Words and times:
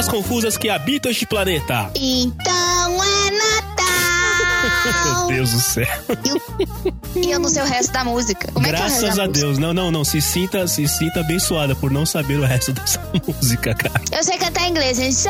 almas 0.00 0.08
confusas 0.08 0.56
que 0.56 0.68
habitam 0.70 1.10
este 1.10 1.26
planeta. 1.26 1.90
Então 1.94 3.04
é 3.04 3.30
Natal. 3.30 5.26
Meu 5.28 5.36
Deus 5.36 5.52
do 5.52 5.60
céu. 5.60 5.86
E 7.16 7.30
eu 7.30 7.38
não 7.38 7.48
sei 7.48 7.62
o 7.62 7.66
resto 7.66 7.92
da 7.92 8.04
música. 8.04 8.50
Como 8.52 8.64
é 8.66 8.70
é 8.70 8.72
Graças 8.72 9.02
resto 9.02 9.16
da 9.16 9.24
a 9.24 9.26
música? 9.26 9.46
Deus. 9.46 9.58
Não, 9.58 9.74
não, 9.74 9.90
não. 9.90 10.04
Se 10.04 10.20
sinta, 10.22 10.66
se 10.66 10.86
sinta 10.88 11.20
abençoada 11.20 11.74
por 11.74 11.90
não 11.90 12.06
saber 12.06 12.38
o 12.38 12.44
resto 12.44 12.72
dessa 12.72 13.00
música, 13.26 13.74
cara. 13.74 14.00
Eu 14.12 14.24
sei 14.24 14.38
cantar 14.38 14.62
em 14.62 14.70
inglês. 14.70 14.98
hein? 14.98 15.12
So 15.12 15.28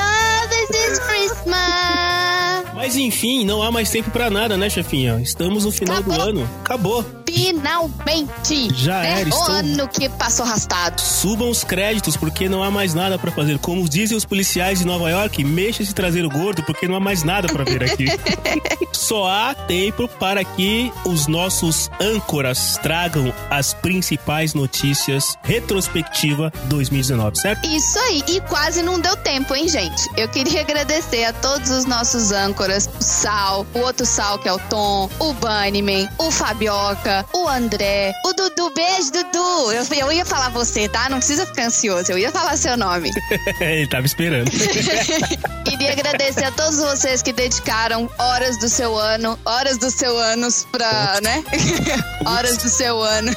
this 0.51 0.71
is 0.71 0.99
Christmas. 1.01 2.60
Mas 2.81 2.97
enfim, 2.97 3.45
não 3.45 3.63
há 3.63 3.71
mais 3.71 3.91
tempo 3.91 4.11
pra 4.11 4.31
nada, 4.31 4.57
né, 4.57 4.71
chefinha? 4.71 5.21
Estamos 5.21 5.67
no 5.67 5.71
final 5.71 6.03
do 6.03 6.11
Acabou. 6.13 6.29
ano. 6.29 6.51
Acabou. 6.65 7.05
Finalmente. 7.29 8.69
Já 8.75 9.01
né? 9.03 9.21
era, 9.21 9.25
O 9.27 9.29
estou- 9.39 9.55
ano 9.55 9.89
que 9.89 10.09
passou 10.09 10.47
arrastado. 10.47 10.99
Subam 11.01 11.51
os 11.51 11.63
créditos, 11.63 12.17
porque 12.17 12.49
não 12.49 12.63
há 12.63 12.71
mais 12.71 12.95
nada 12.95 13.19
pra 13.19 13.31
fazer. 13.31 13.59
Como 13.59 13.87
dizem 13.89 14.17
os 14.17 14.25
policiais 14.25 14.79
de 14.79 14.87
Nova 14.87 15.11
York, 15.11 15.45
mexa-se 15.45 15.93
trazer 15.95 16.25
o 16.25 16.31
gordo, 16.31 16.63
porque 16.65 16.89
não 16.89 16.97
há 16.97 17.01
mais 17.01 17.23
nada 17.23 17.49
pra 17.49 17.65
ver 17.65 17.85
aqui. 17.85 18.07
Só 18.93 19.27
há 19.29 19.55
tempo 19.55 20.09
para 20.09 20.43
que 20.43 20.91
os 21.05 21.27
nossos 21.27 21.91
âncoras 22.01 22.79
tragam 22.83 23.33
as 23.51 23.75
principais 23.75 24.55
notícias 24.55 25.37
retrospectiva 25.43 26.51
2019, 26.65 27.39
certo? 27.39 27.67
Isso 27.69 27.99
aí, 27.99 28.23
e 28.29 28.41
quase 28.43 28.83
não 28.83 28.99
deu 29.01 29.17
tempo, 29.17 29.55
hein, 29.55 29.69
gente? 29.69 30.09
Eu 30.17 30.29
queria 30.29 30.61
agradecer 30.63 31.25
a 31.25 31.33
todos 31.33 31.71
os 31.71 31.85
nossos 31.85 32.33
âncoras, 32.33 32.70
o 32.77 33.03
Sal, 33.03 33.67
o 33.75 33.79
outro 33.81 34.07
Sal, 34.07 34.39
que 34.39 34.49
é 34.49 34.53
o 34.53 34.59
Tom, 34.59 35.11
o 35.19 35.33
Bunnyman, 35.35 36.09
o 36.19 36.31
Fabioca, 36.31 37.25
o 37.35 37.49
André, 37.49 38.13
o 38.25 38.33
Dudu. 38.33 38.71
Beijo, 38.75 39.11
Dudu! 39.11 39.73
Eu, 39.73 39.85
eu 39.99 40.13
ia 40.13 40.25
falar 40.25 40.49
você, 40.51 40.89
tá? 40.89 41.09
Não 41.09 41.19
precisa 41.19 41.45
ficar 41.45 41.67
ansioso, 41.67 42.13
eu 42.13 42.19
ia 42.19 42.31
falar 42.31 42.57
seu 42.57 42.77
nome. 42.77 43.11
Ele 43.61 43.87
tava 43.89 44.07
esperando. 44.07 44.51
Queria 45.65 45.93
agradecer 45.93 46.45
a 46.45 46.51
todos 46.53 46.79
vocês 46.79 47.23
que 47.23 47.33
dedicaram 47.33 48.09
horas 48.19 48.59
do 48.59 48.69
seu 48.69 48.97
ano, 48.97 49.39
horas 49.45 49.79
do 49.79 49.91
seu 49.91 50.17
anos 50.19 50.67
pra, 50.71 51.19
né? 51.23 51.43
horas 52.27 52.57
do 52.59 52.69
seu 52.69 53.01
ano 53.03 53.33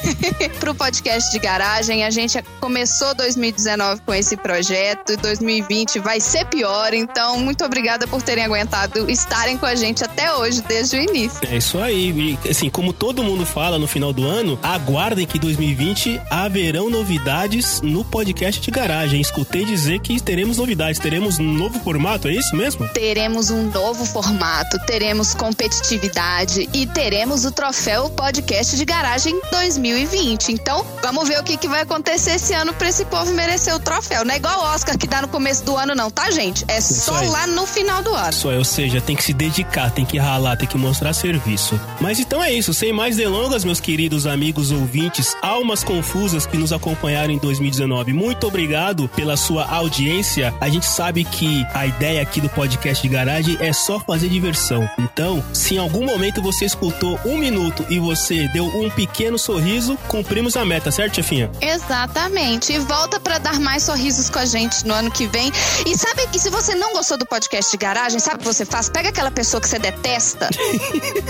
pro 0.60 0.76
podcast 0.76 1.32
de 1.32 1.40
garagem. 1.40 2.04
A 2.04 2.10
gente 2.10 2.42
começou 2.60 3.14
2019 3.16 4.02
com 4.02 4.14
esse 4.14 4.36
projeto, 4.36 5.18
2020 5.18 6.00
vai 6.00 6.20
ser 6.20 6.46
pior, 6.46 6.94
então 6.94 7.40
muito 7.40 7.64
obrigada 7.64 8.08
por 8.08 8.22
terem 8.22 8.46
aguentado 8.46 9.10
estarem 9.24 9.58
com 9.58 9.66
a 9.66 9.76
gente 9.76 10.04
até 10.04 10.34
hoje, 10.36 10.62
desde 10.62 10.98
o 10.98 11.02
início. 11.02 11.40
É 11.50 11.58
isso 11.58 11.80
aí. 11.80 12.38
E, 12.44 12.50
assim, 12.50 12.70
como 12.70 12.94
todo 12.94 13.24
mundo 13.24 13.46
fala 13.46 13.80
no 13.80 13.88
final 13.88 14.14
do 14.14 14.26
ano, 14.26 14.60
aguardem 14.62 15.26
que 15.26 15.40
2020 15.40 16.22
haverão 16.30 16.90
novidades 16.90 17.82
no 17.82 18.04
podcast 18.04 18.62
de 18.62 18.70
garagem. 18.72 19.22
Escutei 19.22 19.66
dizer 19.66 20.00
que 20.00 20.22
teremos 20.22 20.58
novidades, 20.58 21.00
teremos 21.00 21.40
um 21.40 21.54
novo 21.54 21.80
formato, 21.80 22.28
é 22.28 22.34
isso 22.34 22.56
mesmo? 22.56 22.88
Teremos 22.90 23.50
um 23.50 23.70
novo 23.70 24.06
formato, 24.06 24.78
teremos 24.86 25.34
competitividade 25.34 26.70
e 26.74 26.86
teremos 26.88 27.46
o 27.46 27.52
troféu 27.52 28.10
podcast 28.10 28.76
de 28.76 28.86
garagem 28.86 29.40
2020. 29.52 30.52
Então, 30.52 30.86
vamos 31.02 31.28
ver 31.28 31.40
o 31.40 31.44
que, 31.44 31.58
que 31.58 31.68
vai 31.68 31.82
acontecer 31.82 32.36
esse 32.36 32.54
ano 32.54 32.74
pra 32.74 32.90
esse 32.90 33.06
povo 33.06 33.34
merecer 33.34 33.74
o 33.76 33.80
troféu. 33.80 34.26
Não 34.26 34.34
é 34.34 34.38
igual 34.38 34.60
o 34.60 34.64
Oscar 34.74 34.98
que 34.98 35.08
dá 35.08 35.22
no 35.22 35.28
começo 35.28 35.64
do 35.64 35.76
ano, 35.78 35.96
não, 35.96 36.12
tá, 36.12 36.30
gente? 36.32 36.66
É 36.68 36.82
só 36.82 37.16
aí. 37.16 37.28
lá 37.30 37.48
no 37.48 37.66
final 37.66 38.02
do 38.02 38.14
ano. 38.14 38.30
Isso 38.30 38.52
é, 38.52 38.58
ou 38.58 38.66
seja, 38.66 39.02
tem 39.04 39.16
que 39.16 39.24
se 39.24 39.34
dedicar, 39.34 39.92
tem 39.92 40.06
que 40.06 40.18
ralar, 40.18 40.58
tem 40.58 40.68
que 40.68 40.78
mostrar 40.78 41.14
serviço. 41.14 41.80
Mas 42.02 42.20
então 42.20 42.44
é 42.44 42.52
isso, 42.52 42.74
sem 42.74 42.92
mais 42.92 43.16
delongas, 43.16 43.64
meus 43.64 43.80
queridos 43.80 44.26
amigos 44.26 44.72
ouvintes, 44.72 45.36
almas 45.42 45.84
confusas 45.84 46.46
que 46.46 46.58
nos 46.58 46.74
acompanharam 46.74 47.34
em 47.34 47.38
2019. 47.38 48.14
Muito 48.14 48.48
obrigado 48.48 49.08
pela 49.10 49.38
sua 49.38 49.66
audiência. 49.66 50.54
A 50.60 50.70
gente 50.70 50.86
sabe 50.86 51.24
que 51.24 51.66
a 51.74 51.86
ideia 51.86 52.22
aqui 52.22 52.42
do 52.42 52.50
podcast 52.50 53.02
de 53.02 53.14
garagem 53.14 53.58
é 53.60 53.74
só 53.74 54.00
fazer 54.00 54.30
diversão. 54.30 54.90
Então, 54.98 55.44
se 55.54 55.76
em 55.76 55.78
algum 55.78 56.06
momento 56.06 56.42
você 56.42 56.66
escutou 56.66 57.20
um 57.26 57.38
minuto 57.38 57.86
e 57.90 58.00
você 58.00 58.48
deu 58.50 58.66
um 58.66 58.90
pequeno 58.90 59.38
sorriso, 59.38 59.98
cumprimos 60.08 60.56
a 60.56 60.66
meta, 60.66 60.92
certo, 60.92 61.16
chefinha? 61.16 61.52
Exatamente. 61.62 62.74
E 62.74 62.80
volta 62.80 63.20
pra 63.20 63.38
dar 63.38 63.60
mais 63.60 63.84
sorrisos 63.84 64.30
com 64.30 64.40
a 64.40 64.46
gente 64.46 64.86
no 64.86 64.94
ano 64.94 65.12
que 65.12 65.28
vem. 65.28 65.52
E 65.86 65.98
sabe, 65.98 66.28
e 66.34 66.40
se 66.40 66.50
você 66.50 66.76
não 66.76 66.94
gostou 66.94 67.18
do 67.18 67.26
podcast 67.26 67.72
de 67.72 67.78
garagem, 67.78 68.20
sabe 68.20 68.38
o 68.38 68.40
que 68.40 68.46
você 68.46 68.66
faz? 68.66 68.90
Pega 68.94 69.10
aquela 69.10 69.32
pessoa 69.32 69.60
que 69.60 69.68
você 69.68 69.80
detesta 69.80 70.50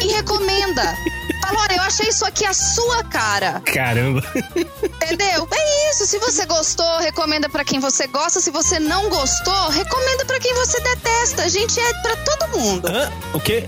e 0.02 0.08
recomenda. 0.14 0.96
Fala, 1.42 1.62
olha, 1.62 1.76
eu 1.78 1.82
achei 1.84 2.10
isso 2.10 2.26
aqui 2.26 2.46
a 2.46 2.54
sua 2.54 3.04
cara. 3.06 3.62
Caramba. 3.66 4.22
Entendeu? 4.56 5.48
É 5.52 5.90
isso. 5.92 6.06
Se 6.06 6.20
você 6.20 6.46
gostou, 6.46 7.00
recomenda 7.00 7.50
pra 7.50 7.64
quem 7.64 7.80
você 7.80 8.08
gosta. 8.08 8.40
Se 8.40 8.52
você 8.52 8.80
não 8.80 9.10
gostou, 9.10 9.70
recomenda 9.70 10.26
pra 10.26 10.40
quem 10.40 10.54
você 10.56 10.80
detesta. 10.82 11.44
A 11.44 11.48
gente 11.48 11.80
é 11.80 11.94
pra 12.02 12.16
todo 12.18 12.58
mundo. 12.60 12.88
Hã? 12.88 13.12
O 13.34 13.40
quê? 13.40 13.66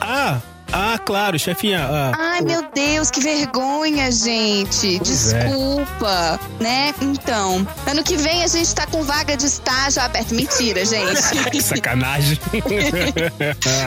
Ah, 0.00 0.40
ah, 0.76 0.98
claro, 0.98 1.38
chefinha. 1.38 1.80
ah, 1.90 2.12
Ai, 2.16 2.40
meu 2.42 2.62
Deus, 2.74 3.10
que 3.10 3.20
vergonha, 3.20 4.10
gente. 4.12 4.98
Pois 4.98 5.32
é. 5.32 5.44
Desculpa, 5.44 6.40
né? 6.60 6.94
Então, 7.00 7.66
ano 7.86 8.02
que 8.02 8.16
vem 8.16 8.42
a 8.44 8.46
gente 8.46 8.74
tá 8.74 8.86
com 8.86 9.02
vaga 9.02 9.36
de 9.36 9.46
estágio 9.46 10.02
aberto. 10.02 10.34
Mentira, 10.34 10.84
gente. 10.84 11.22
que 11.50 11.62
sacanagem. 11.62 12.38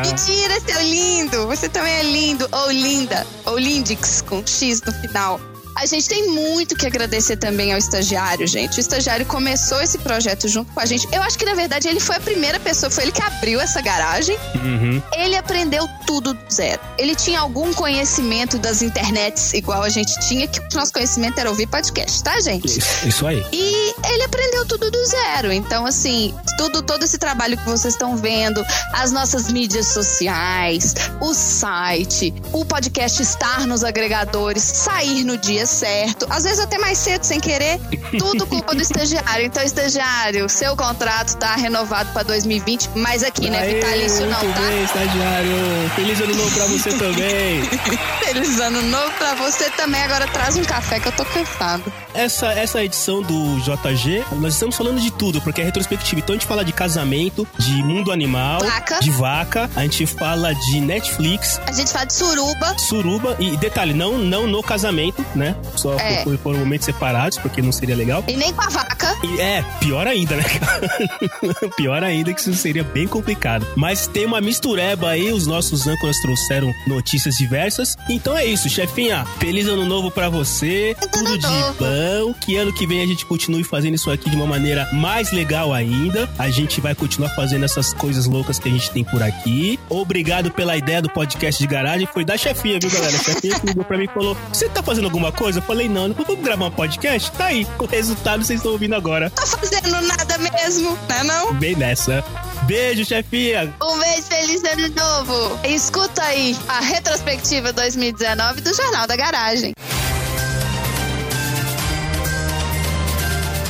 Mentira, 0.05 0.59
seu 0.61 0.81
lindo. 0.81 1.47
Você 1.47 1.69
também 1.69 1.94
é 1.94 2.03
lindo. 2.03 2.47
Ou 2.51 2.72
linda. 2.72 3.25
Ou 3.45 3.57
lindix, 3.57 4.21
com 4.21 4.45
X 4.45 4.81
no 4.81 4.91
final. 4.94 5.39
A 5.75 5.85
gente 5.85 6.07
tem 6.07 6.28
muito 6.28 6.75
que 6.75 6.85
agradecer 6.85 7.38
também 7.38 7.72
ao 7.72 7.78
estagiário, 7.78 8.46
gente. 8.46 8.78
O 8.78 8.81
estagiário 8.81 9.25
começou 9.25 9.81
esse 9.81 9.97
projeto 9.97 10.47
junto 10.47 10.72
com 10.74 10.80
a 10.80 10.85
gente. 10.85 11.07
Eu 11.12 11.22
acho 11.22 11.38
que, 11.38 11.46
na 11.46 11.53
verdade, 11.53 11.88
ele 11.88 12.00
foi 12.00 12.18
a 12.18 12.19
primeira 12.19 12.59
pessoa, 12.59 12.90
foi 12.90 13.06
ele 13.06 13.12
que 13.12 13.22
abriu 13.22 13.59
essa 13.62 13.81
garagem. 13.81 14.38
Uhum. 14.56 15.02
Ele 15.13 15.35
aprendeu 15.35 15.88
tudo 16.06 16.34
do 16.34 16.53
zero. 16.53 16.81
Ele 16.97 17.16
tinha 17.16 17.40
algum 17.40 17.74
conhecimento 17.74 18.57
das 18.57 18.81
internets, 18.81 19.53
igual 19.53 19.84
a 19.84 19.90
gente 19.90 20.12
tinha, 20.28 20.47
que 20.47 20.59
o 20.59 20.63
nosso 20.74 20.91
conhecimento 20.91 21.40
era 21.40 21.50
ouvir 21.50 21.68
podcast, 21.68 22.24
tá, 22.24 22.40
gente? 22.41 22.80
Isso, 22.80 23.07
isso 23.07 23.28
aí. 23.28 23.46
E 23.53 23.94
ele 24.12 24.24
aprendeu 24.24 24.66
tudo 24.66 24.91
do 24.91 25.06
zero. 25.06 25.51
Então, 25.51 25.86
assim, 25.86 26.34
tudo, 26.57 26.81
todo 26.81 27.03
esse 27.03 27.18
trabalho 27.18 27.57
que 27.57 27.66
vocês 27.66 27.94
estão 27.94 28.18
vendo, 28.18 28.63
as 28.94 29.12
nossas 29.12 29.51
mídias 29.51 29.88
sociais, 29.88 30.94
o 31.22 31.34
site, 31.34 32.34
o 32.51 32.66
podcast 32.66 33.22
estar 33.22 33.66
nos 33.66 33.84
agregadores, 33.84 34.63
sair 34.63 35.24
no 35.24 35.38
dia 35.38 35.58
certo, 35.65 36.25
às 36.29 36.43
vezes 36.43 36.59
até 36.59 36.77
mais 36.77 36.97
cedo 36.97 37.23
sem 37.23 37.39
querer, 37.39 37.79
tudo 38.17 38.45
culpa 38.47 38.73
do 38.75 38.81
estagiário. 38.81 39.45
Então, 39.45 39.63
estagiário, 39.63 40.47
seu 40.49 40.75
contrato 40.75 41.35
tá 41.37 41.55
renovado 41.55 42.11
para 42.13 42.23
2020, 42.23 42.89
mas 42.95 43.23
aqui, 43.23 43.49
né, 43.49 43.59
Aê, 43.61 43.75
vitalício 43.75 44.25
não, 44.25 44.39
tá? 44.53 44.59
bem, 44.61 44.83
estagiário. 44.83 45.49
Feliz 45.95 46.21
ano 46.21 46.35
novo 46.35 46.51
pra 46.55 46.65
você 46.65 46.89
também. 46.93 47.63
Feliz 48.25 48.59
ano 48.59 48.81
novo 48.83 49.11
pra 49.17 49.35
você 49.35 49.69
também. 49.71 50.01
Agora 50.03 50.27
traz 50.27 50.55
um 50.57 50.63
café 50.63 50.99
que 50.99 51.07
eu 51.07 51.11
tô 51.11 51.25
cansado. 51.25 51.91
Essa, 52.13 52.47
essa 52.53 52.83
edição 52.83 53.21
do 53.21 53.59
JG, 53.59 54.23
nós 54.39 54.53
estamos 54.53 54.75
falando 54.75 54.99
de 54.99 55.11
tudo, 55.11 55.41
porque 55.41 55.61
é 55.61 55.63
retrospectiva. 55.63 56.19
Então 56.21 56.33
a 56.35 56.37
gente 56.37 56.47
fala 56.47 56.63
de 56.65 56.71
casamento, 56.73 57.47
de 57.57 57.83
mundo 57.83 58.11
animal, 58.11 58.59
Vaca. 58.61 58.99
de 58.99 59.11
vaca, 59.11 59.69
a 59.75 59.81
gente 59.81 60.05
fala 60.05 60.53
de 60.53 60.81
Netflix, 60.81 61.59
A 61.67 61.71
gente 61.71 61.91
fala 61.91 62.05
de 62.05 62.13
suruba. 62.13 62.75
suruba, 62.77 63.35
e 63.39 63.55
detalhe, 63.57 63.93
não, 63.93 64.17
não 64.17 64.47
no 64.47 64.61
casamento, 64.63 65.23
né? 65.35 65.48
Só 65.75 65.93
É. 65.99 66.23
por, 66.23 66.37
por 66.37 66.57
momentos 66.57 66.85
separados, 66.85 67.37
porque 67.37 67.61
não 67.61 67.71
seria 67.71 67.95
legal. 67.95 68.23
E 68.27 68.35
nem 68.35 68.53
com 68.53 68.61
a 68.61 68.69
vaca. 68.69 69.15
E 69.23 69.39
é, 69.41 69.63
pior 69.79 70.07
ainda, 70.07 70.35
né, 70.35 70.43
cara? 70.43 71.69
pior 71.75 72.03
ainda 72.03 72.33
que 72.33 72.41
isso 72.41 72.53
seria 72.53 72.83
bem 72.83 73.07
complicado. 73.07 73.65
Mas 73.75 74.07
tem 74.07 74.25
uma 74.25 74.41
mistureba 74.41 75.09
aí, 75.09 75.31
os 75.31 75.45
nossos 75.47 75.88
âncoras 75.88 76.17
trouxeram 76.21 76.73
notícias 76.88 77.35
diversas. 77.35 77.95
Então 78.09 78.38
é 78.38 78.45
isso, 78.45 78.69
chefinha. 78.69 79.25
Feliz 79.39 79.67
ano 79.67 79.85
novo 79.85 80.09
pra 80.11 80.29
você. 80.29 80.95
Tudo 81.11 81.38
de 81.38 81.47
bom. 81.47 82.33
Que 82.39 82.57
ano 82.57 82.74
que 82.74 82.85
vem 82.88 83.01
a 83.03 83.07
gente 83.07 83.25
continue 83.25 83.63
fazendo 83.63 83.95
isso 83.95 84.09
aqui 84.12 84.29
de 84.29 84.35
uma 84.35 84.45
maneira 84.45 84.88
mais 84.94 85.31
legal 85.31 85.74
ainda. 85.74 86.29
A 86.38 86.50
gente 86.50 86.79
vai 86.81 86.95
continuar 86.95 87.29
fazendo 87.35 87.65
essas 87.65 87.94
coisas 87.94 88.25
loucas 88.25 88.59
que 88.59 88.68
a 88.69 88.71
gente 88.71 88.89
tem 88.91 89.03
por 89.03 89.21
aqui. 89.21 89.79
Obrigado 89.89 90.51
pela 90.51 90.75
ideia 90.77 91.01
do 91.01 91.09
podcast 91.09 91.62
de 91.62 91.68
garagem. 91.68 92.07
Foi 92.12 92.24
da 92.25 92.38
chefinha, 92.38 92.79
viu, 92.81 92.89
galera? 92.91 93.15
A 93.15 93.19
chefinha 93.19 93.59
que 93.59 93.68
ligou 93.68 93.83
pra 93.83 93.97
mim 93.97 94.06
e 94.06 94.13
falou: 94.13 94.35
Você 94.51 94.68
tá 94.69 94.81
fazendo 94.83 95.06
alguma 95.06 95.31
coisa? 95.31 95.38
Eu 95.41 95.62
falei: 95.62 95.88
Não, 95.88 96.09
não 96.09 96.15
vamos 96.15 96.44
gravar 96.44 96.65
um 96.65 96.71
podcast? 96.71 97.31
Tá 97.31 97.45
aí. 97.45 97.65
O 97.80 97.86
resultado 97.86 98.44
vocês 98.44 98.59
estão 98.59 98.74
ouvindo 98.74 98.94
agora. 98.94 99.30
Tô 99.30 99.45
fazendo 99.47 100.01
nada 100.01 100.38
mesmo, 100.38 100.97
né 101.07 101.24
não? 101.24 101.53
Bem 101.53 101.75
nessa. 101.75 102.24
Beijo, 102.63 103.06
chefinha. 103.06 103.74
Um 103.81 104.00
beijo, 104.00 104.24
feliz 104.24 104.63
ano 104.63 104.89
novo. 104.89 105.59
Escuta 105.65 106.21
aí 106.24 106.56
a 106.68 106.81
retrospectiva 106.81 107.71
2019 107.71 108.62
do 108.62 108.75
Jornal 108.75 109.07
da 109.07 109.15
Garagem. 109.15 109.74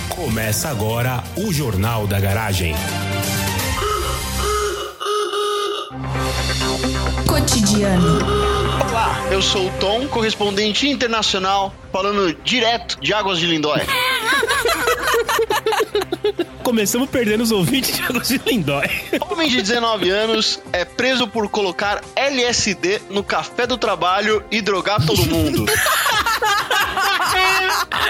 Começa 0.10 0.70
agora 0.70 1.24
o 1.38 1.54
Jornal 1.54 2.06
da 2.08 2.20
Garagem. 2.20 2.76
Cotidiano. 7.28 8.20
Olá, 8.90 9.28
Eu 9.32 9.42
sou 9.42 9.68
o 9.68 9.72
Tom, 9.80 10.08
correspondente 10.08 10.88
internacional, 10.88 11.74
falando 11.92 12.34
direto 12.44 12.98
de 13.02 13.14
Águas 13.14 13.38
de 13.40 13.48
Lindóia. 13.48 13.86
Começamos 16.64 17.10
perdendo 17.10 17.44
os 17.44 17.52
ouvintes 17.52 17.98
de 17.98 18.04
Águas 18.04 18.28
de 18.30 18.40
Lindóia. 18.46 18.90
Homem 19.30 19.50
de 19.50 19.62
19 19.62 20.10
anos 20.10 20.60
é 20.72 20.86
preso 20.86 21.28
por 21.28 21.50
colocar 21.50 22.02
LSD 22.16 23.02
no 23.10 23.24
café 23.24 23.66
do 23.68 23.78
trabalho 23.78 24.42
e 24.52 24.62
drogar 24.62 25.06
todo 25.06 25.26
mundo. 25.26 25.66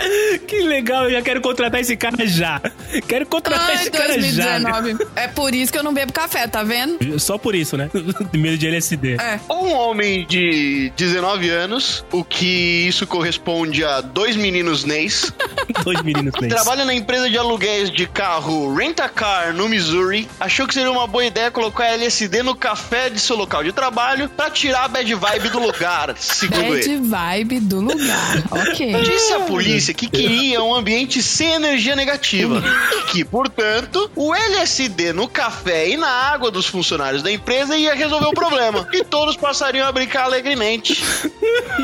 que 0.47 0.61
legal, 0.61 1.05
eu 1.05 1.11
já 1.11 1.21
quero 1.21 1.41
contratar 1.41 1.81
esse 1.81 1.95
cara 1.95 2.25
já. 2.25 2.61
Quero 3.07 3.25
contratar 3.25 3.69
Ai, 3.69 3.75
esse 3.75 3.91
cara 3.91 4.19
já. 4.21 4.59
2019. 4.59 5.07
É 5.15 5.27
por 5.27 5.53
isso 5.53 5.71
que 5.71 5.77
eu 5.77 5.83
não 5.83 5.93
bebo 5.93 6.11
café, 6.13 6.47
tá 6.47 6.63
vendo? 6.63 7.19
Só 7.19 7.37
por 7.37 7.55
isso, 7.55 7.77
né? 7.77 7.89
Medo 8.33 8.57
de 8.57 8.67
LSD. 8.67 9.15
É. 9.15 9.39
Um 9.49 9.71
homem 9.73 10.25
de 10.27 10.91
19 10.95 11.49
anos, 11.49 12.05
o 12.11 12.23
que 12.23 12.87
isso 12.87 13.05
corresponde 13.07 13.83
a 13.83 14.01
dois 14.01 14.35
meninos 14.35 14.83
Neis, 14.83 15.33
Dois 15.83 16.01
meninos 16.01 16.33
nesse. 16.39 16.56
trabalha 16.56 16.86
na 16.86 16.94
empresa 16.94 17.30
de 17.30 17.38
aluguéis 17.38 17.89
de 17.92 18.07
carro 18.07 18.74
Rent-A-Car 18.74 19.54
no 19.54 19.69
Missouri, 19.69 20.27
achou 20.39 20.68
que 20.68 20.74
seria 20.74 20.92
uma 20.92 21.07
boa 21.07 21.25
ideia 21.25 21.51
colocar 21.51 21.86
LSD 21.86 22.44
no 22.44 22.56
café 22.56 23.10
de 23.10 23.19
seu 23.19 23.36
local 23.36 23.63
de 23.63 23.71
trabalho 23.71 24.30
pra 24.30 24.50
tirar 24.50 24.86
a 24.86 24.88
bad 24.88 25.13
vibe 25.13 25.50
do 25.50 25.60
lugar, 25.60 26.16
segundo 26.18 26.75
ele. 26.75 26.98
Bad 26.98 27.10
vibe 27.10 27.60
do 27.62 27.81
lugar. 27.81 28.44
ok. 28.51 29.01
Disse 29.01 29.33
a 29.33 29.42
polícia 29.42 29.94
que 29.94 30.07
queria 30.07 30.63
um 30.63 30.74
ambiente 30.74 31.21
sem 31.21 31.51
energia 31.51 31.95
negativa 31.95 32.63
e 32.98 33.01
que, 33.12 33.24
portanto, 33.24 34.10
o 34.16 34.33
LSD 34.33 35.13
no 35.13 35.27
café 35.27 35.89
e 35.89 35.98
na 35.98 36.10
água 36.10 36.51
dos 36.51 36.66
funcionários 36.66 37.21
da 37.21 37.31
empresa 37.31 37.77
ia 37.77 37.94
resolver 37.94 38.27
o 38.27 38.33
problema 38.33 38.88
e 38.92 39.04
todos 39.04 39.36
passariam 39.36 39.88
a 39.88 39.92
brincar 39.92 40.24
alegremente. 40.24 41.04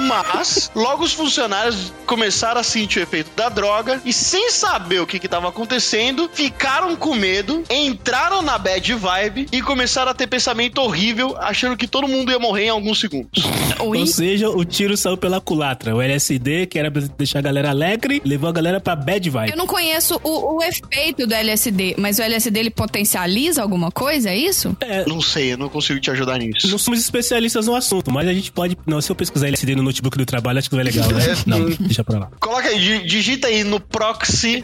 Mas, 0.08 0.72
logo 0.76 1.04
os 1.04 1.14
funcionários 1.14 1.94
começaram 2.06 2.62
a 2.62 2.64
sentir 2.64 3.00
o 3.00 3.04
efeito 3.04 3.30
da 3.36 3.50
droga 3.50 3.75
e, 4.06 4.14
sem 4.14 4.50
saber 4.52 5.00
o 5.00 5.08
que 5.08 5.18
estava 5.18 5.50
acontecendo, 5.50 6.30
ficaram 6.34 6.96
com 6.96 7.16
medo, 7.16 7.64
entraram 7.70 8.42
na 8.42 8.58
bad 8.58 8.94
vibe 8.94 9.48
e 9.52 9.62
começaram 9.62 10.12
a 10.12 10.14
ter 10.14 10.28
pensamento 10.28 10.80
horrível, 10.80 11.36
achando 11.40 11.76
que 11.78 11.88
todo 11.88 12.08
mundo 12.08 12.32
ia 12.32 12.40
morrer 12.40 12.66
em 12.66 12.70
alguns 12.70 13.00
segundos. 13.00 13.44
Oi? 13.80 14.00
Ou 14.00 14.08
seja, 14.08 14.50
o 14.50 14.64
tiro 14.64 14.96
saiu 14.96 15.18
pela 15.18 15.42
culatra. 15.42 15.96
O 15.96 16.02
LSD, 16.02 16.66
que 16.68 16.78
era 16.80 16.90
pra 16.92 17.02
deixar 17.18 17.40
a 17.40 17.42
galera 17.42 17.70
alegre, 17.70 18.22
levou 18.26 18.50
a 18.50 18.54
galera 18.54 18.80
pra 18.80 18.96
bad 18.96 19.30
vibe. 19.30 19.52
Eu 19.52 19.58
não 19.58 19.68
conheço 19.68 20.20
o, 20.24 20.56
o 20.58 20.64
efeito 20.64 21.26
do 21.28 21.34
LSD, 21.34 21.96
mas 21.98 22.20
o 22.20 22.22
LSD 22.22 22.60
ele 22.60 22.70
potencializa 22.70 23.62
alguma 23.62 23.92
coisa, 23.92 24.30
é 24.30 24.38
isso? 24.38 24.76
Não 25.08 25.22
sei, 25.22 25.54
eu 25.54 25.58
não 25.58 25.70
consigo 25.70 26.00
te 26.00 26.10
ajudar 26.12 26.38
nisso. 26.38 26.68
Não 26.70 26.78
somos 26.78 27.00
especialistas 27.00 27.68
no 27.68 27.76
assunto, 27.76 28.12
mas 28.12 28.28
a 28.28 28.34
gente 28.34 28.52
pode. 28.52 28.78
Não, 28.86 29.02
se 29.02 29.12
eu 29.12 29.16
pesquisar 29.16 29.48
LSD 29.48 29.76
no 29.76 29.84
notebook 29.84 30.18
do 30.18 30.26
trabalho, 30.26 30.60
acho 30.60 30.70
que 30.70 30.76
não 30.76 30.82
é 30.82 30.86
legal, 30.86 31.08
né? 31.12 31.26
Não, 31.46 31.66
deixa 31.70 32.04
pra 32.04 32.20
lá. 32.20 32.30
Coloca 32.40 32.68
aí, 32.68 32.80
di- 32.80 33.06
digita 33.06 33.48
aí 33.48 33.64
no 33.66 33.80
proxy 33.80 34.64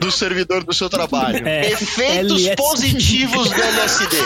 do 0.00 0.10
servidor 0.10 0.64
do 0.64 0.72
seu 0.74 0.88
trabalho. 0.90 1.46
É, 1.46 1.70
Efeitos 1.72 2.42
LSD. 2.42 2.56
positivos 2.56 3.50
do 3.50 3.62
LSD. 3.62 4.16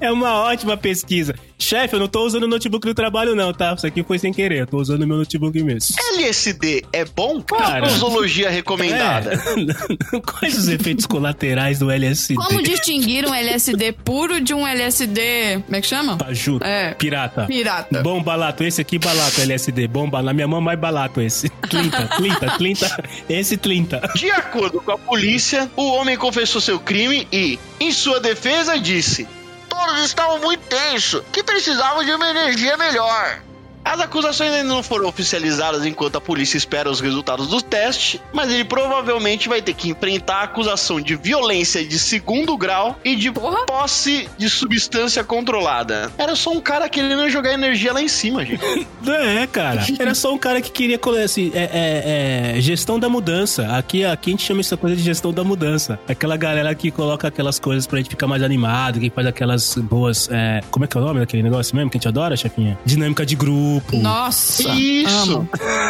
É 0.00 0.10
uma 0.10 0.34
ótima 0.42 0.76
pesquisa. 0.76 1.34
Chefe, 1.58 1.94
eu 1.94 2.00
não 2.00 2.08
tô 2.08 2.26
usando 2.26 2.42
o 2.42 2.48
notebook 2.48 2.86
do 2.86 2.94
trabalho, 2.94 3.34
não, 3.34 3.52
tá? 3.52 3.72
Isso 3.74 3.86
aqui 3.86 4.02
foi 4.02 4.18
sem 4.18 4.32
querer. 4.32 4.60
Eu 4.62 4.66
tô 4.66 4.78
usando 4.78 5.02
o 5.02 5.06
meu 5.06 5.16
notebook 5.16 5.62
mesmo. 5.62 5.96
LSD 6.16 6.84
é 6.92 7.04
bom? 7.04 7.40
Cara. 7.40 7.86
Posologia 7.86 8.50
recomendada. 8.50 9.32
É. 9.34 10.20
Quais 10.20 10.58
os 10.58 10.68
efeitos 10.68 11.06
colaterais 11.06 11.78
do 11.78 11.90
LSD? 11.90 12.34
Como 12.34 12.62
distinguir 12.62 13.26
um 13.26 13.32
LSD 13.34 13.92
puro 13.92 14.40
de 14.40 14.52
um 14.52 14.66
LSD. 14.66 15.62
Como 15.64 15.76
é 15.76 15.80
que 15.80 15.86
chama? 15.86 16.16
Pajuto. 16.18 16.64
É. 16.64 16.92
Pirata. 16.94 17.46
Pirata. 17.46 18.02
Bom 18.02 18.22
balato. 18.22 18.64
Esse 18.64 18.80
aqui, 18.80 18.98
balato, 18.98 19.40
LSD. 19.40 19.86
Bom 19.88 20.10
balato. 20.10 20.26
Na 20.26 20.32
minha 20.32 20.48
mão, 20.48 20.60
mais 20.60 20.78
balato 20.78 21.20
esse. 21.20 21.50
Tlinta, 21.90 22.08
tlinta, 22.16 22.50
tlinta. 22.56 23.04
Esse 23.28 23.56
tlinta. 23.56 24.00
De 24.14 24.30
acordo 24.30 24.80
com 24.80 24.92
a 24.92 24.98
polícia, 24.98 25.70
o 25.76 25.92
homem 25.92 26.16
confessou 26.16 26.60
seu 26.60 26.78
crime 26.78 27.28
e, 27.32 27.58
em 27.78 27.92
sua 27.92 28.20
defesa, 28.20 28.78
disse: 28.78 29.28
Todos 29.68 30.04
estavam 30.04 30.40
muito 30.40 30.62
tensos, 30.66 31.22
que 31.32 31.42
precisavam 31.42 32.04
de 32.04 32.12
uma 32.12 32.30
energia 32.30 32.76
melhor. 32.76 33.42
As 33.84 34.00
acusações 34.00 34.50
ainda 34.50 34.68
não 34.68 34.82
foram 34.82 35.06
oficializadas 35.06 35.84
enquanto 35.84 36.16
a 36.16 36.20
polícia 36.20 36.56
espera 36.56 36.90
os 36.90 37.00
resultados 37.00 37.48
do 37.48 37.60
teste, 37.60 38.20
mas 38.32 38.50
ele 38.50 38.64
provavelmente 38.64 39.48
vai 39.48 39.60
ter 39.60 39.74
que 39.74 39.90
enfrentar 39.90 40.36
a 40.36 40.42
acusação 40.44 41.00
de 41.00 41.14
violência 41.14 41.84
de 41.84 41.98
segundo 41.98 42.56
grau 42.56 42.98
e 43.04 43.14
de 43.14 43.30
Porra. 43.30 43.66
posse 43.66 44.28
de 44.38 44.48
substância 44.48 45.22
controlada. 45.22 46.10
Era 46.16 46.34
só 46.34 46.50
um 46.50 46.60
cara 46.60 46.88
querendo 46.88 47.28
jogar 47.28 47.52
energia 47.52 47.92
lá 47.92 48.02
em 48.02 48.08
cima, 48.08 48.44
gente. 48.44 48.64
É, 49.06 49.46
cara. 49.46 49.84
Era 49.98 50.14
só 50.14 50.32
um 50.32 50.38
cara 50.38 50.62
que 50.62 50.70
queria 50.70 50.98
assim, 51.22 51.52
é, 51.54 51.64
é, 51.64 52.54
é, 52.56 52.60
gestão 52.60 52.98
da 52.98 53.08
mudança. 53.08 53.76
Aqui, 53.76 54.02
aqui 54.04 54.30
a 54.30 54.32
gente 54.32 54.42
chama 54.42 54.60
essa 54.60 54.76
coisa 54.76 54.96
de 54.96 55.02
gestão 55.02 55.32
da 55.32 55.44
mudança. 55.44 56.00
Aquela 56.08 56.36
galera 56.36 56.74
que 56.74 56.90
coloca 56.90 57.28
aquelas 57.28 57.58
coisas 57.58 57.86
pra 57.86 57.98
gente 57.98 58.08
ficar 58.08 58.26
mais 58.26 58.42
animado, 58.42 58.98
que 58.98 59.10
faz 59.10 59.26
aquelas 59.26 59.76
boas. 59.76 60.28
é, 60.32 60.62
como 60.70 60.86
é 60.86 60.88
que 60.88 60.96
é 60.96 61.00
o 61.00 61.04
nome 61.04 61.20
daquele 61.20 61.42
negócio 61.42 61.76
mesmo 61.76 61.90
que 61.90 61.98
a 61.98 62.00
gente 62.00 62.08
adora, 62.08 62.34
chefinha? 62.36 62.78
Dinâmica 62.84 63.26
de 63.26 63.36
grupo. 63.36 63.73
Nossa. 63.92 64.68
Isso! 64.70 65.48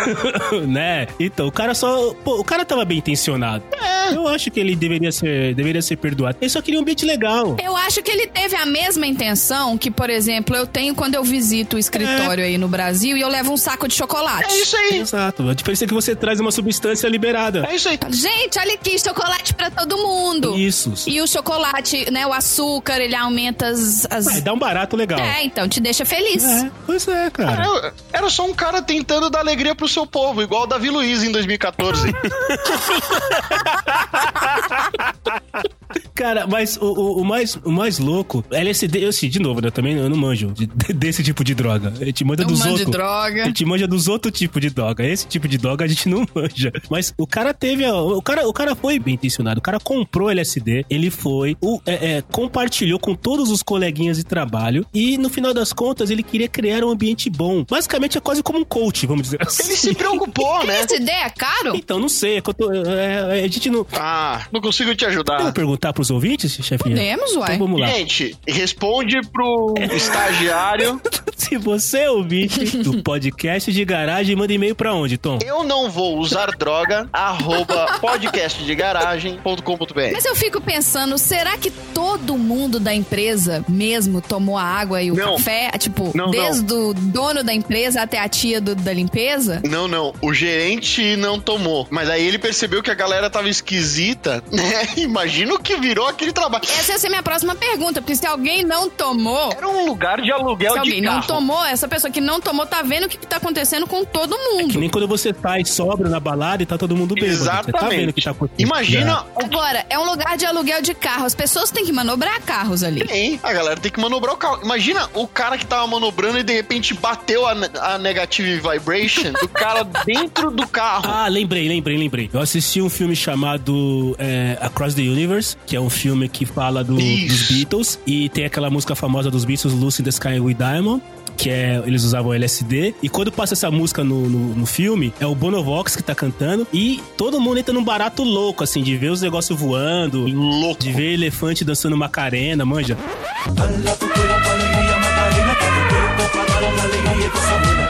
né? 0.66 1.06
Então, 1.19 1.46
o 1.46 1.52
cara 1.52 1.75
só. 1.75 2.14
Pô, 2.25 2.40
o 2.40 2.44
cara 2.44 2.64
tava 2.64 2.84
bem 2.84 2.98
intencionado. 2.98 3.64
É. 3.72 4.14
Eu 4.14 4.28
acho 4.28 4.50
que 4.50 4.60
ele 4.60 4.76
deveria 4.76 5.10
ser, 5.10 5.54
deveria 5.54 5.81
ser 5.81 5.96
perdoado. 5.96 6.36
Ele 6.40 6.50
só 6.50 6.60
queria 6.60 6.78
um 6.78 6.82
ambiente 6.82 7.04
legal. 7.04 7.56
Eu 7.62 7.76
acho 7.76 8.02
que 8.02 8.10
ele 8.10 8.26
teve 8.26 8.56
a 8.56 8.66
mesma 8.66 9.06
intenção 9.06 9.78
que, 9.78 9.90
por 9.90 10.10
exemplo, 10.10 10.54
eu 10.54 10.66
tenho 10.66 10.94
quando 10.94 11.14
eu 11.14 11.25
visito 11.25 11.76
o 11.76 11.78
escritório 11.78 12.44
aí 12.44 12.58
no 12.58 12.69
Brasil 12.69 13.16
e 13.16 13.20
eu 13.20 13.28
levo 13.28 13.52
um 13.52 13.56
saco 13.56 13.88
de 13.88 13.94
chocolate. 13.94 14.52
É 14.52 14.60
isso 14.60 14.76
aí! 14.76 14.98
Exato. 15.00 15.48
A 15.48 15.54
diferença 15.54 15.84
é 15.84 15.88
que 15.88 15.94
você 15.94 16.14
traz 16.14 16.40
uma 16.40 16.52
substância 16.52 17.08
liberada. 17.08 17.66
É 17.69 17.75
isso 17.75 17.88
aí! 17.88 17.98
Gente, 18.10 18.58
olha 18.58 18.75
aqui, 18.75 18.98
chocolate 18.98 19.54
pra 19.54 19.70
todo 19.70 19.96
mundo. 19.96 20.58
Isso. 20.58 20.92
E 21.06 21.20
o 21.20 21.26
chocolate, 21.26 22.10
né, 22.10 22.26
o 22.26 22.32
açúcar, 22.32 23.00
ele 23.00 23.14
aumenta 23.14 23.66
as... 23.69 24.06
as... 24.10 24.25
Vai 24.26 24.40
dar 24.40 24.52
um 24.52 24.58
barato 24.58 24.96
legal. 24.96 25.19
É, 25.19 25.44
então 25.44 25.69
te 25.69 25.80
deixa 25.80 26.04
feliz. 26.04 26.44
É, 26.44 26.70
pois 26.87 27.06
é, 27.08 27.30
cara. 27.30 27.64
Era, 28.12 28.31
só 28.31 28.47
um 28.47 28.55
cara 28.55 28.82
tentando 28.82 29.31
dar 29.31 29.41
alegria 29.41 29.75
pro 29.75 29.88
seu 29.88 30.06
povo, 30.06 30.43
igual 30.43 30.62
o 30.62 30.67
Davi 30.67 30.91
Luiz 30.91 31.23
em 31.23 31.32
2014. 31.32 32.12
Cara, 36.14 36.46
mas 36.46 36.76
o, 36.76 36.84
o, 36.86 37.20
o 37.20 37.25
mais, 37.25 37.56
o 37.64 37.70
mais 37.70 37.98
louco, 37.98 38.44
LSD, 38.50 39.04
eu 39.04 39.08
assim, 39.08 39.28
de 39.28 39.38
novo, 39.38 39.60
né? 39.60 39.70
Também 39.70 39.94
eu 39.96 40.08
não 40.08 40.16
manjo 40.16 40.52
de- 40.52 40.66
desse 40.92 41.22
tipo 41.22 41.42
de 41.44 41.54
droga. 41.54 41.92
A 42.00 42.04
gente 42.04 42.25
manja 42.25 42.42
Não 42.42 42.48
dos 42.50 42.64
outros. 42.64 42.90
droga. 42.90 43.42
A 43.42 43.46
gente 43.46 43.64
manja 43.64 43.86
dos 43.86 44.08
outros 44.08 44.36
tipos 44.38 44.60
de 44.60 44.70
droga. 44.70 45.04
Esse 45.04 45.26
tipo 45.26 45.48
de 45.48 45.58
droga 45.58 45.84
a 45.84 45.88
gente 45.88 46.08
não 46.08 46.25
manja. 46.34 46.73
Mas 46.90 47.12
o 47.18 47.26
cara 47.26 47.52
teve. 47.52 47.85
O 47.88 48.23
cara, 48.23 48.49
o 48.49 48.52
cara 48.52 48.75
foi 48.75 48.99
bem 48.99 49.14
intencionado. 49.14 49.59
O 49.59 49.62
cara 49.62 49.78
comprou 49.80 50.30
LSD, 50.30 50.85
ele 50.88 51.11
foi, 51.11 51.56
o, 51.61 51.80
é, 51.87 52.16
é, 52.18 52.23
compartilhou 52.23 52.99
com 52.99 53.14
todos 53.14 53.50
os 53.50 53.62
coleguinhas 53.62 54.16
de 54.16 54.25
trabalho. 54.25 54.87
E 54.94 55.18
no 55.18 55.28
final 55.28 55.52
das 55.52 55.73
contas, 55.73 56.11
ele 56.11 56.23
queria 56.23 56.49
criar 56.49 56.85
um 56.85 56.90
ambiente 56.90 57.28
bom. 57.28 57.64
Basicamente 57.68 58.16
é 58.18 58.20
quase 58.20 58.42
como 58.42 58.61
um 58.61 58.64
coach, 58.64 59.06
vamos 59.06 59.23
dizer 59.25 59.38
assim. 59.42 59.64
Ele 59.64 59.76
se 59.76 59.94
preocupou, 59.94 60.64
né? 60.66 60.80
Essa 60.80 60.97
ideia 60.97 61.25
é 61.26 61.30
caro? 61.30 61.75
Então, 61.76 61.99
não 61.99 62.09
sei. 62.09 62.37
É 62.37 62.38
eu 62.38 62.54
tô- 62.54 62.73
é, 62.73 63.40
é, 63.40 63.44
a 63.44 63.49
gente 63.49 63.68
não. 63.70 63.87
Ah, 63.92 64.47
não 64.52 64.61
consigo 64.61 64.94
te 64.94 65.04
ajudar. 65.06 65.38
Perguntar 65.85 65.93
pros 65.93 66.11
ouvintes, 66.11 66.53
chefinha? 66.62 66.97
Podemos, 66.97 67.37
uai. 67.37 67.55
Então 67.55 67.67
vamos 67.67 67.81
lá. 67.81 67.87
Gente, 67.88 68.37
responde 68.47 69.21
pro 69.33 69.75
estagiário. 69.93 71.00
Se 71.37 71.59
você 71.59 71.99
é 71.99 72.11
ouvinte 72.11 72.79
do 72.79 73.03
podcast 73.03 73.71
de 73.71 73.85
garagem, 73.85 74.35
manda 74.35 74.53
e-mail 74.53 74.75
pra 74.75 74.95
onde, 74.95 75.19
Tom? 75.19 75.38
Eu 75.45 75.62
não 75.62 75.91
vou 75.91 76.19
usar 76.19 76.47
droga, 76.57 77.07
arroba 77.12 77.99
podcastdegaragem.com.br. 78.00 80.12
Mas 80.12 80.25
eu 80.25 80.35
fico 80.35 80.61
pensando, 80.61 81.19
será 81.19 81.59
que 81.59 81.71
todo 81.71 82.38
mundo 82.38 82.81
da 82.81 82.95
empresa 82.95 83.62
mesmo 83.69 84.21
tomou 84.23 84.57
a 84.57 84.62
água 84.62 85.03
e 85.03 85.11
o 85.11 85.14
Não. 85.17 85.37
café? 85.37 85.71
Tipo, 85.79 86.12
Não, 86.14 86.31
desde 86.31 86.73
o 86.73 86.95
dono 86.95 87.45
da 87.45 87.53
empresa 87.53 88.00
até 88.03 88.19
a 88.19 88.29
tia 88.29 88.61
do- 88.61 88.75
da 88.75 88.93
limpeza? 88.93 89.61
Não, 89.69 89.87
não. 89.87 90.14
O 90.23 90.33
gerente 90.33 91.14
não 91.17 91.38
tomou. 91.38 91.87
Mas 91.91 92.09
aí 92.09 92.26
ele 92.26 92.38
percebeu 92.38 92.83
que 92.83 92.91
a 92.91 92.95
galera 92.95 93.29
tava 93.29 93.49
esquisita, 93.49 94.43
né? 94.50 94.88
Imagina 94.97 95.55
o 95.55 95.59
que 95.64 95.76
virou 95.78 96.06
aquele 96.06 96.33
trabalho. 96.33 96.64
Essa 96.64 96.92
ia 96.92 96.99
ser 96.99 97.09
minha 97.09 97.23
próxima 97.23 97.54
pergunta, 97.54 98.00
porque 98.00 98.14
se 98.14 98.26
alguém 98.26 98.62
não 98.64 98.88
tomou, 98.88 99.50
Era 99.52 99.68
um 99.68 99.87
lugar 99.87 100.21
de 100.21 100.30
aluguel 100.30 100.73
se 100.73 100.75
de 100.75 100.78
alguém 100.80 101.00
não 101.02 101.14
carro. 101.14 101.26
tomou, 101.26 101.64
essa 101.64 101.88
pessoa 101.88 102.11
que 102.11 102.21
não 102.21 102.40
tomou 102.40 102.66
tá 102.66 102.83
vendo 102.83 103.04
o 103.06 103.09
que, 103.09 103.16
que 103.18 103.26
tá 103.26 103.37
acontecendo 103.38 103.87
com 103.87 104.04
todo 104.04 104.37
Que 104.37 104.62
mundo. 104.62 104.78
nem 104.80 104.88
quando 104.90 105.09
você 105.09 105.35
sai 105.42 105.64
sobra 105.64 106.09
na 106.09 106.21
balada 106.21 106.62
e 106.62 106.66
tá 106.66 106.76
todo 106.78 106.94
mundo 106.97 107.14
bêbado. 107.14 107.35
Você 107.37 107.44
tá 107.44 107.61
Exatamente. 107.62 107.97
vendo 108.00 108.09
o 108.11 108.12
que 108.12 108.23
tá 108.23 108.30
acontecendo. 108.30 108.66
Imagina 108.68 109.25
o 109.35 109.44
Agora, 109.44 109.87
é 109.88 109.99
um 109.99 110.04
lugar 110.04 110.37
de 110.37 110.44
aluguel 110.47 110.83
de 110.83 110.94
carro. 110.94 111.25
As 111.26 111.35
pessoas 111.35 111.71
têm 111.71 111.85
que 111.85 111.92
manobrar 111.92 112.40
carros 112.42 112.83
ali. 112.83 113.06
Tem, 113.06 113.38
a 113.42 113.52
galera 113.52 113.78
tem 113.80 113.90
que 113.90 114.00
manobrar 114.00 114.35
o 114.35 114.37
carro. 114.37 114.61
Imagina 114.62 115.09
o 115.14 115.26
cara 115.28 115.56
que 115.56 115.64
tava 115.64 115.87
manobrando 115.87 116.38
e 116.38 116.42
de 116.42 116.52
repente 116.52 116.92
bateu 116.94 117.47
a, 117.47 117.54
a 117.80 117.99
negative 117.99 118.61
vibration 118.61 119.33
do 119.33 119.49
cara 119.49 119.85
dentro 120.04 120.50
do 120.50 120.66
carro. 120.66 121.04
Ah, 121.09 121.28
lembrei, 121.28 121.68
lembrei, 121.68 121.97
lembrei. 121.97 122.30
Eu 122.33 122.40
assisti 122.40 122.83
um 122.83 122.90
filme 122.90 123.14
chamado 123.14 124.16
é, 124.18 124.59
Across 124.61 124.94
the 124.94 125.02
Universe, 125.02 125.53
que 125.66 125.75
é 125.76 125.80
um 125.80 125.90
filme 125.90 126.28
que 126.28 126.44
fala 126.44 126.82
do- 126.84 126.96
dos 126.96 127.42
Beatles 127.49 127.99
e 128.06 128.28
tem 128.28 128.44
aquela 128.44 128.68
música 128.70 128.94
famosa 128.94 129.30
dos 129.30 129.44
Beatles, 129.44 129.73
Lucy 129.75 130.02
in 130.02 130.04
the 130.04 130.11
Sky 130.11 130.38
with 130.40 130.54
Diamond. 130.54 131.02
que 131.37 131.50
é 131.50 131.82
eles 131.84 132.04
usavam 132.04 132.32
LSD. 132.32 132.94
E 133.02 133.08
quando 133.08 133.32
passa 133.32 133.54
essa 133.54 133.68
música 133.68 134.04
no, 134.04 134.28
no, 134.28 134.54
no 134.54 134.66
filme, 134.66 135.12
é 135.18 135.26
o 135.26 135.34
Bonovox 135.34 135.96
que 135.96 136.02
tá 136.02 136.14
cantando. 136.14 136.64
E 136.73 137.02
todo 137.16 137.40
mundo 137.40 137.58
entra 137.58 137.75
num 137.75 137.82
barato 137.82 138.23
louco, 138.23 138.62
assim, 138.62 138.84
de 138.84 138.96
ver 138.96 139.11
os 139.11 139.20
negócios 139.20 139.58
voando, 139.58 140.28
Louco. 140.28 140.80
de 140.80 140.92
ver 140.92 141.14
elefante 141.14 141.64
dançando 141.64 141.96
Macarena, 141.96 142.64
manja. 142.64 142.96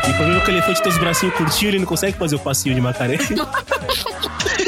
E 0.07 0.11
o 0.11 0.15
problema 0.15 0.39
é 0.39 0.41
que 0.45 0.51
o 0.51 0.53
elefante 0.55 0.83
tem 0.83 0.93
os 0.93 0.99
bracinhos 0.99 1.35
curtinhos, 1.35 1.63
ele 1.75 1.79
não 1.81 1.87
consegue 1.87 2.17
fazer 2.19 2.37
o 2.37 2.39
passinho 2.39 2.75
de 2.75 2.81
Macarena. 2.81 3.23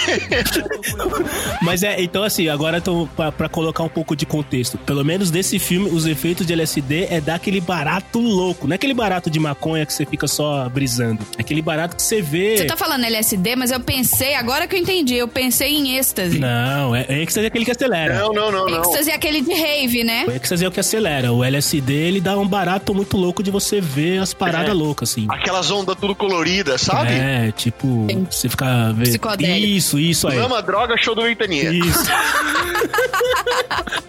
Mas 1.62 1.82
é, 1.82 2.00
então 2.02 2.22
assim, 2.22 2.48
agora 2.48 2.80
tô 2.80 3.08
pra, 3.16 3.32
pra 3.32 3.48
colocar 3.48 3.82
um 3.82 3.88
pouco 3.88 4.14
de 4.16 4.26
contexto. 4.26 4.78
Pelo 4.78 5.04
menos 5.04 5.30
desse 5.30 5.58
filme, 5.58 5.88
os 5.90 6.06
efeitos 6.06 6.46
de 6.46 6.52
LSD 6.52 7.06
é 7.10 7.20
daquele 7.20 7.60
barato 7.60 8.18
louco. 8.20 8.66
Não 8.66 8.72
é 8.72 8.76
aquele 8.76 8.94
barato 8.94 9.30
de 9.30 9.38
maconha 9.38 9.84
que 9.86 9.92
você 9.92 10.04
fica 10.06 10.26
só 10.26 10.68
brisando. 10.68 11.22
É 11.38 11.40
aquele 11.40 11.62
barato 11.62 11.96
que 11.96 12.02
você 12.02 12.20
vê. 12.20 12.56
Você 12.56 12.64
tá 12.64 12.76
falando 12.76 13.04
LSD, 13.04 13.56
mas 13.56 13.70
eu 13.70 13.80
pensei, 13.80 14.34
agora 14.34 14.66
que 14.66 14.76
eu 14.76 14.80
entendi, 14.80 15.14
eu 15.14 15.28
pensei 15.28 15.74
em 15.74 15.96
êxtase. 15.96 16.38
Não, 16.38 16.94
é, 16.94 17.06
é 17.08 17.22
êxtase 17.22 17.44
é 17.44 17.48
aquele 17.48 17.64
que 17.64 17.70
acelera. 17.72 18.14
Não, 18.18 18.32
não, 18.32 18.50
não, 18.52 18.66
não. 18.66 18.80
Êxtase 18.80 19.10
é 19.10 19.14
aquele 19.14 19.40
de 19.40 19.52
rave, 19.54 20.04
né? 20.04 20.24
O 20.26 20.30
êxtase 20.30 20.64
é 20.64 20.68
o 20.68 20.70
que 20.70 20.80
acelera. 20.80 21.32
O 21.32 21.42
LSD, 21.44 21.92
ele 21.92 22.20
dá 22.20 22.36
um 22.36 22.46
barato 22.46 22.94
muito 22.94 23.16
louco 23.16 23.42
de 23.42 23.50
você 23.50 23.80
ver 23.80 24.18
as 24.18 24.32
paradas 24.34 24.70
É. 24.70 24.72
loucas, 24.72 25.10
assim. 25.10 25.26
Aquelas 25.28 25.70
ondas 25.70 25.96
tudo 25.96 26.14
coloridas, 26.14 26.80
sabe? 26.82 27.12
É, 27.12 27.52
tipo, 27.52 28.06
você 28.30 28.48
fica 28.48 28.92
vendo. 28.92 29.08
Psicodélico. 29.08 29.66
Isso, 29.66 29.98
isso 30.10 30.28
aí. 30.28 30.38
Lama, 30.38 30.62
droga, 30.62 30.96
show 30.96 31.14
do 31.14 31.22
Ventania. 31.22 31.70
Isso. 31.70 32.04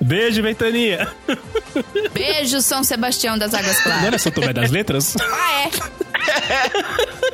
Beijo, 0.01 0.41
Ventania. 0.41 1.07
Beijo, 2.13 2.61
São 2.61 2.83
Sebastião 2.83 3.37
das 3.37 3.53
Águas 3.53 3.75
Não 3.77 3.83
Claras. 3.83 4.03
era 4.05 4.17
São 4.17 4.31
Tomé 4.31 4.53
das 4.53 4.71
Letras? 4.71 5.15
Ah, 5.19 5.63
é. 5.63 5.69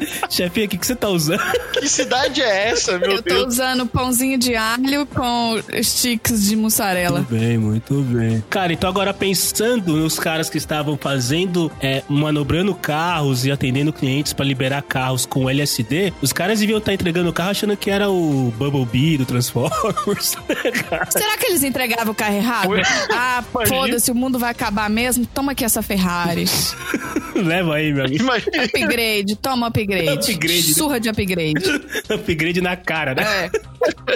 Chefinha, 0.30 0.66
o 0.66 0.68
que, 0.68 0.78
que 0.78 0.86
você 0.86 0.94
tá 0.96 1.08
usando? 1.08 1.40
Que 1.72 1.88
cidade 1.88 2.42
é 2.42 2.68
essa, 2.70 2.98
meu 2.98 3.12
Eu 3.12 3.22
tô 3.22 3.34
Deus? 3.34 3.54
usando 3.54 3.86
pãozinho 3.86 4.38
de 4.38 4.54
alho 4.54 5.06
com 5.06 5.60
sticks 5.82 6.44
de 6.44 6.56
mussarela. 6.56 7.18
Muito 7.20 7.34
bem, 7.34 7.58
muito 7.58 7.94
bem. 8.02 8.44
Cara, 8.50 8.72
então 8.72 8.88
agora 8.88 9.12
pensando 9.14 9.96
nos 9.96 10.18
caras 10.18 10.50
que 10.50 10.58
estavam 10.58 10.96
fazendo, 10.96 11.70
é, 11.80 12.02
manobrando 12.08 12.74
carros 12.74 13.44
e 13.44 13.50
atendendo 13.50 13.92
clientes 13.92 14.32
pra 14.32 14.44
liberar 14.44 14.82
carros 14.82 15.26
com 15.26 15.48
LSD, 15.48 16.12
os 16.20 16.32
caras 16.32 16.60
deviam 16.60 16.78
estar 16.78 16.92
entregando 16.92 17.30
o 17.30 17.32
carro 17.32 17.50
achando 17.50 17.76
que 17.76 17.90
era 17.90 18.10
o 18.10 18.52
Bumblebee 18.56 19.18
do 19.18 19.24
Transformers. 19.26 20.36
Cara, 20.88 21.10
Será 21.10 21.36
que 21.38 21.46
eles 21.46 21.62
entregavam 21.62 22.12
o 22.12 22.14
carro 22.14 22.34
errado? 22.36 22.66
Foi. 22.66 22.82
Ah, 23.12 23.44
foda-se, 23.66 24.10
o 24.10 24.14
mundo 24.14 24.38
vai 24.38 24.50
acabar 24.50 24.88
mesmo. 24.90 25.26
Toma 25.26 25.52
aqui 25.52 25.64
essa 25.64 25.82
Ferrari. 25.82 26.44
Leva 27.34 27.74
aí, 27.76 27.92
meu 27.92 28.04
amigo. 28.04 28.22
Imagina. 28.22 28.64
Upgrade, 28.64 29.36
toma 29.36 29.66
upgrade. 29.68 29.85
Upgrade. 29.94 30.74
Surra 30.74 31.00
de 31.00 31.08
upgrade. 31.08 31.64
Upgrade 32.10 32.60
na 32.60 32.76
cara, 32.76 33.14
né? 33.14 33.22
É. 33.46 33.50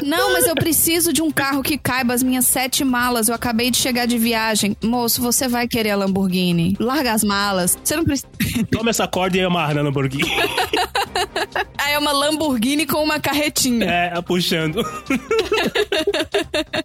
Não, 0.02 0.32
mas 0.32 0.46
eu 0.46 0.54
preciso 0.54 1.12
de 1.12 1.22
um 1.22 1.30
carro 1.30 1.62
que 1.62 1.78
caiba 1.78 2.14
as 2.14 2.22
minhas 2.22 2.46
sete 2.46 2.84
malas. 2.84 3.28
Eu 3.28 3.34
acabei 3.34 3.70
de 3.70 3.76
chegar 3.76 4.06
de 4.06 4.18
viagem. 4.18 4.76
Moço, 4.82 5.20
você 5.20 5.48
vai 5.48 5.68
querer 5.68 5.90
a 5.90 5.96
Lamborghini. 5.96 6.76
Larga 6.78 7.12
as 7.12 7.24
malas. 7.24 7.78
Você 7.82 7.96
não 7.96 8.04
precisa. 8.04 8.28
Toma 8.70 8.90
essa 8.90 9.06
corda 9.06 9.36
e 9.36 9.40
amarra 9.42 9.74
na 9.74 9.82
Lamborghini. 9.82 10.30
Ah, 11.76 11.90
é 11.90 11.98
uma 11.98 12.12
Lamborghini 12.12 12.86
com 12.86 13.02
uma 13.02 13.18
carretinha. 13.18 13.86
É, 13.86 14.22
puxando. 14.22 14.84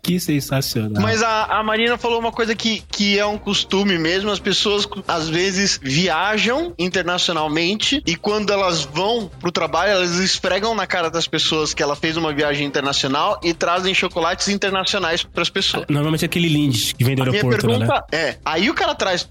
que 0.02 0.20
sensacional. 0.20 1.02
Mas 1.02 1.22
a, 1.22 1.60
a 1.60 1.64
Marina 1.64 1.98
falou 1.98 2.20
uma 2.20 2.32
coisa 2.32 2.56
que, 2.56 2.82
que 2.90 3.20
é 3.20 3.26
um 3.26 3.38
costume 3.38 3.98
mesmo. 3.98 4.32
As 4.32 4.40
pessoas 4.40 4.88
às 5.08 5.28
vezes 5.28 5.80
viajam 5.82 6.74
internacionalmente 6.80 8.02
e 8.06 8.16
quando 8.16 8.52
elas 8.54 8.75
vão 8.84 9.30
pro 9.40 9.52
trabalho, 9.52 9.92
elas 9.94 10.16
esfregam 10.16 10.74
na 10.76 10.86
cara 10.88 11.10
das 11.10 11.28
pessoas 11.28 11.74
que 11.74 11.82
ela 11.84 11.96
fez 11.96 12.18
uma 12.18 12.34
viagem 12.34 12.66
internacional 12.66 13.40
e 13.44 13.54
trazem 13.54 13.94
chocolates 13.94 14.48
internacionais 14.48 15.24
pras 15.24 15.50
pessoas. 15.50 15.86
Normalmente 15.90 16.24
é 16.24 16.28
aquele 16.28 16.48
Lindt 16.50 16.94
que 16.96 17.04
vem 17.04 17.16
do 17.16 17.22
A 17.24 17.26
minha 17.26 17.38
aeroporto, 17.38 17.68
né? 17.68 17.78
pergunta 17.80 18.06
é: 18.12 18.38
aí 18.46 18.70
o 18.70 18.74
cara 18.74 18.96
traz 18.96 19.24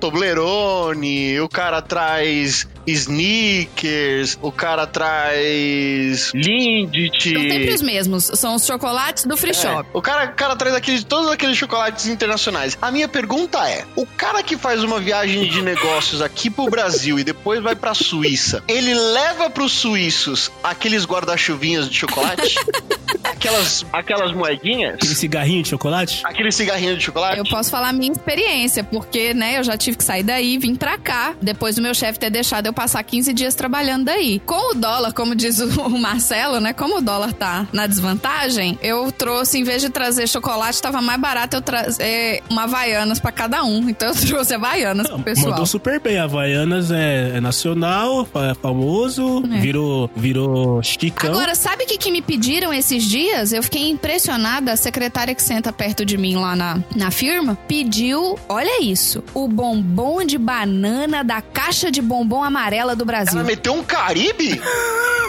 Toblerone, 0.00 1.40
o 1.40 1.48
cara 1.48 1.80
traz 1.82 2.66
sneakers, 2.86 4.38
o 4.40 4.50
cara 4.50 4.86
traz 4.86 6.32
Lindt. 6.34 7.32
São 7.32 7.42
sempre 7.42 7.74
os 7.74 7.82
mesmos. 7.82 8.24
São 8.34 8.54
os 8.54 8.66
chocolates 8.66 9.24
do 9.24 9.36
free 9.36 9.50
É, 9.50 9.54
shop. 9.54 9.88
o 9.92 10.00
cara, 10.02 10.30
o 10.30 10.34
cara 10.34 10.56
traz 10.56 10.74
aqueles, 10.74 11.04
todos 11.04 11.30
aqueles 11.30 11.56
chocolates 11.56 12.06
internacionais. 12.06 12.78
A 12.80 12.90
minha 12.90 13.08
pergunta 13.08 13.58
é: 13.68 13.84
o 13.96 14.06
cara 14.06 14.42
que 14.42 14.56
faz 14.56 14.82
uma 14.82 15.00
viagem 15.00 15.48
de 15.48 15.62
negócios 15.62 16.22
aqui 16.22 16.48
pro 16.50 16.66
Brasil 16.70 17.18
e 17.18 17.24
depois 17.24 17.62
vai 17.62 17.74
pra 17.76 17.94
Suíça, 17.94 18.62
ele 18.78 18.94
leva 18.94 19.50
pros 19.50 19.72
suíços 19.72 20.50
aqueles 20.62 21.04
guarda-chuvinhos 21.04 21.88
de 21.88 21.96
chocolate? 21.96 22.54
aquelas, 23.24 23.84
aquelas 23.92 24.32
moedinhas? 24.32 24.94
Aquele 24.94 25.14
cigarrinho 25.14 25.62
de 25.62 25.68
chocolate? 25.70 26.22
Aquele 26.24 26.52
cigarrinho 26.52 26.96
de 26.96 27.04
chocolate? 27.04 27.38
Eu 27.38 27.44
posso 27.44 27.70
falar 27.70 27.88
a 27.88 27.92
minha 27.92 28.12
experiência, 28.12 28.82
porque, 28.84 29.34
né, 29.34 29.58
eu 29.58 29.64
já 29.64 29.76
tive 29.76 29.96
que 29.96 30.04
sair 30.04 30.22
daí 30.22 30.54
e 30.54 30.58
vim 30.58 30.74
pra 30.74 30.98
cá. 30.98 31.34
Depois 31.40 31.76
do 31.76 31.82
meu 31.82 31.94
chefe 31.94 32.18
ter 32.18 32.30
deixado 32.30 32.66
eu 32.66 32.72
passar 32.72 33.02
15 33.02 33.32
dias 33.32 33.54
trabalhando 33.54 34.04
daí. 34.04 34.40
Com 34.40 34.72
o 34.72 34.74
dólar, 34.74 35.12
como 35.12 35.34
diz 35.34 35.58
o 35.76 35.98
Marcelo, 35.98 36.60
né, 36.60 36.72
como 36.72 36.98
o 36.98 37.00
dólar 37.00 37.32
tá 37.32 37.66
na 37.72 37.86
desvantagem, 37.86 38.78
eu 38.82 39.10
trouxe, 39.12 39.58
em 39.58 39.64
vez 39.64 39.82
de 39.82 39.90
trazer 39.90 40.28
chocolate, 40.28 40.80
tava 40.80 41.00
mais 41.00 41.20
barato 41.20 41.56
eu 41.56 41.62
trazer 41.62 42.42
uma 42.48 42.64
Havaianas 42.64 43.18
pra 43.18 43.32
cada 43.32 43.64
um. 43.64 43.88
Então 43.88 44.08
eu 44.08 44.14
trouxe 44.26 44.54
Havaianas 44.54 45.08
pro 45.08 45.18
pessoal. 45.20 45.50
Mandou 45.50 45.66
super 45.66 46.00
bem. 46.00 46.18
Havaianas 46.18 46.90
é, 46.90 47.36
é 47.36 47.40
nacional, 47.40 48.28
é 48.34 48.54
famoso, 48.68 49.42
É. 49.52 49.58
virou, 49.60 50.10
virou 50.14 50.82
chicão. 50.82 51.30
Agora, 51.30 51.54
sabe 51.54 51.84
o 51.84 51.86
que, 51.86 51.96
que 51.98 52.10
me 52.10 52.20
pediram 52.22 52.72
esses 52.72 53.02
dias? 53.04 53.52
Eu 53.52 53.62
fiquei 53.62 53.88
impressionada. 53.88 54.72
A 54.72 54.76
secretária 54.76 55.34
que 55.34 55.42
senta 55.42 55.72
perto 55.72 56.04
de 56.04 56.16
mim 56.16 56.36
lá 56.36 56.54
na, 56.54 56.80
na 56.94 57.10
firma 57.10 57.56
pediu, 57.66 58.38
olha 58.48 58.82
isso, 58.82 59.22
o 59.34 59.48
bombom 59.48 60.24
de 60.24 60.36
banana 60.38 61.22
da 61.24 61.40
caixa 61.40 61.90
de 61.90 62.02
bombom 62.02 62.42
amarela 62.42 62.94
do 62.94 63.04
Brasil. 63.04 63.38
Ela 63.38 63.44
meteu 63.44 63.74
um 63.74 63.82
Caribe? 63.82 64.60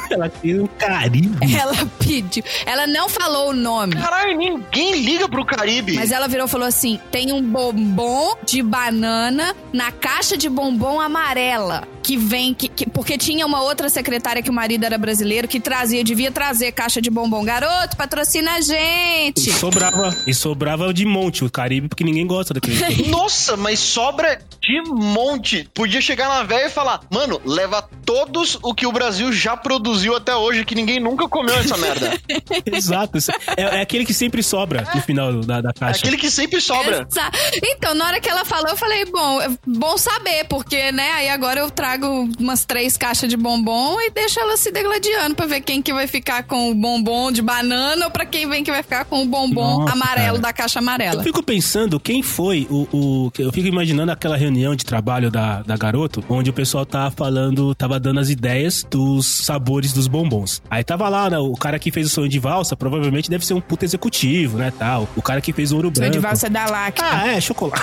Ela 0.10 0.28
tem 0.28 0.60
um 0.60 0.66
carinho. 0.66 1.38
Ela 1.56 1.76
pediu. 2.00 2.44
Ela 2.66 2.88
não 2.88 3.08
falou 3.08 3.52
o 3.52 3.54
nome. 3.54 3.94
Caralho, 3.96 4.36
ninguém 4.36 5.04
liga 5.04 5.30
pro 5.30 5.46
Caribe. 5.46 5.94
Mas 5.94 6.12
ela 6.12 6.28
virou 6.28 6.48
e 6.48 6.50
falou 6.50 6.68
assim: 6.68 7.00
tem 7.12 7.32
um 7.32 7.44
bombom 7.44 8.34
de 8.44 8.64
banana 8.64 9.56
na 9.72 9.92
caixa 9.92 10.36
de 10.36 10.50
bombom 10.50 11.00
amarela. 11.00 11.88
Que 12.02 12.18
vem. 12.18 12.56
Que, 12.56 12.68
que- 12.68 12.90
porque 12.90 13.20
tinha 13.20 13.29
uma 13.46 13.62
outra 13.62 13.90
secretária 13.90 14.42
que 14.42 14.50
o 14.50 14.54
marido 14.54 14.84
era 14.86 14.98
brasileiro 14.98 15.48
que 15.48 15.60
trazia, 15.60 16.04
devia 16.04 16.32
trazer 16.32 16.72
caixa 16.72 17.02
de 17.02 17.10
bombom. 17.10 17.44
Garoto, 17.44 17.96
patrocina 17.96 18.52
a 18.54 18.60
E 18.60 18.64
gente! 18.64 19.52
sobrava, 19.52 20.16
e 20.28 20.34
sobrava 20.34 20.94
de 20.94 21.06
monte 21.06 21.44
o 21.46 21.50
Caribe, 21.52 21.88
porque 21.88 22.04
ninguém 22.04 22.26
gosta 22.26 22.54
daquele. 22.54 22.80
Nossa, 23.10 23.56
mas 23.58 23.80
sobra 23.80 24.40
de 24.62 24.82
monte. 24.92 25.70
Podia 25.74 26.02
chegar 26.02 26.28
na 26.30 26.44
véia 26.44 26.68
e 26.68 26.70
falar: 26.70 27.02
Mano, 27.12 27.40
leva 27.46 27.82
todos 28.06 28.58
o 28.62 28.74
que 28.74 28.86
o 28.86 28.92
Brasil 28.92 29.32
já 29.32 29.56
produziu 29.58 30.16
até 30.16 30.36
hoje, 30.36 30.66
que 30.66 30.76
ninguém 30.76 31.00
nunca 31.00 31.28
comeu 31.28 31.56
essa 31.56 31.78
merda. 31.78 32.18
Exato. 32.66 33.18
É, 33.58 33.62
é 33.78 33.82
aquele 33.82 34.06
que 34.06 34.14
sempre 34.14 34.42
sobra 34.44 34.88
no 34.94 35.02
final 35.02 35.34
da, 35.42 35.62
da 35.62 35.70
É 35.70 35.74
caixa. 35.74 36.00
aquele 36.00 36.18
que 36.18 36.30
sempre 36.32 36.62
sobra. 36.62 37.08
Exa- 37.10 37.32
Então, 37.64 37.94
na 37.94 38.06
hora 38.06 38.20
que 38.22 38.30
ela 38.30 38.46
falou, 38.46 38.70
eu 38.70 38.78
falei, 38.78 39.06
bom, 39.06 39.42
é 39.42 39.50
bom 39.66 39.98
saber, 39.98 40.46
porque, 40.50 40.92
né, 40.92 41.12
aí 41.14 41.30
agora 41.30 41.60
eu 41.60 41.70
trago 41.70 42.30
umas 42.40 42.66
três 42.66 42.96
caixas 42.98 43.19
de 43.28 43.38
bombom 43.38 44.00
e 44.02 44.12
deixo 44.12 44.40
ela 44.40 44.56
se 44.58 44.72
degladiando 44.72 45.36
pra 45.36 45.46
ver 45.46 45.62
quem 45.62 45.82
que 45.82 45.94
vai 45.94 46.08
ficar 46.08 46.44
com 46.44 46.72
o 46.72 46.76
bombom 46.76 47.32
de 47.32 47.42
banana 47.42 48.06
ou 48.06 48.12
pra 48.12 48.26
quem 48.26 48.48
vem 48.50 48.64
que 48.64 48.72
vai 48.72 48.84
ficar 48.84 49.06
com 49.06 49.24
o 49.24 49.26
bombom 49.26 49.80
Nossa, 49.82 49.94
amarelo 49.94 50.28
cara. 50.28 50.40
da 50.40 50.54
caixa 50.54 50.80
Eu 50.80 50.84
amarela. 50.84 51.24
fico 51.24 51.42
pensando 51.44 52.00
quem 52.00 52.22
foi 52.24 52.68
o, 52.70 52.88
o. 52.92 53.32
Eu 53.38 53.52
fico 53.52 53.68
imaginando 53.68 54.12
aquela 54.12 54.38
reunião 54.38 54.76
de 54.76 54.86
trabalho 54.86 55.30
da, 55.32 55.62
da 55.62 55.76
garoto, 55.78 56.24
onde 56.30 56.50
o 56.50 56.54
pessoal 56.54 56.86
tava 56.86 57.12
falando, 57.12 57.74
tava 57.76 58.00
dando 58.00 58.20
as 58.20 58.30
ideias 58.30 58.86
dos 58.90 59.26
sabores 59.46 59.94
dos 59.94 60.08
bombons. 60.08 60.62
Aí 60.70 60.84
tava 60.84 61.08
lá, 61.10 61.30
né, 61.30 61.38
o 61.38 61.54
cara 61.54 61.78
que 61.80 61.92
fez 61.92 62.08
o 62.08 62.10
sonho 62.10 62.30
de 62.30 62.40
valsa, 62.40 62.76
provavelmente 62.76 63.30
deve 63.30 63.46
ser 63.46 63.54
um 63.54 63.62
puta 63.62 63.86
executivo, 63.86 64.58
né, 64.58 64.72
tal. 64.78 65.08
O 65.16 65.22
cara 65.22 65.42
que 65.42 65.52
fez 65.54 65.72
o 65.72 65.76
ouro 65.76 65.88
Sonho 65.90 65.96
branco. 65.96 66.12
de 66.14 66.20
valsa 66.20 66.48
é 66.48 66.50
da 66.50 66.66
Lacta. 66.66 67.04
Ah, 67.06 67.28
é, 67.28 67.42
chocolate. 67.42 67.82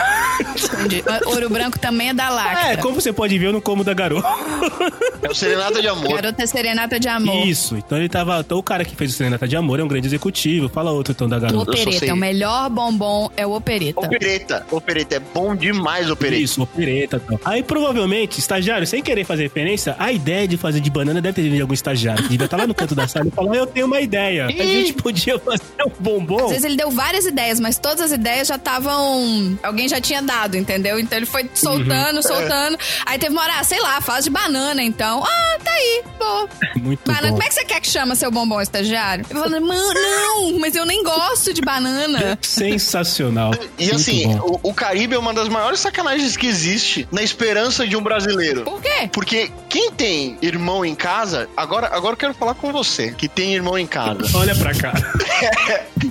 Entendi. 0.75 1.05
Ouro 1.27 1.49
branco 1.51 1.79
também 1.79 2.11
é 2.11 2.15
da 2.15 2.29
Lacta. 2.29 2.69
É, 2.69 2.77
como 2.77 2.95
você 2.95 3.13
pode 3.13 3.39
ver, 3.39 3.47
eu 3.47 3.53
não 3.53 3.61
como 3.61 3.83
da 3.85 3.95
garota. 3.95 4.27
É 5.27 5.31
o 5.31 5.35
Serenata 5.35 5.81
de 5.81 5.89
Amor. 5.89 6.15
Garota 6.15 6.43
é 6.43 6.47
serenata 6.47 7.01
de 7.01 7.09
amor. 7.09 7.47
Isso, 7.47 7.77
então 7.77 7.99
ele 7.99 8.09
tava. 8.09 8.41
Então 8.41 8.59
o 8.59 8.63
cara 8.63 8.85
que 8.85 8.95
fez 8.95 9.13
o 9.13 9.17
Serenata 9.17 9.47
de 9.49 9.57
Amor 9.57 9.81
é 9.81 9.83
um 9.83 9.89
grande 9.89 10.07
executivo. 10.07 10.69
Fala 10.69 10.91
outro 10.93 11.13
então 11.13 11.29
da 11.29 11.37
O 11.37 11.41
garota. 11.41 11.77
só 11.77 11.83
opereta, 11.83 12.07
é 12.07 12.13
o 12.13 12.17
melhor 12.17 12.71
bombom 12.71 13.31
é 13.37 13.47
o 13.47 13.53
opereta. 13.53 14.01
Opereta. 14.01 14.67
Opereta. 14.71 15.17
É 15.17 15.21
bom 15.21 15.55
demais, 15.55 16.11
opereta. 16.11 16.43
Isso, 16.43 16.63
opereta 16.63 17.17
e 17.17 17.21
tal. 17.21 17.41
Aí 17.45 17.63
provavelmente, 17.63 18.39
estagiário, 18.39 18.87
sem 18.87 19.03
querer 19.03 19.25
fazer 19.25 19.45
referência, 19.45 19.97
a 19.99 20.13
ideia 20.13 20.47
de 20.47 20.57
fazer 20.57 20.81
de 20.81 20.91
banana 20.91 21.21
deve 21.21 21.35
ter 21.35 21.43
vindo 21.43 21.57
de 21.57 21.63
algum 21.63 21.75
estagiário. 21.75 22.23
Devia 22.29 22.45
estar 22.45 22.57
lá 22.57 22.67
no 22.67 22.75
canto 22.75 22.95
da 22.95 23.09
sala 23.09 23.27
e 23.27 23.31
falar: 23.31 23.57
Eu 23.57 23.67
tenho 23.67 23.87
uma 23.87 24.01
ideia. 24.01 24.47
A 24.47 24.51
gente 24.51 24.93
podia 24.95 25.39
fazer 25.39 25.63
um 25.85 25.91
bombom. 25.99 26.45
Às 26.45 26.51
vezes 26.51 26.65
ele 26.65 26.77
deu 26.77 26.91
várias 26.91 27.27
ideias, 27.27 27.59
mas 27.61 27.79
todas 27.79 28.01
as 28.01 28.13
ideias 28.13 28.49
já 28.49 28.57
estavam. 28.57 29.59
Alguém 29.63 29.89
já 29.89 30.01
tinha 30.01 30.23
dado, 30.23 30.57
entendeu? 30.57 30.99
Então 30.99 31.19
ele 31.19 31.27
foi 31.27 31.49
soltando, 31.55 32.23
soltando. 32.23 32.79
Aí 33.05 33.19
teve 33.19 33.33
uma 33.33 33.43
hora, 33.43 33.61
ah, 33.61 33.65
sei 33.65 33.81
lá, 33.81 34.01
faz 34.01 34.25
de 34.25 34.31
banana, 34.31 34.83
então. 34.83 35.16
Ah, 35.25 35.59
tá 35.63 35.71
aí, 35.71 36.03
pô. 36.19 36.49
Muito 36.81 37.01
Banana, 37.07 37.29
bom. 37.29 37.33
como 37.35 37.43
é 37.43 37.49
que 37.49 37.55
você 37.55 37.65
quer 37.65 37.81
que 37.81 37.89
chama 37.89 38.15
seu 38.15 38.31
bombom 38.31 38.61
estagiário? 38.61 39.25
Eu 39.31 39.37
"Mano, 39.37 39.61
não, 39.61 40.59
mas 40.59 40.75
eu 40.75 40.85
nem 40.87 41.03
gosto 41.03 41.53
de 41.53 41.61
banana. 41.61 42.39
Sensacional. 42.43 43.53
E 43.79 43.85
Muito 43.85 43.97
assim, 43.97 44.35
o, 44.37 44.61
o 44.63 44.75
Caribe 44.75 45.15
é 45.15 45.19
uma 45.19 45.33
das 45.35 45.49
maiores 45.49 45.81
sacanagens 45.81 46.37
que 46.37 46.47
existe 46.47 47.09
na 47.11 47.23
esperança 47.23 47.87
de 47.87 47.97
um 47.97 48.03
brasileiro. 48.03 48.63
Por 48.63 48.81
quê? 48.81 49.09
Porque 49.13 49.51
quem 49.69 49.91
tem 49.91 50.39
irmão 50.43 50.85
em 50.85 50.95
casa, 50.95 51.49
agora, 51.57 51.89
agora 51.89 52.15
eu 52.15 52.19
quero 52.19 52.35
falar 52.35 52.55
com 52.55 52.73
você, 52.73 53.13
que 53.13 53.29
tem 53.29 53.55
irmão 53.55 53.79
em 53.79 53.87
casa. 53.87 54.19
Olha 54.35 54.55
pra 54.55 54.75
cá. 54.75 54.93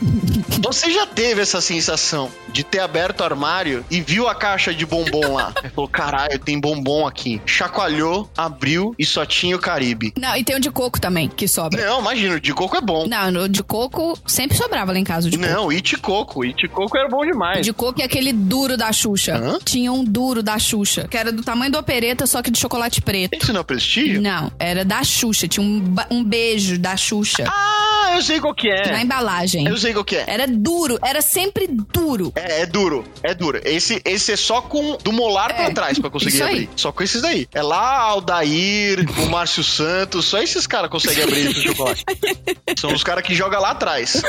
Você 0.61 0.91
já 0.91 1.05
teve 1.05 1.41
essa 1.41 1.59
sensação 1.61 2.29
de 2.49 2.63
ter 2.63 2.79
aberto 2.79 3.19
o 3.21 3.23
armário 3.23 3.85
e 3.89 4.01
viu 4.01 4.27
a 4.27 4.35
caixa 4.35 4.73
de 4.73 4.85
bombom 4.85 5.33
lá? 5.33 5.53
Falou, 5.75 5.89
caralho, 5.89 6.39
tem 6.39 6.59
bombom 6.59 7.05
aqui. 7.05 7.41
Chacoalhou, 7.45 8.29
abriu 8.37 8.95
e 8.97 9.05
só 9.05 9.25
tinha 9.25 9.55
o 9.55 9.59
Caribe. 9.59 10.13
Não, 10.17 10.35
e 10.35 10.43
tem 10.43 10.55
o 10.55 10.59
de 10.59 10.71
coco 10.71 10.99
também, 10.99 11.27
que 11.27 11.47
sobra. 11.47 11.85
Não, 11.85 11.99
imagina, 11.99 12.35
o 12.35 12.39
de 12.39 12.53
coco 12.53 12.75
é 12.77 12.81
bom. 12.81 13.07
Não, 13.07 13.31
no 13.31 13.49
de 13.49 13.63
coco 13.63 14.17
sempre 14.25 14.55
sobrava 14.57 14.91
lá 14.91 14.99
em 14.99 15.03
casa 15.03 15.27
o 15.27 15.31
de 15.31 15.37
coco. 15.37 15.49
Não, 15.49 15.69
it 15.69 15.97
coco, 15.97 16.43
it 16.43 16.67
coco 16.69 16.97
era 16.97 17.09
bom 17.09 17.21
O 17.21 17.25
demais. 17.25 17.65
de 17.65 17.73
coco 17.73 18.01
é 18.01 18.05
aquele 18.05 18.31
duro 18.31 18.77
da 18.77 18.91
Xuxa. 18.93 19.35
Hã? 19.35 19.59
Tinha 19.63 19.91
um 19.91 20.03
duro 20.03 20.41
da 20.41 20.57
Xuxa, 20.57 21.07
que 21.09 21.17
era 21.17 21.31
do 21.31 21.43
tamanho 21.43 21.71
do 21.71 21.77
opereta, 21.77 22.25
só 22.25 22.41
que 22.41 22.49
de 22.51 22.59
chocolate 22.59 23.01
preto. 23.01 23.37
Isso 23.41 23.51
não 23.51 23.61
é 23.61 23.63
prestígio? 23.63 24.21
Não, 24.21 24.51
era 24.59 24.85
da 24.85 25.03
Xuxa. 25.03 25.47
Tinha 25.47 25.65
um, 25.65 25.83
um 26.09 26.23
beijo 26.23 26.77
da 26.77 26.95
Xuxa 26.95 27.45
Ah, 27.47 27.94
eu 28.13 28.21
sei 28.21 28.39
qual 28.39 28.53
que 28.53 28.67
na 28.69 28.99
é. 28.99 29.01
embalagem. 29.01 29.67
Eu 29.67 29.77
sei 29.77 29.93
qual 29.93 30.03
que 30.05 30.15
é. 30.15 30.25
Era 30.27 30.47
duro, 30.47 30.97
era 31.03 31.21
sempre 31.21 31.67
duro. 31.67 32.31
É, 32.35 32.61
é 32.61 32.65
duro, 32.65 33.03
é 33.23 33.33
duro. 33.33 33.59
Esse, 33.63 34.01
esse 34.05 34.31
é 34.31 34.35
só 34.35 34.61
com 34.61 34.97
do 35.03 35.11
molar 35.11 35.53
pra 35.53 35.65
É, 35.65 35.73
trás 35.73 35.97
pra 35.99 36.09
conseguir 36.09 36.35
isso 36.35 36.43
aí. 36.43 36.49
abrir. 36.53 36.69
Só 36.75 36.91
com 36.91 37.03
esses 37.03 37.21
daí. 37.21 37.47
É 37.53 37.61
lá 37.61 37.99
Aldair, 38.01 39.05
o 39.21 39.29
Márcio 39.29 39.63
Santos, 39.63 40.25
só 40.25 40.39
esses 40.41 40.65
caras 40.67 40.89
conseguem 40.89 41.23
abrir 41.23 41.47
esse 41.49 41.61
chocolate. 41.61 42.03
São 42.77 42.91
os 42.93 43.03
caras 43.03 43.23
que 43.23 43.33
jogam 43.33 43.59
lá 43.61 43.71
atrás. 43.71 44.21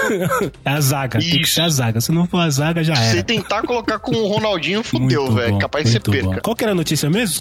É 0.64 0.70
a 0.70 0.80
zaga. 0.80 1.18
Tem 1.18 1.28
que 1.30 1.42
Isso. 1.42 1.54
ser 1.54 1.62
a 1.62 1.68
zaga. 1.68 2.00
Se 2.00 2.12
não 2.12 2.26
for 2.26 2.38
a 2.40 2.50
zaga, 2.50 2.82
já 2.84 2.94
Se 2.94 3.02
era. 3.02 3.10
você 3.16 3.22
tenar 3.22 3.62
colocar 3.62 3.98
com 3.98 4.12
o 4.14 4.26
Ronaldinho, 4.28 4.82
fudeu, 4.84 5.30
velho. 5.32 5.58
Capaz 5.58 5.84
de 5.84 5.90
você 5.92 5.98
muito 5.98 6.22
bom. 6.24 6.30
perca. 6.30 6.42
Qual 6.42 6.56
que 6.56 6.64
era 6.64 6.72
a 6.72 6.74
notícia 6.74 7.10
mesmo? 7.10 7.40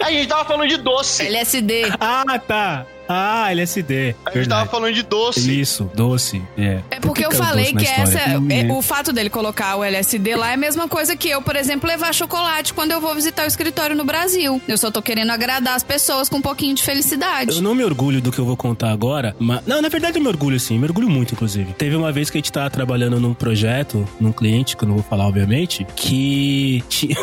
Aí 0.00 0.14
a 0.16 0.18
gente 0.18 0.28
tava 0.28 0.44
falando 0.44 0.68
de 0.68 0.76
doce. 0.76 1.26
LSD. 1.26 1.82
ah, 2.00 2.38
tá. 2.38 2.86
Ah, 3.12 3.50
LSD. 3.50 4.14
A 4.24 4.30
gente 4.30 4.48
tava 4.48 4.70
falando 4.70 4.94
de 4.94 5.02
doce. 5.02 5.60
Isso, 5.60 5.90
doce. 5.96 6.40
É, 6.56 6.80
É 6.92 7.00
porque 7.00 7.24
eu 7.26 7.30
que 7.30 7.36
falei 7.36 7.72
que 7.72 7.84
essa. 7.84 8.38
Hum, 8.38 8.46
é, 8.48 8.68
é. 8.68 8.72
o 8.72 8.80
fato 8.80 9.12
dele 9.12 9.28
colocar 9.28 9.74
o 9.74 9.82
LSD 9.82 10.36
lá 10.36 10.52
é 10.52 10.54
a 10.54 10.56
mesma 10.56 10.86
coisa 10.86 11.16
que 11.16 11.28
eu, 11.28 11.42
por 11.42 11.56
exemplo, 11.56 11.88
levar 11.88 12.14
chocolate 12.14 12.72
quando 12.72 12.92
eu 12.92 13.00
vou 13.00 13.12
visitar 13.12 13.42
o 13.44 13.48
escritório 13.48 13.96
no 13.96 14.04
Brasil. 14.04 14.62
Eu 14.68 14.78
só 14.78 14.92
tô 14.92 15.02
querendo 15.02 15.30
agradar 15.30 15.74
as 15.74 15.82
pessoas 15.82 16.28
com 16.28 16.36
um 16.36 16.42
pouquinho 16.42 16.72
de 16.72 16.84
felicidade. 16.84 17.56
Eu 17.56 17.62
não 17.62 17.74
me 17.74 17.82
orgulho 17.82 18.20
do 18.20 18.30
que 18.30 18.38
eu 18.38 18.44
vou 18.44 18.56
contar 18.56 18.92
agora, 18.92 19.34
mas. 19.40 19.66
Não, 19.66 19.82
na 19.82 19.88
verdade 19.88 20.18
eu 20.18 20.22
me 20.22 20.28
orgulho 20.28 20.60
sim, 20.60 20.78
me 20.78 20.84
orgulho 20.84 21.10
muito, 21.10 21.34
inclusive. 21.34 21.72
Teve 21.72 21.96
uma 21.96 22.12
vez 22.12 22.30
que 22.30 22.38
a 22.38 22.40
gente 22.40 22.52
tava 22.52 22.70
trabalhando 22.70 23.18
num 23.18 23.34
projeto, 23.34 24.06
num 24.20 24.30
cliente, 24.30 24.76
que 24.76 24.84
eu 24.84 24.88
não 24.88 24.94
vou 24.94 25.04
falar, 25.04 25.26
obviamente, 25.26 25.84
que 25.96 26.84
tinha... 26.88 27.16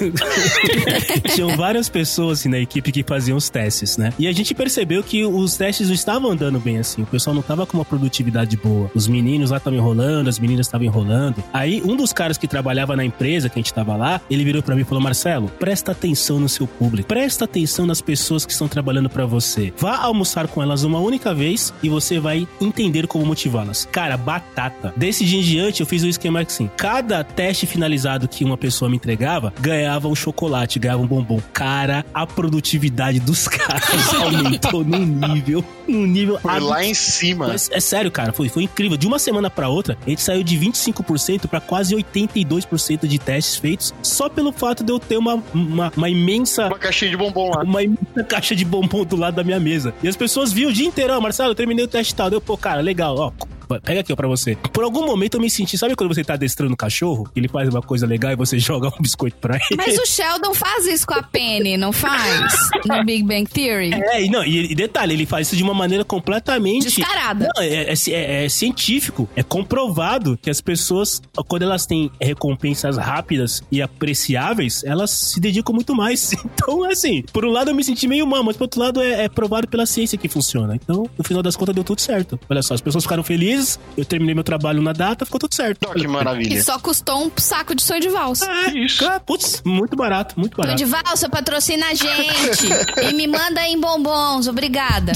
tinham 1.33 1.55
várias 1.55 1.87
pessoas 1.87 2.39
assim, 2.39 2.49
na 2.49 2.59
equipe 2.59 2.91
que 2.91 3.03
faziam 3.03 3.37
os 3.37 3.49
testes, 3.49 3.95
né? 3.95 4.11
E 4.19 4.27
a 4.27 4.33
gente 4.33 4.53
percebeu 4.53 5.01
que 5.01 5.23
os 5.23 5.55
testes 5.55 5.76
não 5.85 5.93
estavam 5.93 6.31
andando 6.31 6.59
bem 6.59 6.77
assim. 6.77 7.03
O 7.03 7.05
pessoal 7.05 7.35
não 7.35 7.41
tava 7.41 7.65
com 7.65 7.77
uma 7.77 7.85
produtividade 7.85 8.57
boa. 8.57 8.89
Os 8.95 9.07
meninos 9.07 9.51
lá 9.51 9.57
estavam 9.57 9.77
enrolando, 9.77 10.27
as 10.27 10.39
meninas 10.39 10.65
estavam 10.65 10.85
enrolando. 10.85 11.43
Aí 11.53 11.81
um 11.85 11.95
dos 11.95 12.11
caras 12.11 12.37
que 12.37 12.47
trabalhava 12.47 12.95
na 12.95 13.05
empresa 13.05 13.49
que 13.49 13.59
a 13.59 13.61
gente 13.61 13.73
tava 13.73 13.95
lá, 13.95 14.21
ele 14.29 14.43
virou 14.43 14.63
pra 14.63 14.75
mim 14.75 14.81
e 14.81 14.85
falou: 14.85 15.03
Marcelo, 15.03 15.49
presta 15.59 15.91
atenção 15.91 16.39
no 16.39 16.49
seu 16.49 16.67
público, 16.67 17.07
presta 17.07 17.45
atenção 17.45 17.85
nas 17.85 18.01
pessoas 18.01 18.45
que 18.45 18.51
estão 18.51 18.67
trabalhando 18.67 19.09
pra 19.09 19.25
você. 19.25 19.73
Vá 19.77 19.97
almoçar 19.97 20.47
com 20.47 20.61
elas 20.61 20.83
uma 20.83 20.99
única 20.99 21.33
vez 21.33 21.73
e 21.83 21.89
você 21.89 22.19
vai 22.19 22.47
entender 22.59 23.07
como 23.07 23.25
motivá-las. 23.25 23.87
Cara, 23.91 24.17
batata. 24.17 24.93
Desse 24.95 25.25
dia 25.25 25.39
em 25.39 25.43
diante, 25.43 25.81
eu 25.81 25.87
fiz 25.87 26.03
o 26.03 26.07
esquema 26.07 26.41
assim: 26.41 26.69
cada 26.77 27.23
teste 27.23 27.65
finalizado 27.65 28.27
que 28.27 28.43
uma 28.43 28.57
pessoa 28.57 28.89
me 28.89 28.95
entregava, 28.95 29.53
ganhava 29.59 30.07
um 30.07 30.15
chocolate, 30.15 30.79
ganhava 30.79 31.01
um 31.01 31.07
bombom. 31.07 31.41
Cara, 31.53 32.05
a 32.13 32.25
produtividade 32.25 33.19
dos 33.19 33.47
caras 33.47 34.13
aumentou 34.13 34.83
num 34.83 35.05
nível, 35.05 35.63
num 35.87 36.05
nível 36.05 36.37
Foi 36.39 36.59
lá 36.59 36.83
em 36.83 36.93
cima. 36.93 37.47
mas 37.47 37.69
é 37.71 37.79
sério, 37.79 38.11
cara, 38.11 38.33
foi, 38.33 38.49
foi 38.49 38.63
incrível. 38.63 38.97
De 38.97 39.07
uma 39.07 39.19
semana 39.19 39.49
pra 39.49 39.69
outra, 39.69 39.97
a 40.05 40.09
gente 40.09 40.21
saiu 40.21 40.43
de 40.43 40.57
25% 40.57 41.47
pra 41.47 41.61
quase 41.61 41.95
82% 41.95 43.07
de 43.07 43.19
testes 43.19 43.55
feitos 43.57 43.93
só 44.01 44.27
pelo 44.29 44.51
fato 44.51 44.83
de 44.83 44.91
eu 44.91 44.99
ter 44.99 45.17
uma, 45.17 45.41
uma, 45.53 45.91
uma 45.95 46.09
imensa. 46.09 46.67
Uma 46.67 46.77
caixinha 46.77 47.11
de 47.11 47.17
bombom 47.17 47.49
lá. 47.51 47.63
Uma 47.63 47.83
imensa 47.83 48.23
caixa 48.27 48.55
de 48.55 48.65
bombom 48.65 49.05
do 49.05 49.15
lado 49.15 49.35
da 49.35 49.43
minha 49.43 49.59
mesa. 49.59 49.93
E 50.03 50.07
as 50.07 50.15
pessoas 50.15 50.51
viam 50.51 50.69
o 50.69 50.73
dia 50.73 50.85
inteiro, 50.85 51.13
ó, 51.13 51.21
Marcelo, 51.21 51.51
eu 51.51 51.55
terminei 51.55 51.85
o 51.85 51.87
teste 51.87 52.13
tal. 52.13 52.29
Eu, 52.29 52.41
pô, 52.41 52.57
cara, 52.57 52.81
legal, 52.81 53.15
ó. 53.17 53.31
Pega 53.83 54.01
aqui, 54.01 54.13
ó, 54.13 54.15
pra 54.15 54.27
você. 54.27 54.55
Por 54.55 54.83
algum 54.83 55.05
momento 55.05 55.35
eu 55.35 55.41
me 55.41 55.49
senti, 55.49 55.77
sabe 55.77 55.95
quando 55.95 56.13
você 56.13 56.23
tá 56.23 56.33
adestrando 56.33 56.73
o 56.73 56.77
cachorro? 56.77 57.29
Ele 57.35 57.47
faz 57.47 57.69
uma 57.69 57.81
coisa 57.81 58.05
legal 58.05 58.31
e 58.31 58.35
você 58.35 58.57
joga 58.59 58.87
um 58.87 59.01
biscoito 59.01 59.37
pra 59.37 59.55
ele? 59.55 59.75
Mas 59.77 59.97
o 59.97 60.05
Sheldon 60.05 60.53
faz 60.53 60.85
isso 60.85 61.05
com 61.05 61.13
a 61.13 61.23
Penny, 61.23 61.77
não 61.77 61.91
faz? 61.91 62.53
No 62.87 63.03
Big 63.03 63.23
Bang 63.23 63.45
Theory? 63.45 63.91
É, 63.93 64.23
e 64.23 64.29
não, 64.29 64.43
e, 64.45 64.71
e 64.71 64.75
detalhe, 64.75 65.13
ele 65.13 65.25
faz 65.25 65.47
isso 65.47 65.55
de 65.57 65.63
uma 65.63 65.73
maneira 65.73 66.05
completamente. 66.05 66.85
Descarada. 66.85 67.49
Não, 67.55 67.61
é, 67.63 67.91
é- 67.91 67.93
é- 68.09 68.45
é 68.45 68.49
científico. 68.49 69.27
É 69.35 69.43
comprovado 69.43 70.37
que 70.41 70.49
as 70.49 70.61
pessoas, 70.61 71.21
quando 71.47 71.63
elas 71.63 71.85
têm 71.85 72.09
recompensas 72.21 72.97
rápidas 72.97 73.61
e 73.71 73.81
apreciáveis, 73.81 74.83
elas 74.83 75.11
se 75.11 75.39
dedicam 75.39 75.73
muito 75.73 75.95
mais. 75.95 76.31
Então, 76.57 76.83
assim, 76.85 77.23
por 77.31 77.45
um 77.45 77.51
lado 77.51 77.69
eu 77.71 77.75
me 77.75 77.83
senti 77.83 78.07
meio 78.07 78.25
mal, 78.25 78.43
mas 78.43 78.57
por 78.57 78.63
outro 78.63 78.79
lado 78.79 79.01
é, 79.01 79.25
é 79.25 79.29
provado 79.29 79.67
pela 79.67 79.85
ciência 79.85 80.17
que 80.17 80.27
funciona. 80.27 80.75
Então, 80.75 81.07
no 81.17 81.23
final 81.23 81.41
das 81.43 81.55
contas, 81.55 81.73
deu 81.75 81.83
tudo 81.83 82.01
certo. 82.01 82.39
Olha 82.49 82.61
só, 82.61 82.73
as 82.73 82.81
pessoas 82.81 83.03
ficaram 83.03 83.23
felizes, 83.23 83.56
eu 83.97 84.05
terminei 84.05 84.33
meu 84.35 84.43
trabalho 84.43 84.81
na 84.81 84.93
data, 84.93 85.25
ficou 85.25 85.39
tudo 85.39 85.53
certo. 85.55 85.87
Ó, 85.89 85.93
que 85.93 86.01
E 86.03 86.07
maravilha. 86.07 86.63
só 86.63 86.77
custou 86.79 87.25
um 87.25 87.31
saco 87.37 87.73
de 87.75 87.83
sonho 87.83 88.01
de 88.01 88.09
valsa. 88.09 88.45
É, 88.51 88.77
Isso. 88.77 89.03
putz, 89.25 89.61
muito 89.65 89.95
barato, 89.95 90.35
muito 90.39 90.55
Sonho 90.55 90.67
barato. 90.67 90.83
de 90.83 90.85
valsa 90.85 91.29
patrocina 91.29 91.87
a 91.87 91.93
gente. 91.93 92.67
e 93.09 93.13
me 93.13 93.27
manda 93.27 93.61
em 93.67 93.79
bombons, 93.79 94.47
obrigada. 94.47 95.11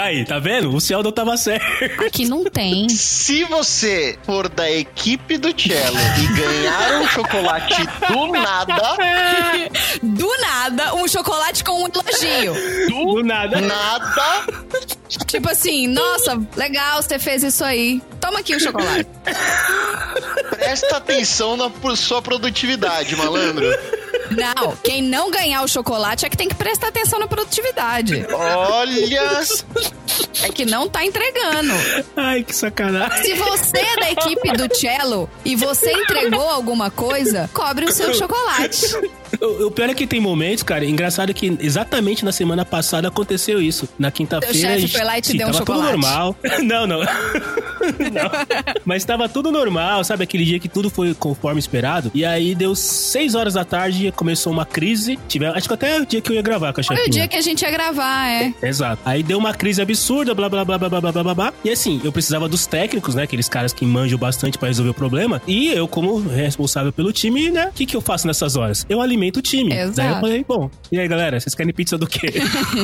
Aí, 0.00 0.24
tá 0.24 0.38
vendo? 0.38 0.74
O 0.74 0.80
Sheldon 0.80 1.12
tava 1.12 1.36
certo. 1.36 1.64
Aqui 2.04 2.24
não 2.26 2.44
tem. 2.44 2.88
Se 2.88 3.44
você 3.44 4.18
for 4.24 4.48
da 4.48 4.70
equipe 4.70 5.36
do 5.38 5.48
Cello 5.60 5.96
e 6.22 6.26
ganhar 6.40 7.00
um 7.02 7.08
chocolate 7.08 7.82
do 8.12 8.26
nada, 8.32 8.74
Do 10.02 10.28
nada, 10.40 10.94
um 10.96 11.06
chocolate 11.08 11.62
com 11.64 11.84
um 11.84 11.88
elogio. 11.88 12.54
Do 12.88 13.22
nada. 13.22 13.60
nada, 13.60 14.46
Tipo 15.26 15.50
assim, 15.50 15.86
nossa, 15.86 16.40
legal, 16.56 17.02
você 17.02 17.18
fez 17.18 17.42
isso 17.42 17.64
aí. 17.64 17.83
Toma 18.20 18.40
aqui 18.40 18.54
o 18.54 18.60
chocolate. 18.60 19.06
presta 20.50 20.96
atenção 20.96 21.56
na 21.56 21.70
sua 21.96 22.22
produtividade, 22.22 23.14
malandro. 23.16 23.66
Não, 24.30 24.76
quem 24.82 25.02
não 25.02 25.30
ganhar 25.30 25.62
o 25.62 25.68
chocolate 25.68 26.24
é 26.24 26.28
que 26.28 26.36
tem 26.36 26.48
que 26.48 26.54
prestar 26.54 26.88
atenção 26.88 27.18
na 27.18 27.26
produtividade. 27.26 28.26
Olha, 28.32 29.06
É 30.42 30.48
que 30.48 30.64
não 30.64 30.88
tá 30.88 31.04
entregando. 31.04 31.72
Ai, 32.16 32.42
que 32.42 32.54
sacanagem. 32.54 33.22
Se 33.24 33.34
você 33.34 33.78
é 33.78 33.96
da 33.96 34.10
equipe 34.10 34.52
do 34.52 34.74
cello 34.74 35.28
e 35.44 35.54
você 35.56 35.92
entregou 35.92 36.48
alguma 36.48 36.90
coisa, 36.90 37.48
cobre 37.52 37.86
o 37.86 37.92
seu 37.92 38.14
chocolate. 38.14 38.86
O, 39.40 39.66
o 39.66 39.70
pior 39.70 39.88
é 39.88 39.94
que 39.94 40.06
tem 40.06 40.20
momentos, 40.20 40.62
cara, 40.62 40.84
engraçado 40.84 41.32
que 41.34 41.56
exatamente 41.60 42.24
na 42.24 42.32
semana 42.32 42.64
passada 42.64 43.08
aconteceu 43.08 43.60
isso. 43.60 43.88
Na 43.98 44.10
quinta-feira. 44.10 44.52
Teu 44.52 44.80
chefe 44.80 44.88
foi 44.88 45.04
lá 45.04 45.18
e 45.18 45.20
te 45.22 45.28
sim, 45.28 45.36
deu 45.38 45.48
um 45.48 45.52
tava 45.52 45.64
tudo 45.64 45.76
chocolate. 45.76 45.98
normal. 46.00 46.36
Não, 46.64 46.86
não. 46.86 47.00
Não. 47.84 48.30
Mas 48.84 49.04
tava 49.04 49.28
tudo 49.28 49.52
normal, 49.52 50.02
sabe? 50.04 50.24
Aquele 50.24 50.44
dia 50.44 50.58
que 50.58 50.68
tudo 50.68 50.88
foi 50.88 51.12
conforme 51.14 51.58
esperado. 51.58 52.10
E 52.14 52.24
aí 52.24 52.54
deu 52.54 52.74
seis 52.74 53.34
horas 53.34 53.54
da 53.54 53.64
tarde, 53.64 54.12
começou 54.12 54.52
uma 54.52 54.64
crise. 54.64 55.18
Tive, 55.28 55.46
acho 55.46 55.68
que 55.68 55.74
até 55.74 56.00
o 56.00 56.06
dia 56.06 56.20
que 56.20 56.30
eu 56.30 56.34
ia 56.36 56.42
gravar 56.42 56.72
com 56.72 56.80
a 56.80 56.84
Foi 56.84 57.06
o 57.06 57.10
dia 57.10 57.28
que 57.28 57.36
a 57.36 57.40
gente 57.40 57.62
ia 57.62 57.70
gravar, 57.70 58.28
é. 58.30 58.54
Exato. 58.62 59.02
Aí 59.04 59.22
deu 59.22 59.38
uma 59.38 59.52
crise 59.52 59.82
absurda, 59.82 60.34
blá 60.34 60.48
blá 60.48 60.64
blá 60.64 60.78
blá 60.78 60.88
blá 60.88 61.00
blá 61.00 61.22
blá 61.22 61.34
blá. 61.34 61.52
E 61.64 61.70
assim, 61.70 62.00
eu 62.04 62.12
precisava 62.12 62.48
dos 62.48 62.66
técnicos, 62.66 63.14
né? 63.14 63.24
Aqueles 63.24 63.48
caras 63.48 63.72
que 63.72 63.84
manjam 63.84 64.18
bastante 64.18 64.56
pra 64.56 64.68
resolver 64.68 64.90
o 64.90 64.94
problema. 64.94 65.42
E 65.46 65.68
eu, 65.68 65.86
como 65.86 66.18
responsável 66.26 66.92
pelo 66.92 67.12
time, 67.12 67.50
né? 67.50 67.66
O 67.68 67.72
que, 67.72 67.84
que 67.86 67.96
eu 67.96 68.00
faço 68.00 68.26
nessas 68.26 68.56
horas? 68.56 68.86
Eu 68.88 69.00
alimento 69.00 69.23
o 69.38 69.42
time. 69.42 69.72
Exato. 69.74 69.96
Daí 69.96 70.08
eu 70.08 70.14
falei, 70.20 70.44
bom, 70.46 70.70
e 70.90 70.98
aí 70.98 71.08
galera, 71.08 71.38
vocês 71.40 71.54
querem 71.54 71.72
pizza 71.72 71.96
do 71.98 72.06
quê? 72.06 72.32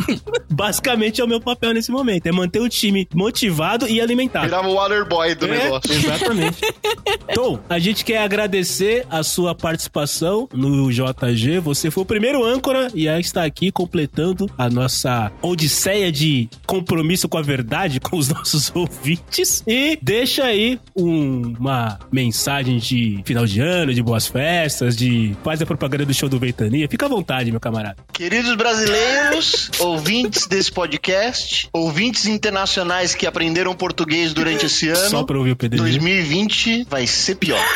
Basicamente 0.51 1.21
é 1.21 1.25
o 1.25 1.29
meu 1.29 1.41
papel 1.41 1.73
nesse 1.73 1.91
momento: 1.91 2.27
é 2.27 2.33
manter 2.33 2.61
o 2.61 2.69
time 2.69 3.09
motivado 3.15 3.89
e 3.89 4.01
alimentado. 4.01 4.45
virava 4.47 4.69
o 4.69 4.75
water 4.75 5.07
boy 5.09 5.35
do 5.35 5.47
É, 5.47 5.59
negócio. 5.65 5.93
Exatamente. 5.93 6.59
Tom, 7.35 7.59
a 7.69 7.79
gente 7.79 8.05
quer 8.05 8.19
agradecer 8.19 9.07
a 9.11 9.23
sua 9.23 9.55
participação 9.55 10.49
no 10.53 10.91
JG. 10.91 11.59
Você 11.61 11.91
foi 11.91 12.03
o 12.03 12.07
primeiro 12.07 12.45
âncora 12.45 12.89
e 12.95 13.09
aí 13.09 13.21
está 13.21 13.45
aqui 13.45 13.71
completando 13.71 14.51
a 14.59 14.69
nossa 14.69 15.31
odisseia 15.43 16.11
de 16.11 16.49
compromisso 16.67 17.29
com 17.29 17.39
a 17.39 17.43
verdade 17.43 18.01
com 18.01 18.17
os 18.17 18.29
nossos 18.33 18.71
ouvintes. 18.75 19.63
E 19.67 19.99
deixa 20.03 20.45
aí 20.45 20.79
um- 20.97 21.55
uma 21.59 21.99
mensagem 22.13 22.79
de 22.79 23.21
final 23.25 23.47
de 23.47 23.61
ano, 23.61 23.95
de 23.95 24.03
boas 24.03 24.27
festas, 24.27 24.97
de 24.97 25.37
faz 25.45 25.61
a 25.63 25.67
propaganda 25.67 26.05
do 26.07 26.15
show 26.15 26.29
do 26.31 26.39
Ventania. 26.39 26.89
Fica 26.89 27.07
à 27.07 27.09
vontade, 27.09 27.51
meu 27.51 27.61
camarada. 27.61 27.97
Queridos 28.13 28.55
brasileiros, 28.57 29.71
ouvintes 29.81 30.47
desse 30.47 30.71
podcast, 30.73 31.69
ouvintes 31.73 32.27
internacionais 32.27 33.15
que 33.15 33.27
aprenderam 33.27 33.75
português 33.75 34.33
durante 34.33 34.67
esse 34.67 34.89
ano. 34.89 35.11
Só 35.11 35.23
pra 35.25 35.37
ouvir 35.39 35.51
o 35.53 35.57
PDG. 35.57 35.83
2020 35.83 36.87
vai 36.89 37.07
ser 37.07 37.35
pior. 37.37 37.61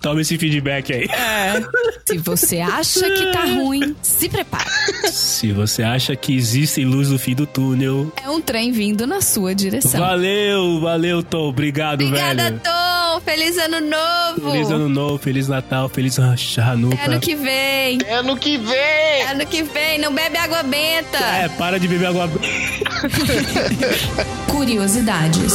Toma 0.00 0.20
esse 0.20 0.36
feedback 0.38 0.92
aí. 0.92 1.08
Se 2.06 2.18
você 2.18 2.60
acha 2.60 3.08
que 3.10 3.32
tá 3.32 3.44
ruim, 3.44 3.94
se 4.02 4.28
prepare. 4.28 4.68
Se 5.10 5.52
você 5.52 5.82
acha 5.82 6.14
que 6.16 6.34
existe 6.34 6.84
luz 6.84 7.10
no 7.10 7.18
fim 7.18 7.34
do 7.34 7.46
túnel, 7.46 8.12
É 8.24 8.28
um 8.30 8.40
trem 8.40 8.72
vindo 8.72 9.06
na 9.06 9.20
sua 9.20 9.54
direção. 9.54 10.00
valeu, 10.00 10.80
valeu, 10.80 11.22
Tom. 11.22 11.48
Obrigado, 11.48 12.02
Obrigada, 12.04 12.44
velho. 12.44 12.60
Tom! 12.64 12.85
Feliz 13.26 13.58
ano 13.58 13.80
novo! 13.80 14.52
Feliz 14.52 14.70
ano 14.70 14.88
novo, 14.88 15.18
feliz 15.18 15.48
Natal, 15.48 15.88
feliz 15.88 16.16
Hanukkah. 16.16 17.06
Ano 17.06 17.18
que 17.18 17.34
vem! 17.34 17.98
Ano 18.08 18.36
que 18.36 18.56
vem! 18.56 19.22
Ano 19.28 19.44
que 19.44 19.64
vem, 19.64 19.98
não 19.98 20.14
bebe 20.14 20.38
água 20.38 20.62
benta! 20.62 21.18
É, 21.18 21.48
para 21.48 21.80
de 21.80 21.88
beber 21.88 22.06
água. 22.06 22.30
Curiosidades. 24.48 25.52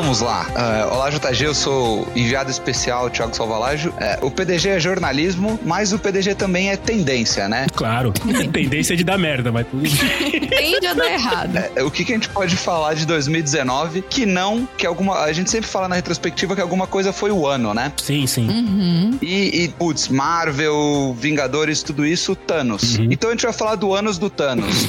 Vamos 0.00 0.20
lá. 0.20 0.46
Ah, 0.54 0.88
olá, 0.92 1.10
JG, 1.10 1.44
eu 1.44 1.52
sou 1.52 2.06
enviado 2.14 2.48
especial 2.48 3.10
Thiago 3.10 3.34
Salvalágio. 3.34 3.92
É, 3.98 4.16
o 4.22 4.30
PDG 4.30 4.68
é 4.68 4.78
jornalismo, 4.78 5.58
mas 5.64 5.92
o 5.92 5.98
PDG 5.98 6.36
também 6.36 6.70
é 6.70 6.76
tendência, 6.76 7.48
né? 7.48 7.66
Claro, 7.74 8.12
tendência 8.52 8.96
de 8.96 9.02
dar 9.02 9.18
merda, 9.18 9.50
mas 9.50 9.66
tudo 9.66 9.82
bem. 9.82 10.40
Tende 10.48 10.86
a 10.86 10.94
dar 10.94 11.12
errado. 11.12 11.56
É, 11.74 11.82
o 11.82 11.90
que, 11.90 12.04
que 12.04 12.12
a 12.12 12.14
gente 12.14 12.28
pode 12.28 12.54
falar 12.56 12.94
de 12.94 13.04
2019 13.06 14.02
que 14.02 14.24
não, 14.24 14.68
que 14.78 14.86
alguma. 14.86 15.18
A 15.18 15.32
gente 15.32 15.50
sempre 15.50 15.68
fala 15.68 15.88
na 15.88 15.96
retrospectiva 15.96 16.54
que 16.54 16.60
alguma 16.60 16.86
coisa 16.86 17.12
foi 17.12 17.32
o 17.32 17.44
ano, 17.44 17.74
né? 17.74 17.92
Sim, 17.96 18.24
sim. 18.24 18.48
Uhum. 18.48 19.18
E, 19.20 19.64
e 19.64 19.68
putz, 19.68 20.06
Marvel, 20.06 21.16
Vingadores, 21.18 21.82
tudo 21.82 22.06
isso, 22.06 22.36
Thanos. 22.36 23.00
Então 23.00 23.30
a 23.30 23.32
gente 23.32 23.42
vai 23.42 23.52
falar 23.52 23.74
do 23.74 23.92
anos 23.92 24.16
do 24.16 24.30
Thanos. 24.30 24.86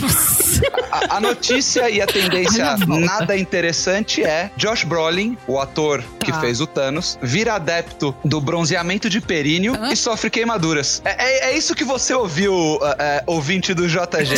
A, 0.91 1.17
a 1.17 1.19
notícia 1.19 1.89
e 1.89 1.99
a 1.99 2.05
tendência 2.05 2.77
nada 2.77 3.35
interessante 3.35 4.23
é 4.23 4.51
Josh 4.55 4.83
Brolin, 4.83 4.98
o 5.47 5.59
ator 5.59 6.03
que 6.19 6.31
Tá. 6.31 6.39
fez 6.41 6.59
o 6.61 6.67
Thanos, 6.67 7.17
vira 7.21 7.53
adepto 7.55 8.13
do 8.23 8.39
bronzeamento 8.41 9.09
de 9.09 9.19
períneo 9.21 9.73
e 9.91 9.95
sofre 9.95 10.29
queimaduras. 10.29 11.01
É, 11.05 11.47
é- 11.47 11.51
é 11.51 11.57
isso 11.57 11.73
que 11.73 11.83
você 11.83 12.13
ouviu, 12.13 12.79
é, 12.99 13.23
ouvinte 13.25 13.73
do 13.73 13.87
JG. 13.87 14.35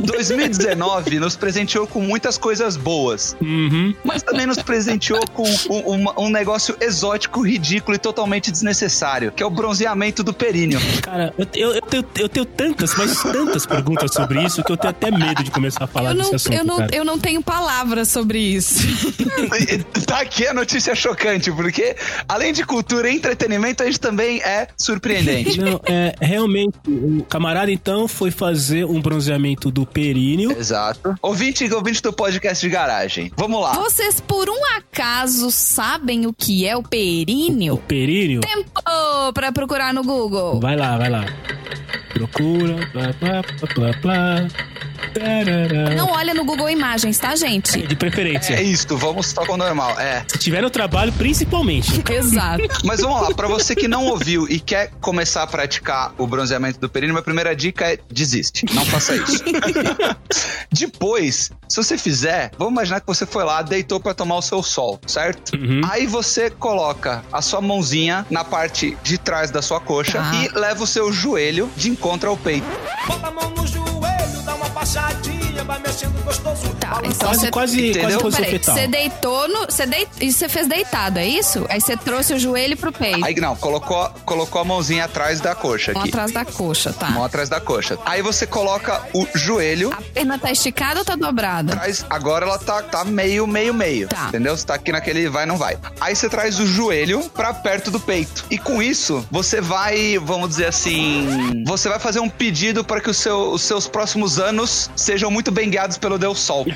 2019 0.00 1.18
nos 1.20 1.36
presenteou 1.36 1.86
com 1.86 2.00
muitas 2.00 2.36
coisas 2.38 2.76
boas, 2.76 3.36
Uhum. 3.40 3.94
mas 4.04 4.22
também 4.22 4.46
nos 4.46 4.58
presenteou 4.62 5.20
com 5.28 5.44
um, 5.70 5.78
uma- 5.94 6.20
um 6.20 6.28
negócio 6.30 6.76
exótico, 6.80 7.42
ridículo 7.42 7.94
e 7.94 7.98
totalmente 7.98 8.50
desnecessário, 8.50 9.30
que 9.32 9.42
é 9.42 9.46
o 9.46 9.50
bronzeamento 9.50 10.22
do 10.22 10.32
períneo. 10.32 10.80
Cara, 11.02 11.32
eu, 11.38 11.46
eu, 11.54 11.74
eu 11.74 11.82
tenho, 11.82 12.04
eu 12.18 12.28
tenho 12.28 12.46
tantas, 12.46 12.94
mas 12.96 13.22
tantas 13.22 13.66
perguntas 13.66 14.12
sobre 14.12 14.42
isso 14.44 14.62
que 14.64 14.72
eu 14.72 14.76
tenho 14.76 14.90
até 14.90 15.10
medo 15.10 15.42
de 15.44 15.50
começar 15.50 15.84
a 15.84 15.86
falar 15.86 16.10
Eu 16.10 16.14
não, 16.14 16.22
desse 16.30 16.34
assunto, 16.36 16.54
eu, 16.54 16.64
não, 16.64 16.76
cara. 16.78 16.90
eu 16.96 17.04
não 17.04 17.18
tenho 17.18 17.42
palavras 17.42 18.08
sobre 18.08 18.38
isso. 18.38 18.80
tá 20.06 20.20
aqui 20.20 20.46
a 20.46 20.54
notícia 20.54 20.94
chocante, 20.94 21.50
porque 21.52 21.96
além 22.28 22.52
de 22.52 22.64
cultura 22.64 23.08
e 23.08 23.16
entretenimento, 23.16 23.82
a 23.82 23.86
gente 23.86 24.00
também 24.00 24.40
é 24.42 24.68
surpreendente. 24.76 25.60
Não, 25.60 25.80
é, 25.84 26.14
realmente, 26.20 26.76
o 26.86 27.24
camarada 27.24 27.70
então 27.70 28.06
foi 28.08 28.30
fazer 28.30 28.84
um 28.84 29.00
bronzeamento 29.00 29.70
do 29.70 29.86
períneo. 29.86 30.52
Exato. 30.52 31.14
Ouvinte, 31.22 31.72
ouvinte 31.72 32.02
do 32.02 32.12
podcast 32.12 32.64
de 32.64 32.72
garagem. 32.72 33.32
Vamos 33.36 33.60
lá. 33.60 33.74
Vocês, 33.74 34.20
por 34.20 34.48
um 34.48 34.76
acaso, 34.76 35.50
sabem 35.50 36.26
o 36.26 36.32
que 36.32 36.66
é 36.66 36.76
o 36.76 36.80
O 36.80 36.88
períneo? 36.88 37.76
períneo? 37.76 38.40
Tempo 38.40 38.70
pra 39.32 39.52
procurar 39.52 39.94
no 39.94 40.02
Google. 40.02 40.60
Vai 40.60 40.76
lá, 40.76 40.96
vai 40.96 41.08
lá. 41.08 41.24
Procura, 42.12 42.76
blá, 42.92 43.12
blá, 43.20 43.42
blá, 43.42 43.74
blá, 43.74 43.92
blá. 44.00 44.48
Não 45.96 46.10
olha 46.10 46.34
no 46.34 46.44
Google 46.44 46.68
Imagens, 46.70 47.18
tá, 47.18 47.34
gente? 47.36 47.82
De 47.86 47.94
preferência. 47.96 48.54
É 48.54 48.62
isso, 48.62 48.96
vamos 48.96 49.32
tocar 49.32 49.52
o 49.52 49.56
normal. 49.56 49.98
É. 50.00 50.24
Se 50.28 50.38
tiver 50.38 50.62
no 50.62 50.70
trabalho, 50.70 51.12
principalmente. 51.12 52.02
Exato. 52.10 52.62
Mas 52.84 53.00
vamos 53.00 53.20
lá, 53.28 53.34
pra 53.34 53.48
você 53.48 53.74
que 53.74 53.86
não 53.88 54.06
ouviu 54.06 54.46
e 54.48 54.58
quer 54.58 54.90
começar 55.00 55.42
a 55.42 55.46
praticar 55.46 56.12
o 56.18 56.26
bronzeamento 56.26 56.78
do 56.80 56.88
períneo, 56.88 57.14
minha 57.14 57.22
primeira 57.22 57.54
dica 57.54 57.92
é 57.92 57.98
desiste. 58.10 58.64
Não 58.74 58.84
faça 58.86 59.14
isso. 59.16 59.42
Depois, 60.70 61.50
se 61.68 61.76
você 61.76 61.98
fizer, 61.98 62.50
vamos 62.58 62.72
imaginar 62.72 63.00
que 63.00 63.06
você 63.06 63.26
foi 63.26 63.44
lá, 63.44 63.62
deitou 63.62 64.00
pra 64.00 64.14
tomar 64.14 64.36
o 64.36 64.42
seu 64.42 64.62
sol, 64.62 65.00
certo? 65.06 65.54
Uhum. 65.56 65.80
Aí 65.90 66.06
você 66.06 66.50
coloca 66.50 67.22
a 67.32 67.42
sua 67.42 67.60
mãozinha 67.60 68.26
na 68.30 68.44
parte 68.44 68.96
de 69.02 69.18
trás 69.18 69.50
da 69.50 69.60
sua 69.62 69.80
coxa 69.80 70.18
Tá. 70.18 70.30
e 70.34 70.48
leva 70.58 70.82
o 70.84 70.86
seu 70.86 71.12
joelho 71.12 71.70
de 71.76 71.90
encontro 71.90 72.28
ao 72.30 72.36
peito. 72.36 72.66
Bota 73.06 73.26
a 73.28 73.30
mão 73.30 73.50
no 73.50 73.66
joelho, 73.66 73.81
baixadinha, 74.82 75.62
vai 75.62 75.78
mexendo 75.78 76.24
gostoso. 76.24 76.81
Tá, 76.82 77.00
então 77.04 77.28
Quase, 77.28 77.40
você... 77.40 77.50
quase, 77.50 77.90
Entendeu? 77.90 78.20
quase 78.20 78.36
Peraí, 78.38 78.58
você 78.58 78.86
deitou 78.88 79.48
no. 79.48 79.60
Você 79.66 79.86
deit... 79.86 80.08
E 80.20 80.32
você 80.32 80.48
fez 80.48 80.66
deitado, 80.66 81.18
é 81.20 81.26
isso? 81.26 81.64
Aí 81.68 81.80
você 81.80 81.96
trouxe 81.96 82.34
o 82.34 82.38
joelho 82.40 82.76
pro 82.76 82.90
peito. 82.92 83.24
Aí 83.24 83.34
não, 83.36 83.54
colocou, 83.54 84.10
colocou 84.24 84.60
a 84.60 84.64
mãozinha 84.64 85.04
atrás 85.04 85.40
da 85.40 85.54
coxa 85.54 85.92
Mão 85.92 86.02
aqui. 86.02 86.10
atrás 86.10 86.32
da 86.32 86.44
coxa, 86.44 86.92
tá? 86.92 87.10
Mão 87.10 87.24
atrás 87.24 87.48
da 87.48 87.60
coxa. 87.60 87.96
Aí 88.04 88.20
você 88.20 88.46
coloca 88.46 89.00
o 89.14 89.26
joelho 89.34 89.92
A 89.92 90.02
perna 90.02 90.38
tá 90.40 90.50
esticada 90.50 90.98
ou 91.00 91.04
tá 91.04 91.14
dobrada? 91.14 91.72
traz, 91.76 92.04
agora 92.10 92.44
ela 92.46 92.58
tá, 92.58 92.82
tá 92.82 93.04
meio, 93.04 93.46
meio, 93.46 93.72
meio. 93.72 94.08
Tá. 94.08 94.26
Entendeu? 94.28 94.56
Você 94.56 94.66
tá 94.66 94.74
aqui 94.74 94.90
naquele 94.90 95.28
vai, 95.28 95.46
não 95.46 95.56
vai. 95.56 95.78
Aí 96.00 96.16
você 96.16 96.28
traz 96.28 96.58
o 96.58 96.66
joelho 96.66 97.22
pra 97.30 97.54
perto 97.54 97.90
do 97.92 98.00
peito. 98.00 98.44
E 98.50 98.58
com 98.58 98.82
isso, 98.82 99.24
você 99.30 99.60
vai, 99.60 100.18
vamos 100.18 100.48
dizer 100.48 100.66
assim, 100.66 101.62
você 101.64 101.88
vai 101.88 102.00
fazer 102.00 102.18
um 102.18 102.28
pedido 102.28 102.82
para 102.82 103.00
que 103.00 103.08
o 103.10 103.14
seu- 103.14 103.52
os 103.52 103.62
seus 103.62 103.86
próximos 103.86 104.38
anos 104.40 104.90
sejam 104.96 105.30
muito 105.30 105.52
bem 105.52 105.70
guiados 105.70 105.96
pelo 105.96 106.18
Deus 106.18 106.40
Sol. 106.40 106.66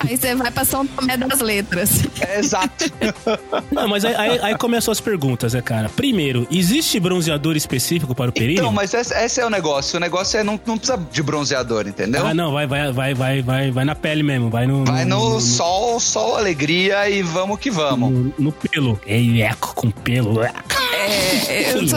Aí 0.00 0.16
você 0.16 0.34
vai 0.34 0.50
pra 0.50 0.64
São 0.64 0.86
Tomé 0.86 1.16
das 1.16 1.40
Letras. 1.40 2.02
É 2.20 2.38
exato. 2.38 2.84
Não, 3.70 3.88
mas 3.88 4.04
aí, 4.04 4.14
aí, 4.14 4.38
aí 4.42 4.58
começam 4.58 4.92
as 4.92 5.00
perguntas, 5.00 5.54
né, 5.54 5.62
cara? 5.62 5.88
Primeiro, 5.88 6.46
existe 6.50 6.98
bronzeador 6.98 7.56
específico 7.56 8.14
para 8.14 8.30
o 8.30 8.32
períneo? 8.32 8.60
Então, 8.60 8.72
mas 8.72 8.94
esse, 8.94 9.14
esse 9.14 9.40
é 9.40 9.46
o 9.46 9.50
negócio. 9.50 9.96
O 9.96 10.00
negócio 10.00 10.38
é 10.38 10.44
não, 10.44 10.60
não 10.66 10.78
precisa 10.78 10.98
de 11.10 11.22
bronzeador, 11.22 11.86
entendeu? 11.86 12.26
Ah, 12.26 12.34
não, 12.34 12.52
vai, 12.52 12.66
vai, 12.66 12.92
vai, 12.92 13.14
vai, 13.14 13.42
vai, 13.42 13.70
vai 13.70 13.84
na 13.84 13.94
pele 13.94 14.22
mesmo, 14.22 14.50
vai 14.50 14.66
no. 14.66 14.84
Vai 14.84 15.04
no 15.04 15.40
sol, 15.40 15.98
sol, 16.00 16.36
alegria 16.36 17.08
e 17.08 17.22
vamos 17.22 17.58
que 17.58 17.70
vamos. 17.70 18.10
no, 18.10 18.34
no 18.38 18.52
pelo. 18.52 19.00
É 19.06 19.20
eco 19.40 19.74
com 19.74 19.90
pelo. 19.90 20.40
É, 20.96 21.72
eu 21.74 21.88
tô, 21.88 21.96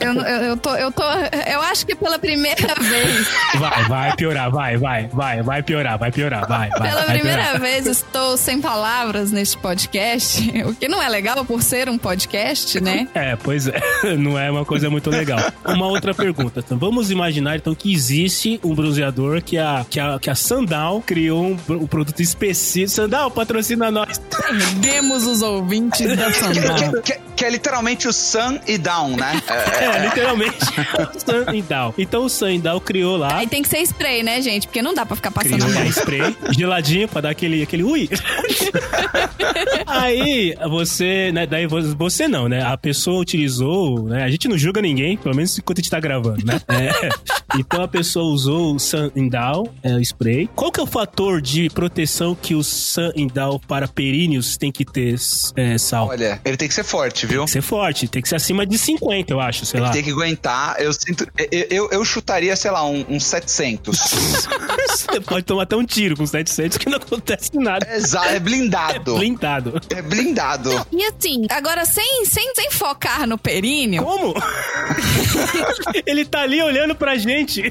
eu, 0.00 0.12
eu, 0.12 0.22
eu 0.22 0.56
tô, 0.56 0.74
eu 0.76 0.92
tô, 0.92 1.02
eu 1.02 1.60
acho 1.62 1.86
que 1.86 1.94
pela 1.94 2.18
primeira 2.18 2.74
vez, 2.80 3.28
Vai, 3.56 3.84
vai 3.88 4.16
piorar, 4.16 4.50
vai, 4.50 4.76
vai, 4.76 5.06
vai, 5.08 5.42
vai 5.42 5.62
piorar, 5.62 5.98
vai 5.98 6.10
piorar, 6.10 6.46
vai, 6.48 6.68
vai. 6.70 6.88
pela 6.90 7.04
vai 7.04 7.18
primeira 7.18 7.42
piorar. 7.42 7.60
vez 7.60 7.86
estou 7.86 8.36
sem 8.36 8.60
palavras 8.60 9.30
neste 9.30 9.56
podcast, 9.58 10.48
o 10.66 10.74
que 10.74 10.88
não 10.88 11.02
é 11.02 11.08
legal 11.08 11.44
por 11.44 11.62
ser 11.62 11.88
um 11.88 11.98
podcast, 11.98 12.80
né? 12.80 13.08
É, 13.14 13.36
pois 13.36 13.66
é, 13.66 13.80
não 14.16 14.38
é 14.38 14.50
uma 14.50 14.64
coisa 14.64 14.88
muito 14.88 15.10
legal. 15.10 15.38
Uma 15.64 15.86
outra 15.86 16.14
pergunta. 16.14 16.60
Então, 16.64 16.78
vamos 16.78 17.10
imaginar 17.10 17.56
então 17.56 17.74
que 17.74 17.92
existe 17.92 18.60
um 18.64 18.74
bronzeador 18.74 19.42
que 19.42 19.58
a, 19.58 19.84
que 19.88 20.00
a, 20.00 20.18
que 20.18 20.30
a 20.30 20.34
Sandal 20.34 21.02
criou 21.04 21.44
um, 21.44 21.58
um 21.74 21.86
produto 21.86 22.20
específico. 22.20 22.90
Sandal, 22.90 23.30
patrocina 23.30 23.90
nós. 23.90 24.18
Perdemos 24.18 25.26
os 25.26 25.42
ouvintes 25.42 26.16
da 26.16 26.30
Sandal. 26.32 27.02
Que, 27.38 27.44
é 27.44 27.50
literalmente 27.50 28.08
o 28.08 28.12
sun 28.12 28.58
e 28.66 28.76
down, 28.78 29.16
né? 29.16 29.40
É, 29.78 29.84
É, 29.84 30.04
literalmente. 30.06 30.56
o 31.14 31.20
Sandal. 31.20 31.94
Então 31.96 32.24
o 32.24 32.28
Sandal 32.28 32.80
criou 32.80 33.16
lá. 33.16 33.36
Aí 33.38 33.46
tem 33.46 33.62
que 33.62 33.68
ser 33.68 33.78
spray, 33.82 34.22
né, 34.22 34.40
gente? 34.42 34.66
Porque 34.66 34.82
não 34.82 34.92
dá 34.94 35.06
pra 35.06 35.14
ficar 35.16 35.30
passando 35.30 35.64
Criou 35.64 35.72
mão. 35.72 35.86
spray 35.86 36.36
geladinho 36.50 37.08
pra 37.08 37.20
dar 37.20 37.30
aquele, 37.30 37.62
aquele 37.62 37.82
ui. 37.84 38.08
Aí 39.86 40.54
você, 40.68 41.30
né? 41.32 41.46
Daí 41.46 41.66
vo- 41.66 41.94
você 41.96 42.28
não, 42.28 42.48
né? 42.48 42.62
A 42.62 42.76
pessoa 42.76 43.20
utilizou, 43.20 44.02
né? 44.04 44.24
A 44.24 44.30
gente 44.30 44.48
não 44.48 44.58
julga 44.58 44.80
ninguém, 44.82 45.16
pelo 45.16 45.34
menos 45.34 45.56
enquanto 45.58 45.78
a 45.78 45.82
gente 45.82 45.90
tá 45.90 46.00
gravando, 46.00 46.44
né? 46.44 46.60
É. 46.68 47.08
Então 47.58 47.82
a 47.82 47.88
pessoa 47.88 48.26
usou 48.32 48.74
o 48.74 48.78
Sun 48.78 49.10
Down, 49.30 49.68
é, 49.82 49.94
o 49.94 50.00
spray. 50.00 50.48
Qual 50.54 50.70
que 50.70 50.80
é 50.80 50.82
o 50.82 50.86
fator 50.86 51.40
de 51.40 51.70
proteção 51.70 52.34
que 52.34 52.54
o 52.54 52.62
Sun 52.62 53.10
Down 53.32 53.58
para 53.66 53.88
períneos 53.88 54.56
tem 54.56 54.70
que 54.70 54.84
ter, 54.84 55.16
é, 55.56 55.78
Sal? 55.78 56.08
Olha, 56.08 56.40
ele 56.44 56.56
tem 56.56 56.68
que 56.68 56.74
ser 56.74 56.84
forte, 56.84 57.26
viu? 57.28 57.38
Tem 57.38 57.46
que 57.46 57.50
ser 57.52 57.62
forte, 57.62 58.08
tem 58.08 58.22
que 58.22 58.28
ser 58.28 58.36
acima 58.36 58.66
de 58.66 58.78
50, 58.78 59.32
eu 59.32 59.40
acho, 59.40 59.66
sei 59.66 59.80
lá. 59.80 59.90
Tem 59.90 60.02
que 60.02 60.10
aguentar. 60.10 60.76
Eu 60.78 60.92
sinto. 60.92 61.26
Eu, 61.50 61.66
eu, 61.70 61.90
eu 61.90 62.04
chutaria, 62.04 62.56
sei 62.56 62.70
lá, 62.70 62.84
um, 62.84 63.04
um 63.08 63.20
700. 63.20 63.98
Você 64.88 65.20
pode 65.20 65.44
tomar 65.44 65.62
até 65.64 65.76
um 65.76 65.84
tiro 65.84 66.16
com 66.16 66.26
700 66.26 66.78
que 66.78 66.88
não 66.88 66.96
acontece 66.96 67.50
nada. 67.54 67.86
Exato, 67.94 68.28
é 68.28 68.40
blindado. 68.40 69.16
Blindado. 69.16 69.80
É 69.90 70.02
blindado. 70.02 70.86
E 70.90 71.04
assim, 71.04 71.46
agora 71.50 71.84
sem, 71.84 72.24
sem, 72.24 72.54
sem 72.54 72.70
focar 72.70 73.26
no 73.26 73.36
períneo, 73.36 74.02
Como? 74.02 74.34
Ele 76.06 76.24
tá 76.24 76.40
ali 76.40 76.62
olhando 76.62 76.94
pra 76.94 77.16
gente. 77.16 77.62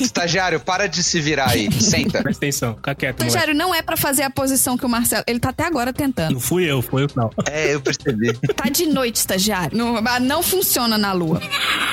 Estagiário, 0.00 0.60
para 0.60 0.86
de 0.86 1.02
se 1.02 1.20
virar 1.20 1.50
aí. 1.50 1.70
Senta. 1.80 2.22
Presta 2.22 2.44
atenção, 2.44 2.74
fica 2.74 2.94
quieto, 2.94 3.16
moleque. 3.16 3.28
estagiário, 3.28 3.54
não 3.54 3.74
é 3.74 3.82
pra 3.82 3.96
fazer 3.96 4.22
a 4.22 4.30
posição 4.30 4.76
que 4.76 4.86
o 4.86 4.88
Marcelo. 4.88 5.24
Ele 5.26 5.38
tá 5.38 5.50
até 5.50 5.64
agora 5.64 5.92
tentando. 5.92 6.32
Não 6.32 6.40
fui 6.40 6.64
eu, 6.64 6.80
foi 6.80 7.04
eu 7.04 7.10
não. 7.14 7.30
É, 7.50 7.74
eu 7.74 7.80
percebi. 7.80 8.32
Tá 8.54 8.68
de 8.68 8.86
noite, 8.94 9.16
estagiário. 9.16 9.76
Não, 9.76 9.96
ah, 9.98 10.20
não 10.20 10.42
funciona 10.42 10.96
na 10.96 11.12
lua. 11.12 11.40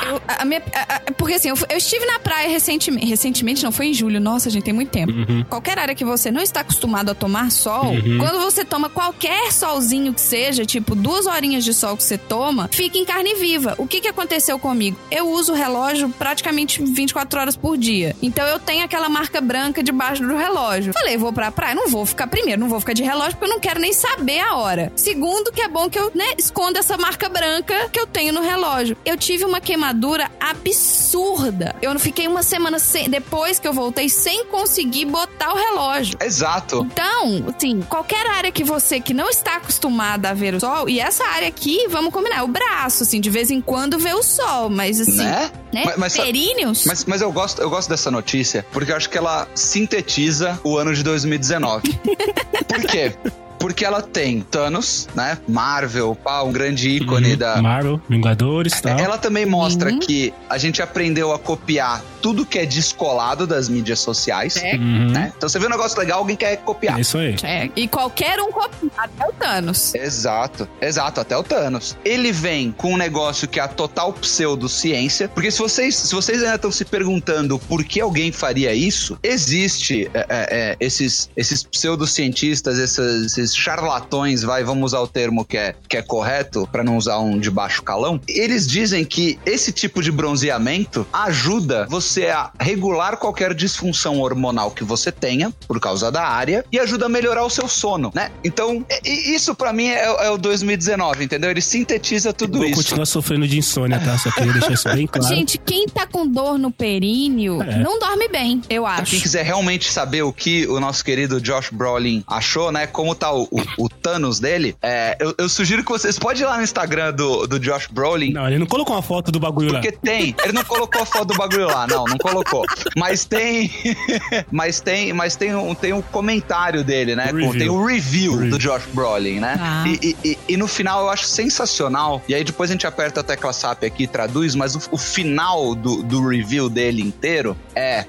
Eu, 0.07 0.21
a 0.27 0.45
minha- 0.45 0.61
a- 0.73 0.95
a- 0.95 0.99
porque 1.17 1.33
assim, 1.35 1.49
eu, 1.49 1.55
eu 1.69 1.77
estive 1.77 2.05
na 2.05 2.19
praia 2.19 2.47
recentemente. 2.49 3.05
Recentemente, 3.05 3.63
não, 3.63 3.71
foi 3.71 3.87
em 3.87 3.93
julho. 3.93 4.19
Nossa, 4.19 4.49
gente, 4.49 4.63
tem 4.63 4.73
muito 4.73 4.89
tempo. 4.89 5.11
Qualquer 5.49 5.77
área 5.79 5.95
que 5.95 6.03
você 6.05 6.31
não 6.31 6.41
está 6.41 6.61
acostumado 6.61 7.09
a 7.11 7.15
tomar 7.15 7.51
sol, 7.51 7.93
quando 8.19 8.39
você 8.41 8.63
toma 8.65 8.89
qualquer 8.89 9.51
solzinho 9.51 10.13
que 10.13 10.21
seja, 10.21 10.65
tipo 10.65 10.95
duas 10.95 11.25
horinhas 11.25 11.63
de 11.63 11.73
sol 11.73 11.95
que 11.97 12.03
você 12.03 12.17
toma, 12.17 12.69
fica 12.71 12.97
em 12.97 13.05
carne 13.05 13.35
viva. 13.35 13.75
O 13.77 13.87
que, 13.87 14.01
que 14.01 14.07
aconteceu 14.07 14.57
comigo? 14.59 14.97
Eu 15.09 15.29
uso 15.29 15.53
o 15.53 15.55
relógio 15.55 16.09
praticamente 16.09 16.81
24 16.83 17.39
horas 17.39 17.55
por 17.55 17.77
dia. 17.77 18.15
Então 18.21 18.45
eu 18.47 18.59
tenho 18.59 18.83
aquela 18.83 19.09
marca 19.09 19.41
branca 19.41 19.81
debaixo 19.83 20.21
do 20.25 20.35
relógio. 20.35 20.93
Falei, 20.93 21.17
vou 21.17 21.31
pra 21.33 21.51
praia, 21.51 21.75
não 21.75 21.87
vou 21.87 22.05
ficar 22.05 22.27
primeiro, 22.27 22.59
não 22.59 22.69
vou 22.69 22.79
ficar 22.79 22.93
de 22.93 23.03
relógio 23.03 23.31
porque 23.31 23.45
eu 23.45 23.49
não 23.49 23.59
quero 23.59 23.79
nem 23.79 23.93
saber 23.93 24.39
a 24.39 24.55
hora. 24.55 24.91
Segundo, 24.95 25.51
que 25.51 25.61
é 25.61 25.67
bom 25.67 25.89
que 25.89 25.97
eu, 25.97 26.11
né, 26.13 26.25
esconda 26.37 26.79
essa 26.79 26.90
marca 26.97 27.27
branca 27.29 27.89
que 27.91 27.99
eu 27.99 28.07
tenho 28.07 28.33
no 28.33 28.41
relógio. 28.41 28.97
Eu 29.05 29.17
tive 29.17 29.45
uma 29.45 29.59
queimadura 29.61 30.29
absurda. 30.39 31.75
Eu 31.81 31.93
não 31.93 31.99
fiquei 31.99 32.27
uma 32.27 32.43
semana 32.43 32.79
sem, 32.79 33.09
depois 33.09 33.59
que 33.59 33.67
eu 33.67 33.73
voltei 33.73 34.09
sem 34.09 34.45
conseguir 34.45 35.05
botar 35.05 35.53
o 35.53 35.55
relógio. 35.55 36.15
Exato. 36.21 36.87
Então, 36.91 37.45
assim, 37.55 37.81
qualquer 37.81 38.25
área 38.27 38.51
que 38.51 38.63
você 38.63 38.99
que 38.99 39.13
não 39.13 39.29
está 39.29 39.55
acostumada 39.57 40.29
a 40.29 40.33
ver 40.33 40.55
o 40.55 40.59
sol, 40.59 40.89
e 40.89 40.99
essa 40.99 41.25
área 41.25 41.47
aqui, 41.47 41.87
vamos 41.89 42.11
combinar, 42.13 42.37
é 42.39 42.43
o 42.43 42.47
braço, 42.47 43.03
assim, 43.03 43.19
de 43.21 43.29
vez 43.29 43.49
em 43.51 43.61
quando 43.61 43.97
vê 43.99 44.13
o 44.13 44.23
sol, 44.23 44.69
mas 44.69 44.99
assim, 44.99 45.17
Né? 45.17 45.51
né? 45.73 45.83
Mas- 45.85 45.97
mas 45.97 46.17
Períneos? 46.17 46.83
Mas, 46.85 47.05
mas 47.05 47.21
eu, 47.21 47.31
gosto, 47.31 47.61
eu 47.61 47.69
gosto 47.69 47.89
dessa 47.89 48.09
notícia 48.11 48.65
porque 48.71 48.91
eu 48.91 48.95
acho 48.95 49.09
que 49.09 49.17
ela 49.17 49.47
sintetiza 49.55 50.59
o 50.63 50.77
ano 50.77 50.93
de 50.93 51.03
2019. 51.03 51.89
Por 52.67 52.81
quê? 52.87 53.13
Porque 53.61 53.85
ela 53.85 54.01
tem 54.01 54.41
Thanos, 54.41 55.07
né? 55.15 55.37
Marvel, 55.47 56.15
pá, 56.15 56.41
um 56.41 56.51
grande 56.51 56.89
ícone 56.89 57.35
da, 57.35 57.61
Marvel, 57.61 58.01
Vingadores 58.09 58.73
e 58.77 58.81
tal. 58.81 58.99
Ela 58.99 59.17
também 59.17 59.45
mostra 59.45 59.91
Uhum. 59.91 59.99
que 59.99 60.33
a 60.49 60.57
gente 60.57 60.81
aprendeu 60.81 61.31
a 61.31 61.39
copiar 61.39 62.03
tudo 62.21 62.45
que 62.45 62.59
é 62.59 62.65
descolado 62.65 63.47
das 63.47 63.67
mídias 63.69 63.99
sociais. 63.99 64.57
É. 64.57 64.75
Uhum. 64.75 65.09
Né? 65.11 65.33
Então 65.35 65.47
você 65.49 65.57
vê 65.59 65.65
um 65.65 65.69
negócio 65.69 65.97
legal, 65.99 66.19
alguém 66.19 66.35
quer 66.35 66.57
copiar. 66.57 66.97
É 66.97 67.01
isso 67.01 67.17
aí. 67.17 67.35
É, 67.43 67.69
e 67.75 67.87
qualquer 67.87 68.39
um 68.39 68.51
copia, 68.51 68.89
até 68.97 69.27
o 69.27 69.33
Thanos. 69.33 69.95
Exato, 69.95 70.67
exato, 70.81 71.19
até 71.21 71.37
o 71.37 71.43
Thanos. 71.43 71.97
Ele 72.03 72.31
vem 72.31 72.71
com 72.71 72.93
um 72.93 72.97
negócio 72.97 73.47
que 73.47 73.59
é 73.59 73.63
a 73.63 73.67
total 73.67 74.13
pseudociência, 74.13 75.27
porque 75.29 75.49
se 75.51 75.59
vocês, 75.59 75.95
se 75.95 76.13
vocês 76.13 76.43
ainda 76.43 76.55
estão 76.55 76.71
se 76.71 76.85
perguntando 76.85 77.57
por 77.59 77.83
que 77.83 77.99
alguém 77.99 78.31
faria 78.31 78.73
isso, 78.73 79.17
existe 79.23 80.09
é, 80.13 80.19
é, 80.19 80.25
é, 80.29 80.77
esses, 80.79 81.29
esses 81.35 81.63
pseudocientistas, 81.63 82.77
esses, 82.77 83.25
esses 83.25 83.50
charlatões, 83.55 84.43
vai, 84.43 84.63
vamos 84.63 84.85
usar 84.91 84.99
o 85.01 85.07
termo 85.07 85.43
que 85.45 85.57
é, 85.57 85.75
que 85.87 85.97
é 85.97 86.01
correto, 86.01 86.67
para 86.71 86.83
não 86.83 86.97
usar 86.97 87.19
um 87.19 87.39
de 87.39 87.49
baixo 87.51 87.81
calão, 87.83 88.19
eles 88.27 88.67
dizem 88.67 89.03
que 89.05 89.39
esse 89.45 89.71
tipo 89.71 90.01
de 90.01 90.11
bronzeamento 90.11 91.05
ajuda 91.11 91.85
você 91.89 92.27
a 92.27 92.51
regular 92.59 93.17
qualquer 93.17 93.53
disfunção 93.53 94.19
hormonal 94.19 94.71
que 94.71 94.83
você 94.83 95.11
tenha, 95.11 95.51
por 95.67 95.79
causa 95.79 96.11
da 96.11 96.23
área, 96.23 96.63
e 96.71 96.79
ajuda 96.79 97.05
a 97.05 97.09
melhorar 97.09 97.43
o 97.45 97.49
seu 97.49 97.67
sono, 97.67 98.11
né? 98.13 98.31
Então, 98.43 98.85
isso 99.03 99.53
pra 99.55 99.71
mim 99.73 99.87
é, 99.87 100.03
é 100.25 100.29
o 100.29 100.37
2019, 100.37 101.23
entendeu? 101.25 101.49
Ele 101.49 101.61
sintetiza 101.61 102.33
tudo 102.33 102.57
Vou 102.59 102.67
isso. 102.67 102.75
continuar 102.77 103.05
sofrendo 103.05 103.47
de 103.47 103.57
insônia, 103.57 103.99
tá? 103.99 104.17
Só 104.17 104.31
queria 104.31 104.53
deixar 104.53 104.73
isso 104.73 104.89
bem 104.89 105.07
claro. 105.07 105.27
Gente, 105.35 105.57
quem 105.57 105.87
tá 105.87 106.05
com 106.05 106.27
dor 106.27 106.57
no 106.57 106.71
períneo 106.71 107.61
É. 107.61 107.77
não 107.77 107.99
dorme 107.99 108.27
bem, 108.27 108.61
eu 108.69 108.83
Pra 108.83 108.91
acho. 108.93 109.11
quem 109.11 109.19
quiser 109.21 109.43
realmente 109.43 109.91
saber 109.91 110.21
o 110.23 110.31
que 110.33 110.65
o 110.67 110.79
nosso 110.79 111.03
querido 111.03 111.39
Josh 111.41 111.69
Brolin 111.71 112.23
achou, 112.27 112.71
né? 112.71 112.87
Como 112.87 113.13
tá 113.15 113.31
o, 113.33 113.40
o- 113.51 113.85
o 113.85 113.89
Thanos 113.89 114.39
dele, 114.39 114.75
é, 114.81 115.15
eu, 115.19 115.33
eu 115.37 115.47
sugiro 115.49 115.83
que 115.83 115.91
vocês 115.91 116.17
podem 116.19 116.41
ir 116.41 116.45
lá 116.45 116.57
no 116.57 116.63
Instagram 116.63 117.13
do, 117.13 117.47
do 117.47 117.59
Josh 117.59 117.87
Brolin. 117.87 118.33
Não, 118.33 118.47
ele 118.47 118.57
não 118.59 118.65
colocou 118.65 118.95
uma 118.95 119.01
foto 119.01 119.31
do 119.31 119.39
bagulho 119.39 119.71
lá. 119.71 119.79
Porque 119.81 119.95
tem, 119.97 120.35
ele 120.43 120.53
não 120.53 120.63
colocou 120.63 121.01
a 121.01 121.05
foto 121.05 121.25
do 121.25 121.35
bagulho 121.35 121.67
lá, 121.67 121.85
não, 121.87 122.05
não 122.05 122.17
colocou. 122.17 122.63
Mas 122.97 123.25
tem, 123.25 123.71
mas 124.51 124.79
tem, 124.79 125.13
mas 125.13 125.35
tem 125.35 125.55
um, 125.55 125.73
tem 125.75 125.93
um 125.93 126.01
comentário 126.01 126.83
dele, 126.83 127.15
né? 127.15 127.25
Review. 127.25 127.51
Tem 127.57 127.69
o 127.69 127.85
review, 127.85 128.33
Review. 128.33 128.49
do 128.51 128.57
Josh 128.59 128.83
Brolin, 128.93 129.39
né? 129.39 129.57
Ah. 129.59 129.83
E, 129.87 130.15
e- 130.23 130.29
e- 130.31 130.37
e 130.49 130.57
no 130.57 130.67
final 130.67 131.01
eu 131.03 131.09
acho 131.09 131.25
sensacional. 131.25 132.21
E 132.27 132.33
aí 132.35 132.43
depois 132.43 132.69
a 132.69 132.73
gente 132.73 132.87
aperta 132.87 133.19
a 133.19 133.23
tecla 133.23 133.53
SAP 133.53 133.83
aqui 133.83 134.03
e 134.03 134.07
traduz, 134.07 134.55
mas 134.55 134.75
o, 134.75 134.81
o 134.91 134.97
final 134.97 135.75
do, 135.75 136.01
do 136.03 136.27
review 136.27 136.69
dele 136.69 137.01
inteiro 137.01 137.55
é. 137.75 138.05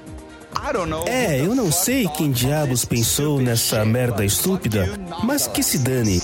É, 1.07 1.39
eu 1.39 1.55
não 1.55 1.71
sei 1.71 2.07
quem 2.09 2.31
diabos 2.31 2.85
pensou 2.85 3.39
nessa 3.41 3.83
merda 3.85 4.23
estúpida, 4.25 4.87
mas 5.23 5.47
que 5.47 5.63
se 5.63 5.77
dane. 5.79 6.21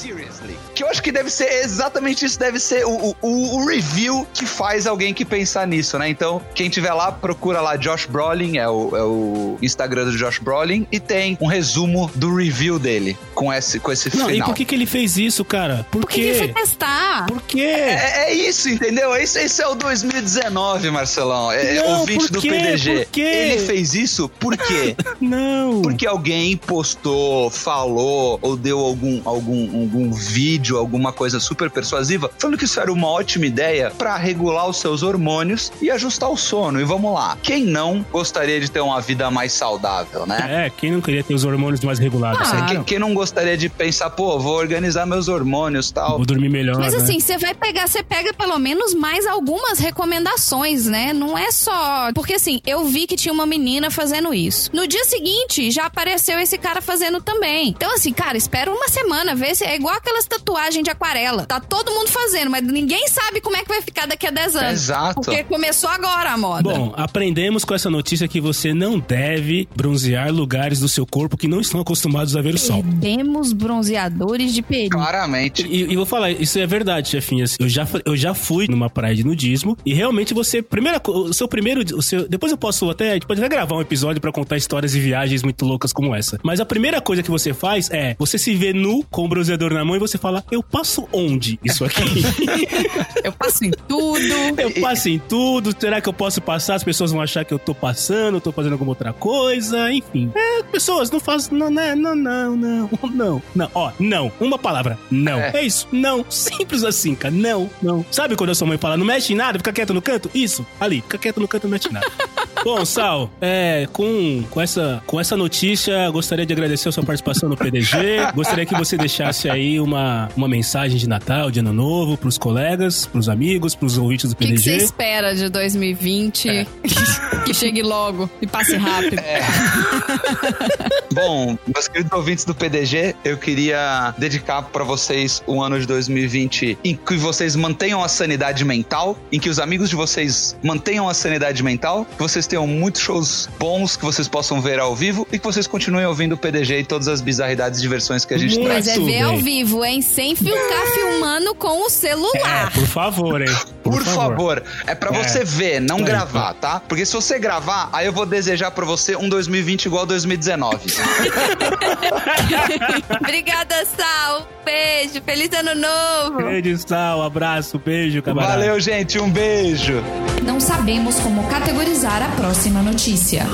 Que 0.79 0.83
eu 0.85 0.87
acho 0.87 1.03
que 1.03 1.11
deve 1.11 1.29
ser 1.29 1.61
exatamente 1.61 2.23
isso, 2.23 2.39
deve 2.39 2.57
ser 2.57 2.85
o, 2.85 3.13
o, 3.21 3.57
o 3.57 3.65
review 3.65 4.25
que 4.33 4.45
faz 4.45 4.87
alguém 4.87 5.13
que 5.13 5.25
pensar 5.25 5.67
nisso, 5.67 5.99
né? 5.99 6.07
Então, 6.07 6.41
quem 6.55 6.69
tiver 6.69 6.93
lá, 6.93 7.11
procura 7.11 7.59
lá 7.59 7.75
Josh 7.75 8.05
Brolin, 8.05 8.57
é 8.57 8.69
o, 8.69 8.95
é 8.95 9.03
o 9.03 9.57
Instagram 9.61 10.05
do 10.05 10.15
Josh 10.15 10.39
Brolin, 10.39 10.87
e 10.89 10.97
tem 10.97 11.37
um 11.41 11.47
resumo 11.47 12.09
do 12.15 12.33
review 12.33 12.79
dele 12.79 13.17
com 13.35 13.51
esse, 13.51 13.77
com 13.77 13.91
esse 13.91 14.15
Não, 14.15 14.29
e 14.29 14.35
final. 14.35 14.47
por 14.47 14.55
que, 14.55 14.63
que 14.63 14.73
ele 14.73 14.85
fez 14.85 15.17
isso, 15.17 15.43
cara? 15.43 15.85
Por, 15.91 15.99
Por 15.99 16.09
que, 16.09 16.21
que 16.21 16.27
ele 16.27 16.37
foi 16.37 16.47
testar? 16.47 17.25
Por 17.27 17.41
quê? 17.41 17.59
É, 17.59 18.29
é 18.29 18.33
isso, 18.33 18.69
entendeu? 18.69 19.13
Esse, 19.17 19.39
esse 19.39 19.61
é 19.61 19.67
o 19.67 19.75
2019, 19.75 20.91
Marcelão. 20.91 21.51
É, 21.51 21.75
é 21.75 21.83
Não, 21.83 21.99
ouvinte 21.99 22.27
por 22.29 22.31
do? 22.31 22.41
PDG. 22.41 22.95
Por 22.99 23.05
quê? 23.07 23.21
Ele 23.21 23.65
fez 23.65 23.93
isso 23.93 24.29
por 24.29 24.55
quê? 24.55 24.95
Não. 25.19 25.81
Porque 25.81 26.07
alguém 26.07 26.55
postou, 26.55 27.49
falou 27.49 28.39
ou 28.41 28.55
deu 28.55 28.79
algum, 28.79 29.21
algum, 29.25 29.81
algum 29.81 30.11
vídeo, 30.11 30.68
alguma 30.77 31.11
coisa 31.11 31.39
super 31.39 31.69
persuasiva, 31.69 32.29
falando 32.37 32.57
que 32.57 32.65
isso 32.65 32.79
era 32.79 32.91
uma 32.91 33.07
ótima 33.07 33.45
ideia 33.45 33.91
pra 33.97 34.15
regular 34.17 34.67
os 34.69 34.77
seus 34.77 35.03
hormônios 35.03 35.71
e 35.81 35.89
ajustar 35.89 36.29
o 36.29 36.37
sono. 36.37 36.79
E 36.79 36.83
vamos 36.83 37.13
lá, 37.13 37.37
quem 37.41 37.65
não 37.65 38.05
gostaria 38.11 38.59
de 38.59 38.69
ter 38.69 38.79
uma 38.79 39.01
vida 39.01 39.29
mais 39.31 39.53
saudável, 39.53 40.25
né? 40.25 40.65
É, 40.65 40.69
quem 40.69 40.91
não 40.91 41.01
queria 41.01 41.23
ter 41.23 41.33
os 41.33 41.43
hormônios 41.43 41.81
mais 41.81 41.99
regulados? 41.99 42.49
Ah. 42.51 42.65
Quem, 42.65 42.83
quem 42.83 42.99
não 42.99 43.13
gostaria 43.13 43.57
de 43.57 43.69
pensar, 43.69 44.09
pô, 44.09 44.39
vou 44.39 44.55
organizar 44.55 45.05
meus 45.05 45.27
hormônios 45.27 45.91
tal. 45.91 46.17
Vou 46.17 46.25
dormir 46.25 46.49
melhor, 46.49 46.77
Mas 46.77 46.93
né? 46.93 46.99
assim, 46.99 47.19
você 47.19 47.37
vai 47.37 47.53
pegar, 47.53 47.87
você 47.87 48.03
pega 48.03 48.33
pelo 48.33 48.57
menos 48.59 48.93
mais 48.93 49.25
algumas 49.25 49.79
recomendações, 49.79 50.85
né? 50.85 51.13
Não 51.13 51.37
é 51.37 51.51
só. 51.51 52.11
Porque 52.13 52.33
assim, 52.33 52.61
eu 52.65 52.85
vi 52.85 53.07
que 53.07 53.15
tinha 53.15 53.33
uma 53.33 53.45
menina 53.45 53.89
fazendo 53.91 54.33
isso. 54.33 54.69
No 54.73 54.87
dia 54.87 55.03
seguinte, 55.05 55.71
já 55.71 55.85
apareceu 55.85 56.39
esse 56.39 56.57
cara 56.57 56.81
fazendo 56.81 57.21
também. 57.21 57.69
Então, 57.69 57.93
assim, 57.93 58.13
cara, 58.13 58.37
espera 58.37 58.71
uma 58.71 58.87
semana, 58.87 59.35
vê 59.35 59.53
se 59.55 59.63
é 59.63 59.75
igual 59.75 59.95
aquelas 59.95 60.25
tatuagens 60.25 60.58
de 60.83 60.89
aquarela. 60.89 61.45
Tá 61.45 61.59
todo 61.59 61.91
mundo 61.91 62.09
fazendo, 62.09 62.51
mas 62.51 62.63
ninguém 62.63 63.07
sabe 63.07 63.41
como 63.41 63.55
é 63.55 63.61
que 63.61 63.67
vai 63.67 63.81
ficar 63.81 64.05
daqui 64.05 64.27
a 64.27 64.31
10 64.31 64.55
anos. 64.55 64.71
Exato. 64.73 65.21
Porque 65.21 65.43
começou 65.43 65.89
agora 65.89 66.31
a 66.31 66.37
moda. 66.37 66.63
Bom, 66.63 66.93
aprendemos 66.95 67.63
com 67.63 67.73
essa 67.73 67.89
notícia 67.89 68.27
que 68.27 68.39
você 68.39 68.73
não 68.73 68.99
deve 68.99 69.67
bronzear 69.75 70.31
lugares 70.31 70.79
do 70.79 70.89
seu 70.89 71.05
corpo 71.05 71.37
que 71.37 71.47
não 71.47 71.59
estão 71.61 71.79
acostumados 71.79 72.35
a 72.35 72.41
ver 72.41 72.55
o 72.55 72.57
sol. 72.57 72.83
Temos 73.01 73.53
bronzeadores 73.53 74.53
de 74.53 74.61
períneo. 74.61 74.91
Claramente. 74.91 75.65
E, 75.65 75.91
e 75.91 75.95
vou 75.95 76.05
falar, 76.05 76.31
isso 76.31 76.59
é 76.59 76.67
verdade, 76.67 77.09
chefinhas. 77.09 77.55
Eu 77.59 77.69
já, 77.69 77.87
eu 78.05 78.15
já 78.15 78.33
fui 78.33 78.67
numa 78.67 78.89
praia 78.89 79.15
de 79.15 79.23
nudismo 79.23 79.77
e 79.85 79.93
realmente 79.93 80.33
você, 80.33 80.61
primeira, 80.61 81.01
o 81.07 81.33
seu 81.33 81.47
primeiro, 81.47 81.81
o 81.95 82.01
seu, 82.01 82.27
depois 82.27 82.51
eu 82.51 82.57
posso 82.57 82.89
até, 82.89 83.11
a 83.11 83.13
gente 83.13 83.25
pode 83.25 83.39
até 83.39 83.49
gravar 83.49 83.75
um 83.75 83.81
episódio 83.81 84.21
pra 84.21 84.31
contar 84.31 84.57
histórias 84.57 84.95
e 84.95 84.99
viagens 84.99 85.43
muito 85.43 85.65
loucas 85.65 85.93
como 85.93 86.13
essa. 86.15 86.39
Mas 86.43 86.59
a 86.59 86.65
primeira 86.65 87.01
coisa 87.01 87.23
que 87.23 87.31
você 87.31 87.53
faz 87.53 87.89
é, 87.91 88.15
você 88.17 88.37
se 88.37 88.53
vê 88.55 88.73
nu 88.73 89.03
com 89.09 89.25
o 89.25 89.27
bronzeador 89.27 89.73
na 89.73 89.83
mão 89.85 89.95
e 89.95 89.99
você 89.99 90.17
fala, 90.17 90.38
eu 90.51 90.61
passo 90.63 91.07
onde 91.11 91.59
isso 91.63 91.85
aqui? 91.85 91.99
Eu 93.23 93.33
passo 93.33 93.65
em 93.65 93.71
tudo. 93.71 94.33
eu 94.57 94.81
passo 94.81 95.09
em 95.09 95.19
tudo, 95.19 95.75
será 95.77 95.99
que 95.99 96.07
eu 96.07 96.13
posso 96.13 96.41
passar? 96.41 96.75
As 96.75 96.83
pessoas 96.83 97.11
vão 97.11 97.21
achar 97.21 97.43
que 97.43 97.53
eu 97.53 97.59
tô 97.59 97.75
passando, 97.75 98.35
eu 98.35 98.41
tô 98.41 98.51
fazendo 98.51 98.73
alguma 98.73 98.91
outra 98.91 99.11
coisa, 99.11 99.91
enfim. 99.91 100.31
É, 100.33 100.63
pessoas, 100.63 101.11
não 101.11 101.19
faz, 101.19 101.49
não, 101.49 101.69
né, 101.69 101.95
não, 101.95 102.15
não, 102.15 102.55
não, 102.55 102.89
não, 103.13 103.41
não, 103.53 103.71
ó, 103.75 103.91
não, 103.99 104.31
uma 104.39 104.57
palavra, 104.57 104.97
não. 105.11 105.39
É. 105.39 105.51
É, 105.55 105.63
isso, 105.63 105.87
não, 105.91 106.25
simples 106.29 106.83
assim, 106.83 107.13
cara, 107.13 107.33
não, 107.33 107.69
não. 107.81 108.05
Sabe 108.09 108.35
quando 108.35 108.51
a 108.51 108.55
sua 108.55 108.67
mãe 108.67 108.77
fala, 108.77 108.97
não 108.97 109.05
mexe 109.05 109.33
em 109.33 109.35
nada, 109.35 109.59
fica 109.59 109.73
quieto 109.73 109.93
no 109.93 110.01
canto? 110.01 110.29
Isso, 110.33 110.65
ali, 110.79 111.01
fica 111.01 111.17
quieto 111.17 111.39
no 111.39 111.47
canto, 111.47 111.63
não 111.63 111.71
mexe 111.71 111.89
em 111.89 111.93
nada. 111.93 112.07
Bom, 112.63 112.83
Sal, 112.85 113.31
é, 113.39 113.87
com, 113.93 114.43
com, 114.49 114.61
essa, 114.61 115.01
com 115.05 115.19
essa 115.19 115.37
notícia, 115.37 116.09
gostaria 116.09 116.45
de 116.45 116.51
agradecer 116.51 116.89
a 116.89 116.91
sua 116.91 117.03
participação 117.03 117.47
no 117.47 117.55
PDG. 117.55 117.97
Gostaria 118.35 118.65
que 118.65 118.75
você 118.75 118.97
deixasse 118.97 119.49
aí 119.49 119.79
uma, 119.79 120.28
uma 120.35 120.47
mensagem 120.47 120.97
de 120.97 121.07
Natal, 121.07 121.51
de 121.51 121.59
Ano 121.59 121.73
Novo, 121.73 122.17
pros 122.17 122.37
colegas, 122.37 123.05
pros 123.05 123.29
amigos, 123.29 123.75
pros 123.75 123.97
ouvintes 123.97 124.29
do 124.29 124.33
O 124.33 124.35
que, 124.35 124.47
PDG. 124.47 124.79
você 124.79 124.85
espera 124.85 125.35
de 125.35 125.49
2020? 125.49 126.67
que 127.45 127.53
chegue 127.53 127.81
logo 127.81 128.29
e 128.41 128.47
passe 128.47 128.75
rápido. 128.75 129.21
Bom, 131.13 131.57
meus 131.73 131.87
queridos 131.87 132.11
ouvintes 132.11 132.45
do 132.45 132.53
PDG, 132.53 133.15
eu 133.23 133.37
queria 133.37 134.13
dedicar 134.17 134.61
pra 134.63 134.83
vocês 134.83 135.41
um 135.47 135.61
ano 135.61 135.79
de 135.79 135.85
2020 135.87 136.77
em 136.83 136.95
que 136.95 137.15
vocês 137.15 137.55
mantenham 137.55 138.03
a 138.03 138.07
sanidade 138.07 138.63
mental, 138.63 139.17
em 139.31 139.39
que 139.39 139.49
os 139.49 139.59
amigos 139.59 139.89
de 139.89 139.95
vocês 139.95 140.55
mantenham 140.63 141.09
a 141.09 141.13
sanidade 141.13 141.63
mental, 141.63 142.05
que 142.05 142.19
vocês 142.19 142.45
tenham 142.45 142.67
muitos 142.67 143.01
shows 143.01 143.49
bons 143.59 143.97
que 143.97 144.05
vocês 144.05 144.27
possam 144.27 144.61
ver 144.61 144.79
ao 144.79 144.95
vivo 144.95 145.27
e 145.31 145.39
que 145.39 145.45
vocês 145.45 145.65
continuem 145.67 146.05
ouvindo 146.05 146.33
o 146.33 146.37
PDG 146.37 146.79
e 146.79 146.83
todas 146.83 147.07
as 147.07 147.21
bizarridades 147.21 147.79
e 147.79 147.81
diversões 147.81 148.25
que 148.25 148.33
a 148.33 148.37
gente 148.37 148.55
Muito 148.55 148.67
traz. 148.67 148.87
Mas 148.87 148.97
é 148.97 148.99
ver 148.99 149.21
ao 149.21 149.37
vivo, 149.37 149.83
hein? 149.83 150.01
Sem 150.19 150.35
ficar 150.35 150.85
filmando 150.93 151.55
com 151.55 151.83
o 151.83 151.85
É, 151.85 151.89
celular. 151.89 152.73
por 152.73 152.85
favor, 152.85 153.41
hein? 153.41 153.47
Por, 153.81 154.03
favor. 154.03 154.61
é 154.85 154.93
pra 154.93 155.15
É. 155.17 155.23
você 155.23 155.45
ver, 155.45 155.79
não 155.79 155.95
Aí, 155.99 156.03
gravar, 156.03 156.53
tá? 156.55 156.81
Porque 156.89 157.05
se 157.05 157.13
você 157.13 157.39
gravar, 157.39 157.87
aí 157.93 158.05
eu 158.05 158.11
vou 158.11 158.25
desejar 158.25 158.69
pra 158.71 158.83
você 158.85 159.15
um 159.15 159.29
2020 159.29 159.85
igual 159.85 160.05
2019. 160.05 160.91
Obrigada, 163.21 163.75
Sal. 163.85 164.45
Beijo. 164.65 165.21
Feliz 165.25 165.49
ano 165.53 165.73
novo. 165.75 166.49
Beijo, 166.49 166.77
Sal, 166.85 167.23
abraço, 167.23 167.79
beijo, 167.79 168.21
camarada. 168.21 168.57
Valeu, 168.57 168.77
gente, 168.77 169.17
um 169.19 169.29
beijo. 169.29 170.03
Não 170.43 170.59
sabemos 170.59 171.17
como 171.21 171.47
categorizar 171.47 172.21
a 172.21 172.27
próxima 172.35 172.81
notícia. 172.81 173.45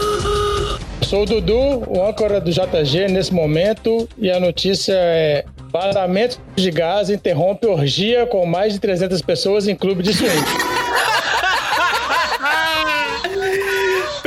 Sou 1.03 1.21
o 1.21 1.25
Dudu, 1.27 1.83
o 1.87 2.03
âncora 2.07 2.41
do 2.41 2.49
JG 2.51 3.07
nesse 3.09 3.31
momento, 3.31 4.09
e 4.17 4.31
a 4.31 4.39
notícia 4.39 4.93
é: 4.95 5.45
vazamento 5.75 6.39
de 6.55 6.71
gás 6.71 7.09
interrompe 7.09 7.67
orgia 7.67 8.25
com 8.25 8.45
mais 8.45 8.73
de 8.73 8.79
300 8.79 9.21
pessoas 9.21 9.67
em 9.67 9.75
clube 9.75 10.01
de 10.01 10.13
swing. 10.13 10.64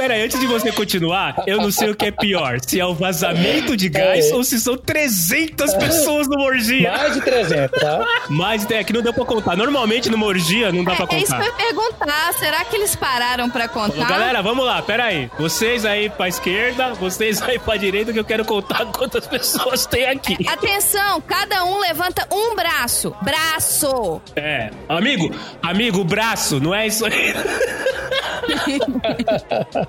Pera 0.09 0.21
aí, 0.21 0.25
antes 0.25 0.41
de 0.41 0.47
você 0.47 0.73
continuar, 0.73 1.35
eu 1.47 1.59
não 1.59 1.71
sei 1.71 1.91
o 1.91 1.95
que 1.95 2.07
é 2.07 2.11
pior. 2.11 2.57
Se 2.67 2.81
é 2.81 2.87
o 2.87 2.95
vazamento 2.95 3.77
de 3.77 3.91
gás 3.91 4.31
É. 4.31 4.35
ou 4.35 4.43
se 4.43 4.59
são 4.59 4.75
300 4.75 5.75
pessoas 5.75 6.27
numa 6.27 6.47
orgia. 6.47 6.91
Mais 6.93 7.13
de 7.13 7.21
300, 7.21 7.79
tá? 7.79 8.07
Mas 8.31 8.71
é 8.71 8.83
que 8.83 8.91
não 8.95 9.03
deu 9.03 9.13
pra 9.13 9.27
contar. 9.27 9.55
Normalmente 9.55 10.09
numa 10.09 10.25
orgia 10.25 10.73
não 10.73 10.83
dá 10.83 10.95
pra 10.97 11.07
É, 11.11 11.17
é 11.17 11.19
isso 11.23 11.37
que 11.37 11.43
eu 11.43 11.53
contar. 11.53 11.63
ia 11.63 11.67
perguntar. 11.67 12.33
Será 12.39 12.65
que 12.65 12.77
eles 12.77 12.97
pararam 12.97 13.51
pra 13.51 13.69
contar? 13.69 14.09
Galera, 14.09 14.41
vamos 14.41 14.65
lá, 14.65 14.81
pera 14.81 15.05
aí. 15.05 15.31
Vocês 15.39 15.85
aí 15.85 16.09
pra 16.09 16.27
esquerda, 16.27 16.95
vocês 16.95 17.43
aí 17.43 17.59
pra 17.59 17.77
direita, 17.77 18.11
que 18.11 18.19
eu 18.19 18.25
quero 18.25 18.47
contar 18.47 18.87
quantas 18.91 19.27
pessoas 19.27 19.85
tem 19.85 20.07
aqui. 20.07 20.39
Atenção, 20.49 21.21
cada 21.21 21.67
um 21.67 21.81
levanta 21.81 22.27
um 22.33 22.57
braço. 22.57 23.15
Braço! 23.21 24.23
É. 24.35 24.71
Amigo, 24.89 25.31
amigo, 25.63 26.03
braço, 26.03 26.59
não 26.61 26.75
é 26.75 26.87
isso 26.87 27.05
aí. 27.05 27.35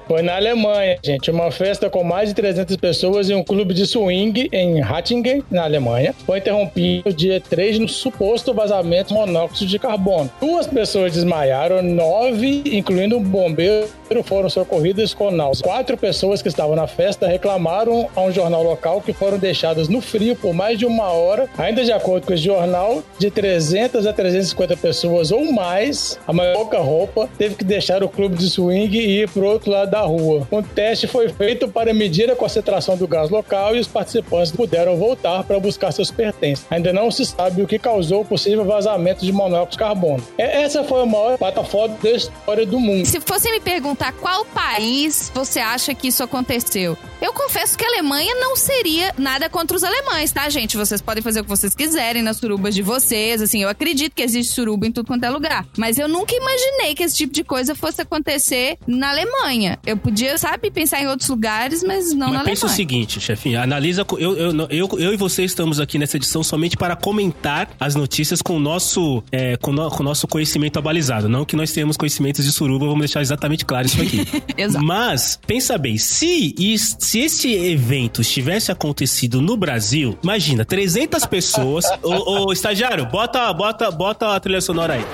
Foi 0.09 0.23
na 0.23 0.37
Alemanha, 0.37 0.97
gente. 1.03 1.29
Uma 1.29 1.51
festa 1.51 1.87
com 1.87 2.03
mais 2.03 2.29
de 2.29 2.33
300 2.33 2.75
pessoas 2.77 3.29
em 3.29 3.35
um 3.35 3.43
clube 3.43 3.75
de 3.75 3.85
swing 3.85 4.49
em 4.51 4.81
Hattingen, 4.81 5.43
na 5.51 5.65
Alemanha. 5.65 6.15
Foi 6.25 6.39
interrompido 6.39 7.13
dia 7.13 7.39
3 7.39 7.77
no 7.77 7.87
suposto 7.87 8.51
vazamento 8.51 9.09
de 9.09 9.13
monóxido 9.13 9.69
de 9.69 9.77
carbono. 9.77 10.27
Duas 10.41 10.65
pessoas 10.65 11.13
desmaiaram, 11.13 11.83
nove, 11.83 12.63
incluindo 12.65 13.17
um 13.17 13.23
bombeiro, 13.23 13.87
foram 14.23 14.49
socorridas 14.49 15.13
com 15.13 15.29
náusea. 15.29 15.63
Quatro 15.63 15.95
pessoas 15.95 16.41
que 16.41 16.47
estavam 16.47 16.75
na 16.75 16.87
festa 16.87 17.27
reclamaram 17.27 18.09
a 18.15 18.21
um 18.21 18.31
jornal 18.31 18.63
local 18.63 19.01
que 19.01 19.13
foram 19.13 19.37
deixadas 19.37 19.87
no 19.87 20.01
frio 20.01 20.35
por 20.35 20.55
mais 20.55 20.79
de 20.79 20.87
uma 20.87 21.11
hora. 21.11 21.47
Ainda 21.55 21.85
de 21.85 21.91
acordo 21.91 22.25
com 22.25 22.33
esse 22.33 22.41
jornal, 22.41 23.03
de 23.19 23.29
300 23.29 24.07
a 24.07 24.11
350 24.11 24.75
pessoas 24.77 25.31
ou 25.31 25.51
mais, 25.51 26.19
a 26.27 26.33
maior 26.33 26.55
pouca 26.55 26.79
roupa, 26.79 27.29
teve 27.37 27.53
que 27.53 27.63
deixar 27.63 28.03
o 28.03 28.09
clube 28.09 28.35
de 28.35 28.49
swing 28.49 28.97
e 28.97 29.21
ir 29.21 29.29
para 29.29 29.45
outro 29.45 29.69
lado 29.69 29.91
da 29.91 29.98
rua. 30.01 30.47
Um 30.51 30.61
teste 30.61 31.07
foi 31.07 31.29
feito 31.29 31.67
para 31.67 31.93
medir 31.93 32.29
a 32.31 32.35
concentração 32.35 32.97
do 32.97 33.07
gás 33.07 33.29
local 33.29 33.75
e 33.75 33.79
os 33.79 33.87
participantes 33.87 34.51
puderam 34.51 34.97
voltar 34.97 35.43
para 35.43 35.59
buscar 35.59 35.91
seus 35.91 36.11
pertences. 36.11 36.65
Ainda 36.69 36.91
não 36.93 37.09
se 37.11 37.25
sabe 37.25 37.61
o 37.61 37.67
que 37.67 37.79
causou 37.79 38.21
o 38.21 38.25
possível 38.25 38.65
vazamento 38.65 39.25
de 39.25 39.31
monóxido 39.31 39.71
de 39.71 39.77
carbono. 39.77 40.23
É- 40.37 40.59
Essa 40.63 40.83
foi 40.83 41.01
a 41.01 41.05
maior 41.05 41.37
plataforma 41.37 41.97
da 42.01 42.11
história 42.11 42.65
do 42.65 42.79
mundo. 42.79 43.05
Se 43.05 43.19
fosse 43.21 43.49
me 43.51 43.59
perguntar 43.59 44.11
qual 44.13 44.45
país 44.45 45.31
você 45.33 45.59
acha 45.59 45.93
que 45.95 46.07
isso 46.09 46.21
aconteceu, 46.23 46.97
eu 47.21 47.33
confesso 47.33 47.77
que 47.77 47.83
a 47.83 47.87
Alemanha 47.87 48.35
não 48.35 48.55
seria 48.55 49.13
nada 49.17 49.49
contra 49.49 49.75
os 49.75 49.83
alemães, 49.83 50.31
tá, 50.31 50.47
gente? 50.49 50.77
Vocês 50.77 51.01
podem 51.01 51.23
fazer 51.23 51.39
o 51.39 51.43
que 51.43 51.49
vocês 51.49 51.73
quiserem 51.73 52.21
nas 52.21 52.37
surubas 52.37 52.75
de 52.75 52.81
vocês, 52.81 53.41
assim, 53.41 53.63
eu 53.63 53.69
acredito 53.69 54.13
que 54.13 54.21
existe 54.21 54.53
suruba 54.53 54.85
em 54.87 54.91
tudo 54.91 55.07
quanto 55.07 55.23
é 55.23 55.29
lugar. 55.29 55.65
Mas 55.77 55.97
eu 55.97 56.07
nunca 56.07 56.35
imaginei 56.35 56.93
que 56.95 57.03
esse 57.03 57.15
tipo 57.15 57.33
de 57.33 57.43
coisa 57.43 57.73
fosse 57.73 58.01
acontecer 58.01 58.77
na 58.87 59.09
Alemanha. 59.09 59.79
Eu 59.89 59.97
podia, 59.97 60.37
sabe, 60.37 60.69
pensar 60.71 61.01
em 61.01 61.07
outros 61.07 61.27
lugares, 61.29 61.83
mas 61.83 62.13
não 62.13 62.27
na 62.31 62.39
Mas 62.39 62.47
pensa 62.49 62.65
o 62.65 62.69
seguinte, 62.69 63.19
chefinha, 63.19 63.61
analisa. 63.63 64.05
Eu, 64.17 64.35
eu, 64.37 64.67
eu, 64.69 64.89
eu 64.99 65.13
e 65.13 65.17
você 65.17 65.43
estamos 65.43 65.79
aqui 65.79 65.97
nessa 65.97 66.17
edição 66.17 66.43
somente 66.43 66.77
para 66.77 66.95
comentar 66.95 67.69
as 67.79 67.95
notícias 67.95 68.41
com 68.41 68.55
o 68.57 68.59
nosso, 68.59 69.23
é, 69.31 69.57
com, 69.57 69.71
no- 69.71 69.89
com 69.89 70.01
o 70.01 70.05
nosso 70.05 70.27
conhecimento 70.27 70.77
abalizado. 70.77 71.27
Não 71.27 71.43
que 71.43 71.55
nós 71.55 71.71
tenhamos 71.71 71.97
conhecimentos 71.97 72.45
de 72.45 72.51
suruba, 72.51 72.85
vamos 72.85 72.99
deixar 73.01 73.21
exatamente 73.21 73.65
claro 73.65 73.87
isso 73.87 74.01
aqui. 74.01 74.25
Exato. 74.57 74.83
Mas, 74.85 75.39
pensa 75.47 75.77
bem, 75.77 75.97
se, 75.97 76.53
se 76.77 77.19
esse 77.19 77.53
evento 77.53 78.23
tivesse 78.23 78.71
acontecido 78.71 79.41
no 79.41 79.57
Brasil, 79.57 80.17
imagina, 80.23 80.63
300 80.65 81.25
pessoas. 81.25 81.85
ô, 82.03 82.47
ô, 82.47 82.53
estagiário, 82.53 83.05
bota, 83.07 83.51
bota, 83.53 83.89
bota 83.91 84.35
a 84.35 84.39
trilha 84.39 84.61
sonora 84.61 84.93
aí. 84.93 85.05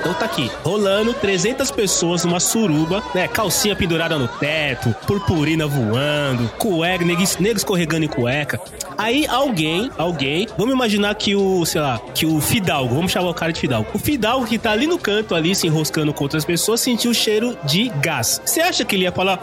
Então 0.00 0.14
tá 0.14 0.24
aqui, 0.24 0.50
rolando 0.64 1.12
300 1.12 1.70
pessoas 1.70 2.24
numa 2.24 2.40
suruba, 2.40 3.02
né? 3.14 3.28
Calcinha 3.28 3.76
pendurada 3.76 4.18
no 4.18 4.26
teto, 4.26 4.94
purpurina 5.06 5.66
voando, 5.66 6.48
cueca, 6.58 7.04
nego, 7.04 7.22
nego 7.38 7.56
escorregando 7.56 8.04
em 8.04 8.08
cueca. 8.08 8.58
Aí 8.96 9.26
alguém, 9.26 9.90
alguém, 9.96 10.46
vamos 10.58 10.74
imaginar 10.74 11.14
que 11.14 11.34
o, 11.34 11.64
sei 11.64 11.80
lá, 11.80 11.98
que 12.14 12.26
o 12.26 12.40
Fidalgo, 12.40 12.94
vamos 12.94 13.12
chamar 13.12 13.30
o 13.30 13.34
cara 13.34 13.52
de 13.52 13.60
Fidalgo. 13.60 13.88
O 13.94 13.98
Fidalgo 13.98 14.46
que 14.46 14.58
tá 14.58 14.72
ali 14.72 14.86
no 14.86 14.98
canto, 14.98 15.34
ali 15.34 15.54
se 15.54 15.66
enroscando 15.66 16.12
com 16.12 16.24
outras 16.24 16.44
pessoas, 16.44 16.80
sentiu 16.80 17.10
o 17.10 17.14
cheiro 17.14 17.56
de 17.64 17.88
gás. 18.00 18.40
Você 18.44 18.60
acha 18.60 18.84
que 18.84 18.96
ele 18.96 19.04
ia 19.04 19.12
falar, 19.12 19.42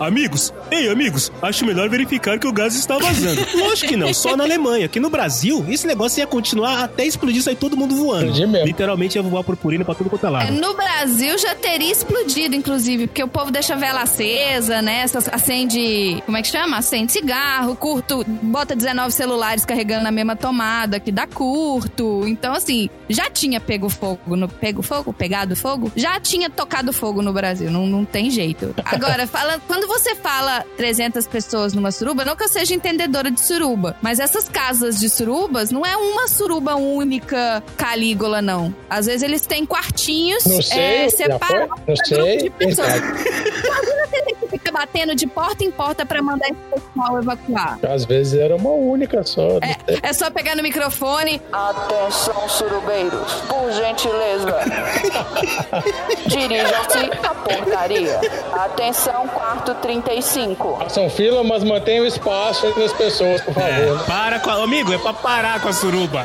"Ah, 0.00 0.06
amigos, 0.06 0.52
ei 0.70 0.88
amigos, 0.88 1.30
acho 1.42 1.64
melhor 1.64 1.88
verificar 1.88 2.38
que 2.38 2.46
o 2.46 2.52
gás 2.52 2.74
está 2.74 2.98
vazando? 2.98 3.40
Lógico 3.54 3.88
que 3.88 3.96
não, 3.96 4.12
só 4.14 4.36
na 4.36 4.44
Alemanha. 4.44 4.86
Aqui 4.86 4.98
no 5.00 5.10
Brasil, 5.10 5.64
esse 5.68 5.86
negócio 5.86 6.20
ia 6.20 6.26
continuar 6.26 6.84
até 6.84 7.04
explodir, 7.04 7.42
sair 7.42 7.56
todo 7.56 7.76
mundo 7.76 7.94
voando. 7.96 8.32
Literalmente 8.66 9.16
ia 9.16 9.22
voar 9.22 9.44
purpurina 9.44 9.84
pra 9.90 9.98
tudo 9.98 10.10
quanto 10.10 10.24
é 10.24 10.28
É, 10.28 10.30
lado. 10.30 10.52
No 10.52 10.74
Brasil 10.74 11.36
já 11.38 11.54
teria 11.54 11.90
explodido, 11.90 12.54
inclusive, 12.54 13.06
porque 13.06 13.22
o 13.22 13.28
povo 13.28 13.50
deixa 13.50 13.74
a 13.74 13.76
vela 13.76 14.02
acesa, 14.02 14.80
né? 14.80 15.04
Acende. 15.32 16.22
Como 16.24 16.36
é 16.36 16.42
que 16.42 16.48
chama? 16.48 16.78
Acende 16.78 17.12
cigarro, 17.12 17.74
curto, 17.76 18.24
bota 18.26 18.74
19 18.74 19.12
celulares 19.12 19.64
carregando 19.64 20.04
na 20.04 20.10
mesma 20.10 20.36
tomada, 20.36 21.00
que 21.00 21.10
dá 21.10 21.26
curto. 21.26 22.26
Então, 22.26 22.52
assim, 22.54 22.88
já 23.08 23.28
tinha 23.30 23.60
pego 23.60 23.88
fogo 23.88 24.36
no. 24.36 24.48
Pego 24.48 24.82
fogo? 24.82 25.12
Pegado 25.12 25.56
fogo? 25.56 25.90
Já 25.96 26.20
tinha 26.20 26.48
tocado 26.48 26.92
fogo 26.92 27.22
no 27.22 27.32
Brasil. 27.32 27.70
Não, 27.70 27.86
não 27.86 28.04
tem 28.04 28.30
jeito. 28.30 28.74
Agora, 28.84 29.26
fala, 29.28 29.60
quando 29.66 29.86
você 29.86 30.14
fala 30.14 30.64
300 30.76 31.26
pessoas 31.26 31.72
numa 31.72 31.90
suruba, 31.90 32.24
não 32.24 32.36
que 32.36 32.44
eu 32.44 32.48
seja 32.48 32.74
entendedora 32.74 33.30
de 33.30 33.40
suruba, 33.40 33.96
mas 34.02 34.20
essas 34.20 34.48
casas 34.48 34.98
de 34.98 35.08
surubas 35.08 35.70
não 35.70 35.84
é 35.84 35.96
uma 35.96 36.28
suruba 36.28 36.74
única 36.76 37.62
Calígula, 37.76 38.42
não. 38.42 38.74
Às 38.88 39.06
vezes 39.06 39.22
eles 39.22 39.46
têm 39.46 39.64
quartinhos 39.80 40.44
Não 40.44 40.60
sei, 40.62 40.78
é, 40.78 41.08
separados 41.08 41.68
Não 41.68 41.76
pra 41.84 41.96
sei, 42.04 42.36
de 42.36 42.50
quem 42.50 42.68
pessoas. 42.68 42.88
Imagina 42.96 44.06
você 44.06 44.22
ter 44.22 44.34
que 44.36 44.48
ficar 44.48 44.72
batendo 44.72 45.14
de 45.14 45.26
porta 45.26 45.64
em 45.64 45.70
porta 45.70 46.04
pra 46.04 46.22
mandar 46.22 46.46
esse 46.46 46.54
pessoal 46.54 47.18
evacuar. 47.18 47.78
Às 47.88 48.04
vezes 48.04 48.38
era 48.38 48.54
uma 48.56 48.70
única 48.70 49.22
só. 49.24 49.58
É, 49.62 49.76
é 50.08 50.12
só 50.12 50.30
pegar 50.30 50.54
no 50.56 50.62
microfone. 50.62 51.40
Atenção, 51.52 52.48
surubeiros, 52.48 53.32
por 53.48 53.70
gentileza. 53.72 54.54
Dirijam-se 56.26 56.98
à 57.26 57.34
portaria. 57.34 58.20
Atenção, 58.52 59.26
quarto 59.28 59.74
35. 59.76 60.76
Façam 60.78 61.08
fila, 61.10 61.42
mas 61.42 61.64
mantenham 61.64 62.06
espaço 62.06 62.66
entre 62.66 62.84
as 62.84 62.92
pessoas, 62.92 63.40
por 63.40 63.56
É, 63.58 63.86
favor. 63.86 64.04
para 64.06 64.38
com 64.40 64.50
a... 64.50 64.60
Amigo, 64.60 64.92
é 64.92 64.98
pra 64.98 65.12
parar 65.14 65.60
com 65.60 65.68
a 65.68 65.72
suruba. 65.72 66.24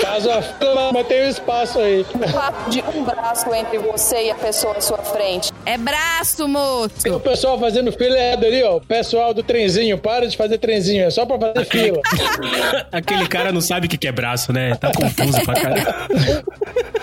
Caso 0.00 0.30
a 0.30 0.42
fila, 0.42 0.92
mantenha 0.92 1.24
o 1.26 1.28
espaço 1.30 1.78
aí. 1.80 2.04
Papo 2.32 2.70
de 2.70 2.81
um 2.94 3.04
braço 3.04 3.52
entre 3.54 3.78
você 3.78 4.26
e 4.26 4.30
a 4.30 4.34
pessoa 4.34 4.76
à 4.76 4.80
sua 4.80 4.98
frente. 4.98 5.52
É 5.64 5.76
braço, 5.76 6.48
moço. 6.48 6.90
Tem 7.02 7.12
o 7.12 7.20
pessoal 7.20 7.58
fazendo 7.58 7.92
fila 7.92 8.18
errado 8.18 8.44
ali, 8.44 8.62
ó. 8.62 8.76
O 8.76 8.80
pessoal 8.80 9.32
do 9.32 9.42
trenzinho, 9.42 9.98
para 9.98 10.26
de 10.26 10.36
fazer 10.36 10.58
trenzinho, 10.58 11.04
é 11.04 11.10
só 11.10 11.24
pra 11.24 11.38
fazer 11.38 11.64
fila. 11.66 12.00
Aquele 12.90 13.28
cara 13.28 13.52
não 13.52 13.60
sabe 13.60 13.86
o 13.86 13.90
que 13.90 13.96
que 13.96 14.08
é 14.08 14.12
braço, 14.12 14.52
né? 14.52 14.74
Tá 14.74 14.90
confuso 14.92 15.40
pra 15.44 15.54
caralho. 15.54 15.82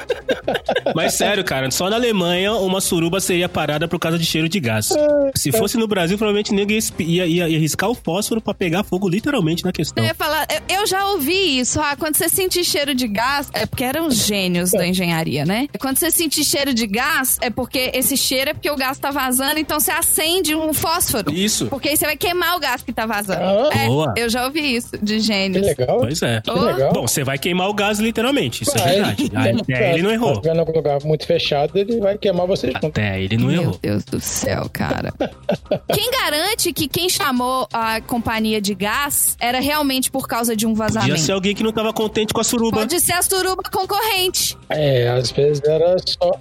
Mas 0.95 1.13
sério, 1.13 1.43
cara, 1.43 1.69
só 1.71 1.89
na 1.89 1.95
Alemanha 1.95 2.53
uma 2.53 2.81
suruba 2.81 3.19
seria 3.19 3.47
parada 3.47 3.87
por 3.87 3.99
causa 3.99 4.17
de 4.17 4.25
cheiro 4.25 4.49
de 4.49 4.59
gás. 4.59 4.89
Se 5.35 5.51
fosse 5.51 5.77
no 5.77 5.87
Brasil, 5.87 6.17
provavelmente 6.17 6.53
ninguém 6.53 6.79
ia, 6.99 6.99
ia, 6.99 7.25
ia, 7.25 7.49
ia 7.49 7.59
riscar 7.59 7.89
o 7.89 7.95
fósforo 7.95 8.41
pra 8.41 8.53
pegar 8.53 8.83
fogo 8.83 9.07
literalmente 9.07 9.63
na 9.63 9.71
questão. 9.71 10.03
Eu 10.03 10.07
ia 10.07 10.15
falar, 10.15 10.47
eu, 10.49 10.79
eu 10.79 10.87
já 10.87 11.05
ouvi 11.07 11.59
isso. 11.59 11.79
Ah, 11.79 11.95
quando 11.95 12.15
você 12.15 12.27
sentir 12.27 12.63
cheiro 12.63 12.95
de 12.95 13.07
gás, 13.07 13.49
é 13.53 13.65
porque 13.65 13.83
eram 13.83 14.09
gênios 14.09 14.71
da 14.71 14.85
engenharia, 14.85 15.45
né? 15.45 15.67
Quando 15.79 15.97
você 15.97 16.09
sentir 16.11 16.43
cheiro 16.43 16.73
de 16.73 16.87
gás, 16.87 17.37
é 17.41 17.49
porque 17.49 17.91
esse 17.93 18.17
cheiro 18.17 18.49
é 18.51 18.53
porque 18.53 18.69
o 18.69 18.75
gás 18.75 18.97
tá 18.97 19.11
vazando, 19.11 19.59
então 19.59 19.79
você 19.79 19.91
acende 19.91 20.55
um 20.55 20.73
fósforo. 20.73 21.31
Isso. 21.33 21.67
Porque 21.67 21.89
aí 21.89 21.97
você 21.97 22.05
vai 22.05 22.17
queimar 22.17 22.55
o 22.55 22.59
gás 22.59 22.81
que 22.81 22.91
tá 22.91 23.05
vazando. 23.05 23.41
Ah. 23.41 23.69
É, 23.77 23.87
Boa. 23.87 24.13
eu 24.17 24.29
já 24.29 24.45
ouvi 24.45 24.75
isso 24.75 24.97
de 25.01 25.15
Que 25.15 25.19
gênios. 25.19 25.65
legal. 25.65 25.97
Pois 25.99 26.21
é. 26.21 26.41
Que 26.41 26.51
legal. 26.51 26.93
Bom, 26.93 27.07
você 27.07 27.23
vai 27.23 27.37
queimar 27.37 27.69
o 27.69 27.73
gás 27.73 27.99
literalmente, 27.99 28.63
isso 28.63 28.77
é 28.77 28.81
Ah, 28.81 28.85
verdade. 28.85 29.23
ele- 29.23 29.61
Até 29.61 29.93
ele 29.93 30.01
não 30.03 30.11
errou. 30.11 30.41
Se 30.43 30.49
em 30.49 30.57
algum 30.59 30.71
lugar 30.73 30.99
muito 31.03 31.25
fechado, 31.25 31.77
ele 31.77 31.99
vai 31.99 32.17
queimar 32.17 32.47
você 32.47 32.67
junto. 32.71 32.87
Até 32.87 33.11
aí 33.11 33.25
ele 33.25 33.37
não 33.37 33.47
Meu 33.47 33.61
errou. 33.61 33.79
Deus 33.81 34.03
do 34.05 34.19
céu, 34.19 34.69
cara. 34.71 35.13
quem 35.93 36.11
garante 36.11 36.73
que 36.73 36.87
quem 36.87 37.09
chamou 37.09 37.67
a 37.71 38.01
companhia 38.01 38.59
de 38.61 38.73
gás 38.73 39.35
era 39.39 39.59
realmente 39.59 40.09
por 40.11 40.27
causa 40.27 40.55
de 40.55 40.65
um 40.65 40.73
Podia 40.73 40.87
vazamento? 40.99 41.19
ser 41.21 41.31
alguém 41.33 41.53
que 41.55 41.63
não 41.63 41.71
tava 41.71 41.93
contente 41.93 42.33
com 42.33 42.41
a 42.41 42.43
suruba. 42.43 42.77
Pode 42.79 42.99
ser 42.99 43.13
a 43.13 43.21
suruba 43.21 43.63
concorrente. 43.71 44.57
É, 44.69 45.07
às 45.09 45.31
vezes 45.31 45.58
era 45.65 45.95
só. 46.05 46.31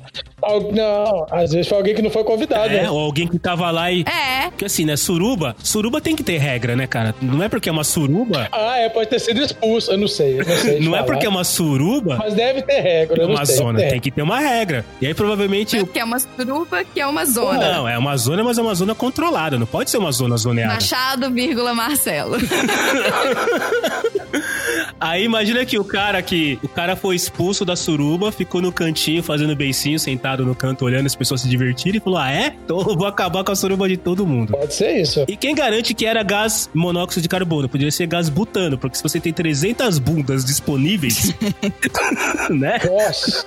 Não, 0.72 1.26
às 1.30 1.52
vezes 1.52 1.68
foi 1.68 1.78
alguém 1.78 1.94
que 1.94 2.02
não 2.02 2.10
foi 2.10 2.24
convidado. 2.24 2.72
É, 2.72 2.82
né? 2.82 2.90
ou 2.90 2.98
alguém 2.98 3.26
que 3.26 3.38
tava 3.38 3.70
lá 3.70 3.90
e. 3.90 4.02
É. 4.02 4.48
Porque 4.50 4.64
assim, 4.64 4.84
né, 4.84 4.96
suruba, 4.96 5.56
suruba 5.62 6.00
tem 6.00 6.14
que 6.14 6.22
ter 6.22 6.38
regra, 6.38 6.76
né, 6.76 6.86
cara? 6.86 7.14
Não 7.20 7.42
é 7.42 7.48
porque 7.48 7.68
é 7.68 7.72
uma 7.72 7.84
suruba. 7.84 8.48
Ah, 8.52 8.78
é, 8.78 8.88
pode 8.88 9.10
ter 9.10 9.18
sido 9.18 9.42
expulso, 9.42 9.90
eu 9.90 9.98
não 9.98 10.08
sei. 10.08 10.40
Eu 10.40 10.46
não 10.46 10.56
sei 10.56 10.80
Não 10.88 10.96
é 10.96 11.02
porque 11.02 11.26
é 11.26 11.28
uma 11.28 11.44
suruba. 11.44 12.16
Mas 12.18 12.34
deve 12.34 12.62
ter 12.62 12.80
regra. 12.80 13.22
É 13.22 13.26
uma 13.26 13.44
sei, 13.44 13.56
zona, 13.56 13.78
tem. 13.78 13.90
tem 13.90 14.00
que 14.00 14.10
ter 14.10 14.22
uma 14.22 14.38
regra. 14.38 14.84
E 15.00 15.06
aí 15.06 15.14
provavelmente. 15.14 15.76
É 15.76 15.80
porque 15.80 15.98
é 15.98 16.04
uma 16.04 16.18
suruba 16.18 16.84
que 16.84 17.00
é 17.00 17.06
uma 17.06 17.24
zona. 17.24 17.72
Não, 17.72 17.88
é 17.88 17.98
uma 17.98 18.16
zona, 18.16 18.44
mas 18.44 18.58
é 18.58 18.62
uma 18.62 18.74
zona 18.74 18.94
controlada. 18.94 19.58
Não 19.58 19.66
pode 19.66 19.90
ser 19.90 19.98
uma 19.98 20.12
zona 20.12 20.36
zoneada. 20.36 20.74
Machado, 20.74 21.30
vírgula, 21.30 21.74
Marcelo. 21.74 22.36
Aí 25.00 25.24
imagina 25.24 25.64
que 25.64 25.78
o 25.78 25.84
cara 25.84 26.20
que. 26.22 26.58
O 26.62 26.68
cara 26.68 26.96
foi 26.96 27.16
expulso 27.16 27.64
da 27.64 27.76
suruba, 27.76 28.30
ficou 28.32 28.60
no 28.60 28.72
cantinho 28.72 29.07
fazendo 29.22 29.54
beicinho, 29.56 29.98
sentado 29.98 30.44
no 30.44 30.54
canto, 30.54 30.84
olhando 30.84 31.06
as 31.06 31.14
pessoas 31.14 31.40
se 31.40 31.48
divertirem 31.48 31.98
e 31.98 32.00
falou: 32.00 32.18
Ah, 32.18 32.30
é? 32.30 32.54
Então 32.64 32.78
eu 32.78 32.96
vou 32.96 33.06
acabar 33.06 33.42
com 33.44 33.52
a 33.52 33.56
suruba 33.56 33.88
de 33.88 33.96
todo 33.96 34.26
mundo. 34.26 34.52
Pode 34.52 34.74
ser 34.74 35.00
isso. 35.00 35.24
E 35.28 35.36
quem 35.36 35.54
garante 35.54 35.94
que 35.94 36.04
era 36.06 36.22
gás 36.22 36.68
monóxido 36.74 37.22
de 37.22 37.28
carbono? 37.28 37.68
Poderia 37.68 37.90
ser 37.90 38.06
gás 38.06 38.28
butano, 38.28 38.76
porque 38.78 38.96
se 38.96 39.02
você 39.02 39.18
tem 39.20 39.32
300 39.32 39.98
bundas 39.98 40.44
disponíveis, 40.44 41.34
né? 42.50 42.78
Nossa. 42.84 43.44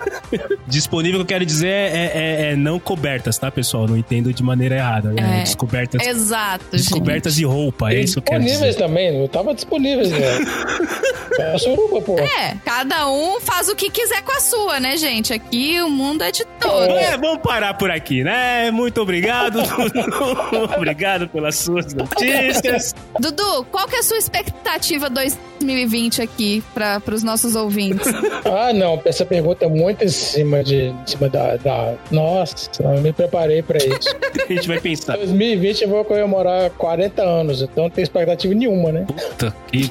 Disponível, 0.68 1.20
que 1.20 1.24
eu 1.24 1.28
quero 1.28 1.46
dizer, 1.46 1.68
é, 1.68 2.12
é- 2.14 2.52
é 2.52 2.56
não 2.56 2.80
cobertas, 2.80 3.38
tá, 3.38 3.50
pessoal? 3.52 3.88
Não 3.88 3.98
entendo 3.98 4.34
de 4.34 4.44
maneira 4.44 4.76
errada. 4.76 5.12
né? 5.12 5.40
É. 5.40 5.44
Descobertas, 5.44 6.06
Exato, 6.06 6.66
descobertas 6.72 7.36
de 7.36 7.46
roupa, 7.46 7.92
é 7.92 8.02
isso 8.02 8.14
que 8.14 8.20
eu 8.20 8.24
quero 8.24 8.44
disponíveis 8.44 8.76
dizer. 8.76 8.88
também, 8.88 9.20
não 9.20 9.28
tava 9.28 9.54
disponíveis, 9.54 10.10
né? 10.12 10.20
É 11.40 11.54
a 11.56 11.58
suruba, 11.58 12.02
pô. 12.02 12.20
É, 12.20 12.58
cada 12.66 13.10
um 13.10 13.40
faz 13.40 13.70
o 13.70 13.76
que 13.76 13.90
quiser 13.90 14.22
com 14.22 14.34
a 14.34 14.40
sua, 14.42 14.82
né, 14.82 14.98
gente? 14.98 15.41
Aqui 15.48 15.82
o 15.82 15.90
mundo 15.90 16.24
é 16.24 16.32
de 16.32 16.46
todos. 16.60 16.96
É, 16.96 17.18
vamos 17.18 17.40
parar 17.42 17.74
por 17.74 17.90
aqui, 17.92 18.24
né? 18.24 18.72
Muito 18.72 19.02
obrigado. 19.02 19.60
obrigado 20.78 21.28
pelas 21.28 21.56
suas 21.56 21.94
notícias. 21.94 22.96
Dudu, 23.20 23.66
qual 23.72 23.88
que 23.88 23.96
é 23.96 24.00
a 24.00 24.04
sua 24.04 24.18
expectativa 24.18 25.10
2020 25.10 26.22
aqui 26.22 26.64
para 26.74 27.02
os 27.14 27.24
nossos 27.24 27.56
ouvintes? 27.56 28.08
Ah, 28.46 28.72
não, 28.74 29.02
essa 29.06 29.26
pergunta 29.26 29.66
é 29.66 29.68
muito 29.70 30.04
em 30.04 30.10
cima 30.10 30.64
de 30.64 30.82
em 30.88 30.96
cima 31.06 31.28
da, 31.30 31.58
da- 31.58 31.96
Nossa, 32.10 32.70
eu 32.80 33.02
me 33.02 33.12
preparei 33.12 33.62
pra 33.62 33.78
isso. 33.78 34.10
A 34.50 34.54
gente 34.54 34.68
vai 34.68 34.80
pensar. 34.80 35.18
2020 35.18 35.82
eu 35.84 35.90
vou 35.90 36.04
comemorar 36.06 36.70
40 36.72 37.22
anos, 37.22 37.62
então 37.62 37.84
não 37.86 37.90
tem 37.90 38.04
expectativa 38.04 38.54
nenhuma, 38.54 38.92
né? 38.92 39.06
Puta, 39.08 39.56
que... 39.72 39.90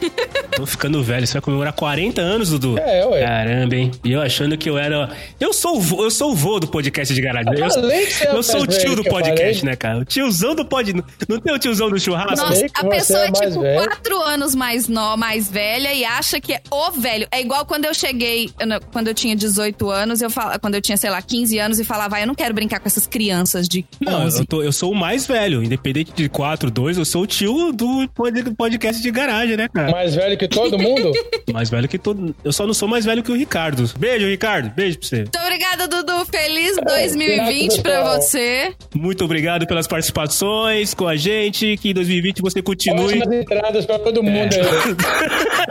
Tô 0.56 0.66
ficando 0.66 1.02
velho. 1.02 1.26
Você 1.26 1.34
vai 1.34 1.42
comemorar 1.42 1.72
40 1.72 2.20
anos, 2.20 2.50
Dudu? 2.50 2.78
É, 2.78 3.06
ué. 3.06 3.24
Caramba, 3.24 3.74
hein? 3.76 3.90
E 4.04 4.12
eu 4.12 4.20
achando 4.20 4.58
que 4.58 4.68
eu 4.68 4.76
era. 4.76 5.08
Eu 5.40 5.54
sou 5.54 5.78
o 5.78 5.80
vô, 5.80 6.04
eu 6.04 6.10
sou 6.10 6.32
o 6.32 6.34
vô 6.34 6.60
do 6.60 6.68
podcast 6.68 7.14
de 7.14 7.20
garagem. 7.22 7.50
Eu, 7.58 7.70
falei 7.70 8.04
que 8.06 8.12
você 8.12 8.26
é 8.28 8.34
eu 8.34 8.42
sou 8.42 8.56
o 8.62 8.66
mais 8.66 8.76
tio 8.78 8.94
do 8.94 9.00
eu 9.00 9.10
podcast, 9.10 9.64
né, 9.64 9.74
cara? 9.74 9.98
O 10.00 10.04
tiozão 10.04 10.54
do 10.54 10.66
pod. 10.66 10.92
Não 11.28 11.40
tem 11.40 11.54
o 11.54 11.58
tiozão 11.58 11.88
do 11.88 11.98
churrasco? 11.98 12.36
Nossa, 12.36 12.66
a 12.74 12.82
você 12.82 12.88
pessoa 12.90 13.20
é 13.24 13.28
é, 13.28 13.32
tipo 13.32 13.60
velho. 13.62 13.84
quatro 13.88 14.22
anos 14.22 14.54
mais, 14.54 14.86
no, 14.86 15.16
mais 15.16 15.50
velha 15.50 15.94
e 15.94 16.04
acha 16.04 16.38
que 16.40 16.52
é 16.52 16.60
o 16.70 16.90
velho. 16.90 17.26
É 17.32 17.40
igual 17.40 17.64
quando 17.64 17.86
eu 17.86 17.94
cheguei, 17.94 18.50
eu 18.60 18.66
não- 18.66 18.80
quando 18.92 19.08
eu 19.08 19.14
tinha 19.14 19.34
18 19.34 19.88
anos, 19.90 20.20
eu 20.20 20.28
fala, 20.28 20.58
quando 20.58 20.74
eu 20.74 20.82
tinha, 20.82 20.96
sei 20.98 21.08
lá, 21.08 21.22
15 21.22 21.58
anos 21.58 21.80
e 21.80 21.84
falava, 21.84 22.16
ah, 22.16 22.20
eu 22.20 22.26
não 22.26 22.34
quero 22.34 22.52
brincar 22.52 22.78
com 22.78 22.86
essas 22.86 23.06
crianças 23.06 23.66
de 23.66 23.84
Não, 23.98 24.26
11. 24.26 24.40
eu, 24.40 24.46
tô- 24.46 24.62
eu 24.62 24.72
sou 24.72 24.92
o 24.92 24.94
mais 24.94 25.26
velho. 25.26 25.62
Independente 25.64 26.12
de 26.14 26.28
4, 26.28 26.70
2, 26.70 26.98
eu 26.98 27.04
sou 27.06 27.22
o 27.22 27.26
tio 27.26 27.72
do 27.72 28.06
pod- 28.14 28.54
podcast 28.56 29.02
de 29.02 29.10
garagem, 29.10 29.56
né, 29.56 29.68
cara? 29.72 29.90
Mais 29.90 30.14
velho 30.14 30.36
que 30.36 30.46
todo 30.48 30.78
mundo? 30.78 31.12
Mais 31.50 31.68
velho 31.70 31.88
que 31.88 31.98
todo. 31.98 32.34
Eu 32.44 32.52
só 32.52 32.64
não 32.66 32.72
sou 32.74 32.86
mais 32.86 33.04
velho 33.04 33.22
que 33.24 33.32
o 33.32 33.34
Ricardo. 33.34 33.90
Beijo, 33.98 34.26
Ricardo. 34.26 34.70
Beijo 34.72 34.98
pra 35.00 35.08
você. 35.08 35.24
Muito 35.32 35.46
obrigada, 35.46 35.86
Dudu. 35.86 36.26
Feliz 36.26 36.76
2020 36.84 37.82
pra 37.82 37.98
pessoal. 37.98 38.20
você. 38.20 38.74
Muito 38.92 39.24
obrigado 39.24 39.64
pelas 39.64 39.86
participações 39.86 40.92
com 40.92 41.06
a 41.06 41.14
gente. 41.14 41.76
Que 41.76 41.90
em 41.90 41.94
2020 41.94 42.42
você 42.42 42.60
continue. 42.60 43.04
Ótimas 43.20 43.32
entradas 43.32 43.86
pra 43.86 44.00
todo 44.00 44.24
mundo 44.24 44.52
aí. 44.52 44.60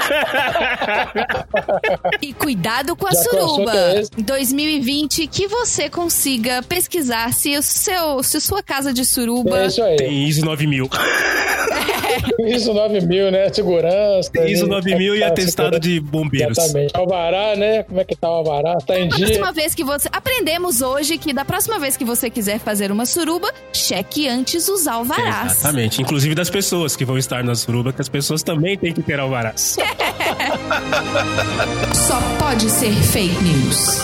E 2.22 2.34
cuidado 2.34 2.96
com 2.96 3.08
a 3.08 3.12
Já 3.12 3.24
suruba. 3.24 3.72
assunto 3.72 3.78
é 3.78 4.00
esse. 4.00 4.12
Em 4.18 4.24
2020, 4.24 5.28
que 5.28 5.48
você 5.48 5.90
consiga 5.90 6.62
pesquisar 6.64 7.34
se 7.34 7.58
o 7.58 7.62
seu, 7.62 8.24
se 8.24 8.40
sua 8.42 8.62
casa 8.64 8.94
de 8.94 9.06
suruba 9.06 9.64
É 9.64 9.68
isso 9.68 9.84
aí. 9.84 9.96
Tem 9.98 10.24
ISO 10.28 10.46
9000. 10.46 10.90
ISO 12.48 12.74
9000, 12.74 13.32
né? 13.32 13.50
Segurança. 13.54 14.32
Tem 14.32 14.52
ISO 14.52 14.66
né? 14.66 14.72
9000 14.76 15.16
e 15.16 15.20
Tá, 15.20 15.28
atestado 15.28 15.76
segurança. 15.76 15.80
de 15.80 16.00
bombeiros. 16.00 16.58
Exatamente. 16.58 16.92
Alvará, 16.96 17.56
né? 17.56 17.84
Como 17.84 18.00
é 18.00 18.04
que 18.04 18.16
tá 18.16 18.30
o 18.30 18.34
Alvará? 18.34 18.78
Tá 18.86 19.00
em 19.00 19.08
dia. 19.10 19.28
Próxima 19.50 19.54
vez 19.54 19.76
que 19.76 19.84
você. 19.84 20.10
Aprendemos 20.12 20.82
hoje 20.82 21.18
que 21.18 21.34
da 21.34 21.44
próxima 21.44 21.80
vez 21.80 21.98
que 21.98 22.06
você 22.06 22.30
quiser 22.30 22.60
fazer 22.60 22.92
uma 22.92 23.06
suruba, 23.06 23.52
cheque 23.74 24.28
antes 24.28 24.68
os 24.68 24.88
alvarás. 24.88 25.58
Exatamente. 25.58 26.02
Inclusive 26.02 26.36
das 26.36 26.50
pessoas 26.50 26.96
que 26.96 27.06
vão 27.06 27.18
estar 27.18 27.44
na 27.44 27.56
suruba, 27.56 27.92
que 27.92 28.02
as 28.02 28.10
pessoas 28.10 28.44
também 28.44 28.78
têm 28.78 28.94
que 28.94 29.02
ter 29.02 29.20
alvarás. 29.20 29.78
Só 31.94 32.20
pode 32.38 32.70
ser 32.70 32.94
fake 32.94 33.44
news. 33.44 34.00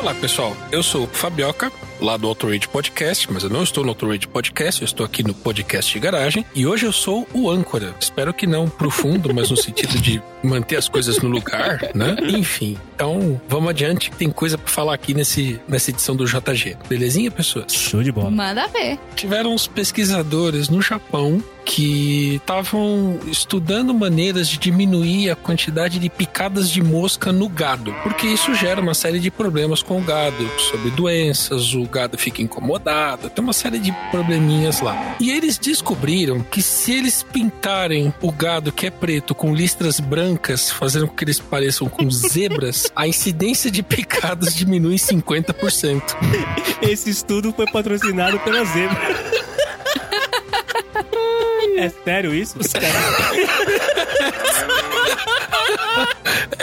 Olá, 0.00 0.14
pessoal. 0.14 0.56
Eu 0.70 0.82
sou 0.82 1.04
o 1.04 1.08
Fabioca, 1.08 1.70
lá 2.02 2.16
do 2.16 2.26
Autorade 2.26 2.68
Podcast, 2.68 3.32
mas 3.32 3.44
eu 3.44 3.50
não 3.50 3.62
estou 3.62 3.84
no 3.84 3.90
Autorade 3.90 4.26
Podcast, 4.26 4.82
eu 4.82 4.86
estou 4.86 5.06
aqui 5.06 5.22
no 5.22 5.32
podcast 5.32 5.92
de 5.92 6.00
garagem. 6.00 6.44
E 6.54 6.66
hoje 6.66 6.84
eu 6.84 6.92
sou 6.92 7.26
o 7.32 7.48
âncora. 7.48 7.94
Espero 8.00 8.34
que 8.34 8.46
não 8.46 8.68
profundo, 8.68 9.32
mas 9.32 9.50
no 9.50 9.56
sentido 9.56 9.98
de 10.00 10.20
manter 10.42 10.76
as 10.76 10.88
coisas 10.88 11.18
no 11.18 11.28
lugar, 11.28 11.90
né? 11.94 12.16
Enfim. 12.28 12.76
Então, 12.94 13.40
vamos 13.48 13.70
adiante, 13.70 14.10
que 14.10 14.16
tem 14.16 14.30
coisa 14.30 14.58
pra 14.58 14.68
falar 14.68 14.94
aqui 14.94 15.14
nesse, 15.14 15.60
nessa 15.68 15.90
edição 15.90 16.16
do 16.16 16.26
JG. 16.26 16.76
Belezinha, 16.88 17.30
pessoas? 17.30 17.72
Show 17.72 18.02
de 18.02 18.10
bola. 18.10 18.30
Manda 18.30 18.66
ver. 18.66 18.98
tiveram 19.14 19.54
uns 19.54 19.66
pesquisadores 19.66 20.68
no 20.68 20.82
Japão 20.82 21.42
que 21.64 22.36
estavam 22.36 23.18
estudando 23.26 23.94
maneiras 23.94 24.48
de 24.48 24.58
diminuir 24.58 25.30
a 25.30 25.36
quantidade 25.36 25.98
de 25.98 26.10
picadas 26.10 26.68
de 26.68 26.82
mosca 26.82 27.32
no 27.32 27.48
gado, 27.48 27.94
porque 28.02 28.26
isso 28.26 28.54
gera 28.54 28.80
uma 28.80 28.94
série 28.94 29.20
de 29.20 29.30
problemas 29.30 29.82
com 29.82 29.98
o 29.98 30.02
gado, 30.02 30.50
sobre 30.58 30.90
doenças, 30.90 31.72
o 31.74 31.84
gado 31.92 32.18
fica 32.18 32.42
incomodado, 32.42 33.30
tem 33.30 33.44
uma 33.44 33.52
série 33.52 33.78
de 33.78 33.92
probleminhas 34.10 34.80
lá. 34.80 35.14
E 35.20 35.30
eles 35.30 35.58
descobriram 35.58 36.40
que 36.42 36.60
se 36.62 36.92
eles 36.92 37.22
pintarem 37.22 38.12
o 38.20 38.32
gado 38.32 38.72
que 38.72 38.86
é 38.86 38.90
preto 38.90 39.34
com 39.34 39.54
listras 39.54 40.00
brancas, 40.00 40.70
fazendo 40.70 41.06
com 41.06 41.14
que 41.14 41.24
eles 41.24 41.38
pareçam 41.38 41.88
com 41.88 42.10
zebras, 42.10 42.90
a 42.96 43.06
incidência 43.06 43.70
de 43.70 43.82
picadas 43.82 44.54
diminui 44.54 44.94
em 44.94 44.96
50%. 44.96 46.02
Esse 46.82 47.10
estudo 47.10 47.52
foi 47.52 47.66
patrocinado 47.70 48.38
pela 48.40 48.64
Zebra. 48.64 48.98
É 51.74 51.88
sério 52.04 52.34
isso? 52.34 52.58
Os 52.60 52.66
caras- 52.68 52.92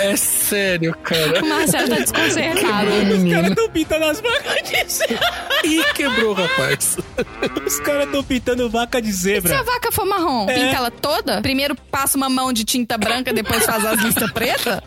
É 0.01 0.15
sério, 0.15 0.95
cara. 1.03 1.43
O 1.43 1.47
Marcelo 1.49 1.89
tá 1.89 1.95
desconcertado. 1.95 2.89
Os 2.89 3.31
caras 3.31 3.49
estão 3.49 3.69
pintando 3.69 4.05
as 4.05 4.19
vacas 4.21 4.69
de 4.69 4.91
zebra. 4.91 5.19
Ih, 5.63 5.83
quebrou, 5.93 6.33
rapaz. 6.33 6.97
Os 7.65 7.79
caras 7.81 8.05
estão 8.05 8.23
pintando 8.23 8.69
vaca 8.69 9.01
de 9.01 9.09
E 9.09 9.13
se 9.13 9.19
a 9.35 9.41
zebra. 9.41 9.63
vaca 9.63 9.91
for 9.91 10.05
marrom? 10.05 10.49
É. 10.49 10.53
Pinta 10.55 10.77
ela 10.77 10.91
toda? 10.91 11.41
Primeiro 11.41 11.75
passa 11.75 12.17
uma 12.17 12.29
mão 12.29 12.53
de 12.53 12.63
tinta 12.63 12.97
branca, 12.97 13.33
depois 13.33 13.65
faz 13.65 13.85
as 13.85 13.99
listas 14.01 14.31
pretas? 14.31 14.79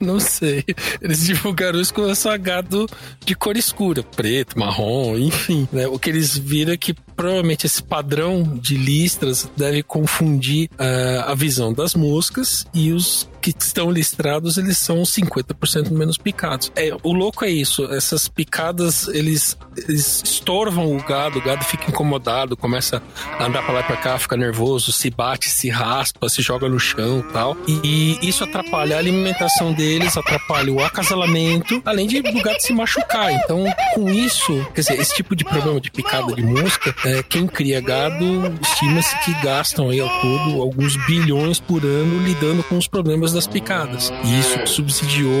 Não 0.00 0.18
sei. 0.20 0.64
Eles 1.00 1.24
divulgaram 1.24 1.80
isso 1.80 1.92
com 1.94 2.12
só 2.14 2.36
gado 2.36 2.86
de 3.24 3.34
cor 3.34 3.56
escura, 3.56 4.02
preto, 4.02 4.58
marrom, 4.58 5.16
enfim. 5.16 5.68
né? 5.72 5.86
O 5.86 5.98
que 5.98 6.10
eles 6.10 6.36
viram 6.36 6.72
é 6.72 6.76
que 6.76 6.92
provavelmente 6.94 7.66
esse 7.66 7.82
padrão 7.82 8.42
de 8.60 8.76
listras 8.76 9.48
deve 9.56 9.82
confundir 9.82 10.68
ah, 10.78 11.26
a 11.28 11.34
visão 11.34 11.72
das 11.72 11.94
moscas 11.94 12.66
e 12.74 12.92
os 12.92 13.28
que 13.44 13.54
estão 13.62 13.90
listrados, 13.90 14.56
eles 14.56 14.78
são 14.78 15.02
50% 15.02 15.90
menos 15.90 16.16
picados. 16.16 16.72
É, 16.74 16.96
o 17.02 17.12
louco 17.12 17.44
é 17.44 17.50
isso, 17.50 17.84
essas 17.92 18.26
picadas, 18.26 19.06
eles, 19.08 19.58
eles 19.86 20.22
estorvam 20.24 20.96
o 20.96 21.02
gado, 21.02 21.38
o 21.40 21.42
gado 21.42 21.62
fica 21.62 21.90
incomodado, 21.90 22.56
começa 22.56 23.02
a 23.38 23.44
andar 23.44 23.62
pra 23.62 23.74
lá 23.74 23.80
e 23.80 23.84
pra 23.84 23.98
cá, 23.98 24.18
fica 24.18 24.34
nervoso, 24.34 24.92
se 24.92 25.10
bate, 25.10 25.50
se 25.50 25.68
raspa, 25.68 26.26
se 26.30 26.40
joga 26.40 26.70
no 26.70 26.80
chão 26.80 27.18
e 27.18 27.32
tal. 27.34 27.54
E 27.68 28.18
isso 28.26 28.44
atrapalha 28.44 28.96
a 28.96 28.98
alimentação 28.98 29.74
deles, 29.74 30.16
atrapalha 30.16 30.72
o 30.72 30.82
acasalamento, 30.82 31.82
além 31.84 32.06
de 32.06 32.20
o 32.20 32.42
gado 32.42 32.62
se 32.62 32.72
machucar. 32.72 33.30
Então, 33.30 33.62
com 33.94 34.08
isso, 34.08 34.66
quer 34.74 34.80
dizer, 34.80 34.98
esse 34.98 35.16
tipo 35.16 35.36
de 35.36 35.44
problema 35.44 35.78
de 35.82 35.90
picada 35.90 36.32
de 36.32 36.42
mosca, 36.42 36.94
é, 37.04 37.22
quem 37.22 37.46
cria 37.46 37.82
gado, 37.82 38.24
estima-se 38.62 39.18
que 39.18 39.34
gastam 39.42 39.90
aí 39.90 40.00
ao 40.00 40.08
todo 40.22 40.62
alguns 40.62 40.96
bilhões 41.04 41.60
por 41.60 41.84
ano 41.84 42.24
lidando 42.24 42.62
com 42.62 42.78
os 42.78 42.88
problemas 42.88 43.33
das 43.34 43.46
picadas. 43.46 44.12
E 44.24 44.38
isso 44.38 44.66
subsidiou 44.66 45.32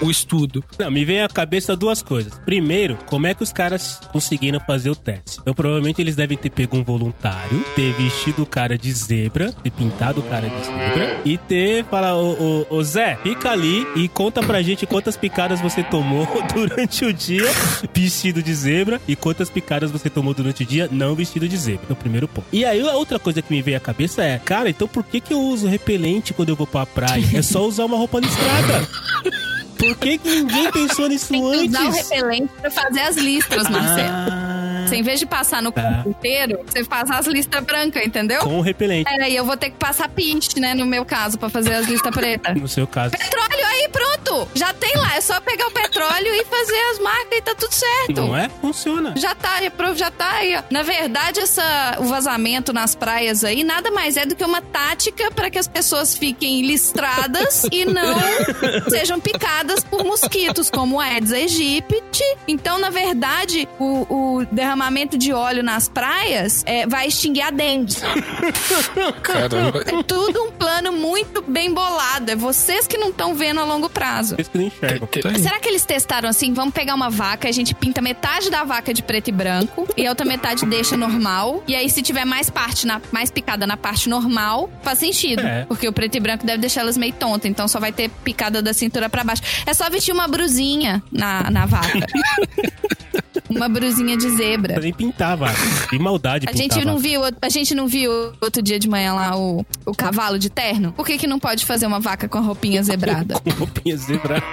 o 0.00 0.10
estudo. 0.10 0.62
Não, 0.78 0.90
me 0.90 1.04
vem 1.04 1.22
à 1.22 1.28
cabeça 1.28 1.76
duas 1.76 2.02
coisas. 2.02 2.38
Primeiro, 2.44 2.98
como 3.06 3.26
é 3.26 3.34
que 3.34 3.42
os 3.42 3.52
caras 3.52 4.00
conseguiram 4.12 4.60
fazer 4.60 4.90
o 4.90 4.96
teste? 4.96 5.38
Então, 5.40 5.54
provavelmente 5.54 6.00
eles 6.00 6.14
devem 6.14 6.36
ter 6.36 6.50
pego 6.50 6.76
um 6.76 6.84
voluntário, 6.84 7.64
ter 7.74 7.92
vestido 7.94 8.42
o 8.42 8.46
cara 8.46 8.76
de 8.76 8.92
zebra, 8.92 9.52
ter 9.52 9.70
pintado 9.70 10.20
o 10.20 10.22
cara 10.24 10.48
de 10.48 10.64
zebra 10.64 11.20
e 11.24 11.38
ter 11.38 11.84
falado, 11.84 12.66
ô, 12.70 12.82
Zé, 12.82 13.18
fica 13.22 13.50
ali 13.50 13.86
e 13.96 14.08
conta 14.08 14.42
pra 14.42 14.62
gente 14.62 14.86
quantas 14.86 15.16
picadas 15.16 15.60
você 15.60 15.82
tomou 15.82 16.26
durante 16.54 17.04
o 17.04 17.12
dia 17.12 17.48
vestido 17.94 18.42
de 18.42 18.54
zebra 18.54 19.00
e 19.08 19.16
quantas 19.16 19.48
picadas 19.48 19.90
você 19.90 20.10
tomou 20.10 20.34
durante 20.34 20.62
o 20.62 20.66
dia 20.66 20.88
não 20.90 21.14
vestido 21.14 21.48
de 21.48 21.56
zebra. 21.56 21.86
É 21.88 21.92
o 21.92 21.96
primeiro 21.96 22.28
ponto. 22.28 22.46
E 22.52 22.64
aí, 22.64 22.80
a 22.80 22.92
outra 22.92 23.18
coisa 23.18 23.40
que 23.40 23.52
me 23.52 23.62
veio 23.62 23.76
à 23.76 23.80
cabeça 23.80 24.22
é, 24.22 24.38
cara, 24.38 24.68
então 24.68 24.86
por 24.86 25.04
que 25.04 25.20
que 25.20 25.32
eu 25.32 25.40
uso 25.40 25.66
repelente 25.66 26.34
quando 26.34 26.50
eu 26.50 26.56
vou 26.56 26.66
pra 26.66 26.84
praia? 26.84 27.37
É 27.38 27.42
só 27.42 27.64
usar 27.64 27.84
uma 27.84 27.96
roupa 27.96 28.18
listrada. 28.18 28.88
Por 29.78 29.96
que, 29.98 30.18
que 30.18 30.28
ninguém 30.28 30.72
pensou 30.72 31.08
nisso 31.08 31.28
Tem 31.28 31.40
que 31.40 31.46
antes? 31.56 31.68
usar 31.70 31.84
o 31.84 31.90
repelente 31.92 32.50
pra 32.60 32.68
fazer 32.68 33.00
as 33.00 33.16
listras, 33.16 33.68
Marcelo. 33.68 34.12
Você, 34.86 34.96
em 34.96 35.02
vez 35.02 35.18
de 35.20 35.26
passar 35.26 35.62
no 35.62 35.72
Tá. 35.72 36.02
inteiro, 36.06 36.60
você 36.66 36.84
faz 36.84 37.10
as 37.10 37.26
listas 37.26 37.62
brancas, 37.64 38.04
entendeu? 38.04 38.40
Com 38.42 38.58
o 38.58 38.60
repelente. 38.60 39.04
Peraí, 39.08 39.34
eu 39.36 39.44
vou 39.44 39.56
ter 39.56 39.70
que 39.70 39.76
passar 39.76 40.08
pinte, 40.08 40.58
né, 40.58 40.74
no 40.74 40.86
meu 40.86 41.04
caso, 41.04 41.38
pra 41.38 41.48
fazer 41.48 41.74
as 41.74 41.86
listas 41.86 42.12
pretas. 42.14 42.54
No 42.60 42.68
seu 42.68 42.86
caso. 42.86 43.10
Petróleo 43.12 43.66
aí, 43.66 43.88
pronto! 43.90 44.48
Já 44.54 44.72
tem 44.74 44.92
lá, 44.96 45.16
é 45.16 45.20
só 45.20 45.40
pegar 45.40 45.66
o 45.68 45.70
petróleo 45.70 46.34
e 46.34 46.44
fazer 46.44 46.80
as 46.92 46.98
marcas 46.98 47.38
e 47.38 47.42
tá 47.42 47.54
tudo 47.54 47.72
certo. 47.72 48.20
Não 48.20 48.36
é? 48.36 48.48
Funciona. 48.60 49.14
Já 49.16 49.34
tá, 49.34 49.58
já 49.94 50.10
tá 50.10 50.30
aí. 50.32 50.56
ó. 50.56 50.62
Na 50.70 50.82
verdade, 50.82 51.40
essa, 51.40 51.96
o 52.00 52.04
vazamento 52.04 52.72
nas 52.72 52.94
praias 52.94 53.44
aí 53.44 53.62
nada 53.64 53.90
mais 53.90 54.16
é 54.16 54.24
do 54.26 54.34
que 54.34 54.44
uma 54.44 54.60
tática 54.60 55.30
para 55.30 55.50
que 55.50 55.58
as 55.58 55.68
pessoas 55.68 56.16
fiquem 56.16 56.62
listradas 56.62 57.64
e 57.72 57.84
não 57.84 58.18
sejam 58.88 59.20
picadas 59.20 59.82
por 59.84 60.04
mosquitos, 60.04 60.70
como 60.70 60.96
o 60.96 61.00
Aedes 61.00 61.32
aegypti. 61.32 62.24
Então, 62.46 62.78
na 62.78 62.90
verdade, 62.90 63.68
o, 63.78 64.06
o 64.08 64.46
derramamento 64.68 65.16
de 65.16 65.32
óleo 65.32 65.62
nas 65.62 65.88
praias 65.88 66.62
é, 66.66 66.86
vai 66.86 67.08
extinguir 67.08 67.40
a 67.40 67.50
dengue. 67.50 67.96
Caramba. 69.22 69.82
É 69.86 70.02
tudo 70.02 70.42
um 70.42 70.52
plano 70.52 70.92
muito 70.92 71.42
bem 71.42 71.72
bolado. 71.72 72.30
É 72.30 72.36
vocês 72.36 72.86
que 72.86 72.98
não 72.98 73.08
estão 73.08 73.34
vendo 73.34 73.60
a 73.60 73.64
longo 73.64 73.88
prazo. 73.88 74.36
Vocês 74.36 74.48
que 74.48 74.58
não 74.58 74.66
enxergam. 74.66 75.08
Aí. 75.24 75.40
Será 75.40 75.58
que 75.58 75.68
eles 75.68 75.86
testaram 75.86 76.28
assim? 76.28 76.52
Vamos 76.52 76.74
pegar 76.74 76.94
uma 76.94 77.08
vaca, 77.08 77.48
a 77.48 77.52
gente 77.52 77.74
pinta 77.74 78.02
metade 78.02 78.50
da 78.50 78.62
vaca 78.62 78.92
de 78.92 79.02
preto 79.02 79.28
e 79.28 79.32
branco 79.32 79.88
e 79.96 80.06
a 80.06 80.10
outra 80.10 80.26
metade 80.26 80.66
deixa 80.66 80.96
normal. 80.96 81.62
E 81.66 81.74
aí, 81.74 81.88
se 81.88 82.02
tiver 82.02 82.26
mais 82.26 82.50
parte 82.50 82.86
na, 82.86 83.00
mais 83.10 83.30
picada 83.30 83.66
na 83.66 83.76
parte 83.76 84.08
normal, 84.08 84.70
faz 84.82 84.98
sentido. 84.98 85.40
É. 85.40 85.64
Porque 85.64 85.88
o 85.88 85.92
preto 85.92 86.16
e 86.16 86.20
branco 86.20 86.44
deve 86.44 86.58
deixar 86.58 86.82
elas 86.82 86.98
meio 86.98 87.14
tontas, 87.14 87.50
então 87.50 87.66
só 87.66 87.80
vai 87.80 87.92
ter 87.92 88.10
picada 88.22 88.60
da 88.60 88.74
cintura 88.74 89.08
pra 89.08 89.24
baixo. 89.24 89.42
É 89.64 89.72
só 89.72 89.88
vestir 89.88 90.12
uma 90.12 90.28
brusinha 90.28 91.02
na, 91.10 91.50
na 91.50 91.64
vaca. 91.64 92.06
uma 93.48 93.68
brusinha 93.68 94.16
de 94.16 94.30
zebra. 94.30 94.78
Nem 94.80 94.92
pintava. 94.92 95.48
Que 95.88 95.98
maldade 95.98 96.46
A 96.48 96.52
gente 96.52 96.84
não 96.84 96.98
viu, 96.98 97.22
a 97.40 97.48
gente 97.48 97.74
não 97.74 97.86
viu 97.86 98.10
outro 98.40 98.62
dia 98.62 98.78
de 98.78 98.88
manhã 98.88 99.14
lá 99.14 99.36
o, 99.36 99.64
o 99.86 99.94
cavalo 99.94 100.38
de 100.38 100.50
terno? 100.50 100.92
Por 100.92 101.06
que, 101.06 101.18
que 101.18 101.26
não 101.26 101.38
pode 101.38 101.64
fazer 101.64 101.86
uma 101.86 102.00
vaca 102.00 102.28
com 102.28 102.38
a 102.38 102.40
roupinha 102.40 102.82
zebrada? 102.82 103.40
Com 103.40 103.50
roupinha 103.50 103.96
zebrada. 103.96 104.44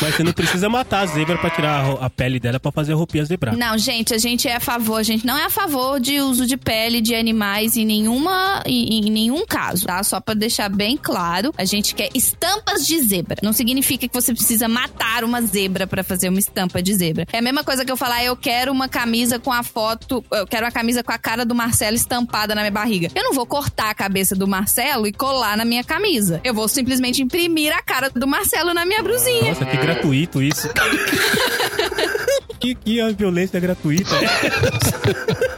Mas 0.00 0.16
você 0.16 0.22
não 0.24 0.32
precisa 0.32 0.68
matar 0.68 1.00
a 1.00 1.06
zebra 1.06 1.38
pra 1.38 1.50
tirar 1.50 1.84
a, 1.84 2.06
a 2.06 2.10
pele 2.10 2.40
dela 2.40 2.58
pra 2.58 2.72
fazer 2.72 2.92
a 2.92 2.96
roupinha 2.96 3.24
zebrada. 3.24 3.56
Não, 3.56 3.78
gente, 3.78 4.12
a 4.12 4.18
gente 4.18 4.48
é 4.48 4.56
a 4.56 4.60
favor, 4.60 4.96
a 4.96 5.02
gente 5.02 5.24
não 5.24 5.36
é 5.36 5.44
a 5.44 5.50
favor 5.50 6.00
de 6.00 6.20
uso 6.20 6.46
de 6.46 6.56
pele 6.56 7.00
de 7.00 7.14
animais 7.14 7.76
em 7.76 7.84
nenhuma 7.84 8.62
em, 8.66 9.06
em 9.06 9.10
nenhum 9.10 9.46
caso, 9.46 9.86
tá? 9.86 10.02
Só 10.02 10.20
pra 10.20 10.34
deixar 10.34 10.68
bem 10.68 10.96
claro, 10.96 11.54
a 11.56 11.64
gente 11.64 11.94
quer 11.94 12.08
estampas 12.14 12.86
de 12.86 13.00
zebra. 13.00 13.36
Não 13.42 13.52
significa 13.52 14.08
que 14.08 14.14
você 14.14 14.34
precisa 14.34 14.66
matar 14.66 15.24
uma 15.24 15.40
zebra 15.40 15.86
pra 15.86 16.02
fazer 16.02 16.28
uma 16.28 16.38
estampa 16.38 16.82
de 16.82 16.94
zebra. 16.94 17.26
É 17.32 17.38
a 17.38 17.42
mesma 17.42 17.62
coisa 17.62 17.84
que 17.84 17.92
eu 17.92 17.96
falar, 18.02 18.24
eu 18.24 18.36
quero 18.36 18.72
uma 18.72 18.88
camisa 18.88 19.38
com 19.38 19.52
a 19.52 19.62
foto, 19.62 20.24
eu 20.32 20.44
quero 20.44 20.66
uma 20.66 20.72
camisa 20.72 21.04
com 21.04 21.12
a 21.12 21.18
cara 21.18 21.44
do 21.44 21.54
Marcelo 21.54 21.94
estampada 21.94 22.52
na 22.52 22.62
minha 22.62 22.72
barriga. 22.72 23.08
Eu 23.14 23.22
não 23.22 23.32
vou 23.32 23.46
cortar 23.46 23.90
a 23.90 23.94
cabeça 23.94 24.34
do 24.34 24.48
Marcelo 24.48 25.06
e 25.06 25.12
colar 25.12 25.56
na 25.56 25.64
minha 25.64 25.84
camisa. 25.84 26.40
Eu 26.42 26.52
vou 26.52 26.66
simplesmente 26.66 27.22
imprimir 27.22 27.72
a 27.72 27.80
cara 27.80 28.10
do 28.10 28.26
Marcelo 28.26 28.74
na 28.74 28.84
minha 28.84 29.04
brusinha. 29.04 29.50
Nossa, 29.50 29.64
que 29.64 29.76
gratuito 29.76 30.42
isso. 30.42 30.68
que, 32.58 32.74
que 32.74 33.00
a 33.00 33.10
violência 33.10 33.60
gratuita. 33.60 34.10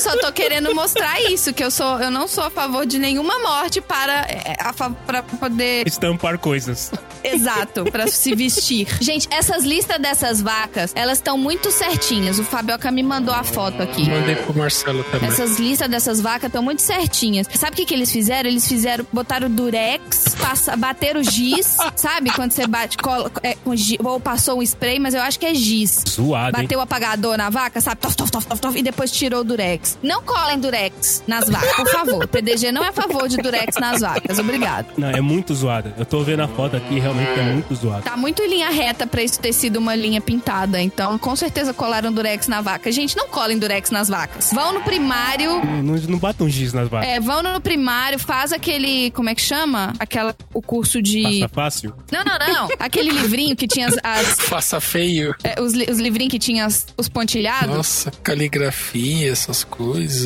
Eu 0.00 0.04
só 0.12 0.16
tô 0.16 0.32
querendo 0.32 0.74
mostrar 0.74 1.20
isso, 1.30 1.52
que 1.52 1.62
eu 1.62 1.70
sou, 1.70 2.00
eu 2.00 2.10
não 2.10 2.26
sou 2.26 2.42
a 2.44 2.48
favor 2.50 2.86
de 2.86 2.98
nenhuma 2.98 3.38
morte 3.40 3.82
para 3.82 4.22
é, 4.22 4.56
a 4.58 4.72
fa- 4.72 4.88
pra 4.88 5.22
poder 5.22 5.86
Estampar 5.86 6.38
coisas. 6.38 6.90
exato, 7.22 7.84
pra 7.84 8.06
se 8.08 8.34
vestir. 8.34 8.88
Gente, 8.98 9.28
essas 9.30 9.62
listas 9.62 9.98
dessas 10.00 10.40
vacas, 10.40 10.92
elas 10.94 11.18
estão 11.18 11.36
muito 11.36 11.70
certinhas. 11.70 12.38
O 12.38 12.44
Fabioca 12.44 12.90
me 12.90 13.02
mandou 13.02 13.34
a 13.34 13.44
foto 13.44 13.82
aqui. 13.82 14.08
Mandei 14.08 14.36
pro 14.36 14.56
Marcelo 14.56 15.04
também. 15.04 15.28
Essas 15.28 15.58
listas 15.58 15.86
dessas 15.90 16.18
vacas 16.18 16.44
estão 16.48 16.62
muito 16.62 16.80
certinhas. 16.80 17.46
Sabe 17.54 17.72
o 17.74 17.76
que, 17.76 17.84
que 17.84 17.92
eles 17.92 18.10
fizeram? 18.10 18.48
Eles 18.48 18.66
fizeram, 18.66 19.06
botaram 19.12 19.50
durex, 19.50 20.34
passa, 20.40 20.74
bateram 20.78 21.22
giz, 21.22 21.76
sabe? 21.94 22.30
Quando 22.32 22.52
você 22.52 22.66
bate, 22.66 22.96
cola, 22.96 23.30
é, 23.42 23.54
com 23.54 23.76
giz, 23.76 23.98
ou 24.02 24.18
passou 24.18 24.60
um 24.60 24.62
spray, 24.62 24.98
mas 24.98 25.12
eu 25.12 25.20
acho 25.20 25.38
que 25.38 25.44
é 25.44 25.54
giz. 25.54 26.02
Zoado, 26.08 26.56
hein? 26.56 26.62
Bateu 26.62 26.78
o 26.78 26.82
apagador 26.82 27.36
na 27.36 27.50
vaca, 27.50 27.82
sabe? 27.82 28.00
Tof, 28.00 28.16
tof, 28.16 28.30
tof, 28.32 28.46
tof, 28.46 28.60
tof, 28.62 28.78
e 28.78 28.82
depois 28.82 29.10
tirou 29.10 29.40
o 29.42 29.44
durex. 29.44 29.89
Não 30.02 30.22
colem 30.22 30.58
durex 30.58 31.22
nas 31.26 31.48
vacas, 31.48 31.72
por 31.74 31.88
favor. 31.88 32.24
O 32.24 32.28
PDG 32.28 32.72
não 32.72 32.82
é 32.84 32.88
a 32.88 32.92
favor 32.92 33.28
de 33.28 33.36
durex 33.36 33.76
nas 33.80 34.00
vacas. 34.00 34.38
Obrigado. 34.38 34.86
Não, 34.96 35.10
é 35.10 35.20
muito 35.20 35.54
zoado. 35.54 35.92
Eu 35.98 36.04
tô 36.04 36.22
vendo 36.22 36.40
a 36.40 36.48
foto 36.48 36.76
aqui 36.76 36.98
realmente 36.98 37.38
é 37.38 37.42
muito 37.52 37.74
zoado. 37.74 38.02
Tá 38.02 38.16
muito 38.16 38.42
em 38.42 38.48
linha 38.48 38.70
reta 38.70 39.06
pra 39.06 39.22
isso 39.22 39.38
ter 39.40 39.52
sido 39.52 39.76
uma 39.78 39.94
linha 39.94 40.20
pintada. 40.20 40.80
Então, 40.80 41.18
com 41.18 41.34
certeza 41.36 41.72
colaram 41.72 42.12
durex 42.12 42.46
na 42.48 42.60
vaca. 42.60 42.90
Gente, 42.92 43.16
não 43.16 43.28
colem 43.28 43.58
durex 43.58 43.90
nas 43.90 44.08
vacas. 44.08 44.50
Vão 44.52 44.72
no 44.72 44.80
primário, 44.82 45.64
Não, 45.64 45.82
não, 45.82 45.94
não 45.94 46.18
batam 46.18 46.48
giz 46.48 46.72
nas 46.72 46.88
vacas. 46.88 47.08
É, 47.08 47.20
vão 47.20 47.42
no 47.42 47.60
primário, 47.60 48.18
faz 48.18 48.52
aquele. 48.52 49.10
Como 49.12 49.28
é 49.28 49.34
que 49.34 49.42
chama? 49.42 49.92
Aquela. 49.98 50.34
O 50.54 50.60
curso 50.62 51.00
de. 51.02 51.22
Passa 51.22 51.48
fácil. 51.48 51.94
Não, 52.10 52.22
não, 52.24 52.38
não. 52.38 52.68
Aquele 52.78 53.10
livrinho 53.10 53.54
que 53.56 53.66
tinha 53.66 53.88
as. 53.88 53.96
as- 54.02 54.40
Faça 54.40 54.80
feio. 54.80 55.34
é, 55.44 55.60
os, 55.60 55.72
os 55.72 55.98
livrinhos 55.98 56.30
que 56.30 56.38
tinha 56.38 56.66
as- 56.66 56.86
os 56.96 57.08
pontilhados. 57.08 57.74
Nossa, 57.76 58.10
caligrafia, 58.22 59.30
essas 59.30 59.64
coisas. 59.64 59.79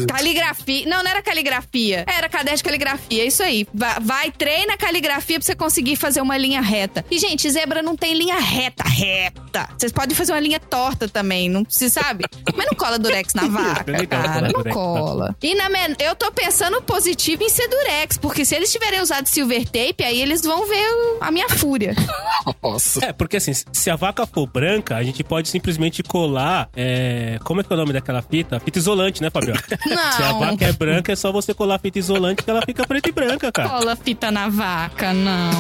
Caligrafia. 0.07 0.87
Não, 0.87 1.03
não 1.03 1.11
era 1.11 1.23
caligrafia. 1.23 2.05
Era 2.07 2.29
caderno 2.29 2.57
de 2.57 2.63
caligrafia. 2.65 3.23
É 3.23 3.27
isso 3.27 3.43
aí. 3.43 3.67
Vai, 3.73 4.01
vai 4.01 4.31
treina 4.31 4.77
caligrafia 4.77 5.39
pra 5.39 5.47
você 5.47 5.55
conseguir 5.55 5.97
fazer 5.97 6.21
uma 6.21 6.37
linha 6.37 6.61
reta. 6.61 7.05
E, 7.11 7.19
gente, 7.19 7.49
zebra 7.51 7.83
não 7.83 7.97
tem 7.97 8.15
linha 8.15 8.39
reta, 8.39 8.85
reta. 8.85 9.69
Vocês 9.79 9.93
podem 9.93 10.15
fazer 10.15 10.33
uma 10.33 10.41
linha 10.41 10.61
torta 10.61 11.09
também, 11.09 11.49
não 11.49 11.65
se 11.69 11.89
sabe? 11.91 12.25
Mas 12.55 12.67
não 12.67 12.75
cola 12.75 12.99
durex 12.99 13.35
na 13.35 13.47
vaca, 13.49 14.07
cara. 14.07 14.51
colar 14.53 14.65
Não 14.65 14.73
cola. 14.73 15.37
E 15.43 15.55
na 15.55 15.69
men- 15.69 15.95
eu 15.99 16.15
tô 16.17 16.31
pensando 16.33 16.81
positivo 16.83 17.43
em 17.43 17.49
ser 17.49 17.69
durex, 17.69 18.17
porque 18.19 18.45
se 18.45 18.55
eles 18.55 18.71
tiverem 18.73 19.01
usado 19.01 19.27
silver 19.27 19.65
tape, 19.65 20.03
aí 20.05 20.21
eles 20.21 20.43
vão 20.43 20.67
ver 20.67 20.85
a 21.21 21.31
minha 21.31 21.49
fúria. 21.49 21.95
Nossa. 22.63 23.05
É, 23.07 23.13
porque 23.13 23.37
assim, 23.37 23.53
se 23.73 23.91
a 23.91 23.97
vaca 23.97 24.27
for 24.27 24.47
branca, 24.47 24.97
a 24.97 25.03
gente 25.03 25.23
pode 25.23 25.49
simplesmente 25.49 26.03
colar. 26.03 26.69
é, 26.77 27.39
Como 27.45 27.61
é 27.61 27.65
que 27.65 27.73
é 27.73 27.75
o 27.75 27.79
nome 27.79 27.93
daquela 27.93 28.23
fita? 28.23 28.59
Fita 28.61 28.79
isolante, 28.79 29.23
né, 29.23 29.31
Fabiola? 29.53 29.61
Não. 29.87 30.13
Se 30.13 30.23
a 30.23 30.33
vaca 30.33 30.65
é 30.65 30.73
branca, 30.73 31.13
é 31.13 31.17
só 31.17 31.31
você 31.33 31.53
colar 31.55 31.79
fita 31.79 31.99
isolante 31.99 32.43
que 32.43 32.51
ela 32.51 32.63
fica 32.65 32.87
preta 32.87 33.09
e 33.09 33.13
branca, 33.13 33.53
cara. 33.53 33.69
Cola 33.69 33.97
fita 33.97 34.31
na 34.31 34.49
vaca, 34.49 35.13
não. 35.13 35.51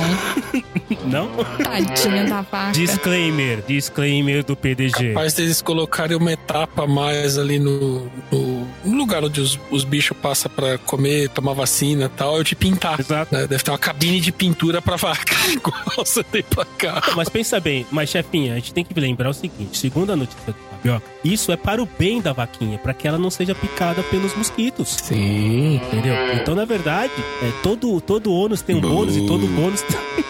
Não? 1.07 1.29
Tadinha 1.63 2.25
da 2.25 2.41
vaca. 2.43 2.73
Disclaimer, 2.73 3.63
disclaimer 3.67 4.45
do 4.45 4.57
PDG. 4.57 5.09
Capaz 5.09 5.35
deles 5.35 5.61
colocarem 5.63 6.17
uma 6.17 6.33
etapa 6.33 6.85
a 6.85 6.87
mais 6.87 7.39
ali 7.39 7.59
no, 7.59 8.11
no- 8.31 8.67
no 8.85 8.97
lugar 8.97 9.25
onde 9.25 9.41
os, 9.41 9.59
os 9.71 9.85
bichos 9.85 10.17
passam 10.17 10.51
pra 10.55 10.79
comer, 10.79 11.29
tomar 11.31 11.53
vacina 11.55 12.05
e 12.07 12.09
tal, 12.09 12.41
é 12.41 12.45
de 12.45 12.55
pintar. 12.55 13.01
Exato. 13.01 13.35
né? 13.35 13.47
Deve 13.47 13.63
ter 13.63 13.71
uma 13.71 13.79
cabine 13.79 14.21
de 14.21 14.33
pintura 14.33 14.81
pra 14.83 14.97
vaca, 14.97 15.35
igual 15.51 15.75
você 15.97 16.23
tem 16.23 16.43
pra 16.43 16.65
cá. 16.65 17.03
Mas 17.17 17.29
pensa 17.29 17.59
bem, 17.61 17.87
mas 17.91 18.11
chefinha, 18.11 18.53
a 18.53 18.57
gente 18.57 18.73
tem 18.73 18.85
que 18.85 18.99
lembrar 18.99 19.31
o 19.31 19.35
seguinte: 19.35 19.79
segundo 19.79 20.13
a 20.13 20.17
notícia 20.17 20.55
do 20.85 20.91
Fabioca, 20.91 21.07
isso 21.25 21.51
é 21.51 21.57
para 21.57 21.83
o 21.83 21.89
bem 21.99 22.21
da 22.21 22.33
vaquinha, 22.33 22.79
para 22.79 22.93
que 22.93 23.09
ela 23.09 23.19
não 23.19 23.31
seja 23.31 23.55
picada 23.55 24.03
pelos 24.05 24.35
mosquitos. 24.37 24.91
Sim. 25.03 25.77
Entendeu? 25.77 26.15
Então, 26.35 26.55
na 26.55 26.65
verdade, 26.65 27.13
é, 27.43 27.51
todo, 27.63 28.01
todo 28.01 28.33
ônus 28.33 28.61
tem 28.63 28.77
um 28.77 28.81
bônus 28.81 29.17
e 29.17 29.27
todo 29.27 29.47
bônus 29.47 29.83
tem. 29.89 30.25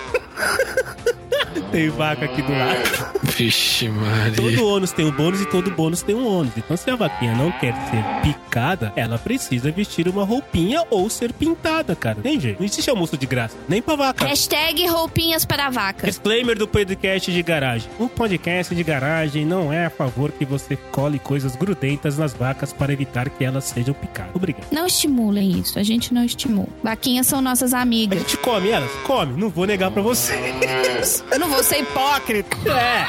tem 1.73 1.89
vaca 1.91 2.25
aqui 2.25 2.43
do 2.43 2.53
lado. 2.53 3.21
Vixe, 3.37 3.89
Maria. 3.89 4.37
Todo 4.37 4.67
ônus 4.67 4.93
tem 4.93 5.05
um 5.07 5.11
bônus 5.11 5.41
e 5.41 5.47
todo 5.47 5.71
bônus 5.71 6.03
tem 6.03 6.15
um 6.15 6.27
ônus. 6.27 6.53
Então, 6.57 6.77
se 6.77 6.91
a 6.91 6.97
vaquinha 6.97 7.35
não 7.35 7.51
quer 7.53 7.75
ser 7.91 8.05
picada, 8.23 8.93
ela 8.97 9.19
precisa 9.19 9.71
vestir 9.71 10.09
uma 10.09 10.25
roupinha 10.25 10.85
ou 10.91 11.09
ser 11.11 11.33
pintada, 11.33 11.95
cara. 11.97 12.19
Tem 12.23 12.39
jeito. 12.39 12.59
Não 12.61 12.67
existe 12.67 12.89
almoço 12.91 13.17
de 13.17 13.27
graça. 13.27 13.57
Nem 13.69 13.81
pra 13.83 13.97
vaca. 13.97 14.27
Hashtag 14.27 14.87
roupinhas 14.87 15.45
para 15.45 15.71
vaca. 15.71 16.07
Disclaimer 16.07 16.57
do 16.57 16.69
podcast 16.69 17.33
de 17.33 17.43
garagem. 17.43 17.89
Um 17.99 18.09
podcast 18.09 18.75
de 18.75 18.83
garagem 18.85 19.45
não 19.45 19.73
é 19.73 19.87
a 19.87 19.91
favor 19.91 20.31
que 20.33 20.45
você 20.45 20.77
cole 20.93 21.19
coisas 21.19 21.57
grudentas 21.57 22.19
nas 22.19 22.33
vacas 22.35 22.73
para 22.73 22.93
evitar 22.93 23.29
que 23.31 23.45
elas 23.45 23.65
sejam 23.65 23.95
picadas. 23.95 24.35
Obrigado. 24.35 24.67
Não 24.71 24.87
estimulem 24.87 25.59
isso, 25.61 25.79
a 25.79 25.83
gente 25.83 26.13
não 26.15 26.25
estimula. 26.25 26.69
Vaquinhas 26.83 27.27
são 27.27 27.41
nossas 27.41 27.73
A 27.75 27.81
amigas. 27.81 28.19
gente 28.21 28.37
come 28.39 28.69
elas? 28.71 28.91
Come. 29.05 29.41
Não 29.41 29.49
vou 29.49 29.67
negar 29.67 29.91
pra 29.91 30.03
vocês. 30.03 31.25
Não 31.45 31.51
vou 31.51 31.63
ser 31.63 31.81
hipócrita. 31.81 32.57
É. 32.71 33.07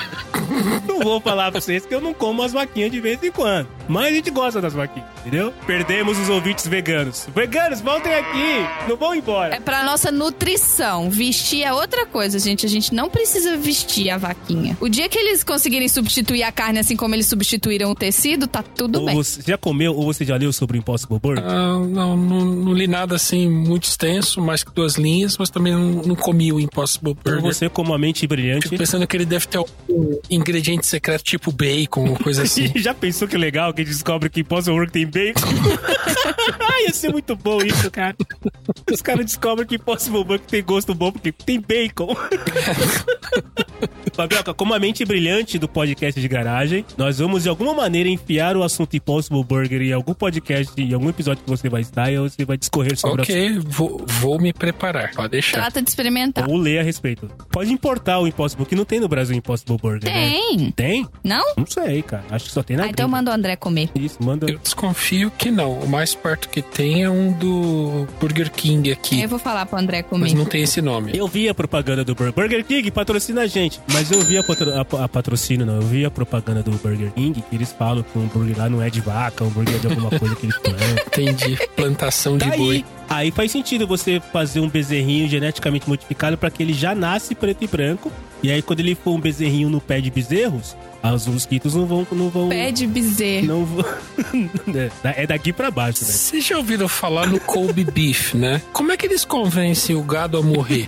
Não 0.87 0.99
vou 0.99 1.21
falar 1.21 1.49
pra 1.51 1.61
vocês 1.61 1.85
que 1.85 1.95
eu 1.95 2.01
não 2.01 2.13
como 2.13 2.43
as 2.43 2.51
vaquinhas 2.51 2.91
de 2.91 2.99
vez 2.99 3.21
em 3.23 3.31
quando. 3.31 3.67
Mas 3.87 4.07
a 4.07 4.15
gente 4.15 4.29
gosta 4.31 4.59
das 4.59 4.73
vaquinhas, 4.73 5.07
entendeu? 5.21 5.53
Perdemos 5.65 6.17
os 6.17 6.27
ouvintes 6.27 6.67
veganos. 6.67 7.27
Veganos, 7.33 7.81
voltem 7.81 8.13
aqui. 8.13 8.65
Não 8.89 8.97
vão 8.97 9.15
embora. 9.15 9.55
É 9.55 9.59
pra 9.59 9.83
nossa 9.83 10.11
nutrição. 10.11 11.09
Vestir 11.09 11.63
é 11.63 11.71
outra 11.73 12.05
coisa, 12.05 12.37
gente. 12.39 12.65
A 12.65 12.69
gente 12.69 12.93
não 12.93 13.09
precisa 13.09 13.55
vestir 13.57 14.09
a 14.09 14.17
vaquinha. 14.17 14.75
O 14.81 14.89
dia 14.89 15.07
que 15.07 15.17
eles 15.17 15.43
conseguirem 15.43 15.87
substituir 15.87 16.43
a 16.43 16.51
carne 16.51 16.79
assim 16.79 16.95
como 16.95 17.15
eles 17.15 17.27
substituíram 17.27 17.91
o 17.91 17.95
tecido, 17.95 18.47
tá 18.47 18.61
tudo 18.63 18.99
Ou 18.99 19.05
bem. 19.05 19.15
você 19.15 19.41
já 19.45 19.57
comeu 19.57 19.95
ou 19.95 20.11
você 20.11 20.25
já 20.25 20.35
leu 20.35 20.51
sobre 20.51 20.77
o 20.77 20.79
Impossible 20.79 21.19
Burger? 21.19 21.43
Ah, 21.45 21.79
não, 21.79 22.17
não, 22.17 22.45
não 22.45 22.73
li 22.73 22.87
nada 22.87 23.15
assim 23.15 23.47
muito 23.49 23.83
extenso, 23.85 24.41
mais 24.41 24.63
que 24.63 24.71
duas 24.71 24.95
linhas, 24.95 25.37
mas 25.37 25.49
também 25.49 25.73
não, 25.73 26.01
não 26.03 26.15
comi 26.15 26.51
o 26.51 26.59
Impossible 26.59 27.11
Então 27.19 27.33
Burger. 27.35 27.53
você, 27.53 27.69
como 27.69 27.91
uma 27.91 27.97
mente 27.99 28.24
brilhante, 28.27 28.63
Fico 28.63 28.77
pensando 28.77 29.05
que 29.07 29.15
ele 29.15 29.25
deve 29.25 29.47
ter 29.47 29.57
algum 29.57 30.19
ingrediente 30.29 30.85
secreto 30.85 31.23
tipo 31.23 31.51
bacon 31.51 32.09
ou 32.09 32.15
coisa 32.17 32.43
assim. 32.43 32.71
Já 32.77 32.93
pensou 32.93 33.27
que 33.27 33.37
legal 33.37 33.73
que 33.73 33.81
a 33.81 33.85
gente 33.85 33.93
descobre 33.93 34.29
que 34.29 34.41
Impossible 34.41 34.75
Burger 34.75 34.91
tem 34.91 35.05
bacon? 35.05 35.47
Ia 36.85 36.93
ser 36.93 37.11
muito 37.11 37.35
bom 37.35 37.59
isso, 37.61 37.89
cara. 37.89 38.15
Os 38.91 39.01
caras 39.01 39.25
descobrem 39.25 39.67
que 39.67 39.75
Impossible 39.75 40.23
Burger 40.23 40.45
tem 40.45 40.63
gosto 40.63 40.93
bom 40.93 41.11
porque 41.11 41.31
tem 41.31 41.59
bacon. 41.59 42.15
Fabioca, 44.13 44.53
como 44.53 44.73
a 44.73 44.79
mente 44.79 45.03
brilhante 45.03 45.59
do 45.59 45.67
podcast 45.67 46.19
de 46.19 46.27
garagem, 46.27 46.85
nós 46.97 47.19
vamos 47.19 47.43
de 47.43 47.49
alguma 47.49 47.73
maneira 47.73 48.07
enfiar 48.07 48.55
o 48.55 48.63
assunto 48.63 48.95
Impossible 48.95 49.43
Burger 49.43 49.81
em 49.81 49.91
algum 49.91 50.13
podcast, 50.13 50.71
em 50.81 50.93
algum 50.93 51.09
episódio 51.09 51.43
que 51.43 51.49
você 51.49 51.67
vai 51.67 51.81
estar 51.81 52.11
e 52.11 52.17
você 52.17 52.45
vai 52.45 52.57
discorrer 52.57 52.97
sobre 52.97 53.21
o 53.21 53.23
assunto. 53.23 53.35
ok, 53.35 53.59
vou, 53.67 54.05
vou 54.07 54.39
me 54.39 54.53
preparar, 54.53 55.13
pode 55.13 55.29
deixar. 55.29 55.57
Trata 55.57 55.81
de 55.81 55.89
experimentar. 55.89 56.49
Ou 56.49 56.57
ler 56.57 56.79
a 56.79 56.83
respeito. 56.83 57.29
Pode 57.51 57.73
importar 57.73 58.14
o 58.19 58.27
Impossible, 58.27 58.65
que 58.65 58.75
não 58.75 58.85
tem 58.85 58.99
no 58.99 59.07
Brasil 59.07 59.35
Impossible 59.35 59.77
Burger, 59.77 60.11
né? 60.11 60.29
Tem. 60.29 60.71
Tem? 60.71 61.07
Não? 61.23 61.43
Não 61.57 61.65
sei, 61.65 62.01
cara. 62.01 62.23
Acho 62.29 62.45
que 62.45 62.51
só 62.51 62.63
tem 62.63 62.77
na 62.77 62.83
Ah, 62.83 62.87
então 62.87 63.07
manda 63.07 63.31
o 63.31 63.33
André 63.33 63.55
comer. 63.55 63.89
Isso, 63.95 64.17
manda. 64.23 64.49
Eu 64.49 64.57
desconfio 64.59 65.31
que 65.31 65.49
não. 65.51 65.73
O 65.79 65.87
mais 65.89 66.13
perto 66.15 66.49
que 66.49 66.61
tem 66.61 67.03
é 67.03 67.09
um 67.09 67.31
do 67.33 68.07
Burger 68.19 68.51
King 68.51 68.91
aqui. 68.91 69.21
Eu 69.21 69.29
vou 69.29 69.39
falar 69.39 69.65
pro 69.65 69.77
André 69.79 70.03
comer. 70.03 70.23
Mas 70.23 70.33
não 70.33 70.45
tem 70.45 70.61
esse 70.63 70.81
nome. 70.81 71.11
Eu 71.15 71.27
vi 71.27 71.47
a 71.49 71.53
propaganda 71.53 72.03
do 72.03 72.13
Burger, 72.15 72.33
Burger 72.33 72.65
King, 72.65 72.89
patrocina 72.91 73.41
a 73.41 73.47
gente. 73.47 73.79
Mas 73.91 74.11
eu 74.11 74.21
vi 74.21 74.37
a, 74.37 74.43
patro- 74.43 74.73
a- 74.73 75.03
a 75.03 75.07
patrocínio, 75.09 75.65
não. 75.65 75.75
Eu 75.75 75.81
vi 75.81 76.05
a 76.05 76.11
propaganda 76.11 76.61
do 76.63 76.71
Burger 76.71 77.11
King, 77.13 77.41
que 77.41 77.55
eles 77.55 77.71
falam 77.71 78.03
que 78.03 78.17
o 78.17 78.21
hambúrguer 78.21 78.57
lá 78.57 78.69
não 78.69 78.81
é 78.81 78.89
de 78.89 79.01
vaca, 79.01 79.43
o 79.43 79.47
hambúrguer 79.47 79.75
é 79.75 79.79
de 79.79 79.87
alguma 79.87 80.09
coisa 80.09 80.35
que 80.35 80.45
eles 80.45 80.57
plantam. 80.57 80.85
Entendi. 81.07 81.57
Plantação 81.75 82.37
de 82.37 82.49
Tá 82.49 82.55
boi. 82.57 82.75
aí. 82.77 82.85
Aí 83.07 83.29
faz 83.31 83.51
sentido 83.51 83.85
você 83.85 84.19
fazer 84.33 84.59
um 84.59 84.67
bezerrinho 84.67 85.27
geneticamente 85.29 85.87
modificado 85.87 86.37
para 86.39 86.49
que 86.49 86.63
ele 86.63 86.73
já 86.73 86.95
nasce 86.95 87.35
preto 87.35 87.63
e 87.63 87.67
branco. 87.67 88.04
E 88.43 88.51
aí, 88.51 88.61
quando 88.61 88.79
ele 88.81 88.95
for 88.95 89.11
um 89.15 89.19
bezerrinho 89.19 89.69
no 89.69 89.81
pé 89.81 89.99
de 89.99 90.11
bezerros, 90.11 90.75
os 91.03 91.25
mosquitos 91.27 91.73
não 91.75 91.85
vão. 91.85 92.07
Não 92.11 92.29
vão 92.29 92.49
Pé 92.49 92.71
de 92.71 92.85
bezerro. 92.85 93.47
não 93.47 93.65
vão. 93.65 93.85
é 95.03 95.27
daqui 95.27 95.51
pra 95.53 95.69
baixo, 95.71 96.03
né? 96.03 96.11
Vocês 96.11 96.45
já 96.45 96.57
ouviram 96.57 96.87
falar 96.87 97.27
no 97.27 97.39
Kobe 97.39 97.83
Beef, 97.83 98.33
né? 98.33 98.61
Como 98.71 98.91
é 98.91 98.97
que 98.97 99.05
eles 99.05 99.25
convencem 99.25 99.95
o 99.95 100.01
gado 100.03 100.37
a 100.37 100.41
morrer? 100.43 100.87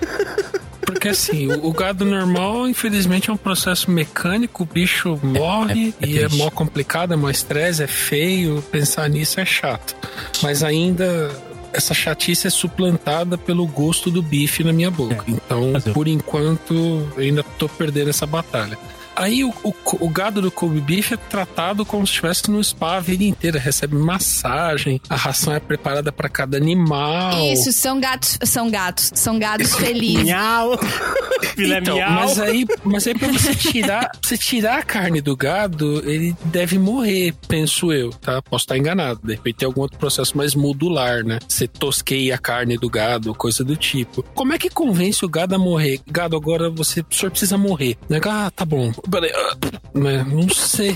Porque 0.81 1.09
assim, 1.09 1.47
o, 1.51 1.67
o 1.67 1.73
gado 1.73 2.05
normal, 2.05 2.67
infelizmente, 2.67 3.29
é 3.29 3.33
um 3.33 3.37
processo 3.37 3.91
mecânico, 3.91 4.63
o 4.63 4.65
bicho 4.65 5.19
morre 5.21 5.93
É- 6.01 6.05
é 6.05 6.09
e 6.09 6.19
é 6.19 6.29
mó 6.29 6.49
complicado, 6.49 7.13
é 7.13 7.17
mó 7.17 7.29
estresse, 7.29 7.83
é 7.83 7.87
feio, 7.87 8.61
pensar 8.71 9.09
nisso 9.09 9.39
é 9.39 9.45
chato. 9.45 9.95
Mas 10.41 10.63
ainda 10.63 11.29
essa 11.77 11.93
chatice 11.93 12.47
é 12.47 12.49
suplantada 12.49 13.37
pelo 13.37 13.65
gosto 13.67 14.09
do 14.11 14.21
bife 14.21 14.63
na 14.63 14.73
minha 14.73 14.89
boca. 14.91 15.23
Então, 15.27 15.71
Fazer 15.73 15.91
o- 15.91 15.93
por 15.93 16.07
enquanto, 16.07 16.73
eu 17.15 17.23
ainda 17.23 17.43
tô 17.43 17.69
perdendo 17.69 18.09
essa 18.09 18.25
batalha. 18.25 18.77
Aí 19.17 19.43
o, 19.43 19.49
o, 19.63 19.73
o 19.99 20.09
gado 20.09 20.41
do 20.41 20.51
Kobe 20.51 20.79
Beef 20.79 21.11
é 21.11 21.17
tratado 21.17 21.83
como 21.85 22.05
se 22.05 22.13
estivesse 22.13 22.51
no 22.51 22.63
spa 22.63 22.97
a 22.97 22.99
vida 22.99 23.23
inteira, 23.23 23.59
recebe 23.59 23.95
massagem, 23.95 25.01
a 25.09 25.15
ração 25.15 25.53
é 25.53 25.59
preparada 25.59 26.11
para 26.11 26.29
cada 26.29 26.55
animal. 26.57 27.37
Isso, 27.51 27.71
são 27.71 27.99
gatos, 27.99 28.37
são 28.43 28.69
gatos, 28.69 29.11
são 29.15 29.39
gados 29.39 29.75
felizes. 29.75 30.23
Miau! 30.23 30.77
Filé 31.55 31.79
Então, 31.79 31.95
miau! 31.95 32.11
mas 32.11 32.39
aí, 32.39 32.65
mas 32.83 33.07
aí 33.07 33.17
pra 33.17 33.27
você 33.29 33.55
tirar, 33.55 34.09
pra 34.09 34.19
você 34.21 34.37
tirar 34.37 34.79
a 34.79 34.83
carne 34.83 35.19
do 35.19 35.35
gado, 35.35 36.07
ele 36.09 36.35
deve 36.45 36.77
morrer, 36.77 37.33
penso 37.47 37.91
eu, 37.91 38.11
tá? 38.11 38.41
Posso 38.41 38.65
estar 38.65 38.77
enganado. 38.77 39.19
De 39.23 39.33
repente 39.33 39.57
tem 39.57 39.65
algum 39.65 39.81
outro 39.81 39.97
processo 39.97 40.37
mais 40.37 40.53
modular, 40.53 41.23
né? 41.23 41.39
Você 41.47 41.67
tosqueia 41.67 42.35
a 42.35 42.37
carne 42.37 42.77
do 42.77 42.89
gado, 42.89 43.33
coisa 43.33 43.63
do 43.63 43.75
tipo. 43.75 44.23
Como 44.35 44.53
é 44.53 44.57
que 44.57 44.69
convence 44.69 45.25
o 45.25 45.29
gado 45.29 45.55
a 45.55 45.57
morrer? 45.57 45.99
Gado, 46.07 46.35
agora 46.35 46.69
você 46.69 47.01
o 47.01 47.13
senhor 47.13 47.31
precisa 47.31 47.57
morrer. 47.57 47.97
Né? 48.09 48.19
Ah, 48.23 48.51
tá 48.53 48.65
bom. 48.65 48.91
Peraí. 49.09 49.31
ah? 49.33 49.55
Não 49.93 50.49
sei. 50.49 50.95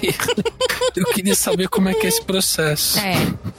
eu 0.96 1.06
queria 1.06 1.36
saber 1.36 1.68
como 1.70 1.90
é 1.90 1.94
que 1.94 2.06
é 2.06 2.10
esse 2.10 2.24
processo. 2.24 3.00
É. 3.00 3.16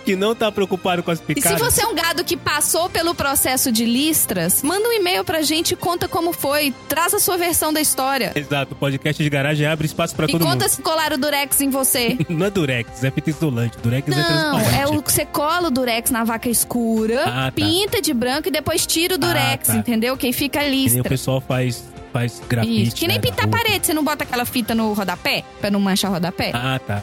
que 0.04 0.16
não 0.16 0.34
tá 0.34 0.50
preocupado 0.50 1.02
com 1.02 1.10
as 1.10 1.18
E 1.18 1.22
se 1.22 1.26
picadas... 1.34 1.60
você 1.60 1.82
é 1.82 1.86
um 1.86 1.94
gado 1.94 2.24
que 2.24 2.36
passou 2.36 2.88
pelo 2.88 3.14
processo 3.14 3.70
de 3.70 3.84
listras, 3.84 4.62
manda 4.62 4.88
um 4.88 4.92
e-mail 4.92 5.24
pra 5.24 5.42
gente 5.42 5.72
e 5.72 5.76
conta 5.76 6.08
como 6.08 6.32
foi. 6.32 6.74
Traz 6.88 7.14
a 7.14 7.20
sua 7.20 7.36
versão 7.36 7.72
da 7.72 7.80
história. 7.80 8.32
Exato, 8.34 8.74
o 8.74 8.76
podcast 8.76 9.22
de 9.22 9.28
garagem 9.30 9.66
abre 9.66 9.86
espaço 9.86 10.14
pra 10.14 10.26
E 10.26 10.32
todo 10.32 10.42
conta 10.42 10.64
mundo. 10.64 10.68
se 10.68 10.82
colaram 10.82 11.16
o 11.16 11.18
durex 11.20 11.60
em 11.60 11.70
você. 11.70 12.18
Não 12.28 12.46
é 12.46 12.50
durex, 12.50 13.02
é 13.04 13.10
fita 13.10 13.30
isolante. 13.30 13.76
Durex 13.82 14.08
é 14.08 14.10
Não, 14.10 14.24
transparente. 14.58 14.80
é 14.80 14.86
o 14.88 15.02
que 15.02 15.12
você 15.12 15.24
cola 15.24 15.68
o 15.68 15.70
durex 15.70 16.10
na 16.10 16.24
vaca 16.24 16.48
escura, 16.48 17.24
Ah, 17.26 17.44
tá. 17.46 17.52
pinta 17.52 18.00
de 18.02 18.12
branco 18.12 18.48
e 18.48 18.50
depois 18.50 18.86
tira 18.86 19.14
o 19.14 19.18
durex, 19.18 19.68
tá. 19.68 19.74
entendeu? 19.76 20.16
Quem 20.16 20.32
fica 20.32 20.60
Que 20.60 20.68
nem 20.68 20.80
o 20.80 20.82
listra. 20.84 21.02
pessoal 21.04 21.40
faz 21.40 21.84
faz 22.12 22.40
grafite. 22.48 22.82
Isso. 22.82 22.96
Que 22.96 23.06
nem 23.06 23.16
né, 23.16 23.22
pintar 23.22 23.48
parede. 23.48 23.86
Você 23.86 23.94
não 23.94 24.04
bota 24.04 24.24
aquela 24.24 24.44
fita 24.44 24.74
no 24.74 24.92
rodapé? 24.92 25.44
Pra 25.60 25.70
não 25.70 25.80
manchar 25.80 26.10
o 26.10 26.14
rodapé? 26.14 26.50
Ah, 26.54 26.78
tá. 26.78 27.02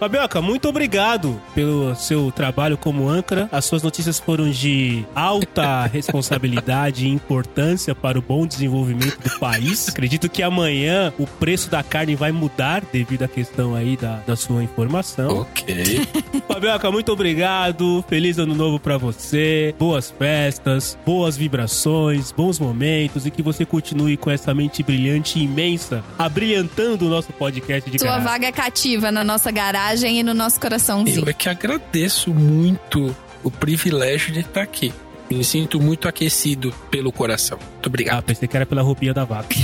Fabioca, 0.00 0.40
muito 0.40 0.66
obrigado 0.66 1.38
pelo 1.54 1.94
seu 1.94 2.32
trabalho 2.32 2.78
como 2.78 3.06
âncora. 3.06 3.50
As 3.52 3.66
suas 3.66 3.82
notícias 3.82 4.18
foram 4.18 4.50
de 4.50 5.04
alta 5.14 5.84
responsabilidade 5.92 7.04
e 7.04 7.10
importância 7.10 7.94
para 7.94 8.18
o 8.18 8.22
bom 8.22 8.46
desenvolvimento 8.46 9.18
do 9.20 9.38
país. 9.38 9.90
Acredito 9.90 10.30
que 10.30 10.42
amanhã 10.42 11.12
o 11.18 11.26
preço 11.26 11.68
da 11.68 11.82
carne 11.82 12.14
vai 12.14 12.32
mudar 12.32 12.82
devido 12.90 13.24
à 13.24 13.28
questão 13.28 13.74
aí 13.74 13.94
da, 13.94 14.20
da 14.26 14.36
sua 14.36 14.62
informação. 14.64 15.40
Ok. 15.40 16.06
Fabioca, 16.48 16.90
muito 16.90 17.12
obrigado. 17.12 18.02
Feliz 18.08 18.38
ano 18.38 18.54
novo 18.54 18.80
pra 18.80 18.96
você. 18.96 19.74
Boas 19.78 20.10
festas, 20.10 20.96
boas 21.04 21.36
vibrações, 21.36 22.32
bons 22.32 22.58
momentos 22.58 23.26
e 23.26 23.30
que 23.30 23.42
você 23.42 23.66
continue 23.66 24.16
com 24.16 24.30
essa 24.30 24.54
mente 24.54 24.82
brilhante 24.82 25.38
e 25.38 25.42
imensa, 25.42 26.02
abrilhantando 26.18 27.04
o 27.04 27.10
nosso 27.10 27.34
podcast 27.34 27.90
de 27.90 27.98
Sua 27.98 28.08
garagem. 28.08 28.26
vaga 28.26 28.46
é 28.46 28.52
cativa 28.52 29.12
na 29.12 29.22
nossa 29.22 29.50
garagem 29.50 29.89
e 29.94 30.22
no 30.22 30.34
nosso 30.34 30.60
coraçãozinho. 30.60 31.20
Eu 31.24 31.28
é 31.28 31.32
que 31.32 31.48
agradeço 31.48 32.32
muito 32.32 33.14
o 33.42 33.50
privilégio 33.50 34.32
de 34.32 34.40
estar 34.40 34.62
aqui. 34.62 34.92
Me 35.30 35.44
sinto 35.44 35.80
muito 35.80 36.08
aquecido 36.08 36.72
pelo 36.90 37.12
coração. 37.12 37.56
Muito 37.58 37.84
Ah, 37.84 37.88
obrigado. 37.88 38.24
pensei 38.24 38.48
que 38.48 38.56
era 38.56 38.66
pela 38.66 38.82
roupinha 38.82 39.14
da 39.14 39.24
vaca. 39.24 39.54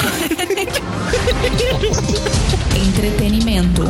Entretenimento. 2.77 3.83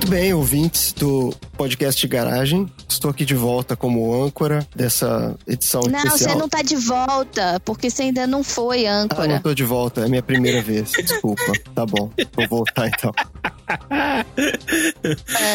Muito 0.00 0.12
bem, 0.12 0.32
ouvintes 0.32 0.94
do 0.94 1.30
podcast 1.58 2.08
Garagem. 2.08 2.66
Estou 2.88 3.10
aqui 3.10 3.22
de 3.22 3.34
volta 3.34 3.76
como 3.76 4.24
âncora 4.24 4.66
dessa 4.74 5.36
edição 5.46 5.82
Não, 5.82 5.98
especial. 5.98 6.30
você 6.32 6.38
não 6.38 6.48
tá 6.48 6.62
de 6.62 6.74
volta, 6.76 7.60
porque 7.66 7.90
você 7.90 8.04
ainda 8.04 8.26
não 8.26 8.42
foi 8.42 8.86
Ah, 8.86 9.00
não 9.00 9.04
âncora. 9.04 9.40
tô 9.40 9.52
de 9.54 9.62
volta, 9.62 10.06
é 10.06 10.08
minha 10.08 10.22
primeira 10.22 10.62
vez. 10.62 10.90
Desculpa. 11.04 11.52
Tá 11.74 11.84
bom, 11.84 12.10
vou 12.34 12.48
voltar 12.48 12.88
então. 12.88 13.12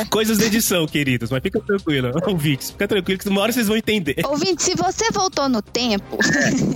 Coisas 0.10 0.38
da 0.38 0.46
edição, 0.46 0.86
queridos, 0.88 1.30
mas 1.32 1.42
fica 1.42 1.60
tranquilo, 1.60 2.12
ouvintes. 2.26 2.70
Fica 2.70 2.88
tranquilo 2.88 3.20
que 3.20 3.28
uma 3.28 3.42
hora 3.42 3.52
vocês 3.52 3.68
vão 3.68 3.76
entender. 3.76 4.16
Ouvinte, 4.26 4.62
se 4.64 4.76
você 4.76 5.12
voltou 5.12 5.50
no 5.50 5.62
tempo, 5.62 6.18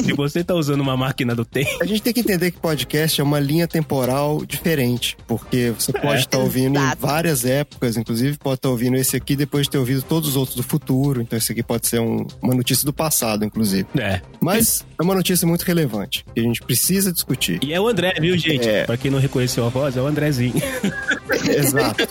Se 0.04 0.12
você 0.14 0.44
tá 0.44 0.54
usando 0.56 0.82
uma 0.82 0.98
máquina 0.98 1.34
do 1.36 1.46
tempo. 1.46 1.70
A 1.82 1.86
gente 1.86 2.02
tem 2.02 2.12
que 2.14 2.20
entender 2.20 2.52
que 2.52 2.60
podcast 2.60 3.22
é 3.22 3.24
uma 3.24 3.40
linha 3.40 3.68
temporal 3.68 4.44
diferente, 4.44 5.16
porque 5.28 5.72
você 5.78 5.94
pode 5.94 6.22
estar 6.22 6.40
ouvindo 6.40 6.78
em 6.78 6.82
Exato. 6.82 6.98
várias 7.02 7.46
épocas, 7.46 7.59
inclusive 7.98 8.38
pode 8.38 8.56
estar 8.56 8.70
ouvindo 8.70 8.96
esse 8.98 9.16
aqui 9.16 9.36
depois 9.36 9.64
de 9.66 9.72
ter 9.72 9.78
ouvido 9.78 10.02
todos 10.02 10.30
os 10.30 10.36
outros 10.36 10.56
do 10.56 10.64
futuro, 10.64 11.22
então 11.22 11.38
esse 11.38 11.52
aqui 11.52 11.64
pode 11.64 11.88
ser 11.88 12.00
um- 12.00 12.26
uma 12.42 12.54
notícia 12.54 12.86
do 12.86 12.94
passado, 12.94 13.44
inclusive. 13.46 13.86
É. 13.98 14.22
Mas 14.42 14.86
é 15.00 15.04
uma 15.04 15.16
notícia 15.16 15.48
muito 15.48 15.64
relevante, 15.64 16.26
que 16.34 16.40
a 16.40 16.44
gente 16.44 16.62
precisa 16.62 17.12
discutir. 17.12 17.60
E 17.64 17.74
é 17.74 17.80
o 17.80 17.88
André, 17.88 18.14
viu, 18.20 18.38
gente? 18.38 18.68
É. 18.68 18.86
Pra 18.86 18.98
quem 18.98 19.10
não 19.12 19.20
reconheceu 19.20 19.66
a 19.66 19.70
voz, 19.70 19.96
é 19.98 20.02
o 20.02 20.08
Andrezinho. 20.08 20.54
Exato. 21.48 22.08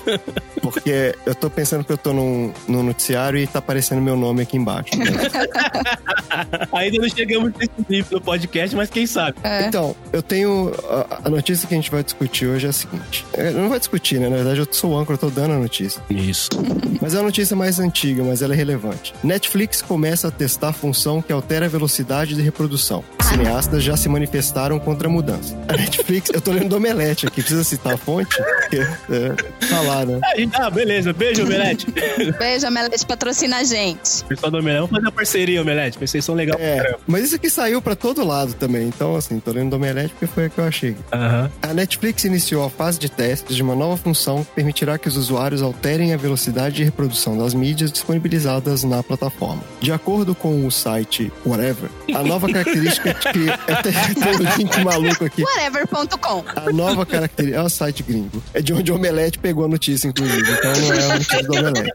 Porque 0.62 1.14
eu 1.26 1.34
tô 1.34 1.48
pensando 1.50 1.84
que 1.84 1.92
eu 1.92 1.98
tô 1.98 2.12
num, 2.12 2.52
num 2.66 2.82
noticiário 2.82 3.38
e 3.38 3.46
tá 3.46 3.58
aparecendo 3.58 4.00
meu 4.00 4.16
nome 4.16 4.42
aqui 4.42 4.56
embaixo. 4.56 4.96
né? 4.98 5.04
Ainda 6.72 6.98
não 6.98 7.08
chegamos 7.08 7.52
nesse 7.58 7.70
nível 7.88 8.18
no 8.18 8.20
podcast, 8.20 8.74
mas 8.76 8.90
quem 8.90 9.06
sabe? 9.06 9.38
É. 9.42 9.66
Então, 9.66 9.94
eu 10.12 10.22
tenho. 10.22 10.72
A, 10.88 11.26
a 11.26 11.30
notícia 11.30 11.66
que 11.66 11.74
a 11.74 11.76
gente 11.76 11.90
vai 11.90 12.02
discutir 12.02 12.46
hoje 12.46 12.66
é 12.66 12.70
a 12.70 12.72
seguinte. 12.72 13.24
É, 13.32 13.50
Não 13.50 13.68
vai 13.68 13.78
discutir, 13.78 14.18
né? 14.20 14.28
Na 14.28 14.36
verdade, 14.36 14.60
eu 14.60 14.68
sou 14.70 14.92
o 14.92 14.98
âncora, 14.98 15.14
eu 15.14 15.18
tô 15.20 15.30
dando 15.38 15.54
a 15.54 15.58
notícia. 15.58 16.02
Isso. 16.10 16.50
Mas 17.00 17.14
é 17.14 17.18
uma 17.18 17.24
notícia 17.24 17.54
mais 17.54 17.78
antiga, 17.78 18.24
mas 18.24 18.42
ela 18.42 18.54
é 18.54 18.56
relevante. 18.56 19.14
Netflix 19.22 19.80
começa 19.80 20.28
a 20.28 20.30
testar 20.32 20.72
função 20.72 21.22
que 21.22 21.32
altera 21.32 21.66
a 21.66 21.68
velocidade 21.68 22.34
de 22.34 22.42
reprodução. 22.42 23.04
Cineastas 23.22 23.84
já 23.84 23.96
se 23.96 24.08
manifestaram 24.08 24.80
contra 24.80 25.06
a 25.06 25.10
mudança. 25.10 25.56
A 25.68 25.76
Netflix, 25.76 26.30
eu 26.34 26.40
tô 26.40 26.50
lendo 26.50 26.70
do 26.70 26.76
Omelete 26.76 27.26
aqui, 27.26 27.40
precisa 27.40 27.62
citar 27.62 27.94
a 27.94 27.96
fonte? 27.96 28.36
Porque, 28.36 28.78
é, 28.78 29.66
tá 29.68 29.80
lá, 29.82 30.04
né? 30.04 30.20
Ah, 30.54 30.68
beleza. 30.70 31.12
Beijo, 31.12 31.44
Omelete. 31.44 31.86
beijo, 32.36 32.66
a 32.66 32.70
Melete 32.70 33.06
patrocina 33.06 33.58
a 33.58 33.64
gente. 33.64 34.24
Pessoal 34.24 34.50
do 34.50 34.58
Omelete, 34.58 34.80
vamos 34.80 34.90
fazer 34.90 35.06
uma 35.06 35.12
parceria, 35.12 35.62
Omelete. 35.62 35.98
Vocês 36.00 36.24
são 36.24 36.34
legal 36.34 36.58
pra 36.58 36.66
É, 36.66 36.96
mas 37.06 37.24
isso 37.24 37.36
aqui 37.36 37.48
saiu 37.48 37.80
pra 37.80 37.94
todo 37.94 38.26
lado 38.26 38.54
também. 38.54 38.88
Então, 38.88 39.14
assim, 39.14 39.38
tô 39.38 39.52
lendo 39.52 39.70
do 39.70 39.76
Omelete 39.76 40.10
porque 40.14 40.26
foi 40.26 40.46
a 40.46 40.48
que 40.48 40.58
eu 40.58 40.64
achei. 40.64 40.96
Aham. 41.12 41.50
A 41.62 41.72
Netflix 41.72 42.24
iniciou 42.24 42.64
a 42.64 42.70
fase 42.70 42.98
de 42.98 43.08
testes 43.08 43.54
de 43.54 43.62
uma 43.62 43.76
nova 43.76 43.96
função 43.96 44.42
que 44.42 44.50
permitirá 44.52 44.98
que 44.98 45.06
os 45.06 45.16
usuários 45.28 45.60
alterem 45.60 46.14
a 46.14 46.16
velocidade 46.16 46.76
de 46.76 46.84
reprodução 46.84 47.36
das 47.36 47.52
mídias 47.52 47.92
disponibilizadas 47.92 48.82
na 48.82 49.02
plataforma. 49.02 49.62
De 49.80 49.92
acordo 49.92 50.34
com 50.34 50.66
o 50.66 50.70
site 50.70 51.30
Whatever, 51.44 51.90
a 52.14 52.22
nova 52.22 52.48
característica 52.50 53.12
que 53.14 53.50
até 53.70 53.92
tem 53.92 54.34
um 54.34 54.56
link 54.56 54.80
maluco 54.82 55.24
aqui. 55.24 55.42
Whatever.com. 55.42 56.44
A 56.56 56.72
nova 56.72 57.04
característica. 57.04 57.58
É 57.58 57.62
o 57.62 57.68
site 57.68 58.02
gringo. 58.02 58.42
É 58.54 58.62
de 58.62 58.72
onde 58.72 58.90
o 58.90 58.94
Omelete 58.94 59.38
pegou 59.38 59.64
a 59.64 59.68
notícia, 59.68 60.08
inclusive. 60.08 60.50
Então 60.50 60.72
não 60.80 60.92
é 60.92 61.04
a 61.04 61.08
notícia 61.14 61.42
do 61.42 61.52
Omelete. 61.54 61.92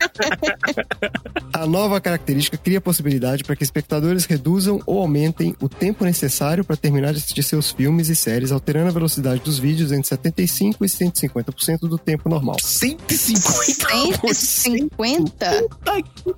A 1.52 1.66
nova 1.66 2.02
característica 2.02 2.58
cria 2.58 2.82
possibilidade 2.82 3.44
para 3.44 3.56
que 3.56 3.64
espectadores 3.64 4.26
reduzam 4.26 4.80
ou 4.86 5.00
aumentem 5.00 5.56
o 5.62 5.70
tempo 5.70 6.04
necessário 6.04 6.64
para 6.64 6.76
terminar 6.76 7.14
de 7.14 7.20
assistir 7.20 7.44
seus 7.44 7.72
filmes 7.72 8.10
e 8.10 8.16
séries, 8.16 8.52
alterando 8.52 8.90
a 8.90 8.92
velocidade 8.92 9.42
dos 9.42 9.60
vídeos 9.60 9.92
entre 9.92 10.10
75% 10.16 10.76
e 10.82 10.86
150% 10.86 11.80
do 11.82 11.98
tempo 11.98 12.30
normal. 12.30 12.58
150? 12.62 13.23
150? 13.24 15.46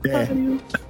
É. 0.06 0.28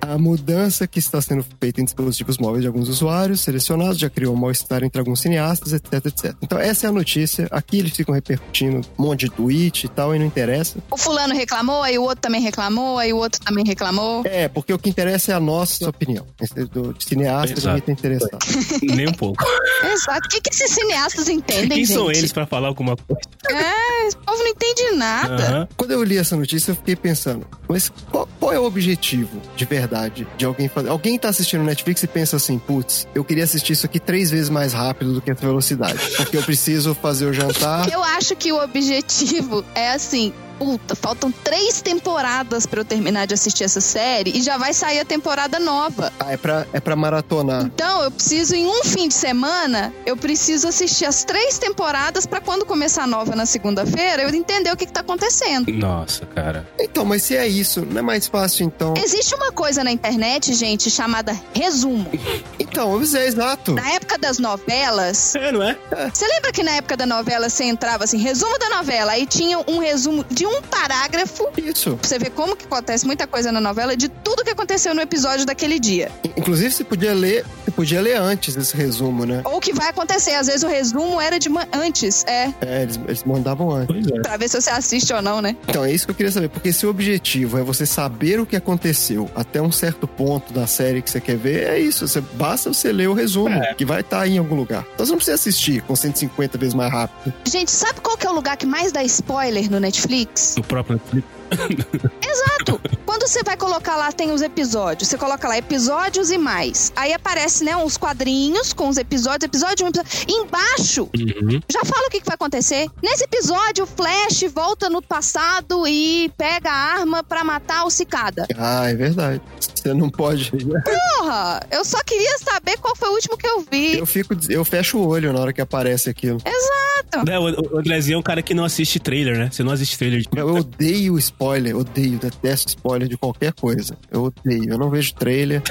A 0.01 0.17
mudança 0.17 0.87
que 0.87 0.99
está 0.99 1.21
sendo 1.21 1.45
feita 1.59 1.81
em 1.81 1.85
dispositivos 1.85 2.37
móveis 2.37 2.61
de 2.61 2.67
alguns 2.67 2.89
usuários 2.89 3.41
selecionados 3.41 3.97
já 3.97 4.09
criou 4.09 4.33
um 4.33 4.37
mal-estar 4.37 4.83
entre 4.83 4.99
alguns 4.99 5.21
cineastas, 5.21 5.73
etc, 5.73 6.05
etc. 6.05 6.35
Então 6.41 6.59
essa 6.59 6.87
é 6.87 6.89
a 6.89 6.91
notícia. 6.91 7.47
Aqui 7.51 7.79
eles 7.79 7.95
ficam 7.95 8.13
repercutindo 8.13 8.81
um 8.97 9.03
monte 9.03 9.21
de 9.21 9.29
tweet 9.31 9.85
e 9.85 9.89
tal, 9.89 10.15
e 10.15 10.19
não 10.19 10.25
interessa. 10.25 10.79
O 10.91 10.97
fulano 10.97 11.33
reclamou, 11.33 11.81
aí 11.83 11.97
o 11.97 12.03
outro 12.03 12.21
também 12.21 12.41
reclamou, 12.41 12.97
aí 12.97 13.13
o 13.13 13.17
outro 13.17 13.39
também 13.41 13.65
reclamou. 13.65 14.23
É, 14.25 14.47
porque 14.47 14.73
o 14.73 14.79
que 14.79 14.89
interessa 14.89 15.31
é 15.31 15.35
a 15.35 15.39
nossa 15.39 15.89
opinião. 15.89 16.25
Do 16.71 16.95
cineasta 16.99 17.53
Exato. 17.57 17.67
ninguém 17.67 17.81
tá 17.81 17.91
interessado. 17.91 18.37
Nem 18.95 19.07
um 19.07 19.13
pouco. 19.13 19.43
Exato. 19.83 20.25
O 20.25 20.29
que, 20.29 20.41
que 20.41 20.49
esses 20.49 20.71
cineastas 20.71 21.29
entendem, 21.29 21.69
Quem 21.69 21.85
gente? 21.85 21.93
são 21.93 22.11
eles 22.11 22.31
pra 22.31 22.45
falar 22.45 22.67
alguma 22.67 22.95
coisa? 22.95 23.21
É, 23.49 24.07
esse 24.07 24.17
povo 24.17 24.37
não 24.37 24.47
entende 24.47 24.91
nada. 24.95 25.69
Quando 25.77 25.91
eu 25.91 26.03
li 26.03 26.17
essa 26.17 26.35
notícia, 26.35 26.71
eu 26.71 26.75
fiquei 26.75 26.95
pensando, 26.95 27.45
mas 27.67 27.91
qual, 28.09 28.27
qual 28.39 28.53
é 28.53 28.59
o 28.59 28.63
objetivo 28.63 29.41
de 29.55 29.65
verdade 29.65 30.25
de 30.37 30.45
alguém 30.45 30.69
fazer? 30.69 30.89
Alguém 30.89 31.19
tá 31.19 31.29
assistindo 31.29 31.63
Netflix 31.63 32.01
e 32.03 32.07
pensa 32.07 32.37
assim, 32.37 32.57
putz, 32.57 33.07
eu 33.13 33.23
queria 33.23 33.43
assistir 33.43 33.73
isso 33.73 33.85
aqui 33.85 33.99
três 33.99 34.31
vezes 34.31 34.49
mais 34.49 34.73
rápido 34.73 35.13
do 35.13 35.21
que 35.21 35.31
essa 35.31 35.45
velocidade. 35.45 35.99
Porque 36.15 36.37
eu 36.37 36.43
preciso 36.43 36.95
fazer 36.95 37.25
o 37.25 37.33
jantar. 37.33 37.89
Eu 37.91 38.03
acho 38.03 38.35
que 38.35 38.51
o 38.51 38.61
objetivo 38.61 39.63
é 39.73 39.91
assim. 39.91 40.33
Puta, 40.57 40.95
faltam 40.95 41.31
três 41.31 41.81
temporadas 41.81 42.65
pra 42.65 42.81
eu 42.81 42.85
terminar 42.85 43.27
de 43.27 43.33
assistir 43.33 43.63
essa 43.63 43.81
série 43.81 44.31
e 44.37 44.41
já 44.41 44.57
vai 44.57 44.73
sair 44.73 44.99
a 44.99 45.05
temporada 45.05 45.59
nova. 45.59 46.11
Ah, 46.19 46.31
é 46.31 46.37
pra, 46.37 46.65
é 46.71 46.79
pra 46.79 46.95
maratonar. 46.95 47.63
Então, 47.63 48.03
eu 48.03 48.11
preciso, 48.11 48.55
em 48.55 48.65
um 48.65 48.83
fim 48.83 49.07
de 49.07 49.13
semana, 49.13 49.93
eu 50.05 50.15
preciso 50.15 50.67
assistir 50.67 51.05
as 51.05 51.23
três 51.23 51.57
temporadas 51.57 52.25
pra 52.25 52.39
quando 52.39 52.65
começar 52.65 53.03
a 53.03 53.07
nova 53.07 53.35
na 53.35 53.45
segunda-feira, 53.45 54.23
eu 54.23 54.29
entender 54.29 54.71
o 54.71 54.77
que, 54.77 54.85
que 54.85 54.91
tá 54.91 55.01
acontecendo. 55.01 55.71
Nossa, 55.71 56.25
cara. 56.25 56.67
Então, 56.79 57.05
mas 57.05 57.23
se 57.23 57.35
é 57.35 57.47
isso, 57.47 57.85
não 57.85 57.99
é 57.99 58.01
mais 58.01 58.27
fácil 58.27 58.65
então? 58.65 58.93
Existe 58.97 59.33
uma 59.35 59.51
coisa 59.51 59.83
na 59.83 59.91
internet, 59.91 60.53
gente, 60.53 60.89
chamada 60.89 61.39
resumo. 61.53 62.09
Então, 62.57 62.93
eu 62.93 63.19
é 63.19 63.27
exato. 63.27 63.73
Na 63.73 63.91
época 63.91 64.17
das 64.17 64.37
novelas. 64.37 65.35
É, 65.35 65.51
não 65.51 65.63
é? 65.63 65.77
Você 66.13 66.27
lembra 66.27 66.51
que 66.51 66.63
na 66.63 66.71
época 66.71 66.97
da 66.97 67.05
novela 67.05 67.47
você 67.47 67.63
entrava 67.63 68.03
assim, 68.03 68.17
resumo 68.17 68.57
da 68.59 68.69
novela, 68.69 69.13
aí 69.13 69.25
tinha 69.25 69.59
um 69.67 69.77
resumo 69.79 70.25
de 70.29 70.44
um 70.45 70.61
parágrafo. 70.61 71.47
Isso. 71.57 71.95
Pra 71.97 72.07
você 72.07 72.19
ver 72.19 72.29
como 72.31 72.55
que 72.55 72.65
acontece 72.65 73.05
muita 73.05 73.25
coisa 73.27 73.51
na 73.51 73.59
novela 73.61 73.95
de 73.95 74.07
tudo 74.09 74.43
que 74.43 74.49
aconteceu 74.49 74.93
no 74.93 75.01
episódio 75.01 75.45
daquele 75.45 75.79
dia. 75.79 76.11
Inclusive, 76.37 76.71
você 76.71 76.83
podia 76.83 77.13
ler, 77.13 77.45
você 77.63 77.71
podia 77.71 78.01
ler 78.01 78.15
antes 78.17 78.55
esse 78.55 78.75
resumo, 78.75 79.25
né? 79.25 79.41
Ou 79.45 79.57
o 79.57 79.61
que 79.61 79.73
vai 79.73 79.89
acontecer. 79.89 80.33
Às 80.33 80.47
vezes 80.47 80.63
o 80.63 80.67
resumo 80.67 81.19
era 81.21 81.39
de 81.39 81.49
antes, 81.73 82.23
é. 82.25 82.51
É, 82.61 82.81
eles, 82.83 82.99
eles 83.07 83.23
mandavam 83.23 83.71
antes. 83.71 83.87
Pois 83.95 84.07
é. 84.19 84.21
Pra 84.21 84.37
ver 84.37 84.49
se 84.49 84.59
você 84.61 84.69
assiste 84.69 85.13
ou 85.13 85.21
não, 85.21 85.41
né? 85.41 85.55
Então, 85.67 85.83
é 85.85 85.91
isso 85.91 86.05
que 86.05 86.11
eu 86.11 86.15
queria 86.15 86.31
saber. 86.31 86.49
Porque 86.49 86.71
se 86.73 86.85
o 86.85 86.89
objetivo 86.89 87.57
é 87.57 87.61
você 87.63 87.85
saber 87.85 88.39
o 88.39 88.45
que 88.45 88.55
aconteceu 88.55 89.29
até 89.35 89.61
um 89.61 89.71
certo 89.71 90.07
ponto 90.07 90.53
da 90.53 90.67
série 90.67 91.01
que 91.01 91.09
você 91.09 91.19
quer 91.21 91.37
ver, 91.37 91.63
é 91.67 91.79
isso. 91.79 92.07
Você, 92.07 92.21
basta 92.21 92.71
você 92.73 92.91
ler 92.91 93.07
o 93.09 93.13
resumo, 93.13 93.49
É. 93.55 93.73
que 93.73 93.85
vai 93.85 94.01
estar 94.01 94.21
aí 94.21 94.35
em 94.35 94.37
algum 94.37 94.55
lugar. 94.55 94.85
Então 94.93 95.05
você 95.05 95.11
não 95.11 95.17
precisa 95.17 95.35
assistir 95.35 95.81
com 95.83 95.95
150 95.95 96.57
vezes 96.57 96.73
mais 96.73 96.91
rápido. 96.91 97.33
Gente, 97.45 97.71
sabe 97.71 97.99
qual 98.01 98.17
que 98.17 98.25
é 98.27 98.29
o 98.29 98.33
lugar 98.33 98.57
que 98.57 98.65
mais 98.65 98.91
dá 98.91 99.03
spoiler 99.03 99.69
no 99.69 99.79
Netflix? 99.79 100.34
O 100.57 100.63
próprio 100.63 100.95
Netflix. 100.95 101.27
Exato! 102.27 102.81
Quando 103.05 103.27
você 103.27 103.43
vai 103.43 103.55
colocar 103.55 103.95
lá, 103.95 104.11
tem 104.11 104.31
os 104.31 104.41
episódios. 104.41 105.07
Você 105.09 105.17
coloca 105.17 105.47
lá 105.47 105.57
episódios 105.57 106.31
e 106.31 106.37
mais. 106.37 106.91
Aí 106.95 107.13
aparece, 107.13 107.63
né, 107.63 107.75
uns 107.75 107.97
quadrinhos 107.97 108.73
com 108.73 108.89
os 108.89 108.97
episódios, 108.97 109.43
episódio 109.45 109.85
1, 109.85 109.89
episódio... 109.89 110.11
Embaixo, 110.27 111.09
Uhum. 111.15 111.59
já 111.71 111.83
fala 111.85 112.07
o 112.07 112.09
que, 112.09 112.19
que 112.19 112.25
vai 112.25 112.35
acontecer. 112.35 112.87
Nesse 113.01 113.23
episódio, 113.23 113.83
o 113.83 113.87
Flash 113.87 114.43
volta 114.53 114.89
no 114.89 115.01
passado 115.01 115.87
e 115.87 116.31
pega 116.37 116.69
a 116.69 116.93
arma 116.99 117.23
pra 117.23 117.43
matar 117.43 117.85
o 117.85 117.89
Cicada. 117.89 118.45
Ah, 118.57 118.89
é 118.89 118.95
verdade. 118.95 119.41
Você 119.75 119.93
não 119.93 120.09
pode. 120.09 120.51
Porra, 120.51 121.61
eu 121.71 121.85
só 121.85 122.01
queria 122.03 122.37
saber 122.39 122.77
qual 122.77 122.95
foi 122.95 123.09
o 123.09 123.13
último 123.13 123.37
que 123.37 123.47
eu 123.47 123.65
vi. 123.71 123.97
Eu 123.99 124.05
fico, 124.05 124.35
eu 124.49 124.65
fecho 124.65 124.97
o 124.97 125.07
olho 125.07 125.31
na 125.31 125.39
hora 125.39 125.53
que 125.53 125.61
aparece 125.61 126.09
aquilo. 126.09 126.39
Exato. 126.43 127.25
Né, 127.25 127.37
o, 127.37 127.75
o 127.75 127.79
Andrezinho 127.79 128.15
é 128.15 128.19
um 128.19 128.23
cara 128.23 128.41
que 128.41 128.53
não 128.53 128.65
assiste 128.65 128.99
trailer, 128.99 129.37
né? 129.37 129.49
Você 129.51 129.63
não 129.63 129.71
assiste 129.71 129.97
trailer 129.97 130.21
de 130.21 130.27
Eu 130.35 130.55
odeio 130.55 131.17
spoiler, 131.35 131.75
odeio, 131.75 132.17
detesto 132.17 132.69
spoiler 132.69 133.07
de 133.07 133.17
qualquer 133.17 133.51
coisa. 133.53 133.97
Eu 134.09 134.23
odeio, 134.23 134.69
eu 134.69 134.77
não 134.77 134.89
vejo 134.89 135.13
trailer, 135.15 135.61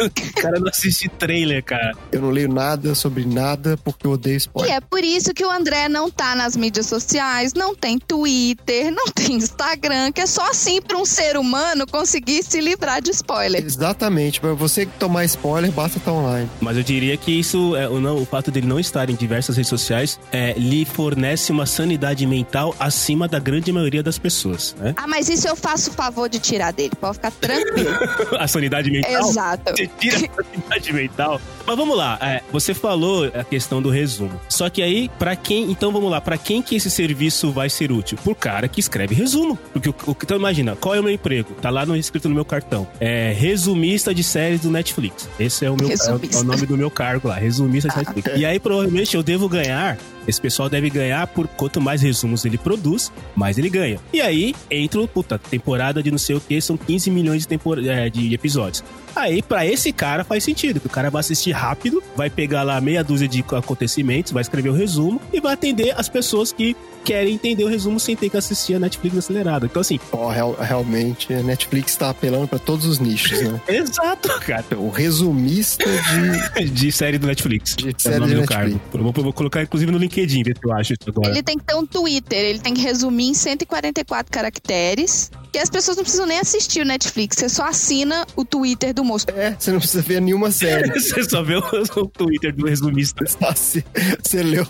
O 0.00 0.10
cara 0.40 0.58
não 0.60 0.68
assiste 0.68 1.08
trailer, 1.08 1.62
cara. 1.64 1.92
eu 2.12 2.20
não 2.22 2.30
leio 2.30 2.48
nada 2.48 2.94
sobre 2.94 3.24
nada 3.24 3.76
porque 3.84 4.06
eu 4.06 4.12
odeio 4.12 4.34
E 4.34 4.38
spoiler. 4.38 4.72
é 4.74 4.80
por 4.80 5.02
isso 5.02 5.34
que 5.34 5.44
o 5.44 5.50
André 5.50 5.88
não 5.88 6.10
tá 6.10 6.34
nas 6.34 6.56
mídias 6.56 6.86
sociais, 6.86 7.52
não 7.54 7.74
tem 7.74 7.98
Twitter, 7.98 8.90
não 8.92 9.06
tem 9.06 9.34
Instagram, 9.36 10.12
que 10.12 10.20
é 10.20 10.26
só 10.26 10.48
assim 10.50 10.80
pra 10.80 10.96
um 10.96 11.04
ser 11.04 11.36
humano 11.36 11.86
conseguir 11.86 12.42
se 12.44 12.60
livrar 12.60 13.02
de 13.02 13.10
spoiler. 13.10 13.62
Exatamente, 13.64 14.40
pra 14.40 14.52
você 14.54 14.86
tomar 14.86 15.24
spoiler, 15.24 15.70
basta 15.72 15.98
estar 15.98 16.12
online. 16.12 16.48
Mas 16.60 16.76
eu 16.76 16.82
diria 16.82 17.16
que 17.16 17.32
isso, 17.32 17.74
é, 17.76 17.88
o, 17.88 18.00
não, 18.00 18.18
o 18.22 18.24
fato 18.24 18.50
dele 18.50 18.66
não 18.66 18.78
estar 18.78 19.10
em 19.10 19.14
diversas 19.14 19.56
redes 19.56 19.68
sociais, 19.70 20.18
é, 20.30 20.52
lhe 20.56 20.84
fornece 20.84 21.50
uma 21.50 21.66
sanidade 21.66 22.26
mental 22.26 22.74
acima 22.78 23.26
da 23.26 23.38
grande 23.38 23.72
maioria 23.72 24.02
das 24.02 24.18
pessoas, 24.18 24.74
né? 24.78 24.91
Ah, 24.96 25.06
mas 25.06 25.28
isso 25.28 25.46
eu 25.48 25.56
faço 25.56 25.90
o 25.90 25.92
favor 25.92 26.28
de 26.28 26.38
tirar 26.38 26.72
dele, 26.72 26.92
pode 27.00 27.14
ficar 27.14 27.30
tranquilo. 27.30 27.90
A 28.38 28.46
sanidade 28.46 28.90
mental. 28.90 29.28
Exato. 29.28 29.72
Você 29.72 29.86
tira 29.98 30.16
a 30.16 30.44
sanidade 30.44 30.92
mental. 30.92 31.40
Mas 31.66 31.76
vamos 31.76 31.96
lá, 31.96 32.18
é, 32.20 32.42
você 32.52 32.74
falou 32.74 33.30
a 33.34 33.44
questão 33.44 33.80
do 33.80 33.88
resumo. 33.90 34.40
Só 34.48 34.68
que 34.68 34.82
aí, 34.82 35.10
pra 35.18 35.36
quem. 35.36 35.70
Então 35.70 35.92
vamos 35.92 36.10
lá, 36.10 36.20
pra 36.20 36.36
quem 36.36 36.60
que 36.62 36.74
esse 36.76 36.90
serviço 36.90 37.50
vai 37.52 37.68
ser 37.70 37.90
útil? 37.92 38.18
Por 38.24 38.34
cara 38.34 38.68
que 38.68 38.80
escreve 38.80 39.14
resumo. 39.14 39.58
Porque 39.72 39.88
o, 39.88 39.94
o- 40.06 40.16
então 40.22 40.36
imagina, 40.36 40.76
qual 40.76 40.94
é 40.94 41.00
o 41.00 41.02
meu 41.02 41.12
emprego? 41.12 41.54
Tá 41.60 41.70
lá 41.70 41.86
no 41.86 41.96
escrito 41.96 42.28
no 42.28 42.34
meu 42.34 42.44
cartão. 42.44 42.86
É 43.00 43.32
resumista 43.32 44.14
de 44.14 44.22
séries 44.24 44.60
do 44.60 44.70
Netflix. 44.70 45.28
Esse 45.38 45.64
é 45.64 45.70
o 45.70 45.76
meu 45.76 45.88
é 45.88 45.92
é 46.36 46.40
o 46.40 46.44
nome 46.44 46.66
do 46.66 46.76
meu 46.76 46.90
cargo 46.90 47.28
lá, 47.28 47.34
resumista 47.36 47.88
de 47.88 47.96
Netflix. 47.98 48.30
E 48.38 48.44
aí 48.44 48.58
provavelmente 48.58 49.16
eu 49.16 49.22
devo 49.22 49.48
ganhar. 49.48 49.96
Esse 50.26 50.40
pessoal 50.40 50.68
deve 50.68 50.88
ganhar 50.88 51.26
por 51.26 51.48
quanto 51.48 51.80
mais 51.80 52.00
resumos 52.00 52.44
ele 52.44 52.56
produz, 52.56 53.10
mais 53.34 53.58
ele 53.58 53.68
ganha. 53.68 53.98
E 54.12 54.20
aí 54.20 54.54
entra, 54.70 55.04
puta, 55.08 55.36
temporada 55.36 56.00
de 56.00 56.12
não 56.12 56.18
sei 56.18 56.36
o 56.36 56.40
que, 56.40 56.60
são 56.60 56.76
15 56.76 57.10
milhões 57.10 57.42
de, 57.42 57.48
tempor- 57.48 57.84
é, 57.84 58.08
de 58.08 58.32
episódios. 58.32 58.84
Aí, 59.14 59.42
pra 59.42 59.66
esse 59.66 59.92
cara 59.92 60.24
faz 60.24 60.44
sentido, 60.44 60.80
que 60.80 60.86
o 60.86 60.90
cara 60.90 61.10
vai 61.10 61.20
assistir 61.20 61.52
rápido, 61.52 62.02
vai 62.16 62.30
pegar 62.30 62.62
lá 62.62 62.80
meia 62.80 63.02
dúzia 63.04 63.28
de 63.28 63.44
acontecimentos, 63.52 64.32
vai 64.32 64.40
escrever 64.42 64.70
o 64.70 64.74
resumo 64.74 65.20
e 65.32 65.40
vai 65.40 65.54
atender 65.54 65.94
as 65.98 66.08
pessoas 66.08 66.52
que 66.52 66.76
querem 67.04 67.34
entender 67.34 67.64
o 67.64 67.68
resumo 67.68 67.98
sem 67.98 68.14
ter 68.14 68.30
que 68.30 68.36
assistir 68.36 68.74
a 68.74 68.78
Netflix 68.78 69.16
acelerada. 69.18 69.66
Então, 69.66 69.80
assim, 69.80 69.98
Ó, 70.12 70.28
real- 70.30 70.56
realmente, 70.60 71.34
a 71.34 71.42
Netflix 71.42 71.96
tá 71.96 72.10
apelando 72.10 72.46
pra 72.46 72.60
todos 72.60 72.86
os 72.86 73.00
nichos, 73.00 73.40
né? 73.42 73.60
exato, 73.66 74.28
cara. 74.40 74.64
O 74.76 74.88
resumista 74.88 75.84
de. 75.84 76.72
De 76.82 76.90
série 76.92 77.18
do 77.18 77.26
Netflix. 77.26 77.74
De 77.76 77.88
É 77.88 77.90
o 77.90 78.00
série 78.00 78.18
nome 78.20 78.34
do 78.34 78.44
cargo. 78.44 78.70
Netflix. 78.74 78.94
Eu 78.94 79.02
vou, 79.02 79.12
vou 79.24 79.32
colocar, 79.32 79.62
inclusive, 79.62 79.90
no 79.90 79.98
LinkedIn, 79.98 80.42
ver 80.42 80.56
se 80.56 80.64
eu 80.66 80.72
acho 80.74 80.92
isso 80.94 81.08
agora. 81.10 81.30
Ele 81.30 81.42
tem 81.42 81.58
que 81.58 81.64
ter 81.64 81.74
um 81.74 81.84
Twitter, 81.86 82.38
ele 82.38 82.58
tem 82.60 82.72
que 82.74 82.80
resumir 82.80 83.28
em 83.28 83.34
144 83.34 84.30
caracteres. 84.32 85.30
E 85.54 85.58
as 85.58 85.68
pessoas 85.68 85.96
não 85.96 86.02
precisam 86.04 86.24
nem 86.26 86.38
assistir 86.38 86.80
o 86.80 86.84
Netflix, 86.84 87.36
você 87.36 87.48
só 87.48 87.66
assina 87.66 88.26
o 88.36 88.44
Twitter 88.44 88.94
do 88.94 89.01
moço. 89.04 89.26
É, 89.34 89.54
você 89.58 89.70
não 89.72 89.78
precisa 89.78 90.02
ver 90.02 90.20
nenhuma 90.20 90.50
série. 90.50 90.90
Você 90.98 91.24
só 91.24 91.42
vê 91.42 91.56
o, 91.56 91.62
o 91.96 92.06
Twitter 92.08 92.54
do 92.54 92.66
resumista. 92.66 93.24
Só 93.26 93.52
se- 93.54 93.84
Você 94.22 94.42
leu, 94.42 94.66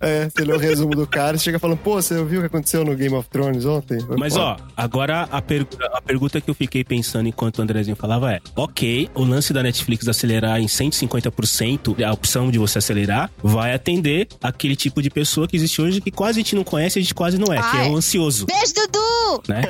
é, 0.00 0.28
você 0.28 0.44
leu 0.44 0.56
o 0.56 0.58
resumo 0.58 0.94
do 0.94 1.06
cara, 1.06 1.36
você 1.38 1.44
chega 1.44 1.58
falando, 1.58 1.78
pô, 1.78 1.94
você 2.00 2.14
viu 2.24 2.38
o 2.38 2.42
que 2.42 2.46
aconteceu 2.46 2.84
no 2.84 2.94
Game 2.94 3.14
of 3.14 3.28
Thrones 3.28 3.64
ontem? 3.64 3.98
Mas 4.18 4.34
Pô, 4.34 4.40
ó, 4.40 4.56
agora 4.76 5.28
a, 5.30 5.40
pergu- 5.42 5.68
a 5.92 6.00
pergunta 6.00 6.40
que 6.40 6.48
eu 6.50 6.54
fiquei 6.54 6.84
pensando 6.84 7.28
enquanto 7.28 7.58
o 7.58 7.62
Andrezinho 7.62 7.96
falava 7.96 8.32
é: 8.32 8.40
ok, 8.56 9.08
o 9.14 9.24
lance 9.24 9.52
da 9.52 9.62
Netflix 9.62 10.06
acelerar 10.08 10.60
em 10.60 10.66
150%, 10.66 12.02
a 12.04 12.12
opção 12.12 12.50
de 12.50 12.58
você 12.58 12.78
acelerar, 12.78 13.30
vai 13.42 13.74
atender 13.74 14.28
aquele 14.42 14.76
tipo 14.76 15.02
de 15.02 15.10
pessoa 15.10 15.46
que 15.48 15.56
existe 15.56 15.80
hoje 15.80 16.00
que 16.00 16.10
quase 16.10 16.40
a 16.40 16.42
gente 16.42 16.54
não 16.54 16.64
conhece, 16.64 16.98
a 16.98 17.02
gente 17.02 17.14
quase 17.14 17.38
não 17.38 17.52
é, 17.52 17.56
que 17.58 17.76
é 17.76 17.80
Ai. 17.80 17.90
o 17.90 17.96
ansioso. 17.96 18.46
Beijo, 18.46 18.72
Dudu! 18.74 19.42
Né? 19.48 19.62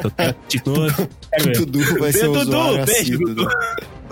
Tipo, 0.49 0.73
quero 1.31 1.45
ver. 1.45 1.67
Dudu 1.67 1.99
vai 1.99 2.13
ser 2.13 2.29
Dudu, 2.29 2.51
beijo, 2.51 2.83
assíduo. 2.83 3.35
Dudu. 3.35 3.49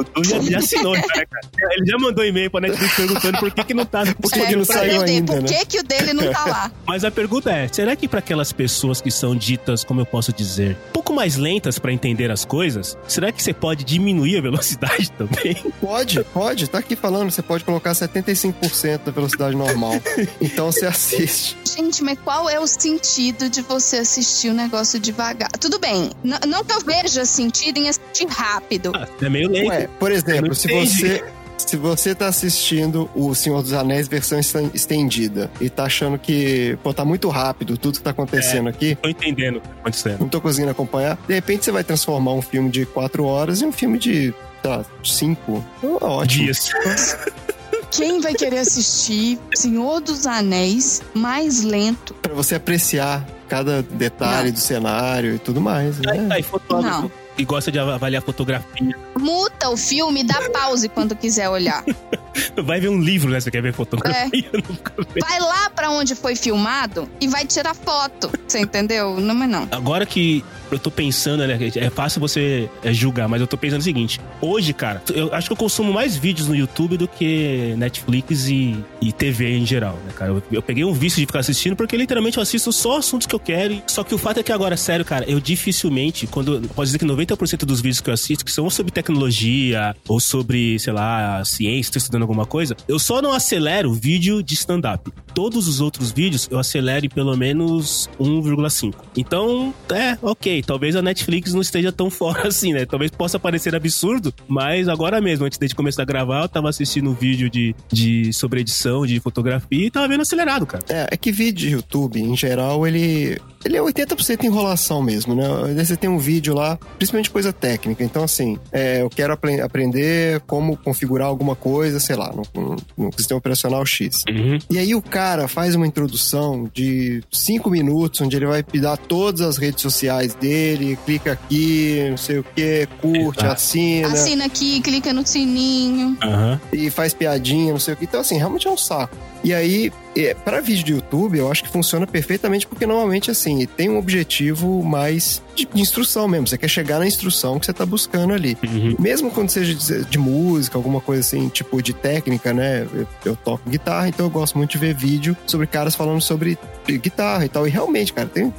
Dudu 0.05 0.25
já, 0.25 0.41
já 0.41 0.59
assinou, 0.59 0.93
né, 0.95 1.03
cara? 1.03 1.29
Ele 1.77 1.87
já 1.87 1.99
mandou 1.99 2.25
e-mail 2.25 2.51
pra 2.51 2.61
Netflix 2.61 2.95
perguntando 2.95 3.39
por 3.39 3.51
que, 3.53 3.65
que 3.65 3.75
não 3.75 3.85
tá. 3.85 4.03
Por 4.21 4.31
que 4.31 4.41
É, 4.41 4.47
que 4.47 4.57
não 4.57 4.65
saiu 4.65 5.03
ainda, 5.03 5.33
por 5.35 5.43
né? 5.43 5.49
que, 5.49 5.67
que 5.67 5.79
o 5.81 5.83
dele 5.83 6.13
não 6.13 6.31
tá 6.33 6.45
lá. 6.45 6.73
Mas 6.87 7.05
a 7.05 7.11
pergunta 7.11 7.51
é: 7.51 7.69
será 7.69 7.95
que 7.97 8.09
para 8.09 8.19
aquelas 8.21 8.53
pessoas 8.53 9.01
que 9.01 9.11
são 9.11 9.35
ditas, 9.37 9.85
como 9.85 10.01
eu 10.01 10.07
posso 10.07 10.33
dizer, 10.33 10.77
um 10.89 10.93
pouco 10.93 11.13
mais 11.13 11.37
lentas 11.37 11.79
para 11.79 11.93
entender 11.93 12.31
as 12.31 12.45
coisas, 12.45 12.97
será 13.09 13.31
que 13.33 13.43
você 13.43 13.53
pode 13.53 13.85
diminuir 13.85 14.39
a 14.39 14.41
velocidade 14.41 15.11
também? 15.19 15.57
Pode, 15.81 16.23
pode, 16.25 16.69
tá 16.69 16.79
aqui 16.79 16.95
falando, 16.97 17.31
você 17.31 17.43
pode 17.43 17.65
colocar 17.65 17.93
75% 17.93 19.01
da 19.05 19.13
velocidade 19.13 19.57
normal. 19.57 19.95
Então 20.41 20.71
você 20.71 20.87
assiste. 20.87 21.57
Gente, 21.77 22.03
mas 22.03 22.19
qual 22.25 22.49
é 22.49 22.59
o 22.59 22.67
sentido 22.67 23.49
de 23.49 23.63
você 23.63 23.99
assistir 23.99 24.49
o 24.51 24.55
negócio 24.55 24.99
devagar? 24.99 25.51
Tudo 25.53 25.79
bem, 25.79 26.11
n- 26.25 26.39
não 26.47 26.65
que 26.65 26.73
eu 26.73 26.81
veja 26.81 27.25
sentido 27.25 27.79
em 27.79 27.89
assistir 27.89 28.27
rápido. 28.29 28.93
Ah, 28.95 29.07
é 29.21 29.29
meio 29.29 29.49
lento. 29.51 29.69
Ué, 29.69 29.89
por 29.99 30.11
exemplo, 30.13 30.55
se 30.55 30.69
você. 30.69 31.25
Se 31.59 31.77
você 31.77 32.15
tá 32.15 32.27
assistindo 32.27 33.09
o 33.15 33.35
Senhor 33.35 33.63
dos 33.63 33.75
Anéis 33.75 34.09
versão 34.09 34.41
esten- 34.41 34.71
estendida 34.73 35.51
e 35.61 35.69
tá 35.69 35.85
achando 35.85 36.19
que, 36.19 36.77
pô, 36.83 36.93
tá 36.95 37.05
muito 37.05 37.29
rápido 37.29 37.77
tudo 37.77 37.99
que 37.99 38.03
tá 38.03 38.11
acontecendo 38.11 38.69
aqui, 38.71 38.95
Tô 38.97 39.09
entendendo 39.11 39.57
o 39.57 39.61
que 39.61 39.69
tá 39.69 39.75
acontecendo. 39.81 40.21
não 40.21 40.29
tô 40.29 40.41
conseguindo 40.41 40.71
acompanhar, 40.71 41.19
de 41.29 41.35
repente 41.35 41.67
você 41.67 41.71
vai 41.71 41.85
transformar 41.85 42.33
um 42.33 42.41
filme 42.41 42.71
de 42.71 42.87
quatro 42.87 43.25
horas 43.25 43.61
em 43.61 43.67
um 43.67 43.73
filme 43.73 43.99
de, 43.99 44.35
lá, 44.65 44.83
cinco. 45.05 45.63
Então, 45.79 45.99
é 46.01 46.05
ótimo. 46.05 46.45
Dias. 46.47 46.71
Quem 47.93 48.21
vai 48.21 48.35
querer 48.35 48.59
assistir 48.61 49.39
Senhor 49.55 50.01
dos 50.01 50.27
Anéis 50.27 51.03
mais 51.13 51.63
lento? 51.63 52.15
Pra 52.15 52.33
você 52.33 52.55
apreciar 52.55 53.27
cada 53.49 53.83
detalhe 53.83 54.47
Não. 54.49 54.55
do 54.55 54.61
cenário 54.61 55.35
e 55.35 55.39
tudo 55.39 55.61
mais. 55.61 55.99
Né? 55.99 56.13
Aí, 56.13 56.27
aí 56.33 56.43
fotógrafo 56.43 57.11
Que 57.41 57.45
gosta 57.47 57.73
de 57.73 57.79
avaliar 57.79 58.21
fotografia. 58.21 58.95
Muta 59.19 59.71
o 59.71 59.77
filme 59.79 60.21
e 60.21 60.25
dá 60.25 60.51
pause 60.51 60.91
quando 60.91 61.17
quiser 61.17 61.49
olhar. 61.49 61.83
Vai 62.63 62.81
ver 62.81 62.91
um 62.91 63.01
livro, 63.01 63.31
né? 63.31 63.41
Você 63.41 63.51
quer 63.51 63.63
ver 63.63 63.73
fotografia? 63.73 64.29
Vendo. 64.53 64.79
Vai 65.19 65.41
lá 65.41 65.71
pra 65.71 65.91
onde 65.91 66.15
foi 66.15 66.37
filmado 66.37 67.09
e 67.19 67.27
vai 67.27 67.47
tirar 67.47 67.75
foto. 67.75 68.31
Você 68.47 68.59
entendeu? 68.61 69.19
Não, 69.19 69.35
mas 69.35 69.49
não. 69.49 69.67
Agora 69.71 70.05
que 70.05 70.45
eu 70.71 70.79
tô 70.79 70.91
pensando, 70.91 71.47
né? 71.47 71.59
É 71.77 71.91
fácil 71.91 72.21
você 72.21 72.69
é, 72.83 72.93
julgar, 72.93 73.29
mas 73.29 73.41
eu 73.41 73.47
tô 73.47 73.57
pensando 73.57 73.81
o 73.81 73.85
seguinte: 73.85 74.21
hoje, 74.41 74.73
cara, 74.73 75.03
eu 75.15 75.33
acho 75.35 75.49
que 75.49 75.53
eu 75.53 75.57
consumo 75.57 75.93
mais 75.93 76.17
vídeos 76.17 76.49
no 76.49 76.55
YouTube 76.55 76.97
do 76.97 77.09
que 77.09 77.75
Netflix 77.77 78.49
e, 78.49 78.77
e 79.01 79.13
TV 79.13 79.57
em 79.57 79.67
geral, 79.67 79.99
né, 80.05 80.13
cara? 80.15 80.31
Eu, 80.31 80.43
eu 80.51 80.63
peguei 80.63 80.85
um 80.85 80.93
vício 80.93 81.19
de 81.21 81.27
ficar 81.27 81.41
assistindo 81.41 81.77
porque 81.77 81.97
literalmente 81.97 82.37
eu 82.37 82.43
assisto 82.43 82.73
só 82.73 82.99
assuntos 82.99 83.27
que 83.27 83.35
eu 83.35 83.41
quero. 83.41 83.83
Só 83.87 84.05
que 84.05 84.15
o 84.15 84.19
fato 84.19 84.41
é 84.41 84.43
que 84.43 84.53
agora, 84.53 84.77
sério, 84.77 85.05
cara, 85.05 85.25
eu 85.29 85.41
dificilmente, 85.41 86.27
quando. 86.27 86.61
Pode 86.75 86.89
dizer 86.89 86.99
que 86.99 87.05
90% 87.05 87.65
dos 87.65 87.81
vídeos 87.81 88.01
que 88.01 88.11
eu 88.11 88.15
assisto, 88.15 88.45
que 88.45 88.53
são 88.53 88.69
sobre 88.71 88.93
tecnologia 88.93 89.95
ou 90.09 90.21
sobre, 90.21 90.79
sei 90.79 90.93
lá, 90.93 91.45
ciência, 91.45 91.93
tô 91.93 91.99
estudando 91.99 92.23
alguma 92.23 92.47
coisa, 92.47 92.77
eu 92.87 92.99
só 92.99 93.21
não 93.21 93.33
acelero 93.33 93.93
vídeo 93.93 94.43
de 94.43 94.55
stand-up. 94.55 95.11
Todos 95.35 95.69
os 95.69 95.81
outros 95.81 96.13
vídeos 96.13 96.49
eu 96.51 96.59
acelero 96.59 97.07
em 97.07 97.09
pelo 97.09 97.37
menos 97.37 98.09
1,5. 98.21 98.95
Então, 99.17 99.75
é, 99.91 100.17
ok. 100.23 100.60
Talvez 100.63 100.97
a 100.97 101.03
Netflix 101.03 101.53
não 101.53 101.61
esteja 101.61 101.93
tão 101.93 102.11
fora 102.11 102.49
assim, 102.49 102.73
né? 102.73 102.85
Talvez 102.87 103.11
possa 103.11 103.39
parecer 103.39 103.75
absurdo, 103.75 104.33
mas 104.49 104.89
agora 104.89 105.21
mesmo, 105.21 105.47
antes 105.47 105.59
de 105.59 105.75
começar 105.75 106.03
a 106.03 106.07
gravar, 106.07 106.43
eu 106.43 106.49
tava 106.49 106.69
assistindo 106.69 107.11
um 107.11 107.15
vídeo 107.15 107.51
de, 107.51 107.75
de 107.91 108.33
sobre 108.33 108.61
edição, 108.61 109.07
de 109.07 109.19
fotografia 109.21 109.87
e 109.87 109.91
tava 109.91 110.09
vendo 110.09 110.23
acelerado, 110.23 110.67
cara. 110.67 110.85
É, 110.89 111.09
é 111.13 111.17
que 111.17 111.33
vídeo 111.33 111.61
de 111.61 111.71
YouTube, 111.71 112.21
em 112.21 112.37
geral, 112.37 112.87
ele, 112.87 113.39
ele 113.65 113.77
é 113.77 113.81
80% 113.81 114.45
enrolação 114.45 115.03
mesmo, 115.03 115.35
né? 115.35 115.45
Você 115.85 115.97
tem 115.97 116.09
um 116.09 116.19
vídeo 116.19 116.55
lá, 116.55 116.79
principalmente 116.97 117.31
coisa 117.31 117.53
técnica. 117.53 118.03
Então, 118.05 118.23
assim, 118.25 118.59
é, 118.73 119.03
eu 119.03 119.11
quero 119.11 119.33
apre- 119.33 119.61
aprender 119.61 120.41
como 120.47 120.77
configurar 120.77 121.29
alguma 121.29 121.55
coisa, 121.55 122.01
sei 122.01 122.17
lá, 122.17 122.33
no, 122.33 122.43
no- 122.55 122.77
no 122.97 123.11
sistema 123.17 123.39
operacional 123.39 123.85
X. 123.85 124.23
E 124.71 124.79
aí 124.79 124.95
o 124.95 125.03
cara 125.03 125.47
faz 125.49 125.75
uma 125.75 125.87
introdução 125.87 126.69
de 126.73 127.23
5 127.31 127.69
minutos, 127.71 128.21
onde 128.21 128.37
ele 128.37 128.47
vai 128.47 128.63
dar 128.81 128.97
todas 128.97 129.41
as 129.43 129.57
redes 129.57 129.83
sociais 129.83 130.35
dele, 130.35 130.99
clica 131.05 131.33
aqui, 131.33 132.07
não 132.11 132.17
sei 132.17 132.39
o 132.39 132.45
que, 132.45 132.89
curte, 133.01 133.41
Exato. 133.41 133.53
assina, 133.55 134.09
Assina 134.09 134.45
aqui, 134.47 134.81
clica 134.81 135.13
no 135.13 135.27
sininho. 135.27 136.17
Aham. 136.23 136.61
e 136.73 136.91
faz 136.91 137.13
piadinha, 137.15 137.73
não 137.73 137.79
sei 137.81 137.95
o 137.95 137.97
que. 137.97 138.05
Então, 138.05 138.21
assim, 138.21 138.37
realmente 138.39 138.67
é 138.67 138.71
um 138.71 138.77
saco. 138.77 139.17
E 139.43 139.55
aí, 139.55 139.93
é, 140.17 140.35
para 140.35 140.61
vídeo 140.61 140.85
do 140.85 140.91
YouTube, 140.93 141.39
eu 141.39 141.51
acho 141.51 141.63
que 141.63 141.71
funciona 141.71 142.07
perfeitamente 142.07 142.67
porque 142.67 142.87
normalmente 142.87 143.31
assim, 143.31 143.67
tem 143.67 143.89
um 143.89 143.99
objetivo 143.99 144.83
mais 144.83 145.43
de, 145.55 145.67
de 145.67 145.81
instrução 145.81 146.27
mesmo. 146.27 146.47
Você 146.47 146.59
quer 146.59 146.69
chegar 146.69 146.99
na 146.99 147.07
instrução 147.07 147.59
que 147.59 147.67
você 147.67 147.73
tá 147.73 147.87
buscando 147.87 148.33
ali. 148.33 148.57
Mesmo 148.99 149.31
quando 149.31 149.51
seja 149.51 149.75
de, 149.75 150.05
de 150.05 150.19
música, 150.19 150.77
alguma 150.77 151.01
coisa 151.01 151.21
assim, 151.21 151.49
tipo 151.49 151.81
de 151.83 151.93
técnica, 151.93 152.53
né? 152.53 152.87
Eu, 152.93 153.07
eu 153.25 153.37
toco 153.37 153.69
guitarra, 153.69 154.09
então 154.09 154.27
eu 154.27 154.31
gosto 154.31 154.59
muito 154.59 154.73
de 154.73 154.79
ver 154.79 154.95
vídeo 154.95 155.37
sobre 155.47 155.67
caras 155.67 155.95
falando 155.95 156.21
sobre 156.21 156.59
guitarra 156.87 157.45
e 157.45 157.49
tal. 157.49 157.67
E 157.67 157.71
realmente, 157.71 158.13
cara, 158.13 158.29
tem, 158.29 158.53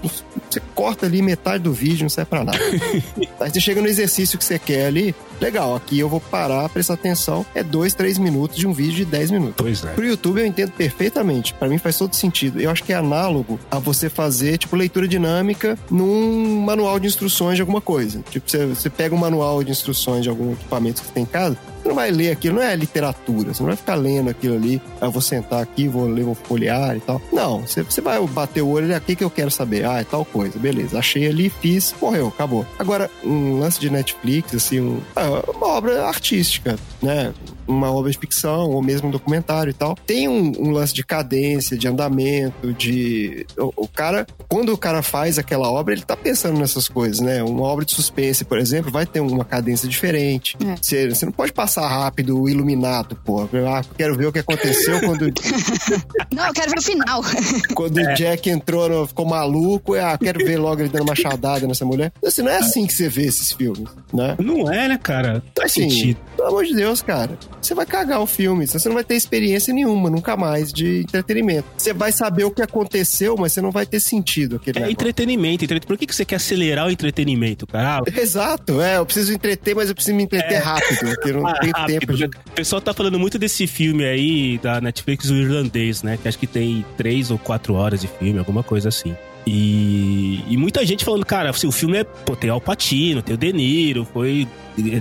você 0.49 0.61
corta 0.73 1.05
ali 1.05 1.21
metade 1.21 1.63
do 1.63 1.73
vídeo, 1.73 2.03
não 2.03 2.09
serve 2.09 2.29
pra 2.29 2.43
nada. 2.43 2.57
Aí 3.39 3.49
você 3.49 3.59
chega 3.59 3.82
no 3.82 3.88
exercício 3.88 4.38
que 4.38 4.45
você 4.45 4.57
quer 4.57 4.86
ali, 4.86 5.13
legal, 5.39 5.75
aqui 5.75 5.99
eu 5.99 6.07
vou 6.07 6.21
parar, 6.21 6.69
prestar 6.69 6.93
atenção. 6.93 7.45
É 7.53 7.63
dois, 7.63 7.93
três 7.93 8.17
minutos 8.17 8.57
de 8.57 8.67
um 8.67 8.73
vídeo 8.73 8.93
de 8.93 9.05
10 9.05 9.32
minutos. 9.32 9.55
Pois 9.57 9.84
é. 9.84 9.93
Pro 9.93 10.05
YouTube 10.05 10.39
eu 10.39 10.45
entendo 10.45 10.70
perfeitamente. 10.72 11.53
Pra 11.53 11.67
mim 11.67 11.78
faz 11.78 11.97
todo 11.97 12.15
sentido. 12.15 12.59
Eu 12.59 12.69
acho 12.72 12.84
que 12.84 12.93
é 12.93 12.95
análogo 12.95 13.59
a 13.69 13.80
você 13.80 14.09
fazer, 14.09 14.57
tipo, 14.57 14.76
leitura 14.76 15.07
dinâmica 15.07 15.78
num 15.89 16.61
manual 16.61 16.99
de 16.99 17.07
instruções 17.07 17.55
de 17.55 17.61
alguma 17.61 17.82
coisa. 17.82 18.24
Tipo, 18.30 18.49
você, 18.49 18.65
você 18.65 18.89
pega 18.89 19.13
um 19.13 19.17
manual 19.17 19.63
de 19.63 19.72
instruções 19.72 20.24
de 20.24 20.30
algum 20.30 20.53
equipamento 20.53 21.01
que 21.01 21.07
você 21.07 21.13
tem 21.13 21.24
em 21.24 21.26
casa, 21.28 21.57
você 21.82 21.89
não 21.89 21.95
vai 21.95 22.11
ler 22.11 22.32
aquilo, 22.32 22.55
não 22.55 22.63
é 22.63 22.75
literatura. 22.75 23.53
Você 23.53 23.61
não 23.61 23.67
vai 23.67 23.75
ficar 23.75 23.95
lendo 23.95 24.29
aquilo 24.29 24.55
ali. 24.55 24.82
Ah, 24.99 25.05
eu 25.05 25.11
vou 25.11 25.21
sentar 25.21 25.61
aqui, 25.61 25.88
vou 25.88 26.07
ler, 26.07 26.23
vou 26.23 26.36
folhear 26.36 26.95
e 26.95 26.99
tal. 26.99 27.21
Não, 27.34 27.61
você, 27.61 27.82
você 27.82 28.01
vai 28.01 28.19
bater 28.27 28.61
o 28.61 28.69
olho 28.69 28.88
e 28.88 28.93
aqui 28.93 29.15
que 29.15 29.23
eu 29.23 29.29
quero 29.29 29.49
saber. 29.49 29.86
Ah, 29.86 29.99
é 29.99 30.03
tal 30.03 30.23
coisa. 30.23 30.59
Beleza. 30.59 30.99
Achei 30.99 31.27
ali, 31.27 31.49
fiz, 31.49 31.93
morreu, 31.99 32.27
acabou. 32.27 32.65
Agora, 32.77 33.09
um 33.23 33.59
lance 33.59 33.79
de 33.79 33.89
Netflix, 33.89 34.53
assim, 34.53 34.79
um, 34.79 35.01
ah, 35.15 35.43
uma 35.55 35.67
obra 35.67 36.05
artística, 36.05 36.77
né? 37.01 37.34
Uma 37.67 37.91
obra 37.91 38.11
de 38.11 38.17
ficção 38.17 38.69
ou 38.69 38.82
mesmo 38.82 39.07
um 39.07 39.11
documentário 39.11 39.71
e 39.71 39.73
tal. 39.73 39.95
Tem 40.05 40.27
um, 40.27 40.51
um 40.59 40.71
lance 40.71 40.93
de 40.93 41.03
cadência, 41.03 41.77
de 41.77 41.88
andamento, 41.88 42.73
de. 42.73 43.45
O, 43.57 43.84
o, 43.84 43.88
cara, 43.88 44.27
quando 44.47 44.73
o 44.73 44.77
cara 44.77 45.01
faz 45.01 45.39
aquela 45.39 45.71
obra, 45.71 45.93
ele 45.93 46.03
tá 46.03 46.17
pensando 46.17 46.59
nessas 46.59 46.88
coisas, 46.88 47.19
né? 47.19 47.41
Uma 47.41 47.63
obra 47.63 47.86
de 47.86 47.93
suspense, 47.93 48.43
por 48.43 48.57
exemplo, 48.57 48.91
vai 48.91 49.05
ter 49.05 49.19
uma 49.19 49.45
cadência 49.45 49.88
diferente. 49.88 50.57
É. 50.65 50.75
Você, 50.75 51.09
você 51.09 51.25
não 51.25 51.32
pode 51.32 51.53
passar 51.53 51.70
rápido 51.80 52.41
o 52.41 52.49
iluminado, 52.49 53.15
pô. 53.24 53.47
Quero 53.97 54.17
ver 54.17 54.26
o 54.26 54.32
que 54.32 54.39
aconteceu 54.39 54.99
quando. 54.99 55.32
não, 56.34 56.47
eu 56.47 56.53
quero 56.53 56.72
ver 56.72 56.80
o 56.80 56.82
final. 56.82 57.22
quando 57.74 57.99
é. 57.99 58.11
o 58.11 58.15
Jack 58.15 58.49
entrou, 58.49 58.89
no, 58.89 59.07
ficou 59.07 59.26
maluco, 59.26 59.95
ah, 59.95 60.17
quero 60.17 60.43
ver 60.45 60.57
logo 60.57 60.82
ele 60.82 60.89
dando 60.89 61.03
uma 61.03 61.15
chadada 61.15 61.67
nessa 61.67 61.86
mulher. 61.86 62.11
Assim, 62.26 62.41
não 62.41 62.51
é 62.51 62.57
assim 62.57 62.86
que 62.86 62.93
você 62.93 63.07
vê 63.07 63.24
esses 63.24 63.51
filmes, 63.53 63.89
né? 64.13 64.36
Não 64.39 64.72
é, 64.72 64.88
né, 64.89 64.99
cara? 65.01 65.43
Faz 65.55 65.72
assim, 65.72 65.89
sentido. 65.89 66.19
Pelo 66.41 66.53
amor 66.53 66.65
de 66.65 66.73
Deus, 66.73 67.03
cara. 67.03 67.37
Você 67.61 67.75
vai 67.75 67.85
cagar 67.85 68.19
o 68.19 68.25
filme. 68.25 68.65
Você 68.65 68.89
não 68.89 68.95
vai 68.95 69.03
ter 69.03 69.13
experiência 69.15 69.71
nenhuma, 69.71 70.09
nunca 70.09 70.35
mais, 70.35 70.73
de 70.73 71.01
entretenimento. 71.01 71.67
Você 71.77 71.93
vai 71.93 72.11
saber 72.11 72.45
o 72.45 72.51
que 72.51 72.63
aconteceu, 72.63 73.35
mas 73.37 73.53
você 73.53 73.61
não 73.61 73.69
vai 73.69 73.85
ter 73.85 73.99
sentido 73.99 74.55
aquele 74.55 74.79
É 74.79 74.81
negócio. 74.81 74.93
entretenimento, 74.93 75.63
entretenimento. 75.63 75.87
Por 75.87 75.97
que, 75.99 76.07
que 76.07 76.15
você 76.15 76.25
quer 76.25 76.37
acelerar 76.37 76.87
o 76.87 76.89
entretenimento, 76.89 77.67
cara? 77.67 78.01
Exato, 78.19 78.81
é. 78.81 78.97
Eu 78.97 79.05
preciso 79.05 79.31
entreter, 79.33 79.75
mas 79.75 79.89
eu 79.89 79.93
preciso 79.93 80.17
me 80.17 80.23
entreter 80.23 80.55
é. 80.55 80.57
rápido, 80.57 81.13
porque 81.13 81.31
não 81.31 81.45
ah, 81.45 81.59
tem 81.59 81.69
rápido. 81.69 81.99
tempo. 81.99 82.13
De... 82.15 82.25
O 82.25 82.51
pessoal 82.55 82.81
tá 82.81 82.91
falando 82.91 83.19
muito 83.19 83.37
desse 83.37 83.67
filme 83.67 84.03
aí 84.03 84.57
da 84.57 84.81
Netflix, 84.81 85.29
o 85.29 85.35
irlandês, 85.35 86.01
né? 86.01 86.17
Que 86.19 86.27
acho 86.27 86.39
que 86.39 86.47
tem 86.47 86.83
três 86.97 87.29
ou 87.29 87.37
quatro 87.37 87.75
horas 87.75 88.01
de 88.01 88.07
filme, 88.07 88.39
alguma 88.39 88.63
coisa 88.63 88.89
assim. 88.89 89.15
E, 89.45 90.43
e 90.47 90.57
muita 90.57 90.85
gente 90.85 91.03
falando, 91.03 91.25
cara, 91.25 91.49
assim, 91.49 91.67
o 91.67 91.71
filme 91.71 91.97
é. 91.97 92.03
Pô, 92.03 92.35
tem 92.35 92.49
Al 92.49 92.61
Pacino, 92.61 93.21
tem 93.21 93.35
o 93.35 93.37
De 93.37 93.51
Niro, 93.51 94.05
foi 94.05 94.47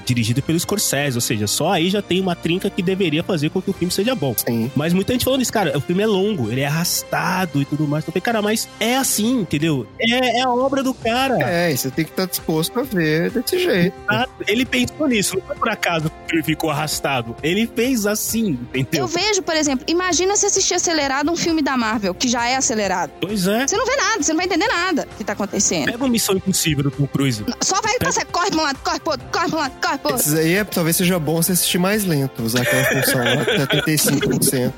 dirigido 0.05 0.43
pelo 0.43 0.59
Scorsese, 0.59 1.17
ou 1.17 1.21
seja, 1.21 1.47
só 1.47 1.73
aí 1.73 1.91
já 1.91 2.03
tem 2.03 2.21
uma 2.21 2.35
trinca 2.35 2.69
que 2.71 2.83
deveria 2.83 3.23
fazer 3.23 3.51
com 3.51 3.61
que 3.61 3.71
o 3.71 3.73
filme 3.73 3.93
seja 3.93 4.15
bom. 4.15 4.35
Sim. 4.37 4.71
Mas 4.75 4.93
muita 4.93 5.13
gente 5.13 5.25
falando 5.25 5.43
isso, 5.43 5.53
cara, 5.53 5.77
o 5.77 5.81
filme 5.81 6.03
é 6.03 6.07
longo, 6.07 6.51
ele 6.51 6.61
é 6.61 6.67
arrastado 6.67 7.61
e 7.61 7.65
tudo 7.65 7.87
mais. 7.87 8.05
Então, 8.07 8.21
cara, 8.21 8.43
mas 8.43 8.69
é 8.79 8.97
assim, 8.97 9.41
entendeu? 9.41 9.87
É, 9.99 10.39
é 10.39 10.43
a 10.43 10.51
obra 10.51 10.83
do 10.83 10.95
cara. 10.95 11.39
É, 11.41 11.75
você 11.75 11.91
tem 11.91 12.05
que 12.05 12.11
estar 12.11 12.27
disposto 12.27 12.79
a 12.79 12.83
ver 12.83 13.31
desse 13.31 13.59
jeito. 13.59 13.97
Ele 14.47 14.65
pensou 14.65 15.07
nisso, 15.09 15.37
não 15.37 15.43
foi 15.43 15.57
por 15.57 15.69
acaso 15.69 16.11
que 16.27 16.37
ele 16.37 16.43
ficou 16.43 16.71
arrastado. 16.71 17.37
Ele 17.43 17.71
fez 17.75 18.07
assim, 18.07 18.59
entendeu? 18.75 19.05
Eu 19.05 19.07
vejo, 19.07 19.43
por 19.43 19.55
exemplo, 19.55 19.85
imagina 19.89 20.37
se 20.37 20.47
assistir 20.47 20.75
acelerado 20.75 21.31
um 21.31 21.37
filme 21.37 21.63
da 21.63 21.77
Marvel, 21.77 22.15
que 22.15 22.29
já 22.29 22.49
é 22.49 22.57
acelerado. 22.57 23.13
Pois 23.21 23.47
é. 23.47 23.67
Você 23.67 23.77
não 23.77 23.87
vê 23.87 23.97
nada, 23.97 24.23
você 24.23 24.33
não 24.33 24.37
vai 24.37 24.47
entender 24.47 24.69
nada 24.69 25.09
que 25.17 25.25
tá 25.25 25.33
acontecendo. 25.33 25.87
Pega 25.87 25.99
uma 25.99 26.09
missão 26.09 26.37
impossível 26.37 26.85
do 26.85 26.91
Tom 26.91 27.07
Cruise. 27.07 27.45
Só 27.63 27.81
vai 27.81 27.99
passar, 27.99 28.25
corre 28.27 28.51
pra 28.51 28.61
um 28.61 28.63
lado, 28.63 28.79
corre 28.83 29.01
pro 29.01 29.13
outro, 29.13 29.27
corre 29.33 29.49
pra 29.49 29.59
um 29.59 29.60
corre 29.69 30.01
outro. 30.05 30.17
Esses 30.17 30.35
aí 30.35 30.55
é, 30.55 30.65
talvez 30.65 30.97
seja 30.97 31.19
bom 31.19 31.43
você 31.43 31.53
assistir 31.53 31.79
mais 31.79 32.05
lento, 32.05 32.43
usar 32.43 32.63
aquela 32.63 32.85
função 32.85 33.25
lá, 33.25 33.43
até 33.43 33.67
35%. 33.83 34.73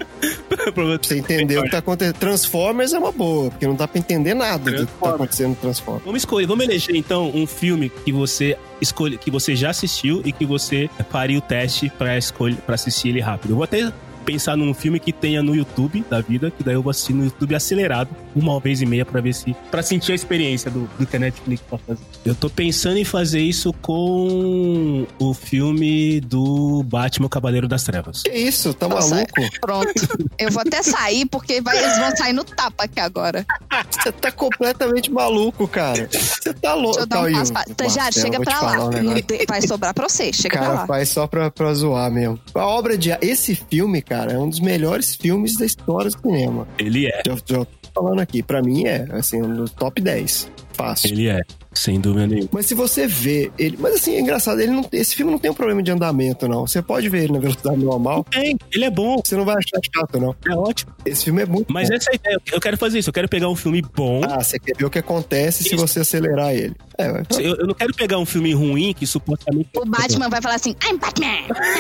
pra 0.75 0.85
você 0.85 1.19
entender 1.19 1.59
o 1.59 1.63
que 1.63 1.71
tá 1.71 1.79
acontecendo. 1.79 2.15
Transformers 2.15 2.93
é 2.93 2.99
uma 2.99 3.13
boa, 3.13 3.51
porque 3.51 3.67
não 3.67 3.75
dá 3.75 3.87
pra 3.87 3.99
entender 3.99 4.35
nada 4.35 4.71
do 4.71 4.87
que 4.87 4.93
tá 4.95 5.11
acontecendo 5.11 5.51
no 5.51 5.57
Transformers. 5.57 6.05
Vamos 6.05 6.23
escolher, 6.23 6.47
vamos 6.47 6.65
eleger 6.65 6.97
então 6.97 7.31
um 7.35 7.47
filme 7.47 7.91
que 7.91 8.13
você 8.13 8.57
escolhe, 8.81 9.19
que 9.19 9.31
você 9.31 9.55
já 9.55 9.71
assistiu 9.71 10.23
e 10.25 10.33
que 10.33 10.45
você 10.45 10.89
faria 11.11 11.39
o 11.39 11.41
teste 11.41 11.91
pra, 11.91 12.17
escolher, 12.19 12.57
pra 12.57 12.75
assistir 12.75 13.09
ele 13.11 13.21
rápido. 13.21 13.51
Eu 13.51 13.57
vou 13.57 13.65
até 13.65 13.93
pensar 14.23 14.57
num 14.57 14.73
filme 14.73 14.99
que 14.99 15.13
tenha 15.13 15.43
no 15.43 15.55
YouTube 15.55 16.05
da 16.09 16.21
vida, 16.21 16.51
que 16.51 16.63
daí 16.63 16.75
eu 16.75 16.83
vou 16.83 16.91
assistir 16.91 17.13
no 17.13 17.25
YouTube 17.25 17.55
acelerado, 17.55 18.11
uma 18.35 18.59
vez 18.61 18.81
e 18.81 18.87
meia, 18.87 19.05
pra 19.05 19.21
ver 19.21 19.35
se. 19.35 19.55
pra 19.71 19.83
sentir 19.83 20.13
a 20.13 20.15
experiência 20.15 20.71
do, 20.71 20.89
do 20.99 21.07
que 21.07 21.17
a 21.17 21.19
Netflix 21.19 21.63
tá 21.69 21.79
fazendo. 21.79 22.07
Eu 22.25 22.35
tô 22.35 22.49
pensando 22.49 22.97
em 22.97 23.05
fazer 23.05 23.41
isso 23.41 23.73
com 23.75 25.07
o 25.19 25.35
filme 25.35 26.21
do 26.21 26.83
Batman 26.85 27.29
Cavaleiro 27.29 27.69
das 27.69 27.83
Trevas. 27.85 28.23
Que 28.23 28.31
isso? 28.31 28.73
Tá 28.75 28.89
Nossa, 28.89 29.15
maluco? 29.15 29.33
Pronto. 29.61 29.93
Eu 30.39 30.51
vou 30.51 30.63
até 30.63 30.83
sair, 30.83 31.27
porque 31.27 31.61
vai, 31.61 31.77
eles 31.77 31.99
vão 31.99 32.17
sair 32.17 32.33
no 32.33 32.45
tapa 32.45 32.85
aqui 32.85 33.01
agora. 33.01 33.45
Você 33.91 34.13
tá 34.13 34.31
completamente 34.33 35.11
maluco, 35.11 35.67
cara. 35.69 36.09
Você 36.11 36.53
tá 36.55 36.75
louco. 36.75 36.93
Deixa 36.93 37.01
eu 37.03 37.07
dar 37.07 37.23
um 37.23 37.33
passo 37.33 37.53
pra... 37.53 37.89
Já, 37.89 38.11
chega 38.11 38.41
pra 38.41 38.61
lá. 38.61 38.85
Um 38.87 39.15
vai 39.49 39.63
sobrar 39.63 39.95
pra 39.95 40.09
você, 40.09 40.33
chega 40.33 40.59
cara, 40.59 40.71
pra 40.71 40.75
lá. 40.81 40.87
faz 40.87 41.09
só 41.09 41.27
pra, 41.27 41.51
pra 41.51 41.73
zoar 41.75 42.11
mesmo. 42.11 42.39
A 42.55 42.67
obra 42.67 42.97
de... 42.97 43.11
Esse 43.21 43.55
filme, 43.55 44.03
cara, 44.03 44.12
é 44.13 44.39
um 44.39 44.49
dos 44.49 44.61
melhores 44.61 45.15
filmes 45.17 45.57
da 45.57 45.65
história 45.65 46.11
do 46.11 46.21
cinema. 46.21 46.67
Ele 46.79 47.07
é. 47.07 47.23
Já, 47.27 47.35
já 47.35 47.65
tô 47.65 47.67
falando 47.95 48.21
aqui, 48.21 48.43
pra 48.43 48.63
mim 48.63 48.87
é, 48.87 49.07
assim, 49.11 49.43
um 49.43 49.55
dos 49.55 49.71
top 49.73 50.01
10. 50.01 50.51
Fácil. 50.73 51.11
Ele 51.13 51.29
é. 51.29 51.41
Sem 51.75 52.01
dúvida 52.01 52.27
nenhuma. 52.27 52.49
Mas 52.53 52.67
se 52.67 52.75
você 52.75 53.07
vê 53.07 53.51
ele. 53.59 53.77
Mas 53.79 53.95
assim, 53.95 54.15
é 54.15 54.21
engraçado, 54.21 54.61
ele 54.61 54.73
não, 54.73 54.87
esse 54.93 55.17
filme 55.17 55.33
não 55.33 55.39
tem 55.39 55.51
um 55.51 55.55
problema 55.55 55.83
de 55.83 55.91
andamento, 55.91 56.47
não. 56.47 56.67
Você 56.67 56.83
pode 56.83 57.09
ver 57.09 57.25
ele 57.25 57.33
na 57.33 57.39
velocidade 57.39 57.83
normal. 57.83 58.25
Tem, 58.31 58.57
ele 58.71 58.85
é 58.85 58.91
bom. 58.91 59.21
Você 59.25 59.37
não 59.37 59.45
vai 59.45 59.57
achar 59.57 59.81
chato, 59.95 60.21
não. 60.21 60.35
É 60.47 60.55
ótimo. 60.55 60.93
Esse 61.05 61.25
filme 61.25 61.43
é 61.43 61.47
muito 61.47 61.73
Mas 61.73 61.89
bom. 61.89 61.95
essa 61.95 62.11
é 62.11 62.13
a 62.13 62.17
ideia. 62.17 62.39
Eu 62.53 62.61
quero 62.61 62.77
fazer 62.77 62.99
isso. 62.99 63.09
Eu 63.09 63.15
quero 63.15 63.29
pegar 63.29 63.49
um 63.49 63.57
filme 63.57 63.83
bom. 63.83 64.21
Ah, 64.25 64.43
você 64.43 64.59
quer 64.59 64.77
ver 64.77 64.85
o 64.85 64.91
que 64.91 64.99
acontece 64.99 65.63
isso. 65.63 65.71
se 65.71 65.77
você 65.77 66.01
acelerar 66.01 66.55
ele. 66.55 66.75
É, 66.99 67.11
vai. 67.11 67.23
Eu, 67.39 67.57
eu, 67.57 67.67
não 67.67 67.75
quero 67.75 67.95
pegar 67.95 68.19
um 68.19 68.27
filme 68.27 68.53
ruim 68.53 68.93
que 68.93 69.07
supostamente. 69.07 69.71
O 69.77 69.85
Batman 69.85 70.29
vai 70.29 70.43
falar 70.43 70.57
assim: 70.57 70.77
I'm 70.85 70.99
Batman! 70.99 71.27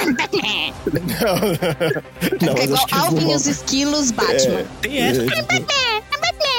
I'm 0.04 0.14
Batman! 0.14 0.72
não, 2.40 2.46
não, 2.46 2.58
é 2.58 2.64
igual 2.64 2.86
Alvin 2.92 3.30
e 3.30 3.34
os 3.34 3.46
esquilos 3.46 4.10
Batman. 4.10 4.60
É, 4.60 4.66
tem 4.80 4.98
essa. 4.98 5.22
I'm 5.22 5.26
Batman! 5.26 5.56
I'm 5.58 5.60
Batman! 5.60 6.11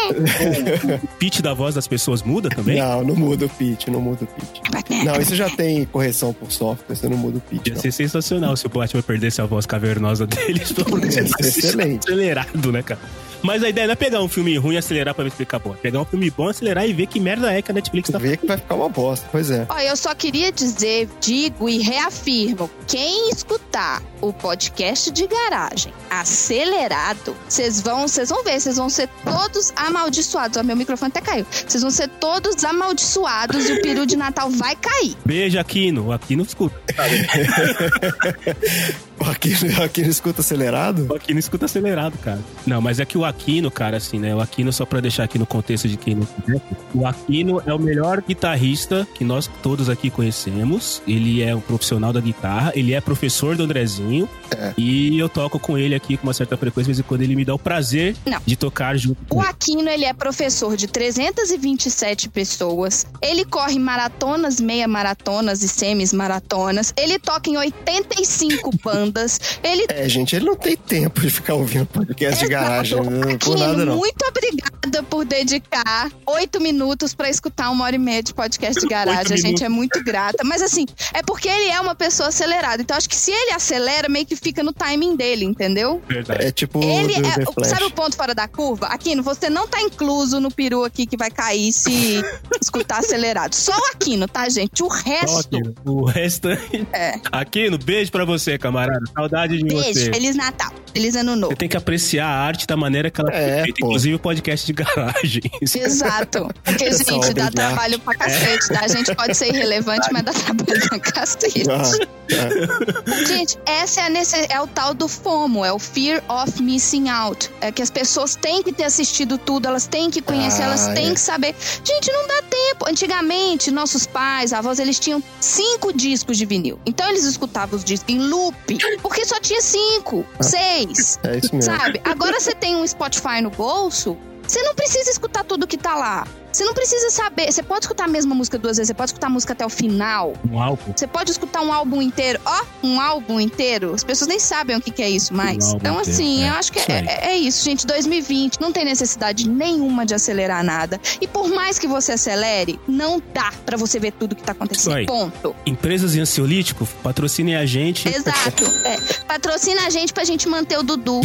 O 0.10 1.08
pitch 1.18 1.42
da 1.42 1.54
voz 1.54 1.76
das 1.76 1.88
pessoas 1.88 2.22
muda 2.22 2.50
também? 2.50 2.80
Não, 2.80 3.04
não 3.04 3.16
muda 3.16 3.46
o 3.46 3.50
pitch, 3.50 3.88
não 3.88 4.02
muda 4.02 4.24
o 4.24 4.28
pitch. 4.28 5.04
Não, 5.06 5.22
isso 5.22 5.36
já 5.36 5.50
tem 5.50 5.86
correção 5.86 6.34
por 6.34 6.52
software, 6.52 6.96
você 6.96 7.08
não 7.08 7.18
muda 7.18 7.38
o 7.38 7.42
pitch. 7.42 7.68
Ia 7.68 7.76
ser 7.76 7.92
sensacional 7.92 8.56
se 8.58 8.66
o 8.66 8.70
Batman 8.70 9.02
perdesse 9.02 9.42
a 9.42 9.46
voz 9.46 9.66
cavernosa 9.66 10.28
dele. 10.28 10.62
excelente. 11.40 12.08
Acelerado, 12.08 12.72
né, 12.72 12.84
cara? 12.84 13.00
Mas 13.42 13.62
a 13.62 13.68
ideia 13.68 13.88
não 13.88 13.92
é 13.92 13.96
pegar 13.96 14.22
um 14.22 14.30
filme 14.30 14.58
ruim 14.58 14.76
e 14.76 14.78
acelerar 14.78 15.14
pra 15.14 15.26
ver 15.26 15.32
se 15.32 15.38
fica 15.38 15.60
bom. 15.60 15.74
É 15.74 15.78
pegar 15.78 16.00
um 16.00 16.06
filme 16.06 16.30
bom, 16.32 16.48
acelerar 16.48 16.88
e 16.88 16.94
ver 16.94 17.08
que 17.08 17.20
merda 17.20 17.52
é 17.52 17.62
que 17.62 17.72
a 17.72 17.74
Netflix 17.74 18.10
tá 18.10 18.18
Ver 18.18 18.38
que 18.38 18.48
vai 18.48 18.58
ficar 18.58 18.76
uma 18.76 18.88
bosta, 18.88 19.28
pois 19.32 19.52
é. 19.52 19.66
Ó, 19.68 19.80
eu 19.80 19.98
só 19.98 20.16
queria 20.16 20.50
dizer, 20.50 21.10
digo 21.20 21.68
e 21.68 21.80
reafirmo: 21.80 22.70
quem 22.88 23.30
escutar 23.30 24.02
o 24.24 24.32
podcast 24.32 25.12
de 25.12 25.28
garagem 25.28 25.92
acelerado, 26.10 27.36
vocês 27.48 27.82
vão, 27.82 28.08
vocês 28.08 28.30
vão 28.30 28.44
ver, 28.44 28.60
vocês 28.60 28.78
vão 28.78 28.90
ser 28.90 29.10
todos 29.26 29.74
amaldiçoados. 29.76 30.58
Ó, 30.58 30.64
meu 30.64 30.78
microfone 30.78 31.10
até 31.10 31.20
caiu. 31.20 31.46
Vocês 31.52 31.82
vão 31.82 31.92
ser 31.92 32.08
todos 32.08 32.64
amaldiçoados 32.64 33.68
e 33.68 33.74
o 33.74 33.82
peru 33.82 34.06
de 34.06 34.16
Natal 34.16 34.50
vai 34.50 34.76
cair. 34.76 35.18
Beijo, 35.26 35.60
Aquino. 35.60 36.08
O 36.08 36.14
Aquino 36.14 36.44
escuta. 36.44 36.76
o 39.20 39.26
Aquino, 39.26 39.80
o 39.80 39.84
Aquino 39.84 40.10
escuta 40.10 40.42
acelerado? 40.42 41.08
O 41.10 41.16
Aquino 41.16 41.40
escuta 41.40 41.66
acelerado, 41.66 42.18
cara. 42.20 42.40
Não, 42.66 42.80
mas 42.80 43.00
é 43.00 43.06
que 43.06 43.18
o 43.18 43.26
Aquino, 43.26 43.70
cara, 43.70 43.98
assim, 43.98 44.20
né? 44.20 44.34
O 44.34 44.40
Aquino, 44.40 44.72
só 44.72 44.86
pra 44.86 45.02
deixar 45.02 45.24
aqui 45.24 45.40
no 45.40 45.46
contexto 45.46 45.90
de 45.90 45.98
quem 45.98 46.16
não 46.16 46.26
conhece, 46.26 46.64
o 46.94 47.06
Aquino 47.06 47.62
é 47.66 47.74
o 47.74 47.80
melhor 47.80 48.22
guitarrista 48.22 49.06
que 49.16 49.26
nós 49.26 49.50
todos 49.62 49.90
aqui 49.90 50.10
conhecemos. 50.10 51.02
Ele 51.08 51.42
é 51.42 51.56
um 51.56 51.62
profissional 51.62 52.14
da 52.14 52.22
guitarra, 52.22 52.72
ele 52.76 52.94
é 52.94 53.02
professor 53.02 53.56
do 53.56 53.64
Andrezinho. 53.64 54.13
É. 54.56 54.74
E 54.78 55.18
eu 55.18 55.28
toco 55.28 55.60
com 55.60 55.78
ele 55.78 55.96
aqui 55.96 56.18
com 56.18 56.28
uma 56.28 56.34
certa 56.34 56.56
frequência, 56.56 56.84
de 56.84 56.96
vez 56.96 57.00
em 57.00 57.04
quando 57.04 57.22
ele 57.22 57.36
me 57.36 57.44
dá 57.44 57.54
o 57.54 57.60
prazer 57.60 58.16
não. 58.26 58.40
de 58.46 58.56
tocar 58.56 58.96
junto. 58.98 59.18
O 59.30 59.42
Aquino, 59.42 59.90
ele 59.90 60.06
é 60.06 60.14
professor 60.14 60.76
de 60.76 60.88
327 60.88 62.30
pessoas. 62.30 63.06
Ele 63.22 63.46
corre 63.46 63.80
maratonas, 63.80 64.60
meia 64.60 64.88
maratonas 64.88 65.64
e 65.64 65.68
semis 65.68 66.14
maratonas. 66.14 66.94
Ele 66.96 67.18
toca 67.20 67.50
em 67.50 67.58
85 67.58 68.72
bandas 68.84 68.94
bandas. 69.14 69.40
Ele 69.64 69.86
É, 69.90 70.08
gente, 70.08 70.36
ele 70.36 70.46
não 70.46 70.56
tem 70.56 70.76
tempo 70.76 71.22
de 71.22 71.30
ficar 71.30 71.56
ouvindo 71.56 71.86
podcast 71.86 72.44
de 72.44 72.50
garagem. 72.50 72.98
Não, 72.98 73.22
por 73.22 73.30
Aquino, 73.30 73.58
nada, 73.58 73.86
não. 73.86 73.98
muito 73.98 74.24
obrigada 74.28 75.04
por 75.04 75.26
dedicar 75.26 76.12
oito 76.26 76.60
minutos 76.62 77.14
pra 77.14 77.30
escutar 77.30 77.70
uma 77.70 77.86
hora 77.86 77.96
e 77.96 78.00
meia 78.00 78.24
de 78.24 78.34
podcast 78.34 78.80
de 78.80 78.88
garagem. 78.88 79.34
A 79.34 79.38
gente 79.38 79.64
é 79.64 79.70
muito 79.70 80.04
grata. 80.04 80.44
Mas 80.44 80.62
assim, 80.62 80.86
é 81.14 81.22
porque 81.22 81.48
ele 81.48 81.70
é 81.70 81.80
uma 81.80 81.96
pessoa 81.96 82.30
acelerada. 82.30 82.82
Então 82.82 82.96
acho 82.96 83.10
que 83.10 83.16
se 83.16 83.32
ele 83.32 83.52
acelera, 83.52 84.03
meio 84.10 84.26
que 84.26 84.36
fica 84.36 84.64
no 84.64 84.72
timing 84.74 85.16
dele, 85.16 85.46
entendeu? 85.46 86.02
Verdade. 86.08 86.46
É 86.46 86.52
tipo 86.52 86.84
Ele 86.84 87.14
é. 87.14 87.66
Sabe 87.66 87.84
o 87.86 87.92
ponto 87.92 88.16
fora 88.16 88.34
da 88.36 88.48
curva? 88.48 88.88
Aquino, 88.88 89.22
você 89.24 89.50
não 89.50 89.68
tá 89.68 89.82
incluso 89.82 90.40
no 90.40 90.52
peru 90.52 90.84
aqui 90.84 91.06
que 91.06 91.18
vai 91.18 91.30
cair 91.32 91.72
se 91.72 92.22
escutar 92.62 93.00
acelerado. 93.00 93.54
Só 93.54 93.72
o 93.72 93.86
Aquino, 93.94 94.28
tá, 94.28 94.48
gente? 94.50 94.82
O 94.84 94.88
resto. 94.88 95.40
Aquino. 95.58 95.76
O 95.86 96.06
restante. 96.06 96.88
É. 96.94 97.20
Aquino, 97.32 97.78
beijo 97.78 98.12
pra 98.12 98.26
você, 98.26 98.58
camarada. 98.58 99.00
Saudade 99.16 99.58
de 99.58 99.64
Beijo, 99.64 99.94
você. 100.00 100.12
Feliz 100.12 100.36
Natal. 100.36 100.72
Feliz 100.94 101.16
Ano 101.16 101.36
Novo. 101.36 101.54
Você 101.54 101.58
tem 101.58 101.70
que 101.70 101.78
apreciar 101.78 102.28
a 102.28 102.40
arte 102.46 102.68
da 102.68 102.78
maneira 102.78 103.10
que 103.10 103.20
ela 103.20 103.32
É, 103.32 103.54
foi 103.56 103.64
feita, 103.64 103.80
pô. 103.80 103.86
inclusive 103.88 104.16
o 104.16 104.20
podcast 104.20 104.66
de 104.66 104.74
garagem. 104.74 105.42
Exato. 105.62 106.50
Porque, 106.64 106.84
Essa 106.86 107.04
gente, 107.12 107.34
dá 107.34 107.50
trabalho 107.52 108.00
pra 108.00 108.16
cacete, 108.16 108.68
tá? 108.70 108.82
A 108.82 108.88
gente 108.88 109.16
pode 109.16 109.36
ser 109.36 109.48
irrelevante, 109.48 110.08
mas 110.12 110.24
dá 110.24 110.34
trabalho 110.34 110.90
pra 110.90 111.00
cacete. 111.00 111.64
Ah, 111.70 112.08
é. 112.32 113.26
Gente, 113.26 113.58
essa 113.66 113.93
é, 114.00 114.06
a 114.06 114.10
necess... 114.10 114.48
é 114.50 114.60
o 114.62 114.68
tal 114.68 114.94
do 114.94 115.08
FOMO, 115.08 115.64
é 115.64 115.72
o 115.72 115.80
Fear 115.80 116.24
of 116.30 116.62
Missing 116.62 117.10
Out. 117.10 117.50
É 117.62 117.72
que 117.72 117.82
as 117.82 117.90
pessoas 117.90 118.36
têm 118.36 118.64
que 118.64 118.72
ter 118.72 118.84
assistido 118.86 119.38
tudo, 119.38 119.68
elas 119.68 119.88
têm 119.88 120.10
que 120.10 120.22
conhecer, 120.22 120.62
Ah, 120.64 120.66
elas 120.66 120.88
têm 120.88 121.12
é. 121.12 121.14
que 121.14 121.20
saber. 121.20 121.56
Gente, 121.84 122.12
não 122.12 122.28
dá 122.28 122.42
tempo. 122.44 122.90
Antigamente, 122.90 123.72
nossos 123.72 124.06
pais, 124.06 124.54
avós, 124.54 124.80
eles 124.80 125.00
tinham 125.00 125.22
cinco 125.40 125.92
discos 125.94 126.38
de 126.38 126.46
vinil. 126.46 126.80
Então 126.86 127.08
eles 127.10 127.24
escutavam 127.24 127.78
os 127.78 127.84
discos 127.84 128.14
em 128.14 128.20
loop, 128.20 128.78
porque 129.02 129.26
só 129.26 129.40
tinha 129.40 129.62
cinco, 129.62 130.26
seis. 130.42 131.20
É 131.24 131.38
isso 131.38 131.56
mesmo. 131.56 131.76
Sabe? 131.76 132.02
Agora 132.04 132.40
você 132.40 132.54
tem 132.54 132.76
um 132.76 132.86
Spotify 132.88 133.42
no 133.42 133.50
bolso, 133.50 134.18
você 134.48 134.62
não 134.64 134.76
precisa 134.76 135.10
escutar 135.10 135.44
tudo 135.44 135.68
que 135.68 135.78
tá 135.78 135.96
lá. 135.96 136.28
Você 136.54 136.64
não 136.64 136.74
precisa 136.74 137.10
saber. 137.10 137.52
Você 137.52 137.64
pode 137.64 137.86
escutar 137.86 138.06
a 138.06 138.08
mesma 138.08 138.36
música 138.36 138.58
duas 138.60 138.78
vezes, 138.78 138.88
você 138.90 138.94
pode 138.94 139.10
escutar 139.10 139.28
a 139.28 139.30
música 139.30 139.54
até 139.54 139.66
o 139.66 139.70
final. 139.70 140.34
Um 140.50 140.62
álbum. 140.62 140.94
Você 140.96 141.08
pode 141.08 141.32
escutar 141.32 141.62
um 141.62 141.74
álbum 141.74 142.02
inteiro. 142.02 142.40
Ó, 142.46 142.64
um 142.84 143.02
álbum 143.02 143.40
inteiro. 143.40 143.94
As 143.94 144.04
pessoas 144.04 144.28
nem 144.28 144.40
sabem 144.40 144.76
o 144.76 144.82
que, 144.82 144.92
que 144.92 145.02
é 145.02 145.10
isso 145.10 145.34
mais. 145.34 145.74
Um 145.74 145.78
então, 145.78 145.96
inteiro, 145.96 146.12
assim, 146.12 146.44
é. 146.44 146.50
eu 146.50 146.54
acho 146.54 146.72
que 146.72 146.80
Isso 146.80 146.92
é, 146.92 147.06
é- 147.08 147.26
é 147.32 147.38
isso, 147.38 147.64
gente. 147.66 147.88
2020 147.88 148.62
não 148.62 148.72
tem 148.72 148.86
necessidade 148.86 149.50
nenhuma 149.50 150.06
de 150.06 150.14
acelerar 150.14 150.64
nada. 150.64 151.00
E 151.20 151.28
por 151.28 151.50
mais 151.50 151.80
que 151.80 151.88
você 151.88 152.12
acelere, 152.14 152.80
não 152.88 153.22
dá 153.34 153.52
pra 153.66 153.76
você 153.76 154.00
ver 154.00 154.12
tudo 154.12 154.36
que 154.36 154.44
tá 154.44 154.52
acontecendo. 154.52 155.06
Ponto. 155.08 155.56
Empresas 155.66 156.12
de 156.12 156.20
ansiolítico, 156.20 156.88
patrocinem 157.02 157.56
a 157.56 157.66
gente. 157.66 158.08
Exato. 158.08 158.66
É. 158.84 158.98
Patrocina 159.28 159.88
a 159.88 159.90
gente 159.90 160.14
pra 160.14 160.24
gente 160.24 160.48
manter 160.50 160.78
o 160.78 160.84
Dudu. 160.84 161.22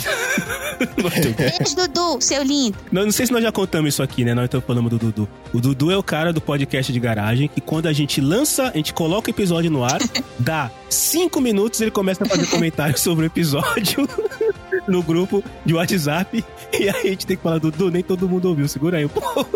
Beijo, 1.36 1.76
Dudu, 1.76 2.20
seu 2.20 2.42
lindo. 2.42 2.78
Não, 2.90 3.04
não 3.04 3.12
sei 3.12 3.26
se 3.26 3.32
nós 3.32 3.42
já 3.42 3.52
contamos 3.52 3.94
isso 3.94 4.02
aqui, 4.02 4.24
né? 4.24 4.32
Nós 4.34 4.46
estamos 4.46 4.66
falando 4.66 4.88
do 4.90 4.98
Dudu. 4.98 5.17
O 5.52 5.60
Dudu 5.60 5.90
é 5.90 5.96
o 5.96 6.02
cara 6.02 6.32
do 6.32 6.40
podcast 6.40 6.92
de 6.92 7.00
garagem 7.00 7.48
que 7.48 7.60
quando 7.60 7.86
a 7.86 7.92
gente 7.92 8.20
lança, 8.20 8.68
a 8.68 8.76
gente 8.76 8.92
coloca 8.92 9.30
o 9.30 9.32
episódio 9.32 9.70
no 9.70 9.82
ar, 9.82 9.98
dá 10.38 10.70
cinco 10.90 11.40
minutos 11.40 11.80
ele 11.80 11.90
começa 11.90 12.24
a 12.24 12.28
fazer 12.28 12.46
comentários 12.46 13.00
sobre 13.00 13.24
o 13.24 13.28
episódio 13.28 14.08
no 14.86 15.02
grupo 15.02 15.42
de 15.64 15.74
WhatsApp. 15.74 16.44
E 16.72 16.88
aí 16.88 17.08
a 17.08 17.10
gente 17.10 17.26
tem 17.26 17.36
que 17.36 17.42
falar, 17.42 17.58
Dudu, 17.58 17.90
nem 17.90 18.02
todo 18.02 18.28
mundo 18.28 18.48
ouviu, 18.48 18.68
segura 18.68 18.98
aí 18.98 19.04
um 19.04 19.08
pouco. 19.08 19.48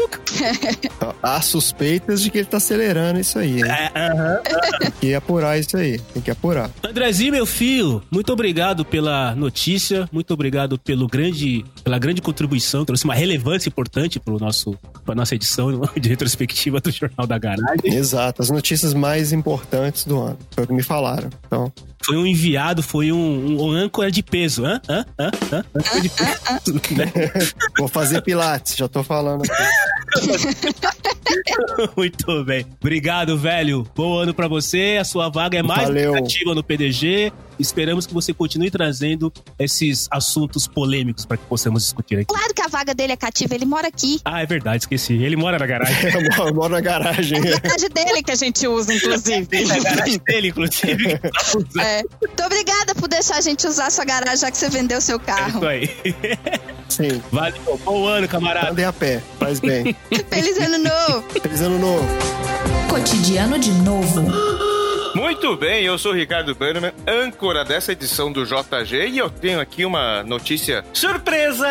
Então, 0.85 1.15
Há 1.23 1.41
suspeitas 1.41 2.23
de 2.23 2.31
que 2.31 2.39
ele 2.39 2.47
tá 2.47 2.57
acelerando 2.57 3.21
isso 3.21 3.39
aí. 3.39 3.63
É, 3.63 3.91
aham. 3.95 4.41
Tem 4.81 4.91
que 5.01 5.15
apurar 5.15 5.59
isso 5.59 5.77
aí. 5.77 5.99
Tem 5.99 6.23
que 6.23 6.31
apurar. 6.31 6.71
Andrezinho, 6.83 7.33
meu 7.33 7.47
filho, 7.47 8.03
muito 8.11 8.33
obrigado 8.33 8.85
pela 8.85 9.35
notícia, 9.35 10.09
muito 10.11 10.33
obrigado 10.33 10.79
pelo 10.79 11.07
grande, 11.07 11.65
pela 11.85 11.99
grande 11.99 12.23
contribuição, 12.23 12.85
trouxe 12.85 13.05
uma 13.05 13.15
relevância 13.15 13.69
importante 13.69 14.19
para 14.19 14.35
nosso, 14.39 14.77
para 15.05 15.15
nossa 15.15 15.35
edição 15.35 15.52
de 16.01 16.09
retrospectiva 16.09 16.81
do 16.81 16.91
Jornal 16.91 17.27
da 17.27 17.39
Garagem. 17.39 17.95
Exato. 17.95 18.43
As 18.43 18.51
notícias 18.51 18.95
mais 18.95 19.33
importantes 19.33 20.05
do 20.05 20.21
ano. 20.21 20.39
Foi 20.53 20.65
o 20.65 20.67
que 20.67 20.73
me 20.73 20.83
falaram. 20.83 21.31
Então, 21.47 21.73
Foi 22.05 22.17
um 22.17 22.27
enviado, 22.27 22.83
foi 22.83 23.13
um, 23.13 23.17
um, 23.17 23.63
um 23.65 23.71
âncora 23.71 24.11
de 24.11 24.23
peso, 24.23 24.65
hã? 24.65 24.81
Hã? 24.89 25.05
Hã? 25.19 25.31
Hã? 25.53 25.65
Âncora 25.75 26.01
de 26.01 26.09
peso. 26.09 26.33
né? 26.97 27.13
vou 27.79 27.89
fazer 27.89 28.21
pilates. 28.23 28.77
Já 28.77 28.89
tô 28.89 29.03
falando 29.03 29.43
aqui. 29.45 29.63
Muito 31.97 32.45
bem. 32.45 32.67
Obrigado, 32.81 33.37
velho. 33.39 33.87
Bom 33.95 34.19
ano 34.19 34.35
pra 34.35 34.49
você. 34.49 34.99
A 35.01 35.05
sua 35.05 35.29
vaga 35.29 35.59
é 35.59 35.63
mais 35.63 35.89
ativa 36.17 36.55
no 36.55 36.63
PDG. 36.63 37.33
Esperamos 37.59 38.07
que 38.07 38.15
você 38.15 38.33
continue 38.35 38.71
trazendo 38.71 39.33
esses 39.59 40.09
assuntos 40.11 40.67
polêmicos 40.67 41.25
para 41.25 41.37
que 41.37 41.45
possamos 41.45 41.83
discutir 41.85 42.17
aqui. 42.17 42.27
Claro 42.27 42.53
que 42.55 42.63
a 42.63 42.67
vaga 42.67 42.95
dele 42.95 43.13
é 43.13 43.17
cativa, 43.17 43.55
ele 43.55 43.65
mora 43.67 43.89
aqui. 43.89 44.21
Ah, 44.25 44.43
é 44.43 44.47
verdade, 44.47 44.83
esqueci. 44.85 45.15
Ele 45.15 45.37
mora 45.37 45.59
na 45.59 45.67
garagem. 45.67 45.95
Eu 46.13 46.55
moro- 46.55 46.71
na 46.73 46.81
garagem. 46.81 47.39
É 47.39 47.55
a 47.55 47.59
garagem 47.61 47.89
dele 47.91 48.23
que 48.23 48.31
a 48.33 48.35
gente 48.35 48.67
usa, 48.67 48.93
inclusive. 48.95 49.47
É 49.53 49.63
a 49.73 49.79
garagem 49.83 50.21
dele, 50.27 50.49
inclusive. 50.49 51.21
É. 51.79 51.92
Muito 52.21 52.43
obrigada 52.45 52.95
por 52.95 53.09
deixar 53.09 53.37
a 53.37 53.41
gente 53.41 53.67
usar 53.67 53.87
a 53.87 53.91
sua 53.91 54.05
garagem, 54.05 54.37
já 54.39 54.51
que 54.51 54.57
você 54.57 54.69
vendeu 54.69 55.01
seu 55.01 55.17
É 55.17 55.21
carro. 55.21 55.59
isso 55.59 55.67
aí. 55.67 55.91
Sim. 56.89 57.23
Valeu. 57.31 57.81
Bom 57.85 58.07
ano, 58.07 58.29
camarada. 58.29 58.71
Andem 58.71 58.85
a 58.85 58.93
pé. 58.93 59.23
Faz 59.39 59.61
bem. 59.61 59.95
Feliz 60.31 60.59
ano 60.59 60.79
novo! 60.79 61.25
Feliz 61.43 61.61
ano 61.61 61.79
novo. 61.79 62.07
Cotidiano 62.89 63.59
de 63.59 63.71
novo. 63.73 64.23
Muito 65.15 65.55
bem, 65.57 65.85
eu 65.85 65.99
sou 65.99 66.13
o 66.13 66.15
Ricardo 66.15 66.55
Bannerman, 66.55 66.93
âncora 67.07 67.65
dessa 67.65 67.93
edição 67.93 68.33
do 68.33 68.47
JG, 68.47 69.09
e 69.09 69.19
eu 69.19 69.29
tenho 69.29 69.61
aqui 69.61 69.85
uma 69.85 70.23
notícia 70.23 70.83
surpresa! 70.93 71.69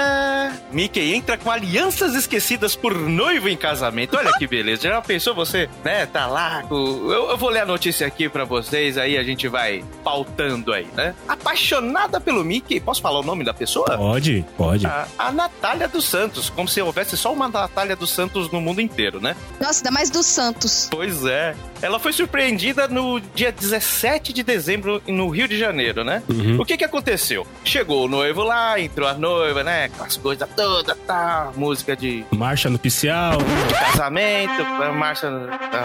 Mickey 0.71 1.15
entra 1.15 1.37
com 1.37 1.49
alianças 1.49 2.13
esquecidas 2.13 2.75
por 2.75 2.93
noivo 2.93 3.49
em 3.49 3.57
casamento. 3.57 4.15
Olha 4.15 4.31
que 4.33 4.45
beleza, 4.45 4.83
já 4.83 5.01
pensou 5.01 5.33
você, 5.33 5.67
né? 5.83 6.05
Tá 6.05 6.27
lá, 6.27 6.63
eu, 6.69 7.29
eu 7.31 7.37
vou 7.37 7.49
ler 7.49 7.61
a 7.61 7.65
notícia 7.65 8.05
aqui 8.05 8.29
pra 8.29 8.43
vocês, 8.45 8.97
aí 8.97 9.17
a 9.17 9.23
gente 9.23 9.47
vai 9.47 9.83
pautando 10.03 10.71
aí, 10.71 10.87
né? 10.93 11.15
Apaixonada 11.27 12.21
pelo 12.21 12.43
Mickey, 12.43 12.79
posso 12.79 13.01
falar 13.01 13.19
o 13.19 13.23
nome 13.23 13.43
da 13.43 13.53
pessoa? 13.53 13.97
Pode, 13.97 14.45
pode. 14.55 14.85
A, 14.85 15.07
a 15.17 15.31
Natália 15.31 15.87
dos 15.87 16.05
Santos, 16.05 16.49
como 16.49 16.67
se 16.67 16.79
houvesse 16.79 17.17
só 17.17 17.33
uma 17.33 17.47
Natália 17.49 17.95
dos 17.95 18.11
Santos 18.11 18.51
no 18.51 18.61
mundo 18.61 18.81
inteiro, 18.81 19.19
né? 19.19 19.35
Nossa, 19.59 19.79
ainda 19.79 19.91
mais 19.91 20.11
dos 20.11 20.27
Santos. 20.27 20.87
Pois 20.91 21.25
é. 21.25 21.55
Ela 21.81 21.99
foi 21.99 22.13
surpreendida 22.13 22.87
no 22.87 23.19
dia 23.33 23.51
17 23.51 24.33
de 24.33 24.43
dezembro 24.43 25.01
no 25.07 25.29
Rio 25.29 25.47
de 25.47 25.57
Janeiro, 25.57 26.03
né? 26.03 26.23
Uhum. 26.29 26.61
O 26.61 26.65
que 26.65 26.77
que 26.77 26.83
aconteceu? 26.83 27.45
Chegou 27.63 28.05
o 28.05 28.07
noivo 28.07 28.43
lá, 28.43 28.79
entrou 28.79 29.07
a 29.07 29.13
noiva, 29.13 29.63
né? 29.63 29.89
Com 29.89 30.03
as 30.03 30.17
coisas 30.17 30.47
todas, 30.55 30.97
tá? 31.05 31.51
Música 31.55 31.95
de, 31.95 32.23
Marcha 32.31 32.69
no 32.69 32.79
Picial. 32.79 33.37
de 33.37 33.73
casamento, 33.73 34.61
a 34.61 34.91
marcha, 34.91 35.29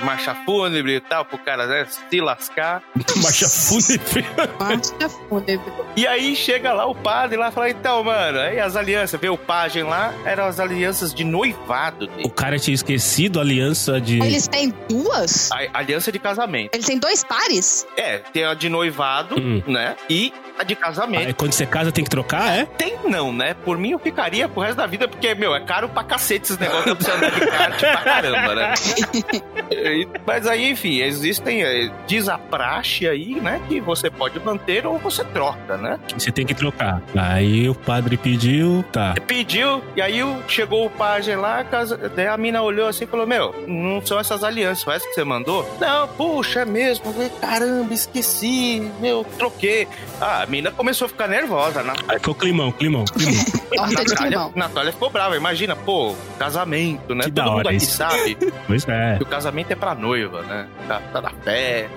marcha 0.02 0.34
fúnebre 0.44 0.96
e 0.96 1.00
tal, 1.00 1.24
pro 1.24 1.38
cara 1.38 1.66
né, 1.66 1.86
se 2.10 2.20
lascar. 2.20 2.82
Marcha 3.22 3.48
fúnebre. 3.48 4.24
Marcha 4.58 5.08
fúnebre. 5.08 5.72
E 5.96 6.06
aí 6.06 6.36
chega 6.36 6.72
lá 6.72 6.86
o 6.86 6.94
padre 6.94 7.36
lá 7.36 7.48
e 7.48 7.52
fala, 7.52 7.70
então, 7.70 8.04
mano, 8.04 8.38
aí 8.38 8.60
as 8.60 8.76
alianças, 8.76 9.20
vê 9.20 9.28
o 9.28 9.38
pajem 9.38 9.84
lá, 9.84 10.12
eram 10.24 10.44
as 10.44 10.60
alianças 10.60 11.14
de 11.14 11.24
noivado 11.24 12.06
dele. 12.06 12.24
O 12.24 12.30
cara 12.30 12.58
tinha 12.58 12.74
esquecido 12.74 13.38
a 13.38 13.42
aliança 13.42 14.00
de. 14.00 14.20
Eles 14.20 14.48
têm 14.48 14.72
duas? 14.88 15.50
A 15.52 15.78
aliança 15.78 16.10
de 16.12 16.18
casamento. 16.18 16.74
Eles 16.74 16.86
têm 16.86 16.98
dois 16.98 17.24
pares? 17.36 17.86
É, 17.96 18.18
tem 18.18 18.44
a 18.44 18.54
de 18.54 18.68
noivado, 18.68 19.36
Hum. 19.38 19.62
né? 19.66 19.96
E 20.08 20.32
de 20.64 20.74
casamento. 20.76 21.26
Aí 21.26 21.32
quando 21.34 21.52
você 21.52 21.66
casa 21.66 21.90
tem 21.92 22.04
que 22.04 22.10
trocar, 22.10 22.56
é? 22.56 22.64
Tem 22.64 22.96
não, 23.04 23.32
né? 23.32 23.54
Por 23.54 23.78
mim 23.78 23.90
eu 23.92 23.98
ficaria 23.98 24.48
pro 24.48 24.62
resto 24.62 24.76
da 24.76 24.86
vida, 24.86 25.06
porque, 25.08 25.34
meu, 25.34 25.54
é 25.54 25.60
caro 25.60 25.88
pra 25.88 26.02
cacete 26.04 26.44
esses 26.44 26.58
negócios, 26.58 26.86
eu 26.86 26.96
preciso 26.96 27.16
andar 27.16 27.30
de 27.30 27.46
kart 27.46 27.80
pra 27.80 27.96
caramba, 28.02 28.54
né? 28.54 28.74
Mas 30.26 30.46
aí, 30.46 30.70
enfim, 30.70 31.00
existem, 31.00 31.62
eh, 31.62 31.90
diz 32.06 32.28
a 32.28 32.38
praxe 32.38 33.08
aí, 33.08 33.40
né? 33.40 33.60
Que 33.68 33.80
você 33.80 34.10
pode 34.10 34.38
manter 34.40 34.86
ou 34.86 34.98
você 34.98 35.24
troca, 35.24 35.76
né? 35.76 35.98
Você 36.16 36.30
tem 36.30 36.46
que 36.46 36.54
trocar. 36.54 37.02
Aí 37.16 37.68
o 37.68 37.74
padre 37.74 38.16
pediu, 38.16 38.84
tá. 38.92 39.14
Pediu, 39.26 39.82
e 39.94 40.02
aí 40.02 40.20
chegou 40.48 40.86
o 40.86 40.90
pajem 40.90 41.36
lá, 41.36 41.60
a 41.60 41.64
casa- 41.64 41.96
daí 42.14 42.26
a 42.26 42.36
mina 42.36 42.62
olhou 42.62 42.88
assim 42.88 43.04
e 43.04 43.06
falou: 43.06 43.26
Meu, 43.26 43.54
não 43.66 44.04
são 44.04 44.18
essas 44.18 44.42
alianças, 44.44 44.84
são 44.84 44.92
essas 44.92 45.08
que 45.08 45.14
você 45.14 45.24
mandou? 45.24 45.68
Não, 45.80 46.08
puxa, 46.08 46.60
é 46.60 46.64
mesmo. 46.64 47.06
Eu 47.06 47.12
falei, 47.12 47.30
Caramba, 47.40 47.92
esqueci, 47.94 48.90
meu, 49.00 49.24
troquei. 49.38 49.86
Ah, 50.20 50.45
a 50.46 50.50
mina 50.50 50.70
começou 50.70 51.06
a 51.06 51.08
ficar 51.08 51.26
nervosa. 51.28 51.82
Na, 51.82 51.94
Aí 52.08 52.18
ficou 52.18 52.34
climão, 52.34 52.70
climão, 52.70 53.04
climão. 53.04 53.32
de 53.44 53.94
Natália, 53.94 54.16
climão. 54.16 54.52
Natália 54.54 54.92
ficou 54.92 55.10
brava. 55.10 55.36
Imagina, 55.36 55.74
pô, 55.74 56.14
casamento, 56.38 57.14
né? 57.14 57.24
Que 57.24 57.30
da 57.30 57.42
Todo 57.44 57.50
mundo 57.52 57.58
hora 57.66 57.68
aqui 57.70 57.78
isso. 57.78 57.96
sabe 57.96 58.36
Pois 58.66 58.86
é. 58.88 59.16
que 59.16 59.22
o 59.22 59.26
casamento 59.26 59.70
é 59.72 59.74
pra 59.74 59.94
noiva, 59.94 60.42
né? 60.42 60.68
Tá, 60.86 61.00
tá 61.12 61.20
na. 61.20 61.32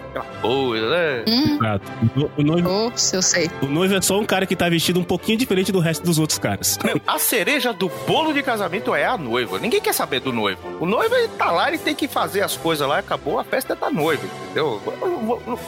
Aquela 0.10 0.26
coisa, 0.42 0.90
né? 0.90 1.24
Exato. 1.28 1.92
O, 2.16 2.42
o 2.42 2.44
noivo, 2.44 2.70
Ops, 2.88 3.14
eu 3.14 3.22
sei. 3.22 3.50
o 3.62 3.66
noivo 3.66 3.96
é 3.96 4.02
só 4.02 4.20
um 4.20 4.26
cara 4.26 4.46
que 4.46 4.56
tá 4.56 4.68
vestido 4.70 5.00
um 5.00 5.04
pouquinho 5.04 5.38
diferente 5.38 5.72
do 5.72 5.80
resto 5.80 6.04
dos 6.04 6.20
outros 6.20 6.38
caras. 6.40 6.78
Meu, 6.84 7.00
a 7.08 7.18
cereja 7.20 7.72
do 7.74 7.90
bolo 8.08 8.34
de 8.34 8.42
casamento 8.44 8.94
é 8.94 9.06
a 9.06 9.18
noiva. 9.18 9.60
Ninguém 9.60 9.82
quer 9.82 9.94
saber 9.94 10.20
do 10.20 10.32
noivo. 10.34 10.60
O 10.80 10.86
noivo 10.86 11.14
ele 11.16 11.28
tá 11.30 11.52
lá, 11.52 11.68
ele 11.70 11.78
tem 11.78 11.96
que 11.96 12.08
fazer 12.08 12.42
as 12.42 12.58
coisas 12.58 12.88
lá, 12.88 13.00
acabou, 13.00 13.40
a 13.40 13.44
festa 13.44 13.74
é 13.74 13.76
da 13.76 13.90
noiva, 13.90 14.24
entendeu? 14.46 14.82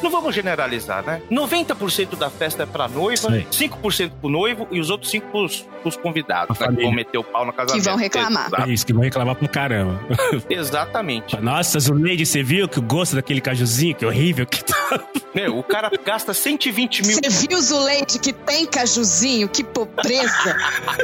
Não 0.01 0.09
vamos 0.11 0.33
generalizar, 0.33 1.03
né? 1.05 1.21
90% 1.31 2.15
da 2.17 2.29
festa 2.29 2.63
é 2.63 2.65
pra 2.65 2.87
noiva, 2.87 3.29
Sim. 3.51 3.69
5% 3.69 4.11
pro 4.19 4.29
noivo 4.29 4.67
e 4.71 4.79
os 4.79 4.89
outros 4.89 5.11
5% 5.11 5.21
pros, 5.31 5.65
pros 5.81 5.95
convidados, 5.97 6.57
né? 6.59 6.67
Que 6.67 6.83
vão 6.83 6.91
meter 6.91 7.17
o 7.17 7.23
pau 7.23 7.45
no 7.45 7.53
casamento. 7.53 7.83
Que 7.83 7.89
vão 7.89 7.97
reclamar. 7.97 8.47
Exato. 8.47 8.69
É 8.69 8.73
isso, 8.73 8.85
que 8.85 8.93
vão 8.93 9.03
reclamar 9.03 9.35
pra 9.35 9.47
caramba. 9.47 9.99
Exatamente. 10.49 11.39
Nossa, 11.41 11.79
Zuleide, 11.79 12.25
você 12.25 12.43
viu 12.43 12.67
que 12.67 12.79
gosto 12.81 13.15
daquele 13.15 13.41
cajuzinho, 13.41 13.95
que 13.95 14.05
horrível 14.05 14.30
que 14.45 14.63
tá. 14.63 15.03
Meu, 15.33 15.57
o 15.57 15.63
cara 15.63 15.89
gasta 16.03 16.33
120 16.33 17.03
mil. 17.03 17.19
Você 17.21 17.47
viu, 17.47 17.61
Zuleide, 17.61 18.19
que 18.19 18.33
tem 18.33 18.65
cajuzinho? 18.65 19.47
Que 19.47 19.63
pobreza. 19.63 20.57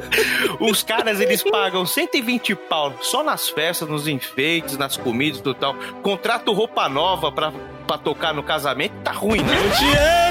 Os 0.59 0.83
caras, 0.83 1.19
eles 1.19 1.43
pagam 1.43 1.85
120 1.85 2.55
pau 2.55 2.93
só 3.01 3.23
nas 3.23 3.49
festas, 3.49 3.87
nos 3.87 4.07
enfeites, 4.07 4.77
nas 4.77 4.97
comidas 4.97 5.41
e 5.45 5.53
tal. 5.53 5.75
Contrato 6.01 6.51
roupa 6.51 6.89
nova 6.89 7.31
pra, 7.31 7.53
pra 7.87 7.97
tocar 7.97 8.33
no 8.33 8.43
casamento, 8.43 8.93
tá 9.03 9.11
ruim, 9.13 9.41
né? 9.41 9.53
Eu 9.57 9.71
te 9.71 9.85
amo, 9.85 10.27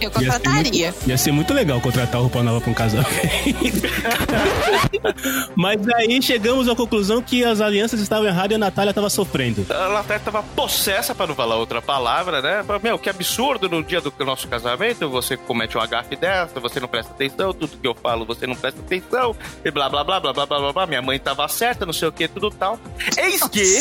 Eu 0.00 0.10
contrataria. 0.10 0.94
Ia 1.06 1.18
ser 1.18 1.32
muito 1.32 1.52
legal 1.52 1.80
contratar 1.80 2.20
roupa 2.20 2.42
nova 2.42 2.60
pra 2.60 2.70
um 2.70 2.74
casamento. 2.74 3.10
Mas 5.56 5.80
aí 5.88 6.22
chegamos 6.22 6.68
à 6.68 6.76
conclusão 6.76 7.20
que 7.20 7.44
as 7.44 7.60
alianças 7.60 8.00
estavam 8.00 8.26
erradas 8.26 8.52
e 8.52 8.54
a 8.54 8.58
Natália 8.58 8.94
tava 8.94 9.10
sofrendo. 9.10 9.66
A 9.70 9.88
Natália 9.88 10.22
tava 10.24 10.42
possessa, 10.42 11.14
pra 11.14 11.26
não 11.26 11.34
falar 11.34 11.56
outra 11.56 11.82
palavra, 11.82 12.40
né? 12.40 12.64
Meu, 12.82 12.98
que 12.98 13.10
absurdo 13.10 13.68
no 13.68 13.82
dia 13.82 14.00
do 14.00 14.12
nosso 14.24 14.46
casamento, 14.48 15.08
você 15.08 15.36
comete 15.36 15.76
uma 15.76 15.86
gafe 15.86 16.16
dessa, 16.16 16.60
você 16.60 16.78
não 16.78 16.88
presta 16.88 17.12
atenção, 17.12 17.52
tudo 17.52 17.76
que 17.76 17.86
eu 17.86 17.94
falo 17.94 18.24
você 18.24 18.46
não 18.46 18.54
presta 18.54 18.80
atenção, 18.80 19.34
e 19.64 19.70
blá 19.70 19.88
blá 19.88 20.04
blá 20.04 20.20
blá 20.20 20.32
blá 20.32 20.46
blá 20.46 20.58
blá, 20.58 20.72
blá. 20.72 20.86
minha 20.86 21.02
mãe 21.02 21.18
tava 21.18 21.46
certa, 21.48 21.71
não 21.80 21.92
sei 21.92 22.08
o 22.08 22.12
que, 22.12 22.28
tudo 22.28 22.50
tal. 22.50 22.78
Eis 23.16 23.42
que 23.48 23.80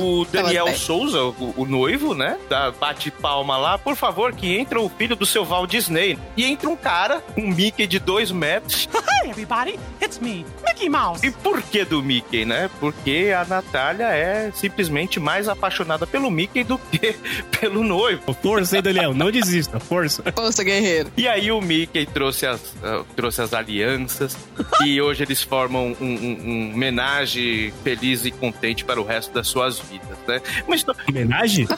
o 0.00 0.24
Daniel. 0.24 0.74
Souza, 0.76 1.22
o, 1.22 1.54
o 1.56 1.64
noivo, 1.64 2.14
né? 2.14 2.38
Dá, 2.48 2.70
bate 2.70 3.10
palma 3.10 3.56
lá, 3.56 3.78
por 3.78 3.96
favor, 3.96 4.34
que 4.34 4.56
entra 4.56 4.80
o 4.80 4.88
filho 4.88 5.16
do 5.16 5.24
seu 5.24 5.44
Walt 5.44 5.70
Disney. 5.70 6.18
E 6.36 6.44
entra 6.44 6.68
um 6.68 6.76
cara, 6.76 7.22
um 7.36 7.48
Mickey 7.48 7.86
de 7.86 7.98
dois 7.98 8.30
metros. 8.30 8.88
Hi, 9.26 9.30
everybody. 9.30 9.76
It's 10.00 10.20
me, 10.20 10.46
Mickey 10.64 10.88
Mouse. 10.88 11.26
E 11.26 11.32
por 11.32 11.60
que 11.60 11.84
do 11.84 12.00
Mickey, 12.00 12.44
né? 12.44 12.70
Porque 12.78 13.34
a 13.36 13.44
Natália 13.44 14.04
é 14.04 14.52
simplesmente 14.54 15.18
mais 15.18 15.48
apaixonada 15.48 16.06
pelo 16.06 16.30
Mickey 16.30 16.62
do 16.62 16.78
que 16.78 17.16
pelo 17.58 17.82
noivo. 17.82 18.22
Força, 18.40 18.76
hein, 18.76 18.82
Daniel? 18.84 19.12
Não 19.12 19.28
desista, 19.28 19.80
força. 19.80 20.22
Força, 20.32 20.62
guerreiro. 20.62 21.10
E 21.16 21.26
aí 21.26 21.50
o 21.50 21.60
Mickey 21.60 22.06
trouxe 22.06 22.46
as, 22.46 22.60
ah, 22.84 23.02
trouxe 23.16 23.42
as 23.42 23.52
alianças 23.52 24.36
e 24.86 25.02
hoje 25.02 25.24
eles 25.24 25.42
formam 25.42 25.96
um, 26.00 26.04
um, 26.04 26.40
um 26.44 26.74
homenagem 26.74 27.74
feliz 27.82 28.24
e 28.24 28.30
contente 28.30 28.84
para 28.84 29.00
o 29.00 29.04
resto 29.04 29.34
das 29.34 29.48
suas 29.48 29.80
vidas, 29.80 30.18
né? 30.28 30.40
Mas 30.68 30.86
Homenagem? 31.08 31.66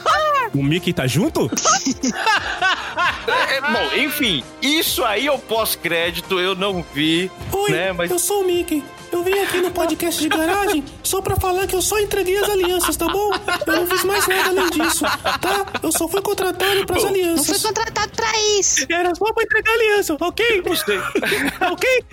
O 0.53 0.63
Mickey 0.63 0.91
tá 0.91 1.05
junto? 1.05 1.49
É, 3.31 3.55
é, 3.57 3.61
bom, 3.61 3.95
enfim, 3.95 4.43
isso 4.61 5.03
aí 5.03 5.25
eu 5.25 5.37
pós-crédito 5.37 6.39
eu 6.39 6.55
não 6.55 6.83
vi, 6.93 7.31
Oi, 7.51 7.71
né? 7.71 7.91
Mas 7.93 8.11
eu 8.11 8.19
sou 8.19 8.41
o 8.41 8.45
Mickey. 8.45 8.83
Eu 9.11 9.23
vim 9.23 9.33
aqui 9.39 9.57
no 9.57 9.71
podcast 9.71 10.21
de 10.21 10.29
garagem 10.29 10.83
só 11.01 11.19
pra 11.19 11.35
falar 11.35 11.65
que 11.65 11.75
eu 11.75 11.81
só 11.81 11.97
entreguei 11.99 12.37
as 12.37 12.47
alianças, 12.47 12.95
tá 12.95 13.07
bom? 13.07 13.31
Eu 13.65 13.75
não 13.77 13.87
fiz 13.87 14.03
mais 14.03 14.27
nada 14.27 14.49
além 14.49 14.69
disso, 14.69 15.03
tá? 15.41 15.65
Eu 15.81 15.91
só 15.91 16.07
fui 16.07 16.21
contratado 16.21 16.85
pras 16.85 17.03
Não 17.03 17.09
fui 17.09 17.19
alianças. 17.23 17.63
contratado 17.63 18.11
pra 18.15 18.31
isso. 18.59 18.85
Era 18.87 19.15
só 19.15 19.33
pra 19.33 19.43
entregar 19.43 19.71
a 19.71 19.73
aliança, 19.73 20.17
ok? 20.19 20.61
gostei. 20.61 20.99
ok? 21.71 22.05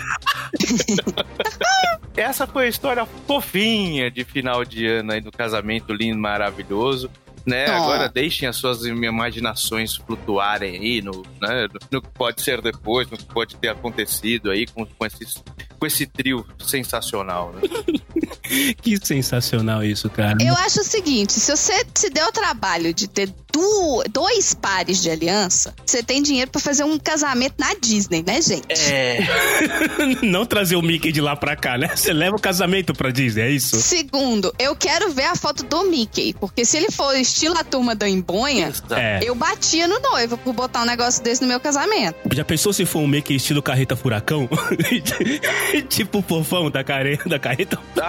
Essa 2.16 2.47
foi 2.47 2.64
a 2.64 2.68
história 2.68 3.06
fofinha 3.26 4.10
de 4.10 4.24
final 4.24 4.64
de 4.64 4.86
ano 4.86 5.12
aí 5.12 5.20
do 5.20 5.30
casamento 5.30 5.93
lindo, 5.93 6.18
maravilhoso. 6.18 7.10
Né? 7.47 7.66
Agora 7.66 8.09
deixem 8.09 8.48
as 8.48 8.56
suas 8.56 8.85
imaginações 8.85 9.94
flutuarem 9.94 10.81
aí 10.81 11.01
no, 11.01 11.23
né, 11.40 11.68
no, 11.73 11.78
no 11.93 12.02
que 12.02 12.09
pode 12.09 12.43
ser 12.43 12.60
depois, 12.60 13.09
no 13.09 13.16
que 13.16 13.24
pode 13.24 13.55
ter 13.56 13.68
acontecido 13.68 14.51
aí 14.51 14.66
com, 14.66 14.85
com, 14.85 15.06
esses, 15.06 15.44
com 15.78 15.86
esse 15.86 16.06
trio 16.06 16.44
sensacional. 16.59 17.52
Né? 17.52 17.62
Que 18.80 18.97
sensacional 19.05 19.82
isso, 19.84 20.09
cara. 20.09 20.36
Eu 20.40 20.55
acho 20.55 20.80
o 20.80 20.84
seguinte: 20.84 21.32
se 21.32 21.51
você 21.55 21.84
se 21.94 22.09
deu 22.10 22.26
o 22.26 22.32
trabalho 22.32 22.94
de 22.94 23.09
ter 23.09 23.28
du- 23.52 24.05
dois 24.10 24.55
pares 24.55 25.02
de 25.02 25.10
aliança, 25.10 25.74
você 25.84 26.02
tem 26.02 26.22
dinheiro 26.22 26.51
pra 26.51 26.60
fazer 26.60 26.84
um 26.84 26.98
casamento 26.98 27.55
na 27.59 27.74
Disney, 27.74 28.22
né, 28.26 28.40
gente? 28.40 28.66
É. 28.70 29.18
Não 30.22 30.47
trazer 30.47 30.76
o 30.76 30.82
Mickey 30.82 31.10
de 31.10 31.20
lá 31.20 31.34
pra 31.34 31.56
cá, 31.56 31.76
né? 31.76 31.88
Você 31.94 32.12
leva 32.12 32.36
o 32.36 32.40
casamento 32.40 32.94
pra 32.94 33.10
Disney, 33.10 33.43
é 33.43 33.51
isso? 33.51 33.76
Segundo, 33.80 34.55
eu 34.59 34.76
quero 34.76 35.10
ver 35.12 35.24
a 35.24 35.34
foto 35.34 35.64
do 35.64 35.84
Mickey, 35.90 36.32
porque 36.34 36.64
se 36.64 36.76
ele 36.76 36.90
for 36.90 37.14
estilo 37.16 37.56
a 37.59 37.64
turma 37.64 37.94
da 37.94 38.09
Embonha, 38.09 38.72
É. 38.90 39.20
eu 39.24 39.34
batia 39.34 39.88
no 39.88 39.98
noivo 39.98 40.36
por 40.38 40.52
botar 40.52 40.82
um 40.82 40.86
negócio 40.86 41.22
desse 41.22 41.43
no 41.43 41.48
meu 41.48 41.59
casamento. 41.59 42.16
Já 42.32 42.44
pensou 42.44 42.72
se 42.72 42.84
for 42.86 43.01
um 43.01 43.09
Mickey 43.09 43.34
estilo 43.34 43.60
carreta 43.62 43.97
furacão? 43.97 44.48
tipo 45.88 46.18
o 46.18 46.22
fofão 46.22 46.70
da, 46.70 46.84
care... 46.84 47.18
da 47.26 47.38
carreta 47.38 47.78
Ah, 48.01 48.05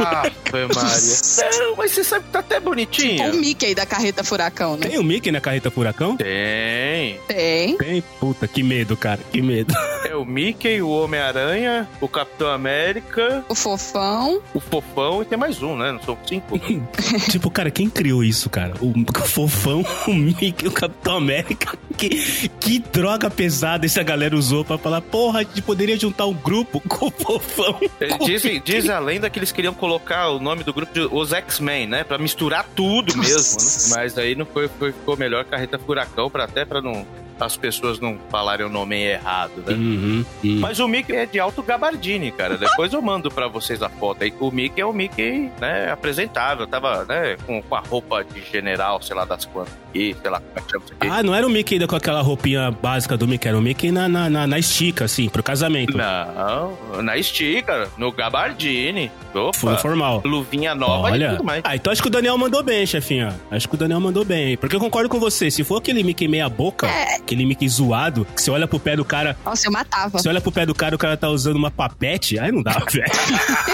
foi 0.50 0.62
Maria. 0.68 1.60
Não, 1.60 1.76
mas 1.76 1.92
você 1.92 2.04
sabe 2.04 2.26
que 2.26 2.32
tá 2.32 2.40
até 2.40 2.60
bonitinho. 2.60 3.32
O 3.32 3.38
Mickey 3.38 3.74
da 3.76 3.86
carreta 3.86 4.24
furacão, 4.24 4.78
né? 4.78 4.88
Tem 4.88 4.98
o 5.00 5.04
Mickey 5.04 5.32
na 5.32 5.42
carreta 5.42 5.70
furacão? 5.72 6.16
Tem. 6.18 7.20
Tem. 7.28 7.78
Tem? 7.78 8.02
Puta, 8.20 8.48
que 8.48 8.64
medo, 8.64 8.96
cara, 8.98 9.20
que 9.32 9.42
medo. 9.42 9.74
É 10.08 10.16
o 10.16 10.24
Mickey, 10.24 10.82
o 10.82 10.90
Homem-Aranha, 10.90 11.86
o 12.00 12.08
Capitão 12.08 12.48
América, 12.50 13.44
O 13.50 13.56
fofão. 13.56 14.42
o 14.54 14.60
Fofão 14.60 15.22
e 15.22 15.26
tem 15.26 15.38
mais 15.38 15.62
um, 15.62 15.76
né? 15.76 15.92
Não 15.92 16.02
são 16.02 16.18
cinco. 16.26 16.58
tipo, 17.30 17.52
cara, 17.52 17.70
quem 17.70 17.90
criou 17.90 18.24
isso, 18.24 18.50
cara? 18.50 18.74
O, 18.80 18.94
fofão, 19.28 19.84
o 20.08 20.14
Mickey, 20.14 20.66
o 20.66 20.72
Capitão 20.72 21.18
América. 21.18 21.78
Que, 21.98 22.48
que 22.60 22.80
droga 22.80 23.30
pesada 23.30 23.86
essa 23.86 24.02
galera 24.04 24.36
usou 24.36 24.64
pra 24.64 24.78
falar, 24.78 25.02
porra, 25.02 25.40
a 25.40 25.44
gente 25.44 25.62
poderia 25.64 25.98
juntar 26.00 26.26
um 26.28 26.34
grupo 26.34 26.80
com 26.88 27.08
o 27.08 27.12
fofão. 27.12 27.74
com 27.74 28.26
Mickey. 28.26 28.62
diz 28.64 28.90
a 28.90 29.00
lenda 29.00 29.30
que 29.30 29.40
eles 29.40 29.52
queriam 29.52 29.74
colocar 29.74 29.87
o 29.96 30.40
nome 30.40 30.64
do 30.64 30.74
grupo 30.74 30.94
de 30.94 31.02
Os 31.02 31.32
X-Men, 31.34 31.88
né? 31.88 32.04
Pra 32.04 32.18
misturar 32.18 32.66
tudo 32.76 33.16
mesmo, 33.18 33.58
né? 33.62 33.96
Mas 33.96 34.18
aí 34.18 34.36
não 34.36 34.46
foi, 34.46 34.68
foi- 34.68 34.92
ficou 34.92 35.16
melhor 35.18 35.46
Carreta 35.46 35.78
Furacão, 35.80 36.30
pra, 36.30 36.44
até 36.44 36.66
pra 36.66 36.82
não, 36.82 37.06
as 37.40 37.56
pessoas 37.58 38.00
não 38.00 38.18
falarem 38.30 38.66
o 38.66 38.70
nome 38.70 38.96
errado, 39.04 39.52
né? 39.66 39.74
Uhum, 39.74 40.26
uhum. 40.44 40.60
Mas 40.60 40.80
o 40.80 40.88
Mickey 40.88 41.14
é 41.16 41.26
de 41.26 41.40
alto 41.40 41.62
gabardine, 41.64 42.32
cara. 42.32 42.58
Depois 42.58 42.94
eu 42.94 43.02
mando 43.02 43.30
pra 43.32 43.48
vocês 43.48 43.82
a 43.82 43.90
foto 43.90 44.24
aí. 44.24 44.34
O 44.40 44.52
Mickey 44.52 44.82
é 44.82 44.86
o 44.86 44.94
Mickey, 44.94 45.52
né, 45.60 45.92
apresentável. 45.92 46.66
Tava, 46.68 47.06
né, 47.06 47.38
com, 47.46 47.62
com 47.62 47.76
a 47.76 47.80
roupa 47.80 48.24
de 48.24 48.42
general, 48.52 49.02
sei 49.02 49.16
lá 49.16 49.26
das 49.26 49.46
quantas. 49.46 49.74
E, 49.96 50.16
sei 50.22 50.30
lá, 50.30 50.40
como 50.40 50.52
é 50.56 50.62
que 50.62 50.72
chama 50.72 50.84
isso 50.86 50.94
aqui. 51.00 51.08
Ah, 51.10 51.24
não 51.24 51.34
era 51.34 51.48
o 51.48 51.50
Mickey 51.50 51.76
ainda 51.76 51.88
com 51.88 51.96
aquela 51.96 52.22
roupinha 52.22 52.70
básica 52.70 53.18
do 53.18 53.28
Mickey, 53.28 53.48
era 53.48 53.58
o 53.58 53.62
Mickey 53.62 53.92
na, 53.92 54.08
na, 54.08 54.30
na, 54.30 54.46
na 54.46 54.60
estica, 54.60 55.06
assim, 55.06 55.28
pro 55.30 55.42
casamento. 55.42 55.98
Não, 55.98 57.02
na 57.02 57.18
estica, 57.18 57.90
no 57.98 58.12
gabardine. 58.12 59.12
Foi 59.54 59.74
Opa, 59.74 59.78
formal. 59.78 60.22
luvinha 60.26 60.74
nova 60.74 61.10
e 61.10 61.14
Olha. 61.14 61.30
tudo 61.32 61.44
mais. 61.44 61.62
Ah, 61.64 61.76
então 61.76 61.92
acho 61.94 62.02
que 62.02 62.08
o 62.08 62.12
Daniel 62.12 62.38
mandou 62.38 62.64
bem, 62.64 62.86
chefinha. 62.88 63.40
Acho 63.52 63.68
que 63.70 63.76
o 63.76 63.78
Daniel 63.78 64.00
mandou 64.00 64.26
bem. 64.26 64.58
Porque 64.58 64.76
eu 64.76 64.80
concordo 64.80 65.10
com 65.10 65.20
você. 65.20 65.52
Se 65.52 65.64
for 65.64 65.78
aquele 65.78 66.02
Mickey 66.04 66.28
meia 66.28 66.50
boca, 66.50 66.88
É. 66.88 67.20
aquele 67.28 67.46
Mickey 67.46 67.68
zoado, 67.68 68.26
que 68.34 68.42
você 68.42 68.50
olha 68.50 68.68
pro 68.68 68.80
pé 68.80 68.96
do 68.96 69.04
cara. 69.04 69.38
Nossa, 69.44 69.68
eu 69.68 69.72
matava. 69.72 70.18
Você 70.18 70.30
olha 70.30 70.40
pro 70.40 70.52
pé 70.52 70.66
do 70.66 70.74
cara, 70.74 70.96
o 70.96 70.98
cara 70.98 71.18
tá 71.18 71.30
usando 71.30 71.58
uma 71.58 71.70
papete, 71.70 72.40
aí 72.40 72.52
não 72.52 72.64
dá, 72.64 72.82
velho. 72.90 73.06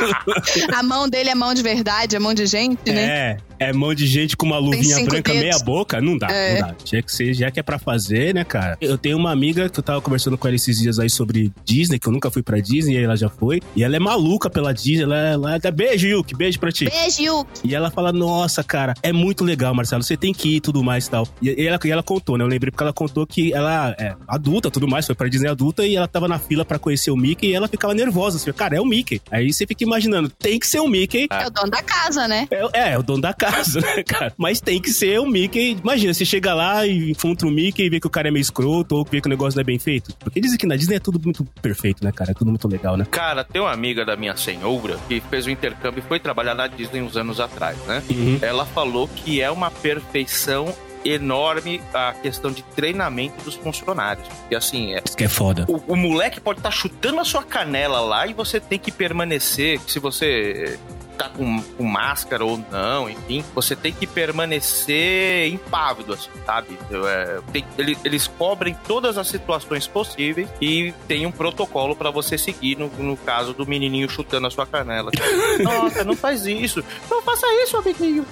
A 0.73 0.81
mão 0.81 1.07
dele 1.07 1.29
é 1.29 1.35
mão 1.35 1.53
de 1.53 1.61
verdade, 1.61 2.15
é 2.15 2.19
mão 2.19 2.33
de 2.33 2.45
gente, 2.47 2.91
né? 2.91 3.03
É, 3.03 3.37
é 3.63 3.73
mão 3.73 3.93
de 3.93 4.05
gente 4.07 4.35
com 4.37 4.45
uma 4.45 4.57
luvinha 4.57 4.95
branca 5.03 5.31
dedos. 5.31 5.39
meia 5.39 5.59
boca, 5.59 6.01
não 6.01 6.17
dá, 6.17 6.27
É. 6.31 6.53
não 6.61 6.67
dá. 6.69 6.75
Já 6.85 7.01
que, 7.01 7.11
você, 7.11 7.33
já 7.33 7.51
que 7.51 7.59
é 7.59 7.63
pra 7.63 7.77
fazer, 7.79 8.33
né, 8.33 8.43
cara? 8.43 8.77
Eu 8.81 8.97
tenho 8.97 9.17
uma 9.17 9.31
amiga 9.31 9.69
que 9.69 9.79
eu 9.79 9.83
tava 9.83 10.01
conversando 10.01 10.37
com 10.37 10.47
ela 10.47 10.55
esses 10.55 10.77
dias 10.79 10.99
aí 10.99 11.09
sobre 11.09 11.51
Disney, 11.65 11.99
que 11.99 12.07
eu 12.07 12.13
nunca 12.13 12.29
fui 12.31 12.41
pra 12.43 12.59
Disney, 12.59 12.95
e 12.95 13.03
ela 13.03 13.15
já 13.15 13.29
foi. 13.29 13.61
E 13.75 13.83
ela 13.83 13.95
é 13.95 13.99
maluca 13.99 14.49
pela 14.49 14.73
Disney, 14.73 15.03
ela, 15.03 15.17
ela 15.17 15.71
beijo, 15.71 16.07
Yuki, 16.07 16.35
beijo 16.35 16.59
pra 16.59 16.71
ti. 16.71 16.85
Beijo, 16.89 17.21
Yuki. 17.21 17.61
E 17.63 17.75
ela 17.75 17.89
fala, 17.89 18.11
nossa, 18.11 18.63
cara, 18.63 18.93
é 19.01 19.11
muito 19.11 19.43
legal, 19.43 19.73
Marcelo, 19.73 20.03
você 20.03 20.17
tem 20.17 20.33
que 20.33 20.49
ir 20.49 20.55
e 20.55 20.61
tudo 20.61 20.83
mais 20.83 21.05
e 21.07 21.09
tal. 21.09 21.27
E, 21.41 21.49
e 21.49 21.67
ela, 21.67 21.79
e 21.83 21.91
ela 21.91 22.03
contou, 22.03 22.37
né? 22.37 22.43
Eu 22.43 22.47
lembrei 22.47 22.71
porque 22.71 22.83
ela 22.83 22.93
contou 22.93 23.25
que 23.25 23.53
ela 23.53 23.95
é 23.99 24.15
adulta 24.27 24.69
tudo 24.69 24.87
mais, 24.87 25.05
foi 25.05 25.15
pra 25.15 25.27
Disney 25.27 25.49
adulta 25.49 25.85
e 25.85 25.95
ela 25.95 26.07
tava 26.07 26.27
na 26.27 26.39
fila 26.39 26.65
pra 26.65 26.77
conhecer 26.79 27.11
o 27.11 27.15
Mickey 27.17 27.47
e 27.49 27.53
ela 27.53 27.67
ficava 27.67 27.93
nervosa, 27.93 28.37
assim, 28.37 28.51
cara, 28.51 28.75
é 28.75 28.81
o 28.81 28.85
Mickey. 28.85 29.21
Aí 29.31 29.51
você 29.51 29.65
fica 29.65 29.83
imaginando, 29.83 30.29
tem 30.29 30.59
que 30.59 30.67
ser 30.67 30.79
o 30.79 30.87
Mickey. 30.87 31.27
É 31.31 31.47
o 31.47 31.49
dono 31.49 31.69
da 31.69 31.81
casa, 31.81 32.27
né? 32.27 32.47
É, 32.51 32.69
é, 32.73 32.93
é 32.93 32.97
o 32.97 33.03
dono 33.03 33.21
da 33.21 33.33
casa. 33.33 33.52
Caso, 33.53 33.79
né, 33.79 34.03
cara? 34.03 34.33
Mas 34.37 34.59
tem 34.59 34.81
que 34.81 34.89
ser 34.89 35.19
o 35.19 35.25
Mickey. 35.25 35.77
Imagina, 35.81 36.13
você 36.13 36.25
chega 36.25 36.53
lá 36.53 36.85
e 36.85 37.11
encontra 37.11 37.47
o 37.47 37.51
Mickey 37.51 37.85
e 37.85 37.89
vê 37.89 37.99
que 37.99 38.07
o 38.07 38.09
cara 38.09 38.27
é 38.27 38.31
meio 38.31 38.41
escroto 38.41 38.95
ou 38.95 39.05
vê 39.09 39.21
que 39.21 39.27
o 39.27 39.29
negócio 39.29 39.57
não 39.57 39.61
é 39.61 39.65
bem 39.65 39.79
feito. 39.79 40.13
Porque 40.19 40.39
dizem 40.39 40.57
que 40.57 40.65
na 40.65 40.75
Disney 40.75 40.95
é 40.95 40.99
tudo 40.99 41.19
muito 41.23 41.43
perfeito, 41.61 42.03
né, 42.03 42.11
cara? 42.11 42.31
É 42.31 42.33
tudo 42.33 42.49
muito 42.49 42.67
legal, 42.67 42.97
né? 42.97 43.05
Cara, 43.09 43.43
tem 43.43 43.61
uma 43.61 43.71
amiga 43.71 44.05
da 44.05 44.15
minha 44.15 44.35
senhora 44.35 44.97
que 45.07 45.21
fez 45.29 45.45
o 45.45 45.49
intercâmbio 45.49 46.03
e 46.03 46.07
foi 46.07 46.19
trabalhar 46.19 46.55
na 46.55 46.67
Disney 46.67 47.01
uns 47.01 47.15
anos 47.17 47.39
atrás, 47.39 47.77
né? 47.85 48.01
Uhum. 48.09 48.39
Ela 48.41 48.65
falou 48.65 49.07
que 49.07 49.41
é 49.41 49.49
uma 49.49 49.69
perfeição 49.69 50.73
enorme 51.05 51.81
a 51.93 52.13
questão 52.13 52.51
de 52.51 52.63
treinamento 52.63 53.43
dos 53.43 53.55
funcionários. 53.55 54.27
Porque 54.27 54.55
assim, 54.55 54.93
é, 54.93 55.01
Isso 55.05 55.17
que 55.17 55.25
é 55.25 55.29
foda. 55.29 55.65
o, 55.67 55.93
o 55.93 55.95
moleque 55.95 56.39
pode 56.39 56.59
estar 56.59 56.71
chutando 56.71 57.19
a 57.19 57.25
sua 57.25 57.43
canela 57.43 57.99
lá 57.99 58.25
e 58.25 58.33
você 58.33 58.59
tem 58.59 58.79
que 58.79 58.91
permanecer. 58.91 59.79
Se 59.87 59.99
você 59.99 60.79
tá 61.23 61.29
com, 61.29 61.61
com 61.61 61.83
máscara 61.83 62.43
ou 62.43 62.57
não, 62.71 63.09
enfim, 63.09 63.43
você 63.55 63.75
tem 63.75 63.93
que 63.93 64.05
permanecer 64.07 65.47
impávido, 65.53 66.13
assim, 66.13 66.29
sabe? 66.45 66.77
É, 66.91 67.39
tem- 67.51 67.65
ele- 67.77 67.97
eles 68.03 68.27
cobrem 68.27 68.75
todas 68.87 69.17
as 69.17 69.27
situações 69.27 69.87
possíveis 69.87 70.47
e 70.61 70.93
tem 71.07 71.25
um 71.25 71.31
protocolo 71.31 71.95
pra 71.95 72.09
você 72.11 72.37
seguir 72.37 72.77
no, 72.77 72.87
no 72.97 73.17
caso 73.17 73.53
do 73.53 73.65
menininho 73.65 74.09
chutando 74.09 74.47
a 74.47 74.49
sua 74.51 74.65
canela. 74.65 75.11
Nossa, 75.59 76.03
não 76.03 76.15
faz 76.15 76.45
isso. 76.45 76.83
Não 77.09 77.21
faça 77.21 77.45
isso, 77.63 77.77
amiguinho. 77.77 78.25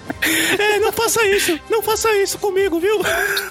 É, 0.60 0.80
não 0.80 0.92
faça 0.92 1.26
isso. 1.28 1.60
Não 1.70 1.82
faça 1.82 2.12
isso 2.18 2.38
comigo, 2.38 2.80
viu? 2.80 3.00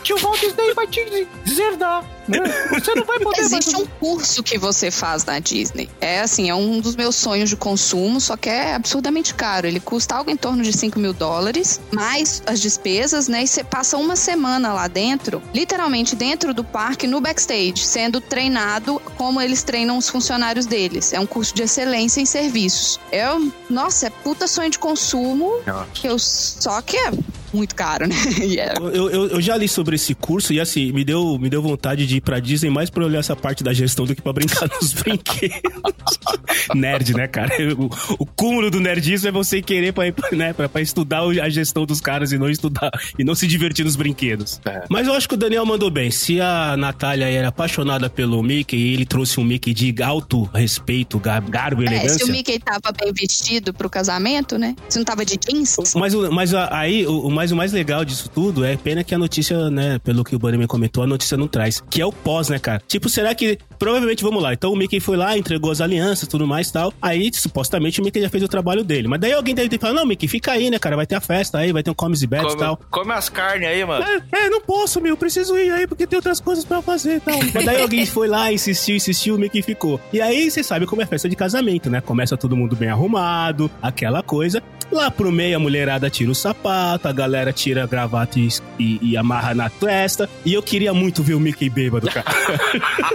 Tio 0.03 0.17
Walt 0.19 0.41
Disney 0.41 0.75
vai 0.75 0.87
te 0.87 1.27
deserdar. 1.45 2.05
Né? 2.31 2.39
Você 2.71 2.95
não 2.95 3.05
vai 3.05 3.19
poder 3.19 3.43
mais... 3.43 3.53
Existe 3.53 3.77
um 3.77 3.87
curso 3.87 4.43
que 4.43 4.59
você 4.59 4.91
faz 4.91 5.25
na 5.25 5.39
Disney. 5.39 5.89
É 6.01 6.21
assim, 6.21 6.49
é 6.49 6.55
um 6.55 6.81
dos 6.81 6.97
meus 6.97 7.17
sonhos 7.17 7.51
de 7.51 7.57
consumo, 7.57 8.21
só 8.21 8.37
que 8.37 8.49
é 8.49 8.75
absurdamente 8.75 9.35
caro. 9.35 9.67
Ele 9.67 9.81
custa 9.81 10.15
algo 10.15 10.31
em 10.31 10.37
torno 10.37 10.63
de 10.63 10.73
5 10.73 10.99
mil 10.99 11.13
dólares, 11.13 11.81
mais 11.93 12.43
as 12.47 12.61
despesas, 12.61 13.29
né? 13.29 13.43
E 13.43 13.47
você 13.47 13.65
passa 13.65 13.97
uma 13.97 14.17
semana 14.17 14.73
lá 14.73 14.89
dentro, 14.89 15.43
literalmente 15.53 16.15
dentro 16.17 16.55
do 16.55 16.65
parque, 16.65 17.07
no 17.07 17.21
backstage, 17.21 17.85
sendo 17.85 18.21
treinado 18.21 19.01
como 19.17 19.41
eles 19.41 19.63
treinam 19.63 19.99
os 19.99 20.09
funcionários 20.09 20.67
deles. 20.67 21.13
É 21.13 21.21
um 21.21 21.27
curso 21.27 21.55
de 21.55 21.63
excelência 21.63 22.21
em 22.21 22.27
serviços. 22.27 22.99
Eu, 23.11 23.53
nossa, 23.69 24.07
é 24.07 24.11
puta 24.11 24.47
sonho 24.47 24.71
de 24.71 24.79
consumo, 24.79 25.53
que 25.93 26.07
eu, 26.07 26.19
só 26.19 26.81
que 26.83 26.97
é 26.97 27.13
muito 27.53 27.75
caro, 27.75 28.07
né? 28.07 28.15
É- 28.61 28.75
Eu, 28.79 29.11
eu, 29.11 29.27
eu 29.29 29.41
já 29.41 29.57
li 29.57 29.69
sobre 29.69 29.97
esse 29.97 30.15
curso 30.15 30.53
e 30.53 30.61
assim, 30.61 30.93
me 30.93 31.05
deu, 31.05 31.39
me 31.39 31.49
deu 31.49 31.63
vontade 31.63 32.07
de 32.07 32.17
ir 32.17 32.21
pra 32.21 32.39
Disney 32.41 32.71
mais 32.71 32.91
pra 32.91 33.05
olhar 33.05 33.19
essa 33.21 33.35
parte 33.37 33.63
da 33.65 33.73
gestão 33.73 34.05
do 34.05 34.15
que 34.15 34.23
pra 34.23 34.33
brincar 34.33 34.69
nos 34.81 34.93
brinquedos. 34.93 35.61
Nerd, 36.75 37.15
né, 37.15 37.27
cara? 37.27 37.51
O, 37.75 37.91
o 38.23 38.27
cúmulo 38.27 38.71
do 38.71 38.81
nerdismo 38.81 39.29
é 39.29 39.33
você 39.33 39.61
querer 39.63 39.93
pra, 39.93 40.05
né, 40.33 40.53
pra, 40.53 40.69
pra 40.69 40.81
estudar 40.81 41.21
a 41.23 41.49
gestão 41.49 41.85
dos 41.87 42.01
caras 42.01 42.33
e 42.33 42.39
não 42.39 42.49
estudar 42.51 42.91
e 43.19 43.25
não 43.25 43.35
se 43.35 43.47
divertir 43.47 43.85
nos 43.85 43.97
brinquedos. 43.97 44.61
Mas 44.89 45.07
eu 45.07 45.15
acho 45.15 45.29
que 45.29 45.35
o 45.35 45.39
Daniel 45.39 45.65
mandou 45.67 45.91
bem. 45.91 46.11
Se 46.11 46.41
a 46.41 46.77
Natália 46.77 47.27
era 47.31 47.49
apaixonada 47.49 48.09
pelo 48.09 48.43
Mickey 48.43 48.77
e 48.77 48.93
ele 48.95 49.05
trouxe 49.07 49.39
um 49.41 49.45
Mickey 49.45 49.73
de 49.75 50.03
alto 50.03 50.43
respeito, 50.55 51.19
gar- 51.19 51.41
garbo 51.43 51.83
e 51.83 51.87
É, 51.87 51.89
se 51.91 51.95
elegância. 51.97 52.27
o 52.27 52.31
Mickey 52.31 52.59
tava 52.59 52.93
bem 52.99 53.13
vestido 53.13 53.73
pro 53.73 53.89
casamento, 53.91 54.59
né? 54.59 54.75
Se 54.89 54.99
não 54.99 55.05
tava 55.05 55.25
de 55.25 55.37
jeans. 55.39 55.77
Mas, 55.95 56.15
mas 56.15 56.55
aí, 56.55 57.07
o, 57.07 57.31
o 57.41 57.43
mais, 57.43 57.53
o 57.53 57.57
mais 57.57 57.73
legal 57.73 58.05
disso 58.05 58.29
tudo 58.29 58.65
é 58.65 58.77
pena 58.77 59.03
que 59.03 59.15
a 59.15 59.19
notícia, 59.19 59.71
né, 59.71 59.99
pelo 59.99 60.23
que 60.25 60.35
o 60.35 60.39
Bunnyman 60.39 60.67
comentou, 60.67 61.03
a 61.03 61.07
notícia 61.07 61.37
não 61.37 61.49
traz. 61.49 61.83
Que 61.89 62.01
é 62.01 62.07
o 62.07 62.13
pós, 62.13 62.49
né, 62.49 62.59
cara? 62.59 62.83
Tipo, 62.87 63.09
será 63.09 63.35
que. 63.35 63.59
Provavelmente, 63.79 64.23
vamos 64.23 64.43
lá. 64.43 64.53
Então 64.53 64.73
o 64.73 64.77
Mickey 64.77 65.01
foi 65.01 65.17
lá, 65.17 65.39
entregou 65.39 65.71
as 65.71 65.81
alianças 65.81 66.29
tudo 66.29 66.47
mais 66.47 66.69
e 66.69 66.73
tal. 66.73 66.93
Aí, 67.01 67.31
supostamente, 67.33 68.01
o 68.01 68.05
Mickey 68.05 68.21
já 68.21 68.29
fez 68.29 68.45
o 68.45 68.49
trabalho 68.49 68.85
dele. 68.85 69.09
Mas 69.09 69.21
daí 69.21 69.33
alguém 69.33 69.55
deve 69.55 69.71
ter 69.71 69.79
falado: 69.79 69.97
não, 69.97 70.07
Mickey, 70.07 70.29
fica 70.29 70.53
aí, 70.53 70.71
né, 70.71 70.79
cara? 70.79 70.97
Vai 70.97 71.07
ter 71.07 71.15
a 71.15 71.21
festa 71.21 71.59
aí, 71.59 71.73
vai 71.73 71.83
ter 71.83 71.91
um 71.91 71.95
comes 71.95 72.21
e 72.23 72.27
bebes 72.27 72.53
e 72.53 72.57
tal. 72.59 72.79
come 72.91 73.13
as 73.13 73.29
carnes 73.31 73.69
aí, 73.69 73.85
mano. 73.85 74.05
É, 74.05 74.45
é, 74.45 74.51
não 74.51 74.61
posso, 74.61 75.01
meu, 75.01 75.17
preciso 75.17 75.57
ir 75.57 75.71
aí 75.71 75.87
porque 75.87 76.07
tem 76.07 76.17
outras 76.17 76.41
coisas 76.41 76.65
pra 76.65 76.83
fazer 76.83 77.17
e 77.17 77.21
tal. 77.21 77.39
Mas 77.55 77.65
daí 77.65 77.81
alguém 77.81 78.05
foi 78.05 78.29
lá, 78.29 78.53
insistiu, 78.53 78.97
insistiu, 78.97 79.37
o 79.37 79.39
Mickey 79.39 79.63
ficou. 79.63 79.99
E 80.13 80.21
aí 80.21 80.51
você 80.51 80.63
sabe 80.63 80.85
como 80.85 81.01
é 81.01 81.07
festa 81.07 81.29
de 81.29 81.37
casamento, 81.37 81.89
né? 81.89 82.03
Começa 82.03 82.37
todo 82.37 82.55
mundo 82.55 82.77
bem 82.77 82.91
arrumado, 82.91 83.71
aquela 83.81 84.23
coisa. 84.23 84.63
Lá 84.93 85.11
pro 85.11 85.31
meio 85.31 85.57
a 85.57 85.61
mulherada 85.61 86.11
tira 86.11 86.31
o 86.31 86.35
sapato, 86.35 87.07
a 87.07 87.13
galera 87.13 87.30
tira 87.55 87.85
a 87.85 87.87
gravata 87.87 88.39
e, 88.39 88.49
e- 88.79 88.99
e 89.11 89.17
amarra 89.17 89.55
na 89.55 89.69
testa. 89.71 90.29
E 90.45 90.53
eu 90.55 90.63
queria 90.63 90.93
muito 90.95 91.23
ver 91.23 91.35
o 91.35 91.41
Mickey 91.41 91.69
bêbado, 91.71 92.09
cara. 92.11 92.27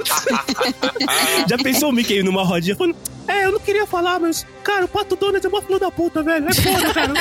Já 1.48 1.58
pensou 1.58 1.90
o 1.90 1.94
Mickey 1.94 2.24
numa 2.24 2.44
rodinha 2.44 2.76
falando. 2.76 2.96
É, 3.28 3.46
eu 3.46 3.54
não 3.54 3.60
queria 3.60 3.88
falar, 3.88 4.20
mas, 4.20 4.46
cara, 4.64 4.86
o 4.86 4.88
Pato 4.88 5.16
Donald 5.16 5.44
é 5.44 5.50
uma 5.50 5.60
filho 5.60 5.80
da 5.80 5.90
puta, 5.90 6.22
velho. 6.22 6.48
É 6.48 6.54
foda, 6.54 6.94
cara. 6.94 7.12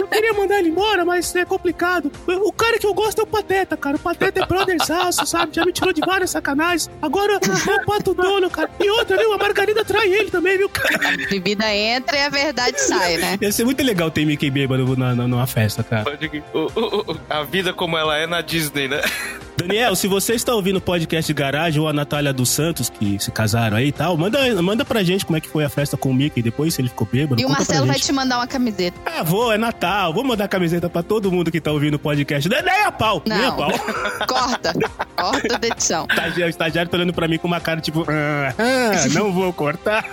Eu 0.00 0.08
queria 0.08 0.32
mandar 0.32 0.58
ele 0.58 0.70
embora, 0.70 1.04
mas 1.04 1.34
é 1.36 1.44
complicado. 1.44 2.10
O 2.26 2.50
cara 2.50 2.78
que 2.78 2.86
eu 2.86 2.94
gosto 2.94 3.18
é 3.20 3.22
o 3.22 3.26
Pateta, 3.26 3.76
cara. 3.76 3.96
O 3.96 3.98
Pateta 3.98 4.42
é 4.42 4.46
brotherzaço, 4.46 5.26
sabe? 5.26 5.54
Já 5.54 5.66
me 5.66 5.72
tirou 5.72 5.92
de 5.92 6.00
várias 6.00 6.30
sacanagens. 6.30 6.90
Agora, 7.02 7.36
o 7.36 7.84
Pato 7.84 8.14
Donald, 8.14 8.48
cara. 8.54 8.70
E 8.82 8.88
outra, 8.88 9.18
viu? 9.18 9.34
A 9.34 9.38
Margarida 9.38 9.84
trai 9.84 10.10
ele 10.10 10.30
também, 10.30 10.56
viu, 10.56 10.70
cara? 10.70 11.14
Bebida 11.28 11.70
entra 11.74 12.16
e 12.16 12.22
a 12.22 12.30
verdade 12.30 12.80
sai, 12.80 13.18
né? 13.18 13.38
Ia 13.38 13.52
ser 13.52 13.66
muito 13.66 13.82
legal 13.82 14.10
ter 14.10 14.24
Mickey 14.24 14.50
bêbado 14.50 14.96
na, 14.96 15.14
na- 15.14 15.28
numa 15.28 15.46
festa, 15.46 15.84
cara. 15.84 15.91
Pode 16.04 16.28
que- 16.28 16.42
o- 16.54 16.70
o- 16.74 17.12
o- 17.12 17.20
a 17.28 17.42
vida 17.42 17.72
como 17.72 17.96
ela 17.98 18.16
é 18.16 18.26
na 18.26 18.40
Disney, 18.40 18.88
né? 18.88 19.00
Daniel, 19.54 19.94
se 19.94 20.08
você 20.08 20.32
está 20.34 20.54
ouvindo 20.54 20.76
o 20.78 20.80
podcast 20.80 21.26
de 21.30 21.34
garagem 21.38 21.80
ou 21.80 21.86
a 21.86 21.92
Natália 21.92 22.32
dos 22.32 22.48
Santos, 22.48 22.88
que 22.88 23.18
se 23.22 23.30
casaram 23.30 23.76
aí 23.76 23.88
e 23.88 23.92
tal, 23.92 24.16
manda, 24.16 24.62
manda 24.62 24.84
pra 24.84 25.02
gente 25.04 25.26
como 25.26 25.36
é 25.36 25.40
que 25.40 25.48
foi 25.48 25.62
a 25.62 25.68
festa 25.68 25.94
com 25.96 26.10
o 26.10 26.14
Mickey 26.14 26.42
depois, 26.42 26.72
se 26.74 26.80
ele 26.80 26.88
ficou 26.88 27.06
bêbado. 27.10 27.40
E 27.40 27.44
o 27.44 27.48
Marcelo 27.50 27.86
vai 27.86 27.96
te 27.96 28.10
mandar 28.12 28.38
uma 28.38 28.46
camiseta. 28.46 28.98
Ah, 29.04 29.22
vou, 29.22 29.52
é 29.52 29.58
Natal. 29.58 30.12
Vou 30.12 30.24
mandar 30.24 30.48
camiseta 30.48 30.88
pra 30.88 31.02
todo 31.02 31.30
mundo 31.30 31.50
que 31.52 31.60
tá 31.60 31.70
ouvindo 31.70 31.94
o 31.94 31.98
podcast. 31.98 32.48
Nem 32.48 32.58
a 32.86 32.90
pau, 32.90 33.22
nem 33.26 33.38
a 33.38 33.42
Não. 33.50 33.56
pau. 33.56 33.70
Corta. 34.26 34.72
Corta 35.14 35.58
da 35.58 35.66
edição. 35.68 36.06
Estagiário, 36.10 36.46
o 36.46 36.48
estagiário 36.50 36.90
tá 36.90 36.96
olhando 36.96 37.12
pra 37.12 37.28
mim 37.28 37.36
com 37.38 37.46
uma 37.46 37.60
cara 37.60 37.80
tipo, 37.80 38.04
ah, 38.08 38.54
ah, 38.58 39.08
não 39.12 39.30
vou 39.32 39.52
cortar. 39.52 40.04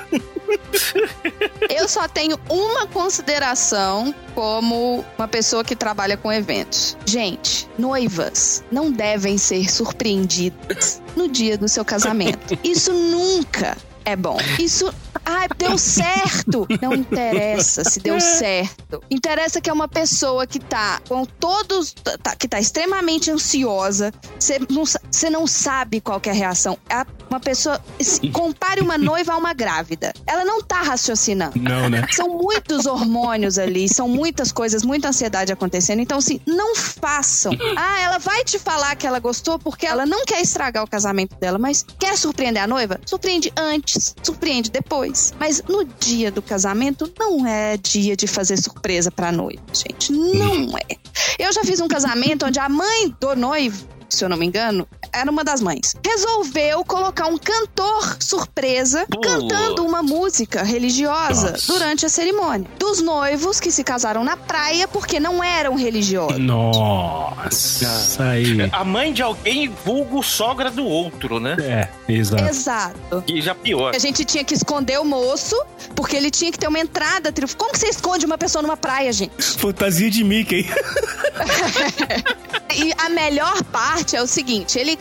Eu 1.69 1.87
só 1.87 2.07
tenho 2.07 2.37
uma 2.49 2.85
consideração 2.87 4.13
como 4.35 5.03
uma 5.17 5.27
pessoa 5.27 5.63
que 5.63 5.68
trabalha 5.75 6.17
com 6.17 6.31
eventos. 6.31 6.97
Gente, 7.05 7.67
noivas 7.77 8.63
não 8.71 8.91
devem 8.91 9.37
ser 9.37 9.69
surpreendidas 9.71 11.01
no 11.15 11.27
dia 11.27 11.57
do 11.57 11.67
seu 11.67 11.83
casamento. 11.83 12.57
Isso 12.63 12.93
nunca 12.93 13.77
é 14.05 14.15
bom. 14.15 14.37
Isso. 14.59 14.93
Ah, 15.25 15.47
deu 15.57 15.77
certo! 15.77 16.67
Não 16.81 16.93
interessa 16.93 17.83
se 17.83 17.99
deu 17.99 18.19
certo. 18.19 19.01
Interessa 19.11 19.61
que 19.61 19.69
é 19.69 19.73
uma 19.73 19.87
pessoa 19.87 20.47
que 20.47 20.59
tá 20.59 21.01
com 21.07 21.25
todos. 21.25 21.93
tá- 22.23 22.35
que 22.35 22.47
tá 22.47 22.59
extremamente 22.59 23.29
ansiosa. 23.29 24.11
Você 24.39 24.59
não, 24.69 24.83
não 25.31 25.47
sabe 25.47 25.99
qual 26.01 26.21
é 26.25 26.29
a 26.29 26.33
reação. 26.33 26.77
É 26.89 27.05
uma 27.29 27.39
pessoa. 27.39 27.79
se- 27.99 28.29
Compare 28.31 28.81
uma 28.81 28.97
noiva 28.97 29.33
a 29.33 29.37
uma 29.37 29.53
grávida. 29.53 30.13
Ela 30.25 30.43
não 30.45 30.61
tá 30.63 30.81
raciocinando. 30.81 31.59
Não, 31.59 31.89
né? 31.89 32.05
São 32.11 32.29
muitos 32.29 32.85
hormônios 32.85 33.59
ali, 33.59 33.87
são 33.87 34.07
muitas 34.07 34.51
coisas, 34.51 34.83
muita 34.83 35.09
ansiedade 35.09 35.51
acontecendo. 35.51 35.99
Então, 35.99 36.17
assim, 36.17 36.39
não 36.47 36.75
façam. 36.75 37.51
Ah, 37.77 38.01
ela 38.01 38.17
vai 38.17 38.43
te 38.43 38.57
falar 38.57 38.95
que 38.95 39.05
ela 39.05 39.19
gostou 39.19 39.59
porque 39.59 39.85
ela 39.85 40.05
não 40.05 40.25
quer 40.25 40.41
estragar 40.41 40.83
o 40.83 40.87
casamento 40.87 41.35
dela, 41.35 41.57
mas 41.59 41.85
quer 41.99 42.17
surpreender 42.17 42.63
a 42.63 42.67
noiva? 42.67 42.99
Surpreende 43.05 43.51
antes, 43.57 43.98
surpreende 44.23 44.69
depois. 44.69 45.33
Mas 45.39 45.61
no 45.67 45.83
dia 45.83 46.31
do 46.31 46.41
casamento 46.41 47.11
não 47.19 47.45
é 47.45 47.77
dia 47.77 48.15
de 48.15 48.27
fazer 48.27 48.57
surpresa 48.57 49.11
pra 49.11 49.31
noiva, 49.31 49.61
gente. 49.73 50.11
Não 50.11 50.77
é. 50.77 50.97
Eu 51.37 51.51
já 51.53 51.63
fiz 51.63 51.79
um 51.79 51.87
casamento 51.87 52.45
onde 52.45 52.59
a 52.59 52.69
mãe 52.69 53.13
do 53.19 53.35
noivo 53.35 53.98
se 54.09 54.25
eu 54.25 54.29
não 54.29 54.37
me 54.37 54.45
engano, 54.45 54.87
era 55.13 55.29
uma 55.29 55.43
das 55.43 55.61
mães. 55.61 55.95
Resolveu 56.05 56.83
colocar 56.83 57.27
um 57.27 57.37
cantor 57.37 58.17
surpresa 58.19 59.05
cantando 59.21 59.85
uma 59.85 60.01
música 60.01 60.63
religiosa 60.63 61.51
Nossa. 61.51 61.67
durante 61.71 62.05
a 62.05 62.09
cerimônia. 62.09 62.67
Dos 62.77 63.01
noivos 63.01 63.59
que 63.59 63.71
se 63.71 63.83
casaram 63.83 64.23
na 64.23 64.35
praia 64.35 64.87
porque 64.87 65.19
não 65.19 65.43
eram 65.43 65.75
religiosos. 65.75 66.39
Nossa, 66.39 68.23
aí. 68.23 68.69
A 68.71 68.83
mãe 68.83 69.13
de 69.13 69.21
alguém 69.21 69.69
vulgo 69.85 70.23
sogra 70.23 70.71
do 70.71 70.85
outro, 70.85 71.39
né? 71.39 71.55
É, 71.59 71.87
exato. 72.11 72.43
Exato. 72.43 73.23
E 73.27 73.41
já 73.41 73.53
pior. 73.53 73.95
A 73.95 73.99
gente 73.99 74.25
tinha 74.25 74.43
que 74.43 74.53
esconder 74.53 74.99
o 74.99 75.05
moço, 75.05 75.55
porque 75.95 76.15
ele 76.15 76.31
tinha 76.31 76.51
que 76.51 76.57
ter 76.57 76.67
uma 76.67 76.79
entrada 76.79 77.31
triunfal. 77.31 77.57
Como 77.57 77.71
que 77.71 77.79
você 77.79 77.89
esconde 77.89 78.25
uma 78.25 78.37
pessoa 78.37 78.61
numa 78.61 78.77
praia, 78.77 79.11
gente? 79.11 79.31
Fantasia 79.39 80.09
de 80.09 80.23
Mickey. 80.23 80.65
E 82.75 82.93
a 82.97 83.09
melhor 83.09 83.63
parte 83.65 84.15
é 84.15 84.21
o 84.21 84.27
seguinte: 84.27 84.77
ele 84.77 84.97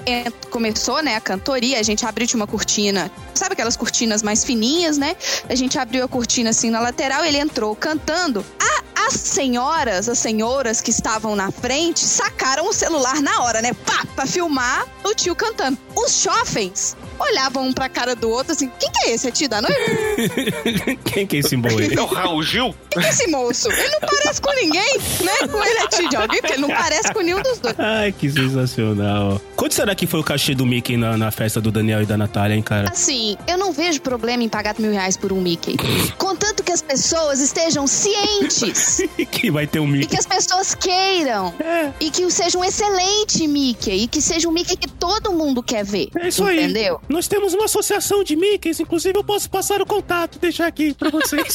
começou, 0.50 1.02
né, 1.02 1.16
a 1.16 1.20
cantoria, 1.20 1.78
a 1.78 1.82
gente 1.82 2.04
abriu 2.06 2.26
tinha 2.26 2.40
uma 2.40 2.46
cortina, 2.46 3.10
sabe 3.34 3.52
aquelas 3.52 3.76
cortinas 3.76 4.22
mais 4.22 4.44
fininhas, 4.44 4.96
né? 4.98 5.14
A 5.48 5.54
gente 5.54 5.78
abriu 5.78 6.04
a 6.04 6.08
cortina 6.08 6.50
assim 6.50 6.70
na 6.70 6.80
lateral, 6.80 7.24
ele 7.24 7.38
entrou 7.38 7.74
cantando. 7.76 8.44
A- 8.60 8.82
as 9.06 9.14
senhoras, 9.14 10.08
as 10.08 10.18
senhoras 10.18 10.80
que 10.80 10.90
estavam 10.90 11.36
na 11.36 11.50
frente, 11.50 12.00
sacaram 12.00 12.68
o 12.68 12.72
celular 12.72 13.20
na 13.20 13.42
hora, 13.42 13.62
né? 13.62 13.72
Pá, 13.72 14.04
pra 14.14 14.26
filmar 14.26 14.86
o 15.04 15.14
tio 15.14 15.34
cantando. 15.36 15.78
Os 15.94 16.22
jovens 16.22 16.96
olhavam 17.18 17.66
um 17.66 17.72
pra 17.72 17.88
cara 17.88 18.14
do 18.14 18.28
outro 18.30 18.52
assim: 18.52 18.70
quem 18.78 18.90
que 18.90 19.08
é 19.08 19.14
esse? 19.14 19.28
É 19.28 19.30
tio 19.30 19.48
da 19.48 19.60
noiva? 19.60 19.76
Quem 21.04 21.26
que 21.26 21.36
é 21.36 21.40
esse 21.40 21.56
boi? 21.56 21.92
É 21.92 22.00
o 22.00 22.06
Raul 22.06 22.42
Gil? 22.42 22.74
Quem 22.90 23.02
que 23.02 23.08
é 23.08 23.10
esse 23.10 23.26
moço? 23.28 23.70
Ele 23.70 23.88
não 23.88 24.00
parece 24.00 24.40
com 24.40 24.52
ninguém, 24.54 24.98
né? 25.24 25.48
Com 25.48 25.64
ele 25.64 25.78
é 25.78 25.86
tio 25.88 26.08
de 26.08 26.16
alguém, 26.16 26.40
porque 26.40 26.54
ele 26.54 26.62
não 26.62 26.68
parece 26.68 27.12
com 27.12 27.20
nenhum 27.20 27.42
dos 27.42 27.58
dois. 27.58 27.74
Ai, 27.78 28.12
que 28.12 28.30
sensacional. 28.30 29.40
Quanto 29.56 29.74
será 29.74 29.94
que 29.94 30.06
foi 30.06 30.20
o 30.20 30.24
cachê 30.24 30.54
do 30.54 30.64
Mickey 30.64 30.96
na, 30.96 31.16
na 31.16 31.30
festa 31.30 31.60
do 31.60 31.70
Daniel 31.70 32.02
e 32.02 32.06
da 32.06 32.16
Natália, 32.16 32.54
hein, 32.54 32.62
cara? 32.62 32.90
Assim, 32.90 33.36
eu 33.46 33.58
não 33.58 33.72
vejo 33.72 34.00
problema 34.00 34.42
em 34.42 34.48
pagar 34.48 34.74
mil 34.78 34.92
reais 34.92 35.16
por 35.16 35.32
um 35.32 35.40
Mickey. 35.40 35.76
Contanto 36.16 36.62
que 36.62 36.72
as 36.72 36.82
pessoas 36.82 37.40
estejam 37.40 37.86
cientes 37.86 38.97
que 39.30 39.50
vai 39.50 39.66
ter 39.66 39.80
um 39.80 39.86
e 39.88 39.92
Mickey. 39.92 40.06
que 40.08 40.16
as 40.18 40.26
pessoas 40.26 40.74
queiram. 40.74 41.54
É. 41.60 41.92
E 42.00 42.10
que 42.10 42.28
seja 42.30 42.58
um 42.58 42.64
excelente 42.64 43.46
Mickey. 43.46 44.04
E 44.04 44.08
que 44.08 44.20
seja 44.20 44.48
um 44.48 44.52
Mickey 44.52 44.76
que 44.76 44.88
todo 44.88 45.32
mundo 45.32 45.62
quer 45.62 45.84
ver. 45.84 46.08
É 46.18 46.28
isso 46.28 46.44
aí. 46.44 46.64
Entendeu? 46.64 47.00
Nós 47.08 47.28
temos 47.28 47.54
uma 47.54 47.64
associação 47.66 48.22
de 48.24 48.36
Mickeys, 48.36 48.80
inclusive 48.80 49.18
eu 49.18 49.24
posso 49.24 49.48
passar 49.50 49.80
o 49.80 49.86
contato, 49.86 50.38
deixar 50.38 50.66
aqui 50.66 50.94
pra 50.94 51.10
vocês. 51.10 51.54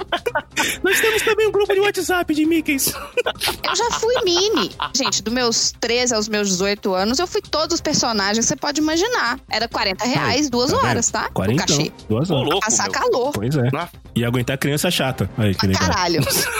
Nós 0.82 1.00
temos 1.00 1.22
também 1.22 1.48
um 1.48 1.52
grupo 1.52 1.72
de 1.72 1.80
WhatsApp 1.80 2.34
de 2.34 2.44
Mickeys. 2.46 2.92
Eu 2.92 3.76
já 3.76 3.90
fui 3.92 4.14
mini. 4.24 4.70
Gente, 4.94 5.22
dos 5.22 5.32
meus 5.32 5.72
13 5.80 6.14
aos 6.14 6.28
meus 6.28 6.48
18 6.48 6.92
anos, 6.94 7.18
eu 7.18 7.26
fui 7.26 7.40
todos 7.40 7.74
os 7.74 7.80
personagens 7.80 8.44
que 8.44 8.48
você 8.48 8.56
pode 8.56 8.80
imaginar. 8.80 9.38
Era 9.50 9.68
40 9.68 10.04
reais, 10.04 10.50
duas 10.50 10.70
Tá 10.70 10.76
vendo? 10.76 10.86
horas, 10.88 11.10
tá? 11.10 11.26
O 11.30 11.32
40, 11.32 11.66
cachê. 11.66 11.92
duas 12.08 12.30
horas. 12.30 12.48
louco, 12.48 12.60
Passar 12.64 12.84
meu. 12.84 12.92
calor. 12.92 13.32
Pois 13.32 13.56
é. 13.56 13.68
Ah. 13.74 13.88
E 14.14 14.24
aguentar 14.24 14.58
criança 14.58 14.90
chata. 14.90 15.30
Aí, 15.38 15.54
que 15.54 15.66
legal. 15.66 15.88
Caralho. 15.88 16.20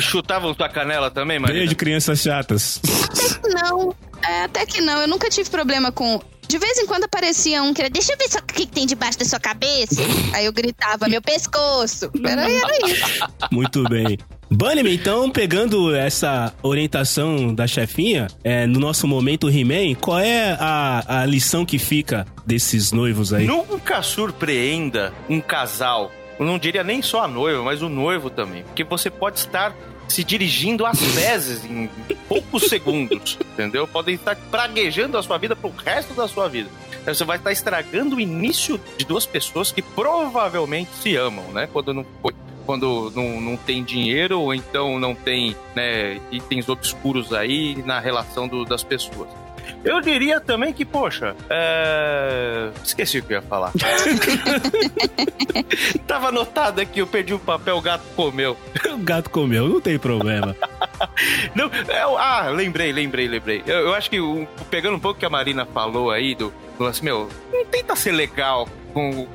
Chutavam 0.00 0.54
tua 0.54 0.68
canela 0.68 1.10
também, 1.10 1.38
Marina? 1.38 1.60
Beijo, 1.60 1.76
crianças 1.76 2.20
chatas. 2.20 2.80
Não, 3.44 3.94
é, 4.22 4.44
até 4.44 4.66
que 4.66 4.80
não. 4.80 5.00
Eu 5.00 5.08
nunca 5.08 5.28
tive 5.28 5.48
problema 5.50 5.90
com. 5.92 6.20
De 6.48 6.58
vez 6.58 6.78
em 6.78 6.86
quando 6.86 7.04
aparecia 7.04 7.60
um 7.62 7.74
que 7.74 7.80
era, 7.80 7.90
deixa 7.90 8.12
eu 8.12 8.18
ver 8.18 8.28
só 8.28 8.38
o 8.38 8.42
que 8.42 8.54
que 8.54 8.66
tem 8.66 8.86
debaixo 8.86 9.18
da 9.18 9.24
sua 9.24 9.40
cabeça. 9.40 10.00
Aí 10.32 10.44
eu 10.44 10.52
gritava, 10.52 11.08
meu 11.08 11.20
pescoço. 11.20 12.08
Era, 12.24 12.42
era 12.42 12.86
isso. 12.88 13.26
Muito 13.50 13.82
bem. 13.84 14.16
Bunnyman, 14.48 14.94
então, 14.94 15.28
pegando 15.28 15.92
essa 15.94 16.54
orientação 16.62 17.52
da 17.52 17.66
chefinha, 17.66 18.28
é, 18.44 18.64
no 18.64 18.78
nosso 18.78 19.08
momento 19.08 19.50
He-Man, 19.50 19.96
qual 20.00 20.20
é 20.20 20.56
a, 20.60 21.22
a 21.22 21.26
lição 21.26 21.66
que 21.66 21.80
fica 21.80 22.24
desses 22.46 22.92
noivos 22.92 23.32
aí? 23.32 23.44
Nunca 23.44 24.00
surpreenda 24.02 25.12
um 25.28 25.40
casal. 25.40 26.12
Eu 26.38 26.44
não 26.46 26.58
diria 26.58 26.84
nem 26.84 27.00
só 27.02 27.22
a 27.22 27.28
noiva, 27.28 27.62
mas 27.62 27.82
o 27.82 27.88
noivo 27.88 28.28
também. 28.30 28.62
Porque 28.64 28.84
você 28.84 29.10
pode 29.10 29.38
estar 29.38 29.74
se 30.08 30.22
dirigindo 30.22 30.84
às 30.86 31.00
vezes 31.14 31.64
em 31.64 31.88
poucos 32.28 32.64
segundos, 32.64 33.38
entendeu? 33.52 33.88
Podem 33.88 34.14
estar 34.14 34.36
praguejando 34.50 35.16
a 35.18 35.22
sua 35.22 35.38
vida 35.38 35.56
pro 35.56 35.70
resto 35.84 36.14
da 36.14 36.28
sua 36.28 36.48
vida. 36.48 36.68
Aí 37.06 37.14
Você 37.14 37.24
vai 37.24 37.36
estar 37.38 37.52
estragando 37.52 38.16
o 38.16 38.20
início 38.20 38.80
de 38.98 39.04
duas 39.04 39.24
pessoas 39.26 39.70
que 39.72 39.80
provavelmente 39.82 40.90
se 41.02 41.16
amam, 41.16 41.44
né? 41.52 41.68
Quando 41.72 41.92
não 41.94 42.04
foi. 42.22 42.34
Quando 42.64 43.12
não, 43.14 43.40
não 43.40 43.56
tem 43.56 43.84
dinheiro 43.84 44.40
ou 44.40 44.52
então 44.52 44.98
não 44.98 45.14
tem 45.14 45.54
né, 45.72 46.20
itens 46.32 46.68
obscuros 46.68 47.32
aí 47.32 47.80
na 47.86 48.00
relação 48.00 48.48
do- 48.48 48.64
das 48.64 48.82
pessoas. 48.82 49.28
Eu 49.84 50.00
diria 50.00 50.40
também 50.40 50.72
que, 50.72 50.84
poxa, 50.84 51.34
é... 51.48 52.70
esqueci 52.84 53.18
o 53.18 53.22
que 53.22 53.34
eu 53.34 53.36
ia 53.36 53.42
falar. 53.42 53.72
Tava 56.06 56.28
anotado 56.28 56.80
aqui, 56.80 57.00
eu 57.00 57.06
perdi 57.06 57.34
o 57.34 57.38
papel, 57.38 57.76
o 57.76 57.80
gato 57.80 58.04
comeu. 58.14 58.56
O 58.92 58.98
gato 58.98 59.30
comeu, 59.30 59.68
não 59.68 59.80
tem 59.80 59.98
problema. 59.98 60.54
Não, 61.54 61.66
é 61.88 62.00
ah, 62.18 62.48
lembrei, 62.50 62.90
lembrei, 62.92 63.28
lembrei. 63.28 63.62
Eu, 63.66 63.78
eu 63.78 63.94
acho 63.94 64.08
que 64.08 64.18
pegando 64.70 64.96
um 64.96 65.00
pouco 65.00 65.16
o 65.16 65.20
que 65.20 65.26
a 65.26 65.30
Marina 65.30 65.66
falou 65.66 66.10
aí 66.10 66.34
do, 66.34 66.52
do 66.78 66.84
lance, 66.84 67.04
meu, 67.04 67.28
não 67.52 67.64
tenta 67.66 67.94
ser 67.94 68.12
legal 68.12 68.66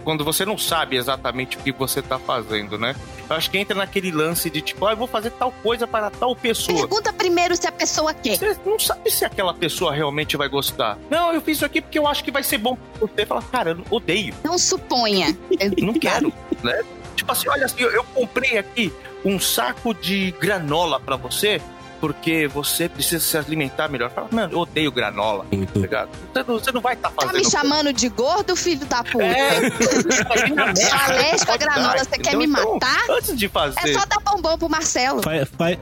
quando 0.03 0.23
você 0.23 0.43
não 0.43 0.57
sabe 0.57 0.95
exatamente 0.95 1.57
o 1.57 1.59
que 1.59 1.71
você 1.71 2.01
tá 2.01 2.17
fazendo, 2.17 2.79
né? 2.79 2.95
Eu 3.31 3.37
acho 3.37 3.49
que 3.49 3.57
entra 3.57 3.73
naquele 3.73 4.11
lance 4.11 4.49
de 4.49 4.61
tipo, 4.61 4.85
ah, 4.85 4.91
eu 4.91 4.97
vou 4.97 5.07
fazer 5.07 5.29
tal 5.31 5.53
coisa 5.63 5.87
para 5.87 6.09
tal 6.09 6.35
pessoa. 6.35 6.79
Pergunta 6.79 7.13
primeiro 7.13 7.55
se 7.55 7.65
a 7.65 7.71
pessoa 7.71 8.13
quer. 8.13 8.37
Você 8.37 8.57
não 8.65 8.77
sabe 8.77 9.09
se 9.09 9.23
aquela 9.23 9.53
pessoa 9.53 9.93
realmente 9.93 10.35
vai 10.35 10.49
gostar. 10.49 10.97
Não, 11.09 11.33
eu 11.33 11.39
fiz 11.39 11.55
isso 11.55 11.65
aqui 11.65 11.79
porque 11.79 11.97
eu 11.97 12.05
acho 12.05 12.25
que 12.25 12.31
vai 12.31 12.43
ser 12.43 12.57
bom 12.57 12.75
pra 12.75 13.07
você. 13.07 13.25
Fala, 13.25 13.41
cara, 13.41 13.71
eu 13.71 13.85
odeio. 13.89 14.33
Não 14.43 14.57
suponha. 14.57 15.37
Não 15.81 15.93
quero, 15.93 16.33
né? 16.61 16.83
Tipo 17.15 17.31
assim, 17.31 17.47
olha 17.47 17.65
assim, 17.65 17.81
eu, 17.81 17.91
eu 17.91 18.03
comprei 18.03 18.57
aqui 18.57 18.91
um 19.23 19.39
saco 19.39 19.93
de 19.93 20.31
granola 20.31 20.99
pra 20.99 21.15
você 21.15 21.61
porque 22.01 22.47
você 22.47 22.89
precisa 22.89 23.23
se 23.23 23.37
alimentar 23.37 23.87
melhor. 23.87 24.09
Fala, 24.09 24.27
mano, 24.31 24.53
eu 24.53 24.59
odeio 24.59 24.91
granola. 24.91 25.45
Muito. 25.51 25.71
Tá 25.71 25.79
ligado? 25.79 26.09
Você 26.33 26.43
não, 26.43 26.59
você 26.59 26.71
não 26.71 26.81
vai 26.81 26.95
estar 26.95 27.11
Tá 27.11 27.27
fazendo. 27.27 27.37
me 27.45 27.49
chamando 27.49 27.93
de 27.93 28.09
gordo, 28.09 28.55
filho 28.55 28.85
da 28.87 29.03
puta? 29.03 29.23
É. 29.23 29.59
Alérgico 31.05 31.51
à 31.51 31.57
granola, 31.57 31.97
você 31.99 32.17
quer 32.17 32.35
me 32.35 32.45
Então, 32.45 32.73
matar? 32.73 33.05
Antes 33.09 33.37
de 33.37 33.47
fazer. 33.47 33.79
É 33.87 33.93
só 33.93 34.05
dar 34.05 34.19
bombom 34.19 34.57
pro 34.57 34.67
Marcelo. 34.69 35.21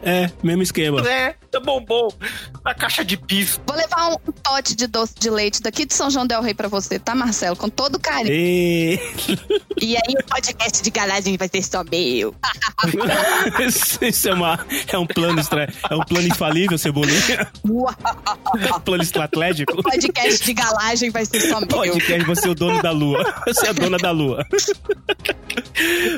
É, 0.04 0.30
mesmo 0.44 0.62
esquema. 0.62 1.08
É, 1.10 1.36
tá 1.50 1.60
bom, 1.60 1.80
bom. 1.84 2.10
A 2.66 2.74
caixa 2.74 3.06
de 3.06 3.16
bis. 3.16 3.60
Vou 3.66 3.78
levar 3.78 4.08
um 4.10 4.18
pote 4.44 4.76
de 4.76 4.88
doce 4.88 5.14
de 5.18 5.30
leite 5.30 5.62
daqui 5.62 5.86
de 5.86 5.94
São 5.94 6.10
João 6.10 6.28
Del 6.28 6.42
Rei 6.42 6.54
pra 6.54 6.68
você, 6.68 7.00
tá, 7.00 7.16
Marcelo? 7.16 7.56
Com 7.56 7.70
todo 7.70 7.98
carinho. 8.00 8.34
E... 8.34 9.00
E 9.82 9.96
aí 9.96 10.14
o 10.20 10.24
podcast 10.26 10.82
de 10.82 10.90
garagem 10.90 11.38
vai 11.38 11.48
ser 11.48 11.64
só 11.64 11.84
meu. 11.90 12.36
Isso 14.02 14.30
é, 14.30 14.34
uma, 14.34 14.60
é 14.88 14.98
um 14.98 15.08
plano 15.08 15.40
estra... 15.40 15.72
é 15.90 15.96
um 15.96 16.04
plano 16.10 16.28
infalível, 16.28 16.78
Cebolinha. 16.78 17.48
plano 18.84 19.04
estratégico. 19.04 19.82
Podcast 19.84 20.44
de 20.44 20.54
galagem 20.54 21.10
vai 21.12 21.24
ser 21.26 21.42
só 21.42 21.60
meu. 21.60 21.68
Podcast, 21.68 22.24
você 22.26 22.48
é 22.48 22.52
o 22.52 22.56
dono 22.56 22.82
da 22.82 22.92
lua. 22.92 23.24
Você 23.48 23.68
é 23.68 23.70
a 23.70 23.74
dona 23.74 23.98
da 23.98 24.12
lua. 24.12 24.44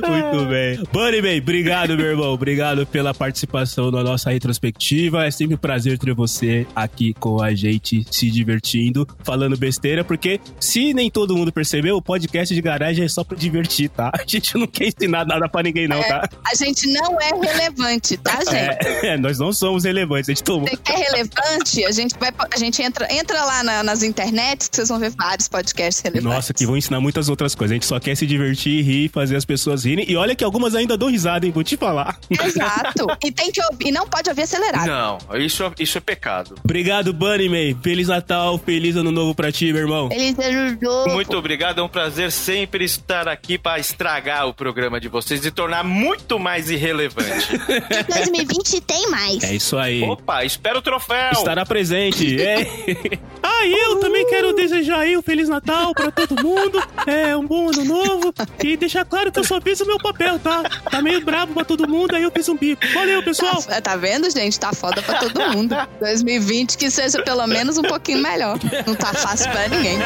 Muito 0.07 0.45
bem. 0.47 0.83
Bunny 0.91 1.21
Bey, 1.21 1.39
obrigado, 1.39 1.95
meu 1.97 2.05
irmão. 2.07 2.33
Obrigado 2.33 2.85
pela 2.87 3.13
participação 3.13 3.91
na 3.91 4.01
nossa 4.03 4.31
retrospectiva. 4.31 5.25
É 5.25 5.31
sempre 5.31 5.55
um 5.55 5.57
prazer 5.57 5.97
ter 5.99 6.13
você 6.13 6.65
aqui 6.75 7.13
com 7.13 7.41
a 7.41 7.53
gente, 7.53 8.05
se 8.09 8.29
divertindo, 8.31 9.07
falando 9.23 9.57
besteira, 9.57 10.03
porque 10.03 10.39
se 10.59 10.93
nem 10.93 11.11
todo 11.11 11.35
mundo 11.35 11.51
percebeu, 11.51 11.97
o 11.97 12.01
podcast 12.01 12.53
de 12.55 12.61
garagem 12.61 13.05
é 13.05 13.09
só 13.09 13.23
pra 13.23 13.37
divertir, 13.37 13.89
tá? 13.89 14.09
A 14.13 14.23
gente 14.25 14.57
não 14.57 14.67
quer 14.67 14.87
ensinar 14.87 15.25
nada 15.25 15.47
pra 15.49 15.61
ninguém, 15.63 15.87
não, 15.87 15.97
É, 15.97 16.03
tá? 16.03 16.29
a 16.49 16.55
gente 16.55 16.87
não 16.93 17.19
é 17.19 17.29
relevante, 17.29 18.17
tá, 18.17 18.39
gente? 18.49 19.05
É, 19.05 19.17
nós 19.17 19.37
não 19.39 19.51
somos 19.51 19.80
relevantes, 19.83 20.29
a 20.29 20.31
gente 20.33 20.43
tomou. 20.43 20.67
Você 20.67 20.77
quer 20.77 20.97
relevante? 20.97 21.83
A 21.85 21.91
gente 21.91 22.15
vai, 22.19 22.31
a 22.53 22.57
gente 22.57 22.81
entra, 22.81 23.07
entra 23.13 23.43
lá 23.43 23.63
na- 23.63 23.83
nas 23.83 24.03
internets 24.03 24.67
que 24.67 24.75
vocês 24.75 24.89
vão 24.89 24.99
ver 24.99 25.11
vários 25.11 25.47
podcasts 25.47 26.01
relevantes. 26.03 26.35
Nossa, 26.35 26.53
que 26.53 26.65
vão 26.65 26.77
ensinar 26.77 26.99
muitas 26.99 27.29
outras 27.29 27.55
coisas. 27.55 27.71
A 27.71 27.75
gente 27.75 27.85
só 27.85 27.99
quer 27.99 28.15
se 28.15 28.25
divertir, 28.25 28.83
rir, 28.83 29.09
fazer 29.09 29.35
as 29.35 29.45
pessoas 29.45 29.85
rirem. 29.85 30.05
E 30.09 30.15
olha 30.15 30.35
que 30.35 30.43
algumas 30.43 30.75
ainda 30.75 30.97
dão 30.97 31.09
risada, 31.09 31.45
hein? 31.45 31.51
Vou 31.51 31.63
te 31.63 31.75
falar. 31.77 32.17
Exato. 32.29 33.07
E 33.23 33.31
tem 33.31 33.51
que 33.51 33.61
ouvir, 33.63 33.87
e 33.87 33.91
não 33.91 34.07
pode 34.07 34.29
ouvir 34.29 34.43
acelerado. 34.43 34.87
Não, 34.87 35.17
isso, 35.39 35.63
é- 35.63 35.71
isso 35.79 35.97
é 35.97 36.01
pecado. 36.01 36.55
Obrigado, 36.63 37.13
Bunny 37.13 37.49
May. 37.49 37.77
Feliz 37.81 38.07
Natal, 38.07 38.57
feliz 38.57 38.95
ano 38.95 39.11
novo 39.11 39.33
pra 39.35 39.51
ti, 39.51 39.71
meu 39.71 39.81
irmão. 39.83 40.09
Feliz 40.09 40.37
ano 40.39 40.77
novo. 40.81 41.09
Muito 41.11 41.35
obrigado, 41.37 41.79
é 41.79 41.83
um 41.83 41.89
prazer 41.89 42.31
sempre 42.31 42.85
estar 42.85 43.27
aqui 43.27 43.57
para 43.57 43.79
estragar 43.79 44.47
o 44.47 44.53
programa 44.53 44.99
de 44.99 45.07
vocês 45.07 45.45
e 45.45 45.51
tornar 45.51 45.83
muito 45.83 46.39
mais 46.39 46.69
irrelevante. 46.69 47.47
Em 47.91 48.03
2020 48.13 48.81
tem 48.81 49.09
mais. 49.09 49.43
É 49.43 49.53
isso 49.55 49.70
aí. 49.77 50.03
Opa, 50.03 50.43
espera 50.43 50.77
o 50.77 50.81
troféu! 50.81 51.31
Estará 51.31 51.65
presente. 51.65 52.41
É. 52.41 52.67
Ah, 53.43 53.65
e 53.65 53.73
eu 53.73 53.99
também 53.99 54.25
quero 54.27 54.53
desejar 54.53 54.99
aí 54.99 55.17
um 55.17 55.21
Feliz 55.21 55.49
Natal 55.49 55.93
pra 55.93 56.11
todo 56.11 56.41
mundo. 56.41 56.81
É, 57.05 57.35
um 57.35 57.45
bom 57.45 57.69
ano 57.69 57.83
novo. 57.83 58.33
E 58.63 58.77
deixar 58.77 59.03
claro 59.03 59.31
que 59.31 59.39
eu 59.39 59.43
só 59.43 59.59
fiz 59.59 59.79
o 59.81 59.85
meu 59.85 59.97
papel, 59.97 60.39
tá? 60.39 60.63
Tá 60.63 61.01
meio 61.01 61.23
brabo 61.23 61.53
pra 61.53 61.65
todo 61.65 61.87
mundo, 61.87 62.15
aí 62.15 62.23
eu 62.23 62.31
fiz 62.31 62.47
um 62.49 62.55
bico. 62.55 62.81
Valeu, 62.93 63.21
pessoal. 63.23 63.61
Tá, 63.61 63.81
tá 63.81 63.95
vendo, 63.95 64.29
gente? 64.31 64.59
Tá 64.59 64.73
foda 64.73 65.01
pra 65.01 65.19
todo 65.19 65.39
mundo. 65.55 65.75
2020 65.99 66.77
que 66.77 66.89
seja 66.89 67.21
pelo 67.23 67.45
menos 67.47 67.77
um 67.77 67.83
pouquinho 67.83 68.19
melhor. 68.19 68.57
Não 68.85 68.95
tá 68.95 69.13
fácil 69.13 69.51
pra 69.51 69.67
ninguém. 69.67 69.97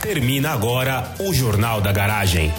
Termina 0.00 0.50
agora 0.50 1.12
o 1.18 1.34
Jornal 1.34 1.80
da 1.80 1.92
Garagem. 1.92 2.52